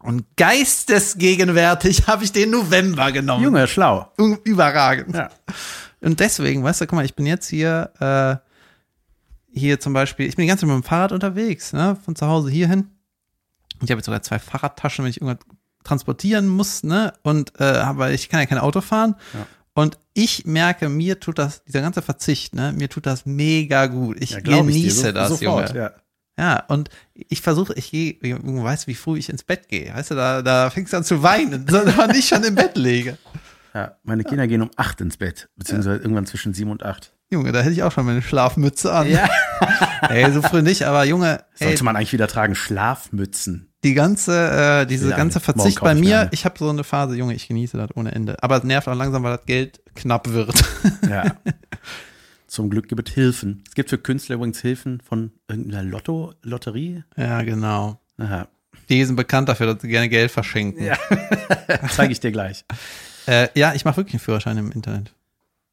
Und 0.00 0.24
geistesgegenwärtig 0.36 2.06
habe 2.06 2.24
ich 2.24 2.32
den 2.32 2.50
November 2.50 3.12
genommen. 3.12 3.44
Junge, 3.44 3.66
schlau. 3.68 4.10
Überragend. 4.44 5.14
Ja. 5.14 5.30
Und 6.00 6.20
deswegen, 6.20 6.64
weißt 6.64 6.80
du, 6.80 6.86
guck 6.86 6.96
mal, 6.96 7.04
ich 7.04 7.14
bin 7.14 7.26
jetzt 7.26 7.48
hier, 7.48 7.92
äh, 8.00 8.48
hier 9.52 9.78
zum 9.78 9.92
Beispiel, 9.92 10.26
ich 10.26 10.36
bin 10.36 10.44
die 10.44 10.48
ganze 10.48 10.62
Zeit 10.62 10.74
mit 10.74 10.82
dem 10.82 10.86
Fahrrad 10.86 11.12
unterwegs, 11.12 11.72
ne, 11.72 11.96
von 12.02 12.16
zu 12.16 12.26
Hause 12.26 12.50
hierhin. 12.50 12.90
Und 13.80 13.84
ich 13.84 13.90
habe 13.90 13.98
jetzt 13.98 14.06
sogar 14.06 14.22
zwei 14.22 14.38
Fahrradtaschen, 14.38 15.04
wenn 15.04 15.10
ich 15.10 15.20
irgendwas 15.20 15.44
transportieren 15.84 16.48
muss, 16.48 16.82
ne, 16.82 17.12
und, 17.22 17.52
äh, 17.60 17.64
aber 17.64 18.10
ich 18.12 18.28
kann 18.28 18.40
ja 18.40 18.46
kein 18.46 18.58
Auto 18.58 18.80
fahren. 18.80 19.14
Ja. 19.34 19.46
Und 19.74 19.98
ich 20.14 20.44
merke, 20.46 20.88
mir 20.88 21.20
tut 21.20 21.38
das, 21.38 21.64
dieser 21.64 21.80
ganze 21.80 22.02
Verzicht, 22.02 22.54
ne, 22.54 22.72
mir 22.72 22.88
tut 22.88 23.06
das 23.06 23.24
mega 23.26 23.86
gut. 23.86 24.16
Ich 24.20 24.30
Ja, 24.30 24.40
glaub 24.40 24.68
ich 24.68 24.74
genieße 24.76 25.00
So- 25.06 25.12
das, 25.12 25.28
sofort, 25.30 25.68
Junge. 25.70 25.80
Ja. 25.80 25.90
Ja, 26.38 26.64
und 26.68 26.88
ich 27.14 27.42
versuche, 27.42 27.74
ich 27.74 27.90
gehe, 27.90 28.14
du 28.14 28.62
weißt, 28.64 28.86
wie 28.86 28.94
früh 28.94 29.18
ich 29.18 29.28
ins 29.28 29.42
Bett 29.44 29.68
gehe. 29.68 29.92
Weißt 29.94 30.10
du, 30.12 30.14
da, 30.14 30.40
da 30.40 30.70
fängst 30.70 30.92
du 30.92 30.96
an 30.96 31.04
zu 31.04 31.22
weinen, 31.22 31.66
wenn 31.70 32.10
ich 32.16 32.28
schon 32.28 32.42
im 32.44 32.54
Bett 32.54 32.76
lege. 32.78 33.18
ja. 33.74 33.96
Meine 34.04 34.24
Kinder 34.24 34.46
gehen 34.46 34.62
um 34.62 34.70
8 34.76 35.02
ins 35.02 35.18
Bett, 35.18 35.50
beziehungsweise 35.56 35.98
irgendwann 36.00 36.24
zwischen 36.26 36.54
7 36.54 36.70
und 36.70 36.82
8. 36.82 37.12
Junge, 37.30 37.52
da 37.52 37.60
hätte 37.60 37.72
ich 37.72 37.82
auch 37.82 37.92
schon 37.92 38.06
meine 38.06 38.22
Schlafmütze 38.22 38.90
an. 38.92 39.08
Ja. 39.08 39.28
Ey, 40.08 40.32
so 40.32 40.40
früh 40.42 40.62
nicht, 40.62 40.82
aber 40.84 41.04
Junge, 41.04 41.44
ey, 41.58 41.68
Sollte 41.68 41.84
man 41.84 41.94
eigentlich 41.94 42.12
wieder 42.14 42.26
tragen, 42.26 42.54
Schlafmützen. 42.54 43.69
Die 43.84 43.94
ganze, 43.94 44.80
äh, 44.82 44.86
diese 44.86 45.10
Ja, 45.10 45.16
ganze 45.16 45.40
Verzicht 45.40 45.80
bei 45.80 45.94
ich 45.94 46.00
mir 46.00 46.20
eine. 46.20 46.28
ich 46.32 46.44
habe 46.44 46.58
so 46.58 46.68
eine 46.68 46.84
Phase, 46.84 47.16
Junge, 47.16 47.34
ich 47.34 47.48
genieße 47.48 47.76
das 47.76 47.90
ohne 47.96 48.12
Ende. 48.12 48.42
Aber 48.42 48.58
es 48.58 48.64
nervt 48.64 48.88
auch 48.88 48.94
langsam, 48.94 49.22
weil 49.22 49.36
das 49.36 49.46
Geld 49.46 49.80
knapp 49.94 50.28
wird. 50.30 50.54
Ja. 51.08 51.36
Zum 52.46 52.68
Glück 52.68 52.88
gibt 52.88 53.08
es 53.08 53.14
Hilfen. 53.14 53.62
Es 53.68 53.74
gibt 53.74 53.90
für 53.90 53.98
Künstler 53.98 54.34
übrigens 54.36 54.60
Hilfen 54.60 55.00
von 55.00 55.32
irgendeiner 55.48 55.82
Lotto, 55.84 56.34
Lotterie. 56.42 57.04
ja, 57.16 57.42
genau. 57.42 58.00
Aha. 58.18 58.48
Die 58.88 59.04
sind 59.04 59.14
bekannt 59.16 59.48
dafür, 59.48 59.66
dass 59.72 59.82
sie 59.82 59.88
gerne 59.88 60.08
Geld 60.08 60.30
verschenken. 60.32 60.84
Ja. 60.84 60.98
Zeige 61.90 62.12
ich 62.12 62.18
dir 62.20 62.32
gleich. 62.32 62.64
äh, 63.26 63.48
ja 63.54 63.72
ich 63.74 63.84
mache 63.84 63.98
wirklich 63.98 64.14
einen 64.14 64.20
Führerschein 64.20 64.58
im 64.58 64.72
Internet. 64.72 65.14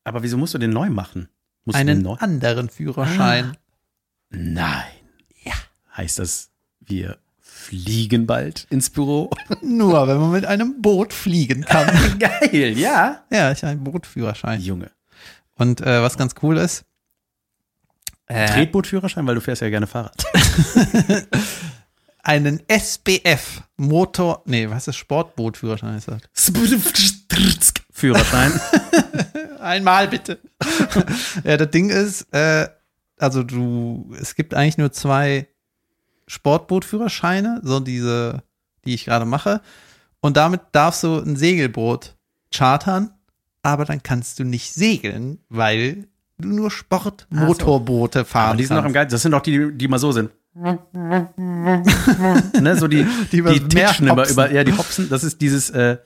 Aber 0.03 0.21
wieso 0.23 0.37
musst 0.37 0.53
du 0.53 0.59
den 0.59 0.69
neu 0.69 0.89
machen? 0.89 1.27
Musst 1.65 1.77
Einen 1.79 2.03
neu? 2.03 2.13
anderen 2.19 2.69
Führerschein. 2.69 3.57
Nein. 4.29 4.83
Ja. 5.43 5.53
Heißt 5.97 6.19
das, 6.19 6.49
wir 6.79 7.17
fliegen 7.67 8.25
bald 8.25 8.65
ins 8.69 8.89
Büro? 8.89 9.29
Nur, 9.61 10.07
wenn 10.07 10.17
man 10.17 10.31
mit 10.31 10.45
einem 10.45 10.81
Boot 10.81 11.13
fliegen 11.13 11.65
kann. 11.65 11.87
Geil, 12.19 12.77
ja. 12.77 13.23
ja, 13.29 13.51
ich 13.51 13.61
habe 13.63 13.71
einen 13.71 13.83
Bootführerschein. 13.83 14.61
Junge. 14.61 14.91
Und 15.55 15.81
äh, 15.81 16.01
was 16.01 16.17
ganz 16.17 16.35
cool 16.41 16.57
ist, 16.57 16.85
äh, 18.27 18.45
Tretbootführerschein, 18.47 19.25
weil 19.27 19.35
du 19.35 19.41
fährst 19.41 19.61
ja 19.61 19.69
gerne 19.69 19.87
Fahrrad. 19.87 20.23
einen 22.23 22.61
SBF 22.67 23.63
Motor, 23.77 24.43
nee, 24.45 24.69
was 24.69 24.87
ist 24.87 24.97
Sportbootführerschein 24.97 25.97
ist 25.97 26.07
das? 26.07 26.21
Führerschein. 27.91 28.59
Einmal 29.59 30.07
bitte. 30.07 30.39
ja, 31.43 31.57
das 31.57 31.71
Ding 31.71 31.89
ist, 31.89 32.33
äh, 32.33 32.67
also 33.17 33.43
du, 33.43 34.13
es 34.19 34.35
gibt 34.35 34.53
eigentlich 34.53 34.77
nur 34.77 34.91
zwei 34.91 35.47
Sportbootführerscheine, 36.27 37.61
so 37.63 37.79
diese, 37.79 38.43
die 38.85 38.93
ich 38.93 39.05
gerade 39.05 39.25
mache. 39.25 39.61
Und 40.19 40.37
damit 40.37 40.61
darfst 40.71 41.03
du 41.03 41.19
ein 41.19 41.35
Segelboot 41.35 42.15
chartern, 42.53 43.11
aber 43.63 43.85
dann 43.85 44.03
kannst 44.03 44.39
du 44.39 44.43
nicht 44.43 44.73
segeln, 44.73 45.39
weil 45.49 46.07
du 46.37 46.49
nur 46.49 46.71
Sportmotorboote 46.71 48.25
fahren 48.25 48.49
Aber 48.49 48.57
die 48.57 48.65
sind 48.65 48.77
am 48.77 48.83
kannst. 48.83 48.93
geil. 48.95 49.07
Das 49.07 49.21
sind 49.21 49.31
doch 49.31 49.41
die, 49.41 49.71
die 49.73 49.87
mal 49.87 49.99
so 49.99 50.11
sind. 50.11 50.31
ne, 50.57 50.79
so 52.77 52.87
die, 52.87 53.05
Die 53.31 53.37
über 53.37 53.53
die 53.53 53.67
titschen 53.67 54.07
immer 54.07 54.17
hopsen. 54.21 54.33
über, 54.33 54.51
ja, 54.51 54.63
die 54.63 54.73
hopsen. 54.73 55.09
Das 55.09 55.23
ist 55.23 55.41
dieses, 55.41 55.69
äh, 55.69 55.97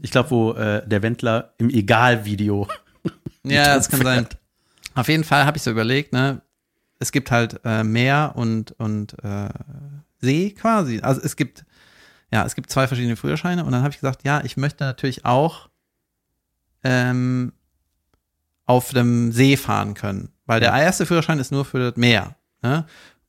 ich 0.00 0.10
glaube, 0.10 0.30
wo 0.30 0.52
äh, 0.52 0.86
der 0.86 1.02
Wendler 1.02 1.52
im 1.58 1.70
Egal-Video. 1.70 2.66
Ja, 3.44 3.64
das 3.76 3.88
kann 3.88 4.02
sein. 4.02 4.24
fährt. 4.26 4.38
Auf 4.94 5.08
jeden 5.08 5.24
Fall 5.24 5.44
habe 5.44 5.56
ich 5.58 5.62
so 5.62 5.70
überlegt, 5.70 6.12
ne? 6.12 6.40
Es 6.98 7.12
gibt 7.12 7.30
halt 7.30 7.60
äh, 7.64 7.84
Meer 7.84 8.32
und, 8.34 8.72
und 8.72 9.16
äh, 9.22 9.48
See 10.20 10.50
quasi. 10.50 11.00
Also 11.00 11.20
es 11.22 11.36
gibt, 11.36 11.64
ja, 12.32 12.44
es 12.44 12.54
gibt 12.54 12.70
zwei 12.70 12.88
verschiedene 12.88 13.16
Führerscheine 13.16 13.64
und 13.64 13.72
dann 13.72 13.82
habe 13.82 13.90
ich 13.90 14.00
gesagt, 14.00 14.24
ja, 14.24 14.42
ich 14.44 14.56
möchte 14.56 14.84
natürlich 14.84 15.24
auch 15.24 15.68
ähm, 16.82 17.52
auf 18.66 18.90
dem 18.90 19.32
See 19.32 19.56
fahren 19.56 19.94
können. 19.94 20.30
Weil 20.46 20.60
der 20.60 20.72
erste 20.72 21.06
Führerschein 21.06 21.38
ist 21.38 21.52
nur 21.52 21.64
für 21.64 21.78
das 21.78 21.96
Meer. 21.96 22.36
Ne? 22.62 22.86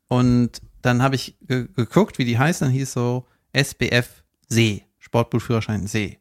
Und 0.08 0.62
dann 0.82 1.02
habe 1.02 1.16
ich 1.16 1.38
ge 1.42 1.68
geguckt, 1.76 2.18
wie 2.18 2.26
die 2.26 2.40
heißen, 2.40 2.66
dann 2.66 2.74
hieß 2.74 2.94
so 2.94 3.28
SBF 3.54 4.24
See, 4.48 4.86
Sportbootführerschein 4.98 5.88
See. 5.88 6.20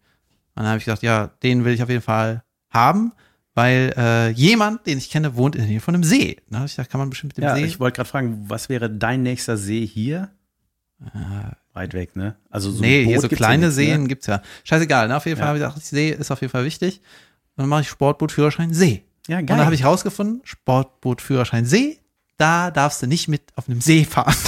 Und 0.55 0.63
dann 0.63 0.67
habe 0.67 0.79
ich 0.79 0.85
gesagt, 0.85 1.03
ja, 1.03 1.29
den 1.43 1.65
will 1.65 1.73
ich 1.73 1.83
auf 1.83 1.89
jeden 1.89 2.03
Fall 2.03 2.45
haben, 2.71 3.13
weil 3.59 3.93
äh, 3.97 4.29
jemand, 4.31 4.87
den 4.87 4.99
ich 4.99 5.11
kenne, 5.11 5.35
wohnt 5.37 5.57
in 5.57 5.63
der 5.63 5.69
Nähe 5.71 5.81
von 5.81 5.95
einem 5.95 6.05
See. 6.05 6.37
Habe 6.53 6.67
ich 6.67 6.77
gedacht, 6.77 6.91
kann 6.91 7.01
man 7.01 7.11
bestimmt 7.11 7.31
mit 7.37 7.39
dem 7.39 7.45
Ja, 7.45 7.57
See. 7.57 7.65
ich 7.65 7.81
wollte 7.81 7.97
gerade 7.97 8.09
fragen, 8.09 8.45
was 8.49 8.69
wäre 8.69 8.89
dein 8.89 9.23
nächster 9.25 9.57
See 9.57 9.85
hier? 9.85 10.31
Weit 11.75 11.93
weg, 11.95 12.15
ne? 12.17 12.37
Also 12.51 12.71
so 12.71 12.81
nee, 12.83 13.05
hier 13.05 13.21
so 13.21 13.29
gibt's 13.29 13.41
ja 13.41 13.47
kleine 13.47 13.67
nichts, 13.67 13.77
Seen 13.77 14.03
Ne? 14.03 14.09
gibt's 14.09 14.27
ja. 14.27 14.43
Scheißegal, 14.65 15.09
ne? 15.09 15.17
Auf 15.17 15.27
jeden 15.27 15.37
Fall 15.39 15.45
Ja. 15.45 15.49
habe 15.49 15.59
ich 15.59 15.65
gedacht, 15.65 15.85
See 15.85 16.11
ist 16.11 16.31
auf 16.31 16.41
jeden 16.41 16.51
Fall 16.53 16.65
wichtig. 16.65 16.99
Und 17.57 17.63
dann 17.63 17.69
mache 17.69 17.81
ich 17.83 17.89
Sportbootführerschein 17.89 18.73
See. 18.75 19.03
Ja, 19.27 19.39
Und 19.39 19.47
geil. 19.47 19.57
dann 19.57 19.67
habe 19.67 19.75
ich 19.75 19.85
rausgefunden, 19.85 20.41
Sportbootführerschein 20.45 21.65
See, 21.67 21.99
da 22.37 22.71
darfst 22.71 23.03
du 23.03 23.07
nicht 23.09 23.27
mit 23.29 23.43
auf 23.57 23.69
einem 23.69 23.81
See 23.81 24.05
fahren. 24.05 24.35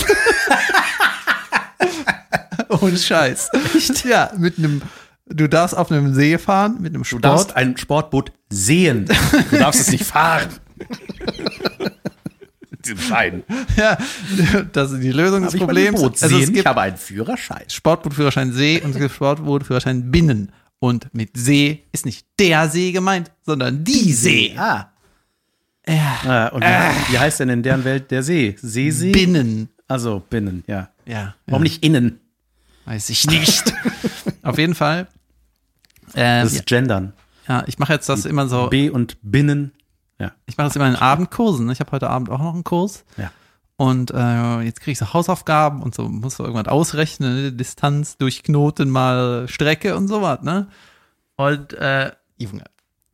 Ohne 2.69 2.97
Scheiß. 2.97 3.51
Echt? 3.75 4.05
Ja, 4.05 4.33
mit 4.37 4.59
einem, 4.59 4.83
du 5.31 5.49
darfst 5.49 5.77
auf 5.77 5.91
einem 5.91 6.15
See 6.15 6.37
fahren, 6.39 6.77
mit 6.81 6.93
einem 6.95 7.03
du 7.03 7.09
Sport. 7.09 7.25
darfst 7.25 7.57
ein 7.57 7.77
Sportboot 7.77 8.33
sehen. 8.51 9.07
Du 9.51 9.57
darfst 9.59 9.81
es 9.81 9.91
nicht 9.91 10.05
fahren. 10.05 10.49
Schein. 13.09 13.45
ja, 13.77 13.97
das 14.73 14.91
ist 14.93 15.03
die 15.03 15.13
Lösung 15.13 15.43
des 15.45 15.57
Problems. 15.57 16.01
Boot 16.01 16.21
Also 16.23 16.29
sehen? 16.37 16.41
es 16.45 16.47
gibt 16.49 16.59
ich 16.61 16.67
habe 16.67 16.81
einen 16.81 16.97
Führerschein. 16.97 17.63
Sportbootführerschein 17.69 18.53
See 18.53 18.81
und 18.83 18.93
es 18.93 18.97
gibt 18.99 19.15
Sportbootführerschein 19.15 20.11
Binnen. 20.11 20.51
Und 20.81 21.15
mit 21.15 21.37
See 21.37 21.85
ist 21.93 22.07
nicht 22.07 22.27
der 22.39 22.69
See 22.69 22.91
gemeint, 22.91 23.31
sondern 23.45 23.85
die 23.85 24.13
See. 24.13 24.55
Ah, 24.57 24.87
Ah, 25.87 26.49
und 26.49 26.63
wie, 26.63 27.13
wie 27.13 27.19
heißt 27.19 27.41
denn 27.41 27.49
in 27.49 27.63
deren 27.63 27.85
Welt 27.85 28.11
der 28.11 28.23
See? 28.23 28.55
Seesee? 28.61 29.11
Binnen. 29.13 29.69
Also 29.89 30.23
binnen, 30.31 30.63
ja. 30.69 30.89
Ja. 31.05 31.35
Warum 31.47 31.63
nicht 31.65 31.83
innen? 31.85 32.21
Weiß 32.85 33.11
ich 33.11 33.27
nicht. 33.27 33.73
Auf 34.43 34.57
jeden 34.59 34.75
Fall. 34.77 35.09
Ähm, 36.15 36.45
Das 36.45 36.53
ist 36.53 36.67
Gendern. 36.67 37.13
ja, 37.49 37.65
ich 37.67 37.79
mache 37.79 37.93
jetzt 37.93 38.09
das 38.09 38.25
immer 38.25 38.49
so. 38.49 38.69
B 38.69 38.91
und 38.91 39.17
binnen. 39.23 39.73
Ja. 40.19 40.33
Ich 40.47 40.57
mache 40.57 40.67
das 40.69 40.77
immer 40.77 40.89
in 40.89 40.97
Abendkursen. 40.97 41.67
ne? 41.67 41.73
Ich 41.73 41.81
habe 41.81 41.93
heute 41.93 42.11
Abend 42.11 42.29
auch 42.31 42.39
noch 42.41 42.55
einen 42.55 42.65
Kurs. 42.65 43.05
Ja. 43.17 43.31
Und 43.77 44.11
äh, 44.11 44.61
jetzt 44.61 44.81
kriege 44.81 44.93
ich 44.93 44.99
so 44.99 45.15
Hausaufgaben 45.15 45.83
und 45.83 45.95
so 45.95 46.03
muss 46.09 46.37
so 46.37 46.45
irgendwas 46.45 46.69
ausrechnen, 46.71 47.35
ne? 47.45 47.53
Distanz 47.53 48.19
durch 48.19 48.43
Knoten 48.43 48.91
mal 48.91 49.49
Strecke 49.49 49.97
und 49.97 50.09
sowas, 50.09 50.43
ne? 50.43 50.69
Und 51.37 51.73
äh, 51.73 52.13
Junge, 52.37 52.65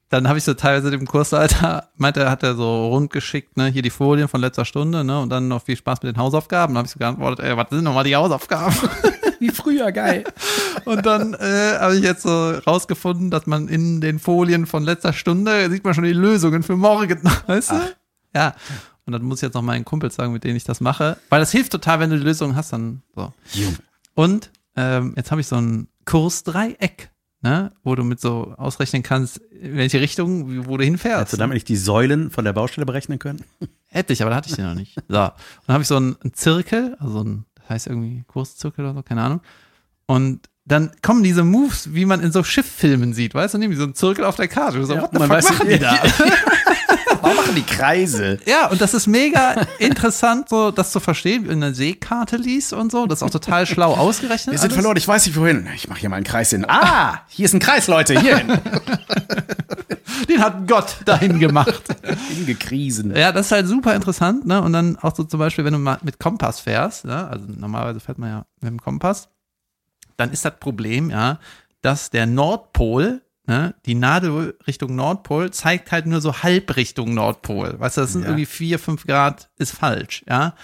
dann 0.09 0.27
habe 0.27 0.39
ich 0.39 0.45
so 0.45 0.55
teilweise 0.55 0.91
dem 0.91 1.07
Kursleiter, 1.07 1.89
meinte 1.97 2.21
er, 2.21 2.31
hat 2.33 2.43
er 2.43 2.57
so 2.57 2.89
rund 2.89 3.13
geschickt, 3.13 3.57
ne, 3.57 3.67
hier 3.67 3.83
die 3.83 3.91
Folien 3.91 4.27
von 4.27 4.41
letzter 4.41 4.65
Stunde, 4.65 5.05
ne, 5.05 5.21
und 5.21 5.29
dann 5.31 5.47
noch 5.47 5.63
viel 5.63 5.77
Spaß 5.77 6.03
mit 6.03 6.17
den 6.17 6.21
Hausaufgaben. 6.21 6.75
Dann 6.75 6.79
habe 6.79 6.87
ich 6.87 6.93
so 6.93 6.99
geantwortet, 6.99 7.45
ey, 7.45 7.57
was 7.57 7.69
sind 7.71 7.85
nochmal 7.85 8.03
die 8.05 8.17
Hausaufgaben? 8.17 8.75
Wie 9.39 9.51
früher, 9.51 9.93
geil. 9.93 10.25
Und 10.85 11.05
dann 11.07 11.35
äh, 11.35 11.79
habe 11.79 11.97
ich 11.97 12.03
jetzt 12.03 12.23
so 12.23 12.51
rausgefunden, 12.51 13.31
dass 13.31 13.47
man 13.47 13.69
in 13.69 14.01
den 14.01 14.19
Folien 14.19 14.67
von 14.67 14.85
letzter 14.85 15.13
Stunde 15.13 15.71
sieht 15.71 15.85
man 15.85 15.95
schon 15.95 16.05
die 16.05 16.13
Lösungen 16.13 16.63
für 16.63 16.77
morgen, 16.77 17.21
weißt 17.47 17.73
du? 17.73 17.81
Ja. 18.35 18.55
Und 19.07 19.13
dann 19.13 19.23
muss 19.23 19.39
ich 19.39 19.43
jetzt 19.43 19.55
noch 19.55 19.63
meinen 19.63 19.85
Kumpels 19.85 20.17
sagen, 20.17 20.33
mit 20.33 20.45
denen 20.45 20.57
ich 20.57 20.65
das 20.65 20.81
mache. 20.81 21.17
Weil 21.29 21.41
das 21.41 21.53
hilft 21.53 21.73
total, 21.73 22.01
wenn 22.01 22.11
du 22.11 22.19
die 22.19 22.25
Lösung 22.25 22.57
hast, 22.57 22.73
dann 22.73 23.03
so. 23.15 23.33
Und 24.15 24.51
ähm, 24.75 25.15
jetzt 25.17 25.31
habe 25.31 25.41
ich 25.41 25.47
so 25.47 25.57
ein 25.57 25.89
Kursdreieck, 26.05 27.11
ne, 27.41 27.71
wo 27.85 27.95
du 27.95 28.03
mit 28.03 28.21
so 28.21 28.55
ausrechnen 28.57 29.03
kannst, 29.03 29.39
in 29.39 29.77
welche 29.77 30.01
Richtung, 30.01 30.67
wo 30.67 30.77
du 30.77 30.85
hinfährst. 30.85 31.21
Hättest 31.21 31.33
du 31.35 31.37
damit 31.37 31.55
nicht 31.55 31.69
die 31.69 31.77
Säulen 31.77 32.31
von 32.31 32.45
der 32.45 32.53
Baustelle 32.53 32.85
berechnen 32.85 33.19
können? 33.19 33.45
Hätte 33.87 34.13
ich, 34.13 34.23
aber 34.23 34.31
da 34.31 34.37
hatte 34.37 34.49
ich 34.51 34.57
den 34.57 34.67
noch 34.67 34.75
nicht. 34.75 34.97
So. 34.97 35.01
Und 35.01 35.33
dann 35.67 35.75
habe 35.75 35.83
ich 35.83 35.89
so 35.89 35.97
einen, 35.97 36.17
einen 36.21 36.35
Zirkel, 36.35 36.97
also 36.99 37.23
ein, 37.23 37.45
das 37.55 37.56
heißt 37.69 37.87
irgendwie 37.87 38.25
Kurszirkel 38.27 38.85
oder 38.85 38.95
so, 38.95 39.03
keine 39.03 39.23
Ahnung. 39.23 39.41
Und 40.07 40.49
dann 40.65 40.91
kommen 41.01 41.23
diese 41.23 41.45
Moves, 41.45 41.95
wie 41.95 42.05
man 42.05 42.21
in 42.21 42.33
so 42.33 42.43
Schifffilmen 42.43 43.15
sieht, 43.15 43.35
weißt 43.35 43.55
du, 43.55 43.59
nehmen 43.59 43.73
die 43.73 43.77
so 43.77 43.85
einen 43.85 43.95
Zirkel 43.95 44.25
auf 44.25 44.37
der 44.37 44.49
Karte. 44.49 44.85
So, 44.85 44.97
what 44.97 45.11
the 45.13 45.19
man 45.19 45.41
fuck 45.41 45.51
machen 45.53 45.69
die 45.69 45.79
da? 45.79 45.97
Warum 47.21 47.37
machen 47.37 47.55
die 47.55 47.63
Kreise? 47.63 48.39
Ja, 48.47 48.69
und 48.69 48.81
das 48.81 48.95
ist 48.95 49.07
mega 49.07 49.67
interessant, 49.79 50.49
so 50.49 50.71
das 50.71 50.93
zu 50.93 51.01
verstehen, 51.01 51.49
wie 51.49 51.53
eine 51.53 51.75
Seekarte 51.75 52.37
liest 52.37 52.73
und 52.73 52.93
so. 52.93 53.07
Das 53.07 53.19
ist 53.19 53.23
auch 53.23 53.31
total 53.31 53.67
schlau 53.67 53.95
ausgerechnet. 53.95 54.53
Wir 54.53 54.59
sind 54.59 54.71
alles. 54.71 54.75
verloren, 54.75 54.97
ich 54.97 55.09
weiß 55.09 55.27
nicht 55.27 55.37
wohin. 55.37 55.69
Ich 55.75 55.89
mache 55.89 56.01
hier 56.01 56.09
mal 56.09 56.17
einen 56.17 56.25
Kreis 56.25 56.51
hin. 56.51 56.65
Ah, 56.69 57.21
hier 57.29 57.47
ist 57.47 57.55
ein 57.55 57.61
Kreis, 57.61 57.89
Leute, 57.89 58.21
hier 58.21 58.39
hin. 58.39 58.59
Den 60.29 60.43
hat 60.43 60.67
Gott 60.67 60.97
dahin 61.05 61.39
gemacht. 61.39 61.83
Hingekrisen. 62.29 63.15
Ja, 63.15 63.33
das 63.33 63.47
ist 63.47 63.53
halt 63.53 63.67
super 63.67 63.95
interessant, 63.95 64.47
ne? 64.47 64.61
Und 64.63 64.73
dann 64.73 64.97
auch 64.97 65.15
so 65.15 65.25
zum 65.25 65.39
Beispiel, 65.39 65.65
wenn 65.65 65.73
du 65.73 65.79
mal 65.79 65.99
mit 66.03 66.19
Kompass 66.19 66.61
fährst, 66.61 67.05
ne? 67.05 67.29
Also 67.29 67.47
normalerweise 67.57 68.01
fährt 68.01 68.19
man 68.19 68.31
ja 68.31 68.47
mit 68.61 68.71
dem 68.71 68.81
Kompass, 68.81 69.29
dann 70.17 70.33
ist 70.33 70.45
das 70.45 70.59
Problem, 70.59 71.11
ja, 71.11 71.39
dass 71.83 72.11
der 72.11 72.27
Nordpol, 72.27 73.23
ne, 73.47 73.75
die 73.87 73.95
Nadel 73.95 74.57
Richtung 74.67 74.95
Nordpol 74.97 75.51
zeigt 75.51 75.93
halt 75.93 76.07
nur 76.07 76.21
so 76.21 76.43
halb 76.43 76.77
Richtung 76.77 77.15
Nordpol. 77.15 77.79
Weißt 77.79 77.97
du, 77.97 78.01
das 78.03 78.13
sind 78.13 78.23
Ja. 78.23 78.29
irgendwie 78.29 78.47
vier, 78.47 78.79
fünf 78.79 79.07
Grad, 79.07 79.51
ist 79.59 79.73
falsch, 79.73 80.25
ja. 80.29 80.55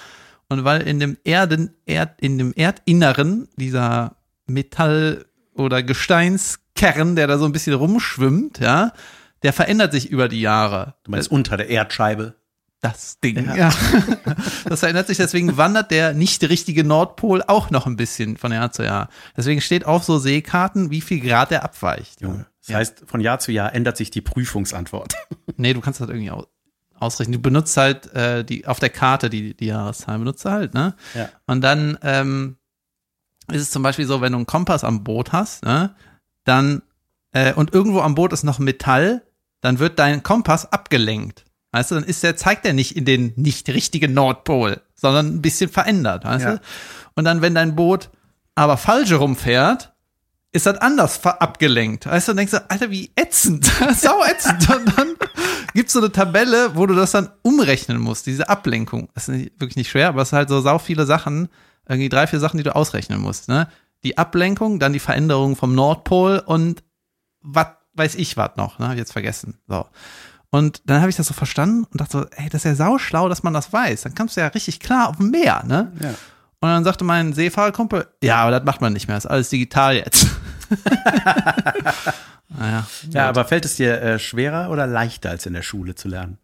Und 0.49 0.65
weil 0.65 0.83
in 0.83 1.01
dem 1.01 1.17
Erden, 1.25 1.75
Erd, 1.87 2.21
in 2.21 2.37
dem 2.39 2.53
Erdinneren 2.53 3.49
dieser 3.57 4.17
Metall- 4.47 5.25
oder 5.55 5.83
Gesteinskern, 5.83 7.17
der 7.17 7.27
da 7.27 7.39
so 7.39 7.47
ein 7.47 7.53
bisschen 7.53 7.75
rumschwimmt, 7.75 8.59
ja, 8.59 8.93
der 9.43 9.53
verändert 9.53 9.93
sich 9.93 10.11
über 10.11 10.29
die 10.29 10.41
Jahre. 10.41 10.95
Du 11.05 11.11
meinst 11.11 11.31
unter 11.31 11.57
der 11.57 11.69
Erdscheibe. 11.69 12.35
Das 12.81 13.21
Ding. 13.21 13.49
Ja. 13.57 13.71
Das 14.65 14.81
verändert 14.81 15.07
sich, 15.07 15.19
deswegen 15.19 15.57
wandert 15.57 15.91
der 15.91 16.15
nicht 16.15 16.43
richtige 16.49 16.83
Nordpol 16.85 17.43
auch 17.47 17.71
noch 17.71 17.87
ein 17.87 17.97
bisschen 17.97 18.37
von 18.37 18.53
Jahr 18.53 18.73
zu 18.73 18.83
Jahr. 18.85 19.09
Deswegen 19.37 19.61
steht 19.61 19.85
auf 19.85 20.03
so 20.05 20.19
Seekarten, 20.19 20.91
wie 20.91 21.01
viel 21.01 21.21
Grad 21.21 21.51
der 21.51 21.63
abweicht. 21.65 22.21
Junge. 22.23 22.47
Das 22.67 22.77
heißt, 22.77 23.03
von 23.07 23.21
Jahr 23.21 23.39
zu 23.41 23.51
Jahr 23.53 23.75
ändert 23.75 23.97
sich 23.97 24.11
die 24.11 24.21
Prüfungsantwort. 24.21 25.15
Nee, 25.57 25.75
du 25.75 25.81
kannst 25.81 26.01
das 26.01 26.09
irgendwie 26.09 26.31
au- 26.31 26.47
ausrechnen. 26.99 27.35
Du 27.35 27.41
benutzt 27.43 27.77
halt 27.77 28.07
äh, 28.15 28.43
die 28.45 28.67
auf 28.67 28.81
der 28.81 28.89
Karte 28.91 29.29
die, 29.29 29.55
die 29.55 29.67
Jahreszahlen, 29.67 30.21
benutzt 30.23 30.45
du 30.45 30.51
halt, 30.51 30.73
ne? 30.75 30.95
Ja. 31.15 31.29
Und 31.47 31.61
dann 31.61 31.99
ähm, 32.03 32.57
ist 33.51 33.61
es 33.61 33.71
zum 33.71 33.83
Beispiel 33.83 34.07
so, 34.07 34.21
wenn 34.23 34.33
du 34.33 34.39
einen 34.39 34.47
Kompass 34.47 34.83
am 34.83 35.05
Boot 35.05 35.33
hast, 35.33 35.65
ne, 35.65 35.95
dann 36.45 36.83
äh, 37.33 37.53
und 37.53 37.75
irgendwo 37.75 38.01
am 38.01 38.15
Boot 38.15 38.33
ist 38.33 38.45
noch 38.45 38.59
Metall, 38.59 39.23
dann 39.61 39.79
wird 39.79 39.99
dein 39.99 40.23
Kompass 40.23 40.73
abgelenkt. 40.73 41.45
Weißt 41.73 41.91
du, 41.91 41.97
dann 41.97 42.05
ist 42.05 42.23
der, 42.23 42.37
zeigt 42.37 42.65
er 42.67 42.73
nicht 42.73 42.97
in 42.97 43.05
den 43.05 43.33
nicht 43.37 43.69
richtigen 43.69 44.15
Nordpol, 44.15 44.81
sondern 44.95 45.27
ein 45.37 45.43
bisschen 45.43 45.71
verändert, 45.71 46.25
weißt 46.25 46.45
Ja. 46.45 46.57
du? 46.57 46.61
Und 47.15 47.25
dann, 47.25 47.43
wenn 47.43 47.55
dein 47.55 47.75
Boot 47.77 48.11
aber 48.55 48.77
falsch 48.79 49.13
rumfährt, 49.13 49.92
ist 50.53 50.67
das 50.67 50.79
anders 50.79 51.25
abgelenkt. 51.25 52.07
Weißt 52.07 52.29
du, 52.29 52.35
denkst 52.35 52.53
du, 52.53 52.71
Alter, 52.71 52.91
wie 52.91 53.11
ätzend, 53.17 53.65
sau 53.97 54.23
ätzend. 54.25 54.69
Und 54.69 54.99
dann 54.99 55.15
gibt's 55.73 55.95
so 55.95 55.99
eine 55.99 56.13
Tabelle, 56.13 56.77
wo 56.77 56.87
du 56.87 56.95
das 56.95 57.13
dann 57.13 57.31
umrechnen 57.43 57.99
musst, 57.99 58.27
diese 58.27 58.49
Ablenkung. 58.49 59.09
Das 59.15 59.29
ist 59.29 59.35
nicht, 59.35 59.61
wirklich 59.61 59.77
nicht 59.77 59.91
schwer, 59.91 60.09
aber 60.09 60.23
es 60.23 60.29
ist 60.29 60.33
halt 60.35 60.51
so 60.51 60.61
sau 60.61 60.79
viele 60.79 61.07
Sachen, 61.07 61.49
irgendwie 61.89 62.11
drei, 62.11 62.27
vier 62.27 62.39
Sachen, 62.39 62.59
die 62.59 62.65
du 62.65 62.77
ausrechnen 62.77 63.21
musst. 63.21 63.49
Ne? 63.49 63.69
Die 64.05 64.19
Ablenkung, 64.19 64.79
dann 64.79 64.93
die 64.93 65.01
Veränderung 65.01 65.57
vom 65.57 65.75
Nordpol 65.75 66.43
und 66.45 66.83
was 67.41 67.69
weiß 67.95 68.15
ich 68.17 68.37
was 68.37 68.57
noch, 68.57 68.79
ne? 68.79 68.87
Hab 68.87 68.93
ich 68.93 68.99
jetzt 68.99 69.13
vergessen. 69.13 69.59
So. 69.69 69.87
Und 70.51 70.83
dann 70.87 71.01
habe 71.01 71.11
ich 71.11 71.17
das 71.17 71.27
so 71.27 71.35
verstanden 71.35 71.87
und 71.91 72.01
dachte 72.01 72.19
so, 72.19 72.27
ey, 72.37 72.49
das 72.49 72.65
ist 72.65 72.65
ja 72.65 72.75
sauschlau, 72.75 73.29
dass 73.29 73.43
man 73.43 73.55
das 73.55 73.73
weiß. 73.73 74.03
Dann 74.03 74.15
kommst 74.15 74.37
du 74.37 74.43
ja 74.43 74.49
richtig 74.49 74.81
klar 74.81 75.09
auf 75.09 75.17
dem 75.17 75.31
Meer, 75.31 75.65
ne? 75.67 75.93
Ja. 76.01 76.15
Und 76.63 76.69
dann 76.69 76.85
sagte 76.85 77.03
mein 77.03 77.33
Seefahrerkumpel, 77.33 78.07
ja, 78.23 78.37
aber 78.37 78.53
das 78.53 78.65
macht 78.65 78.81
man 78.81 78.93
nicht 78.93 79.09
mehr, 79.09 79.17
ist 79.17 79.27
alles 79.27 79.49
digital 79.51 79.97
jetzt. 79.97 80.29
naja. 82.49 82.87
Ja, 83.11 83.29
aber 83.29 83.45
fällt 83.45 83.65
es 83.65 83.75
dir 83.75 84.01
äh, 84.01 84.19
schwerer 84.21 84.71
oder 84.71 84.87
leichter 84.87 85.31
als 85.31 85.45
in 85.45 85.55
der 85.55 85.63
Schule 85.63 85.97
zu 85.97 86.07
lernen? 86.07 86.39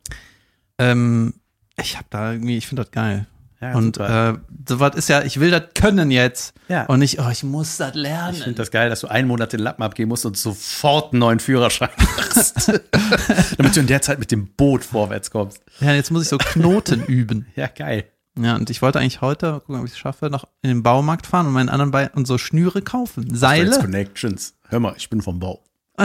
Ähm, 0.76 1.34
ich 1.76 1.96
habe 1.96 2.06
da 2.10 2.32
irgendwie, 2.32 2.56
ich 2.56 2.66
finde 2.66 2.82
das 2.82 2.90
geil. 2.90 3.26
Ja, 3.60 3.74
und 3.74 3.94
super. 3.94 4.30
äh, 4.30 4.38
sowas 4.68 4.96
ist 4.96 5.08
ja, 5.08 5.22
ich 5.22 5.38
will 5.38 5.52
das 5.52 5.62
können 5.76 6.10
jetzt. 6.10 6.52
Ja. 6.66 6.86
Und 6.86 6.98
nicht, 6.98 7.20
oh, 7.20 7.28
ich 7.30 7.44
muss 7.44 7.76
das 7.76 7.94
lernen. 7.94 8.34
Ich 8.34 8.42
finde 8.42 8.56
das 8.56 8.72
geil, 8.72 8.90
dass 8.90 9.02
du 9.02 9.06
einen 9.06 9.28
Monat 9.28 9.52
den 9.52 9.60
Lappen 9.60 9.84
abgeben 9.84 10.08
musst 10.08 10.26
und 10.26 10.36
sofort 10.36 11.12
einen 11.12 11.20
neuen 11.20 11.38
Führerschein 11.38 11.90
machst. 12.16 12.72
Damit 13.56 13.76
du 13.76 13.80
in 13.80 13.86
der 13.86 14.02
Zeit 14.02 14.18
mit 14.18 14.32
dem 14.32 14.48
Boot 14.48 14.82
vorwärts 14.82 15.30
kommst. 15.30 15.62
ja, 15.78 15.92
jetzt 15.92 16.10
muss 16.10 16.24
ich 16.24 16.28
so 16.28 16.38
Knoten 16.38 17.04
üben. 17.04 17.46
Ja, 17.54 17.68
geil. 17.68 18.06
Ja, 18.40 18.56
und 18.56 18.70
ich 18.70 18.82
wollte 18.82 19.00
eigentlich 19.00 19.20
heute, 19.20 19.52
mal 19.52 19.60
gucken, 19.60 19.80
ob 19.80 19.86
ich 19.86 19.92
es 19.92 19.98
schaffe, 19.98 20.30
noch 20.30 20.46
in 20.62 20.68
den 20.68 20.82
Baumarkt 20.82 21.26
fahren 21.26 21.46
und 21.46 21.52
meinen 21.52 21.68
anderen 21.68 21.90
Beinen 21.90 22.10
und 22.14 22.26
so 22.26 22.38
Schnüre 22.38 22.82
kaufen. 22.82 23.34
Seile. 23.34 23.78
Connections. 23.78 24.54
Hör 24.68 24.80
mal, 24.80 24.94
ich 24.96 25.10
bin 25.10 25.22
vom 25.22 25.38
Bau. 25.38 25.62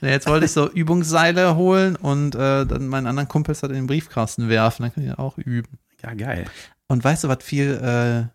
Ja, 0.00 0.08
jetzt 0.08 0.26
wollte 0.26 0.46
ich 0.46 0.52
so 0.52 0.70
Übungsseile 0.70 1.56
holen 1.56 1.94
und 1.96 2.34
äh, 2.34 2.64
dann 2.64 2.88
meinen 2.88 3.06
anderen 3.06 3.28
Kumpels 3.28 3.62
halt 3.62 3.72
in 3.72 3.76
den 3.76 3.86
Briefkasten 3.86 4.48
werfen. 4.48 4.82
Dann 4.84 4.94
kann 4.94 5.04
ich 5.04 5.18
auch 5.18 5.36
üben. 5.36 5.78
Ja, 6.02 6.14
geil. 6.14 6.46
Und 6.88 7.04
weißt 7.04 7.24
du, 7.24 7.28
was 7.28 7.44
viel 7.44 7.72
äh, 7.74 8.28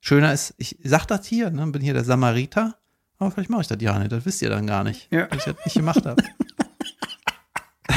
schöner 0.00 0.32
ist? 0.32 0.54
Ich 0.58 0.76
sag 0.82 1.06
das 1.06 1.26
hier, 1.26 1.50
ne? 1.50 1.64
bin 1.68 1.80
hier 1.80 1.94
der 1.94 2.02
Samariter. 2.04 2.76
Aber 3.18 3.30
vielleicht 3.30 3.50
mache 3.50 3.62
ich 3.62 3.68
das 3.68 3.78
ja 3.80 3.96
nicht, 3.98 4.10
das 4.10 4.26
wisst 4.26 4.42
ihr 4.42 4.50
dann 4.50 4.66
gar 4.66 4.82
nicht. 4.82 5.06
Ja. 5.12 5.26
Dass 5.26 5.46
ich 5.46 5.54
das 5.54 5.64
nicht 5.64 5.74
gemacht 5.74 6.04
habe. 6.04 6.22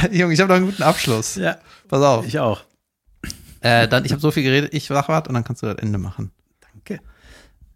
Junge, 0.12 0.34
ich 0.34 0.40
habe 0.40 0.50
noch 0.50 0.58
einen 0.58 0.68
guten 0.68 0.84
Abschluss. 0.84 1.36
Ja, 1.36 1.58
Pass 1.88 2.04
auf. 2.04 2.28
ich 2.28 2.38
auch. 2.38 2.62
Äh, 3.62 3.88
dann, 3.88 4.06
ich 4.06 4.12
habe 4.12 4.22
so 4.22 4.32
viel 4.32 4.44
geredet, 4.44 4.74
ich 4.74 4.86
sag 4.86 5.08
was 5.10 5.28
und 5.28 5.34
dann 5.34 5.44
kannst 5.44 5.62
du 5.64 5.68
das 5.68 5.78
Ende 5.78 5.98
machen. 5.98 6.32
Danke. 6.74 7.02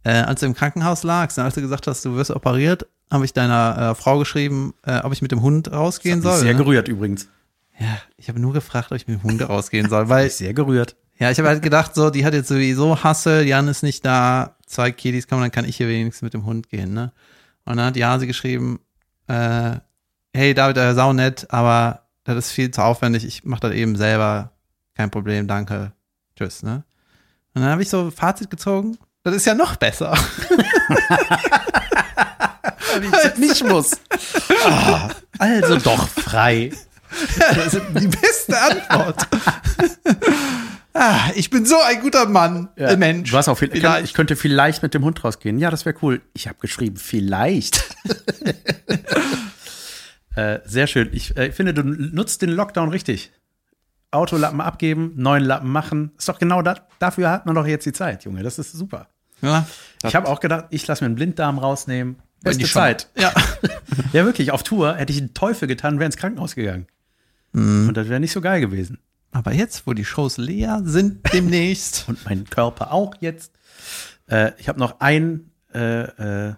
Äh, 0.03 0.12
als 0.24 0.40
du 0.40 0.45
im 0.45 0.53
Krankenhaus 0.53 1.03
lagst, 1.03 1.38
als 1.40 1.56
du 1.56 1.62
gesagt 1.62 1.88
hast, 1.88 2.03
du 2.06 2.16
wirst 2.16 2.32
operiert, 2.32 2.88
habe 3.12 3.26
ich 3.26 3.34
deiner 3.34 3.91
äh, 3.91 3.95
Frau 3.95 4.20
geschrieben, 4.20 4.74
äh, 4.84 4.99
ob 4.99 5.12
ich 5.14 5.22
mit 5.22 5.32
dem 5.32 5.41
Hund 5.41 5.72
rausgehen 5.72 6.20
Hat 6.20 6.24
mich 6.24 6.32
soll. 6.34 6.41
sehr 6.41 6.53
ne? 6.53 6.58
gerührt 6.60 6.88
übrigens. 6.88 7.28
Ja, 7.80 7.98
ich 8.18 8.30
habe 8.30 8.40
nur 8.40 8.53
gefragt, 8.53 8.91
ob 8.91 8.98
ich 8.98 9.08
mit 9.08 9.20
dem 9.20 9.24
Hund 9.24 9.41
rausgehen 9.48 9.90
soll, 9.90 10.08
weil 10.08 10.30
Sehr 10.30 10.53
gerührt. 10.53 10.95
ja, 11.18 11.32
ich 11.32 11.38
habe 11.40 11.49
halt 11.49 11.62
gedacht, 11.62 11.95
so, 11.95 12.10
die 12.10 12.26
hat 12.26 12.34
jetzt 12.34 12.48
sowieso 12.48 13.03
Hassel, 13.03 13.45
Jan 13.45 13.68
ist 13.68 13.84
nicht 13.84 14.06
da, 14.06 14.56
zwei 14.66 14.91
Kiddies 14.91 15.28
kommen, 15.28 15.41
dann 15.41 15.52
kann 15.52 15.66
ich 15.66 15.78
hier 15.78 15.88
wenigstens 15.88 16.22
mit 16.22 16.34
dem 16.34 16.45
Hund 16.45 16.70
gehen, 16.70 16.94
ne? 16.94 17.12
Und 17.66 17.78
dann 17.78 17.88
hat 17.88 17.95
die 17.95 18.06
Hase 18.06 18.28
geschrieben, 18.28 18.80
äh, 19.28 19.76
hey 20.34 20.53
David, 20.53 20.78
äh, 20.78 20.94
sau 20.94 21.14
nett, 21.14 21.48
aber 21.49 22.08
das 22.24 22.38
ist 22.38 22.52
viel 22.52 22.72
zu 22.72 22.82
aufwendig, 22.84 23.26
ich 23.26 23.44
mache 23.44 23.62
das 23.62 23.74
eben 23.74 23.95
selber, 23.95 24.51
kein 25.02 25.10
Problem, 25.10 25.48
danke, 25.48 25.94
tschüss, 26.38 26.61
ne? 26.61 26.84
Und 27.53 27.64
dann 27.64 27.72
habe 27.72 27.82
ich 27.82 27.90
so 27.90 28.11
Fazit 28.11 28.52
gezogen, 28.52 28.98
das 29.23 29.36
ist 29.36 29.45
ja 29.45 29.56
noch 29.56 29.76
besser. 29.76 30.14
nicht 33.38 33.65
muss. 33.65 33.91
Ah, 34.64 35.10
also 35.40 35.78
doch 35.78 36.07
frei. 36.07 36.72
Das 37.40 37.73
ist 37.73 37.82
die 37.99 38.07
beste 38.07 38.60
Antwort. 38.60 39.28
ah, 40.94 41.32
ich 41.36 41.49
bin 41.49 41.65
so 41.65 41.80
ein 41.82 41.99
guter 42.02 42.28
Mann, 42.28 42.69
äh, 42.76 42.95
Mensch. 42.95 43.32
Du 43.32 43.38
hast 43.38 43.48
auch 43.48 43.57
viel, 43.57 43.72
Vielleicht. 43.72 44.06
ich 44.06 44.14
könnte 44.14 44.36
vielleicht 44.36 44.84
mit 44.84 44.94
dem 44.94 45.03
Hund 45.03 45.23
rausgehen. 45.23 45.57
Ja, 45.57 45.72
das 45.72 45.86
wäre 45.86 45.95
cool. 46.03 46.22
Ich 46.34 46.48
habe 46.48 46.60
geschrieben, 46.60 46.98
vielleicht. 46.98 47.84
Äh, 50.34 50.60
sehr 50.64 50.88
schön. 50.88 51.10
Ich 51.11 51.36
äh, 51.36 51.52
finde, 51.52 51.73
du 51.73 51.84
nutzt 51.84 52.41
den 52.41 52.52
Lockdown 52.52 52.88
richtig. 52.88 53.34
Autolappen 54.12 54.62
abgeben, 54.62 55.14
neuen 55.16 55.44
Lappen 55.44 55.70
machen. 55.70 56.12
Ist 56.18 56.28
doch 56.28 56.38
genau 56.38 56.62
das. 56.62 56.82
Dafür 57.00 57.30
hat 57.30 57.46
man 57.46 57.56
doch 57.56 57.66
jetzt 57.66 57.86
die 57.86 57.94
Zeit, 57.94 58.26
Junge. 58.26 58.44
Das 58.44 58.60
ist 58.60 58.74
super. 58.74 59.08
Ja. 59.42 59.66
Ich 60.06 60.16
habe 60.16 60.28
auch 60.28 60.40
gedacht, 60.40 60.66
ich 60.70 60.86
lasse 60.86 61.04
mir 61.04 61.08
einen 61.08 61.16
Blinddarm 61.16 61.58
rausnehmen. 61.58 62.18
Beste 62.42 62.66
Zeit. 62.66 63.10
Ja. 63.18 63.34
Ja, 64.14 64.26
wirklich. 64.26 64.52
Auf 64.52 64.64
Tour 64.64 64.96
hätte 64.96 65.12
ich 65.12 65.20
einen 65.20 65.34
Teufel 65.34 65.68
getan, 65.68 66.00
wäre 66.00 66.06
ins 66.06 66.18
Krankenhaus 66.18 66.56
gegangen. 66.56 66.88
Mhm. 67.54 67.90
Und 67.90 67.98
das 67.98 68.10
wäre 68.10 68.20
nicht 68.20 68.32
so 68.32 68.42
geil 68.42 68.60
gewesen. 68.62 69.00
Aber 69.32 69.54
jetzt, 69.54 69.88
wo 69.88 69.94
die 69.94 70.06
Shows 70.06 70.38
leer 70.38 70.82
sind 70.84 71.22
demnächst. 71.34 72.06
Und 72.08 72.24
mein 72.26 72.46
Körper 72.46 72.92
auch 72.92 73.16
jetzt. 73.20 73.54
Äh, 74.30 74.52
ich 74.58 74.70
habe 74.70 74.80
noch 74.80 75.00
ein, 75.00 75.52
äh, 75.74 76.04
äh, 76.04 76.54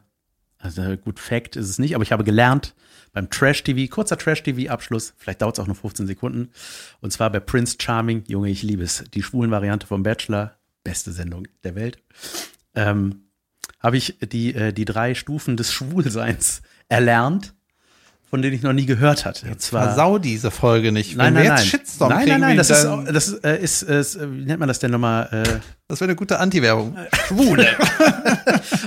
also 0.58 0.98
gut, 0.98 1.20
Fact 1.20 1.56
ist 1.56 1.70
es 1.70 1.80
nicht, 1.80 1.96
aber 1.96 2.04
ich 2.04 2.12
habe 2.12 2.24
gelernt 2.24 2.76
beim 3.14 3.30
Trash-TV, 3.30 3.90
kurzer 3.94 4.18
Trash-TV-Abschluss, 4.18 5.14
vielleicht 5.18 5.42
dauert 5.42 5.58
es 5.58 5.64
auch 5.64 5.68
nur 5.68 5.76
15 5.76 6.08
Sekunden, 6.08 6.50
und 7.00 7.14
zwar 7.14 7.30
bei 7.30 7.40
Prince 7.40 7.78
Charming, 7.80 8.24
Junge, 8.28 8.50
ich 8.50 8.64
liebe 8.64 8.84
es, 8.84 9.04
die 9.14 9.24
schwulen 9.24 9.52
Variante 9.52 9.88
vom 9.88 10.04
Bachelor, 10.04 10.56
beste 10.84 11.12
Sendung 11.12 11.48
der 11.64 11.76
Welt, 11.76 12.00
ähm, 12.76 13.28
habe 13.80 13.98
ich 13.98 14.18
die, 14.22 14.54
äh, 14.56 14.74
die 14.74 14.86
drei 14.86 15.14
Stufen 15.14 15.58
des 15.58 15.72
Schwulseins 15.72 16.62
erlernt, 16.90 17.54
von 18.30 18.42
denen 18.42 18.56
ich 18.56 18.64
noch 18.64 18.74
nie 18.74 18.88
gehört 18.88 19.26
hatte. 19.26 19.46
Und 19.46 19.62
zwar, 19.62 19.84
Versau 19.84 20.18
diese 20.18 20.50
Folge 20.50 20.92
nicht. 20.92 21.16
nein, 21.16 21.36
nein, 21.36 21.50
nein. 21.50 21.64
Shitstorm 21.64 22.10
nein, 22.10 22.28
nein, 22.28 22.42
nein, 22.42 22.54
wie 22.54 22.58
das 22.58 22.72
ist, 22.72 22.86
auch- 22.86 23.04
das 23.06 23.28
ist, 23.28 23.46
äh, 23.46 23.62
ist, 23.62 23.84
ist, 23.84 24.16
äh, 24.16 24.32
wie 24.32 24.46
nennt 24.46 24.60
man 24.60 24.68
das 24.68 24.80
denn 24.80 24.90
nochmal? 24.90 25.28
Äh, 25.32 25.60
das 25.88 26.00
wäre 26.00 26.10
eine 26.10 26.16
gute 26.16 26.40
Anti-Werbung. 26.40 26.98
Schwule. 27.28 27.64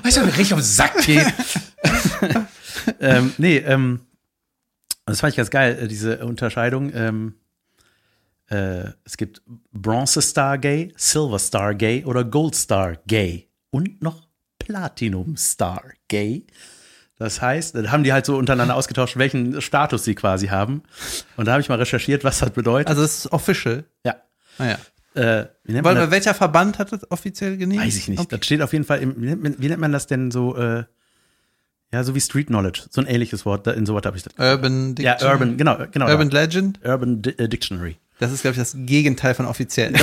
weißt 0.03 0.17
du, 0.17 0.21
wer 0.23 0.27
richtig 0.27 0.55
auf 0.55 0.59
den 0.61 0.65
Sack 0.65 0.97
geht? 1.05 1.25
ähm, 3.01 3.33
nee, 3.39 3.59
ähm, 3.59 4.01
das 5.07 5.21
fand 5.21 5.33
ich 5.33 5.37
ganz 5.37 5.51
geil, 5.51 5.79
äh, 5.83 5.89
diese 5.89 6.25
Unterscheidung. 6.25 6.93
Ähm, 6.95 7.35
äh, 8.49 8.91
es 9.05 9.17
gibt 9.17 9.43
Bronze 9.73 10.23
Star 10.23 10.59
Gay, 10.59 10.93
Silver 10.97 11.39
Star 11.39 11.75
Gay 11.75 12.05
oder 12.05 12.25
Gold 12.25 12.55
Star 12.55 12.97
Gay 13.07 13.49
und 13.71 14.03
noch 14.03 14.29
Platinum 14.59 15.37
Star 15.37 15.83
Gay. 16.09 16.47
Das 17.19 17.41
heißt, 17.41 17.75
dann 17.75 17.91
haben 17.91 18.05
die 18.05 18.13
halt 18.13 18.27
so 18.27 18.37
untereinander 18.37 18.75
ausgetauscht, 18.77 19.17
welchen 19.17 19.61
Status 19.63 20.05
sie 20.05 20.15
quasi 20.15 20.49
haben. 20.49 20.83
Und 21.37 21.47
da 21.47 21.53
habe 21.53 21.63
ich 21.63 21.69
mal 21.69 21.79
recherchiert, 21.79 22.25
was 22.25 22.41
das 22.41 22.51
bedeutet. 22.51 22.89
Also 22.89 23.03
es 23.03 23.25
ist 23.25 23.33
official. 23.33 23.85
ja. 24.05 24.17
Naja. 24.59 24.79
Äh, 25.15 25.47
nennt 25.65 25.83
man 25.83 25.85
Weil, 25.85 25.95
das? 25.95 26.11
welcher 26.11 26.35
Verband 26.35 26.79
hat 26.79 26.93
das 26.93 27.11
offiziell 27.11 27.57
genehmigt? 27.57 27.87
Weiß 27.87 27.97
ich 27.97 28.09
nicht. 28.09 28.21
Okay. 28.21 28.37
Das 28.37 28.45
steht 28.45 28.61
auf 28.61 28.75
jeden 28.75 28.85
Fall 28.85 29.01
im, 29.01 29.21
wie 29.21 29.27
nennt, 29.27 29.43
man, 29.43 29.57
wie 29.59 29.69
nennt 29.69 29.81
man 29.81 29.93
das 29.93 30.07
denn 30.07 30.31
so, 30.31 30.55
äh, 30.57 30.85
ja, 31.97 32.05
so 32.05 32.15
wie 32.15 32.21
Street 32.21 32.49
Knowledge. 32.49 32.83
So 32.91 33.01
ein 33.01 33.07
ähnliches 33.07 33.47
Wort, 33.47 33.67
in 33.67 33.87
sowas 33.87 34.03
habe 34.05 34.19
ich 34.19 34.23
das. 34.23 34.35
Urban 34.39 34.95
ja, 34.99 35.13
Dictionary. 35.13 35.33
Urban, 35.33 35.57
genau, 35.57 35.79
genau. 35.91 36.07
Urban 36.09 36.29
da. 36.29 36.41
Legend. 36.43 36.79
Urban 36.85 37.23
Di 37.23 37.31
äh, 37.31 37.49
Dictionary. 37.49 37.97
Das 38.19 38.33
ist, 38.33 38.43
glaube 38.43 38.53
ich, 38.53 38.59
das 38.59 38.75
Gegenteil 38.77 39.35
von 39.35 39.47
offiziell. 39.47 39.95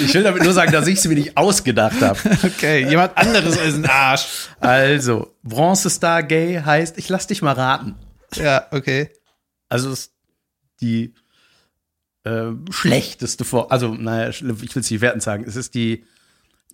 Ich 0.00 0.12
will 0.12 0.24
damit 0.24 0.42
nur 0.42 0.52
sagen, 0.52 0.70
dass 0.70 0.86
ich 0.86 0.98
es 0.98 1.04
mir 1.06 1.14
nicht 1.14 1.36
ausgedacht 1.36 2.02
habe. 2.02 2.18
okay, 2.42 2.86
jemand 2.86 3.16
anderes 3.16 3.56
ist 3.56 3.76
ein 3.76 3.86
Arsch. 3.86 4.26
Also, 4.60 5.34
Bronze 5.42 5.88
Star 5.88 6.22
Gay 6.22 6.60
heißt, 6.62 6.98
ich 6.98 7.08
lass 7.08 7.26
dich 7.26 7.40
mal 7.40 7.52
raten. 7.52 7.94
Ja, 8.34 8.66
okay. 8.70 9.10
Also, 9.70 9.90
es 9.90 10.00
ist 10.00 10.12
die 10.82 11.14
äh, 12.24 12.50
schlechteste 12.70 13.44
Form. 13.44 13.68
Also, 13.70 13.94
naja, 13.94 14.28
ich 14.28 14.42
will 14.42 14.56
es 14.74 14.90
nicht 14.90 15.00
wertend 15.00 15.22
sagen. 15.22 15.44
Es 15.46 15.56
ist 15.56 15.74
die 15.74 16.04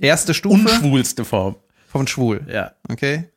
Erste 0.00 0.34
Stufe 0.34 0.62
unschwulste 0.62 1.24
Form. 1.24 1.56
Vom 1.90 2.06
Schwul. 2.06 2.40
Ja. 2.48 2.72
Okay. 2.88 3.28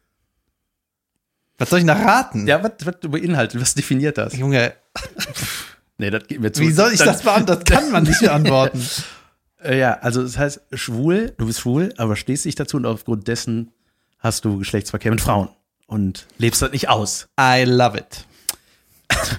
Was 1.57 1.69
soll 1.69 1.79
ich 1.79 1.85
nach 1.85 1.99
raten? 2.03 2.47
Ja, 2.47 2.63
was, 2.63 2.71
was 2.83 2.95
beinhaltet, 3.01 3.59
was 3.61 3.73
definiert 3.73 4.17
das? 4.17 4.35
Junge, 4.35 4.73
Nee, 5.97 6.09
das 6.09 6.27
geht 6.27 6.39
mir 6.41 6.51
zu. 6.51 6.61
wie 6.61 6.71
soll 6.71 6.91
ich 6.91 6.99
das 6.99 7.21
beantworten? 7.21 7.63
Das 7.65 7.77
kann 7.79 7.91
man 7.91 8.03
nicht 8.03 8.19
beantworten. 8.21 8.83
Äh, 9.63 9.77
ja, 9.79 9.93
also 9.99 10.23
das 10.23 10.37
heißt, 10.37 10.61
schwul, 10.73 11.33
du 11.37 11.45
bist 11.45 11.61
schwul, 11.61 11.93
aber 11.97 12.15
stehst 12.15 12.45
dich 12.45 12.55
dazu 12.55 12.77
und 12.77 12.85
aufgrund 12.85 13.27
dessen 13.27 13.71
hast 14.19 14.43
du 14.45 14.57
Geschlechtsverkehr 14.57 15.11
mit 15.11 15.21
Frauen 15.21 15.49
und 15.87 16.25
lebst 16.37 16.61
das 16.61 16.71
nicht 16.71 16.89
aus. 16.89 17.27
I 17.39 17.63
love 17.65 17.97
it. 17.97 18.25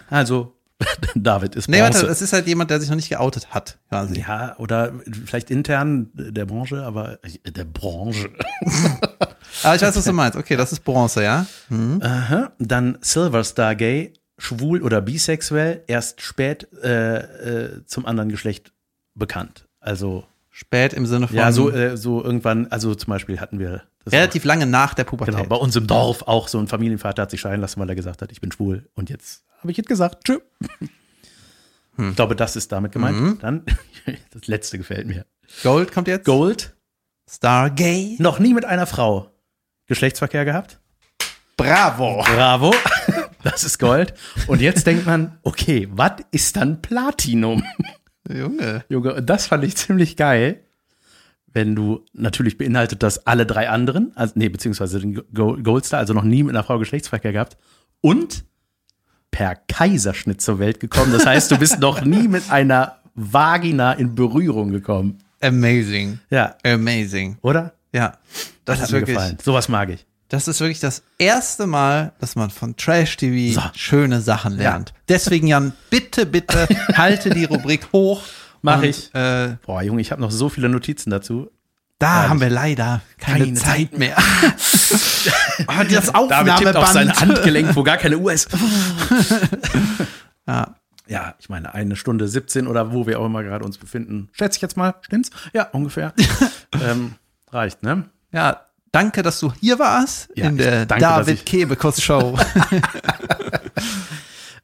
Also, 0.08 0.53
David 1.14 1.55
ist 1.55 1.68
Nee, 1.68 1.80
Bronze. 1.80 1.94
warte, 1.98 2.06
das 2.09 2.20
ist 2.22 2.32
halt 2.32 2.46
jemand, 2.46 2.70
der 2.70 2.80
sich 2.80 2.88
noch 2.88 2.96
nicht 2.96 3.09
geoutet 3.09 3.55
hat, 3.55 3.78
quasi. 3.88 4.20
ja, 4.20 4.56
oder 4.59 4.92
vielleicht 5.24 5.51
intern 5.51 6.10
der 6.14 6.46
Branche, 6.46 6.82
aber 6.82 7.18
äh, 7.24 7.51
der 7.52 7.64
Branche. 7.64 8.30
Aber 9.62 9.74
ich 9.76 9.82
weiß, 9.82 9.96
was 9.96 10.05
du 10.05 10.12
meinst. 10.12 10.36
Okay, 10.36 10.56
das 10.56 10.72
ist 10.72 10.80
Bronze, 10.80 11.22
ja? 11.22 11.46
Aha. 12.01 12.52
Dann 12.59 12.98
Silver 13.01 13.44
Star 13.44 13.74
Gay, 13.74 14.12
schwul 14.38 14.82
oder 14.82 15.01
bisexuell, 15.01 15.82
erst 15.86 16.20
spät 16.22 16.68
äh, 16.82 17.18
äh, 17.18 17.84
zum 17.86 18.05
anderen 18.06 18.28
Geschlecht 18.30 18.72
bekannt. 19.14 19.68
Also, 19.80 20.24
Spät 20.51 20.92
im 20.92 21.06
Sinne 21.06 21.28
von 21.28 21.36
ja, 21.36 21.51
so, 21.52 21.70
äh, 21.70 21.96
so 21.96 22.22
irgendwann, 22.22 22.68
also 22.68 22.94
zum 22.94 23.10
Beispiel 23.10 23.40
hatten 23.40 23.59
wir 23.59 23.82
das 24.05 24.12
relativ 24.12 24.44
lange 24.44 24.66
nach 24.66 24.94
der 24.94 25.05
Pubertät. 25.05 25.35
Genau, 25.35 25.48
bei 25.48 25.56
uns 25.56 25.76
im 25.76 25.86
Dorf 25.86 26.22
auch 26.22 26.48
so 26.48 26.59
ein 26.59 26.68
Familienvater 26.68 27.22
hat 27.22 27.31
sich 27.31 27.40
scheiden 27.40 27.60
lassen, 27.60 27.81
weil 27.81 27.89
er 27.89 27.94
gesagt 27.94 28.22
hat, 28.22 28.31
ich 28.32 28.40
bin 28.40 28.52
schwul. 28.52 28.89
Und 28.94 29.10
jetzt 29.10 29.44
habe 29.60 29.70
ich 29.70 29.76
jetzt 29.76 29.89
gesagt, 29.89 30.24
tschö. 30.24 30.39
Ich 31.97 32.16
glaube, 32.16 32.36
das 32.36 32.56
ist 32.56 32.72
damit 32.72 32.93
gemeint. 32.93 33.43
Dann, 33.43 33.64
das 34.32 34.47
letzte 34.47 34.78
gefällt 34.78 35.06
mir. 35.06 35.26
Gold 35.62 35.93
kommt 35.93 36.09
jetzt. 36.09 36.24
Gold, 36.24 36.74
Star 37.28 37.70
Gay. 37.70 38.16
noch 38.18 38.39
nie 38.39 38.52
mit 38.52 38.64
einer 38.64 38.86
Frau 38.86 39.31
Geschlechtsverkehr 39.86 40.44
gehabt. 40.44 40.81
Bravo. 41.56 42.22
Bravo. 42.24 42.74
Das 43.44 43.62
ist 43.62 43.78
Gold. 43.78 44.14
Und 44.47 44.62
jetzt 44.62 44.86
denkt 44.86 45.05
man, 45.05 45.39
okay, 45.43 45.86
was 45.90 46.12
ist 46.31 46.56
dann 46.56 46.81
Platinum? 46.81 47.62
Junge. 48.26 48.86
Junge, 48.89 49.22
das 49.22 49.48
fand 49.48 49.64
ich 49.64 49.76
ziemlich 49.76 50.16
geil. 50.16 50.64
Wenn 51.55 51.74
du, 51.74 52.05
natürlich 52.12 52.59
beinhaltet 52.59 53.02
das 53.02 53.26
alle 53.26 53.47
drei 53.47 53.70
anderen, 53.70 54.12
also, 54.16 54.35
nee, 54.36 54.48
beziehungsweise 54.51 54.98
den 55.01 55.14
Go- 55.32 55.56
Goldstar, 55.62 56.01
also 56.01 56.12
noch 56.12 56.24
nie 56.24 56.43
mit 56.43 56.55
einer 56.55 56.64
Frau 56.64 56.78
Geschlechtsverkehr 56.78 57.32
gehabt 57.32 57.56
und 58.02 58.44
per 59.31 59.55
Kaiserschnitt 59.56 60.43
zur 60.43 60.59
Welt 60.59 60.81
gekommen. 60.81 61.12
Das 61.12 61.24
heißt, 61.26 61.51
du 61.51 61.56
bist 61.59 61.78
noch 61.81 62.02
nie 62.05 62.28
mit 62.28 62.51
einer 62.51 62.98
Vagina 63.14 63.93
in 63.94 64.14
Berührung 64.14 64.70
gekommen. 64.70 65.18
Amazing. 65.40 66.18
Ja, 66.31 66.56
Amazing. 66.64 67.39
oder? 67.43 67.72
Ja. 67.93 68.18
Das, 68.64 68.78
hat 68.78 68.85
ist 68.86 68.93
mir 68.93 68.98
wirklich, 69.01 69.16
gefallen. 69.16 69.39
Sowas 69.43 69.68
mag 69.68 69.90
ich. 69.90 70.05
das 70.28 70.48
ist 70.48 70.59
wirklich 70.60 70.81
das 70.81 71.02
erste 71.18 71.66
Mal, 71.66 72.12
dass 72.18 72.35
man 72.35 72.51
von 72.51 72.76
Trash 72.76 73.16
TV 73.16 73.60
So. 73.60 73.66
schöne 73.74 74.20
Sachen 74.20 74.56
lernt. 74.56 74.93
Deswegen, 75.09 75.47
Jan, 75.47 75.72
bitte, 75.90 76.26
bitte 76.26 76.66
halte 76.97 77.31
die 77.31 77.44
Rubrik 77.44 77.89
hoch. 77.93 78.22
Mach 78.64 78.78
Und, 78.78 78.84
ich. 78.84 79.14
Äh, 79.14 79.56
Boah, 79.66 79.82
Junge, 79.82 80.00
ich 80.00 80.10
habe 80.10 80.22
noch 80.22 80.30
so 80.30 80.48
viele 80.48 80.70
Notizen 80.70 81.10
dazu. 81.10 81.50
da 81.98 82.14
Ehrlich. 82.16 82.30
haben 82.30 82.40
wir 82.40 82.48
leider 82.48 83.02
keine, 83.18 83.44
Keine 83.44 83.54
Zeit 83.54 83.90
Zeit 83.90 83.98
mehr. 83.98 84.16
Ah, 85.66 85.84
das 85.84 86.06
David 86.12 86.56
tippt 86.56 86.76
auf 86.76 86.88
sein 86.88 87.10
Aufnahmeband. 87.10 87.20
Handgelenk, 87.20 87.76
wo 87.76 87.82
gar 87.82 87.96
keine 87.98 88.18
Uhr 88.18 88.32
ist. 88.32 88.48
Ja. 90.46 90.74
Ja, 91.06 91.34
ich 91.38 91.48
meine, 91.50 91.74
eine 91.74 91.96
Stunde 91.96 92.26
17 92.28 92.66
oder 92.66 92.92
wo 92.92 93.06
wir 93.06 93.20
auch 93.20 93.26
immer 93.26 93.42
gerade 93.42 93.64
uns 93.64 93.76
befinden. 93.78 94.28
Schätze 94.32 94.56
ich 94.56 94.62
jetzt 94.62 94.76
mal, 94.76 94.94
stimmt's? 95.02 95.30
Ja, 95.52 95.64
ungefähr. 95.72 96.12
ähm, 96.82 97.14
reicht, 97.50 97.82
ne? 97.82 98.04
ja, 98.32 98.60
danke, 98.92 99.22
dass 99.22 99.40
du 99.40 99.52
hier 99.60 99.78
warst 99.78 100.28
Ja, 100.34 100.46
in 100.48 100.56
der 100.58 100.86
danke, 100.86 101.04
David 101.04 101.44
Kebekus 101.46 102.02
Show. 102.02 102.38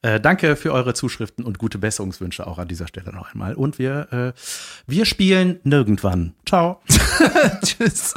Äh, 0.03 0.21
danke 0.21 0.57
für 0.57 0.73
eure 0.73 0.95
Zuschriften 0.95 1.45
und 1.45 1.59
gute 1.59 1.79
Besserungswünsche 1.79 2.47
auch 2.47 2.59
an 2.59 2.69
dieser 2.69 2.87
Stelle 2.87 3.13
noch 3.13 3.33
einmal. 3.33 3.55
Und 3.55 3.79
wir, 3.79 4.13
äh, 4.13 4.41
wir 4.87 5.05
spielen 5.05 5.61
nirgendwann. 5.65 6.35
Ciao. 6.47 6.81
Tschüss. 7.65 8.15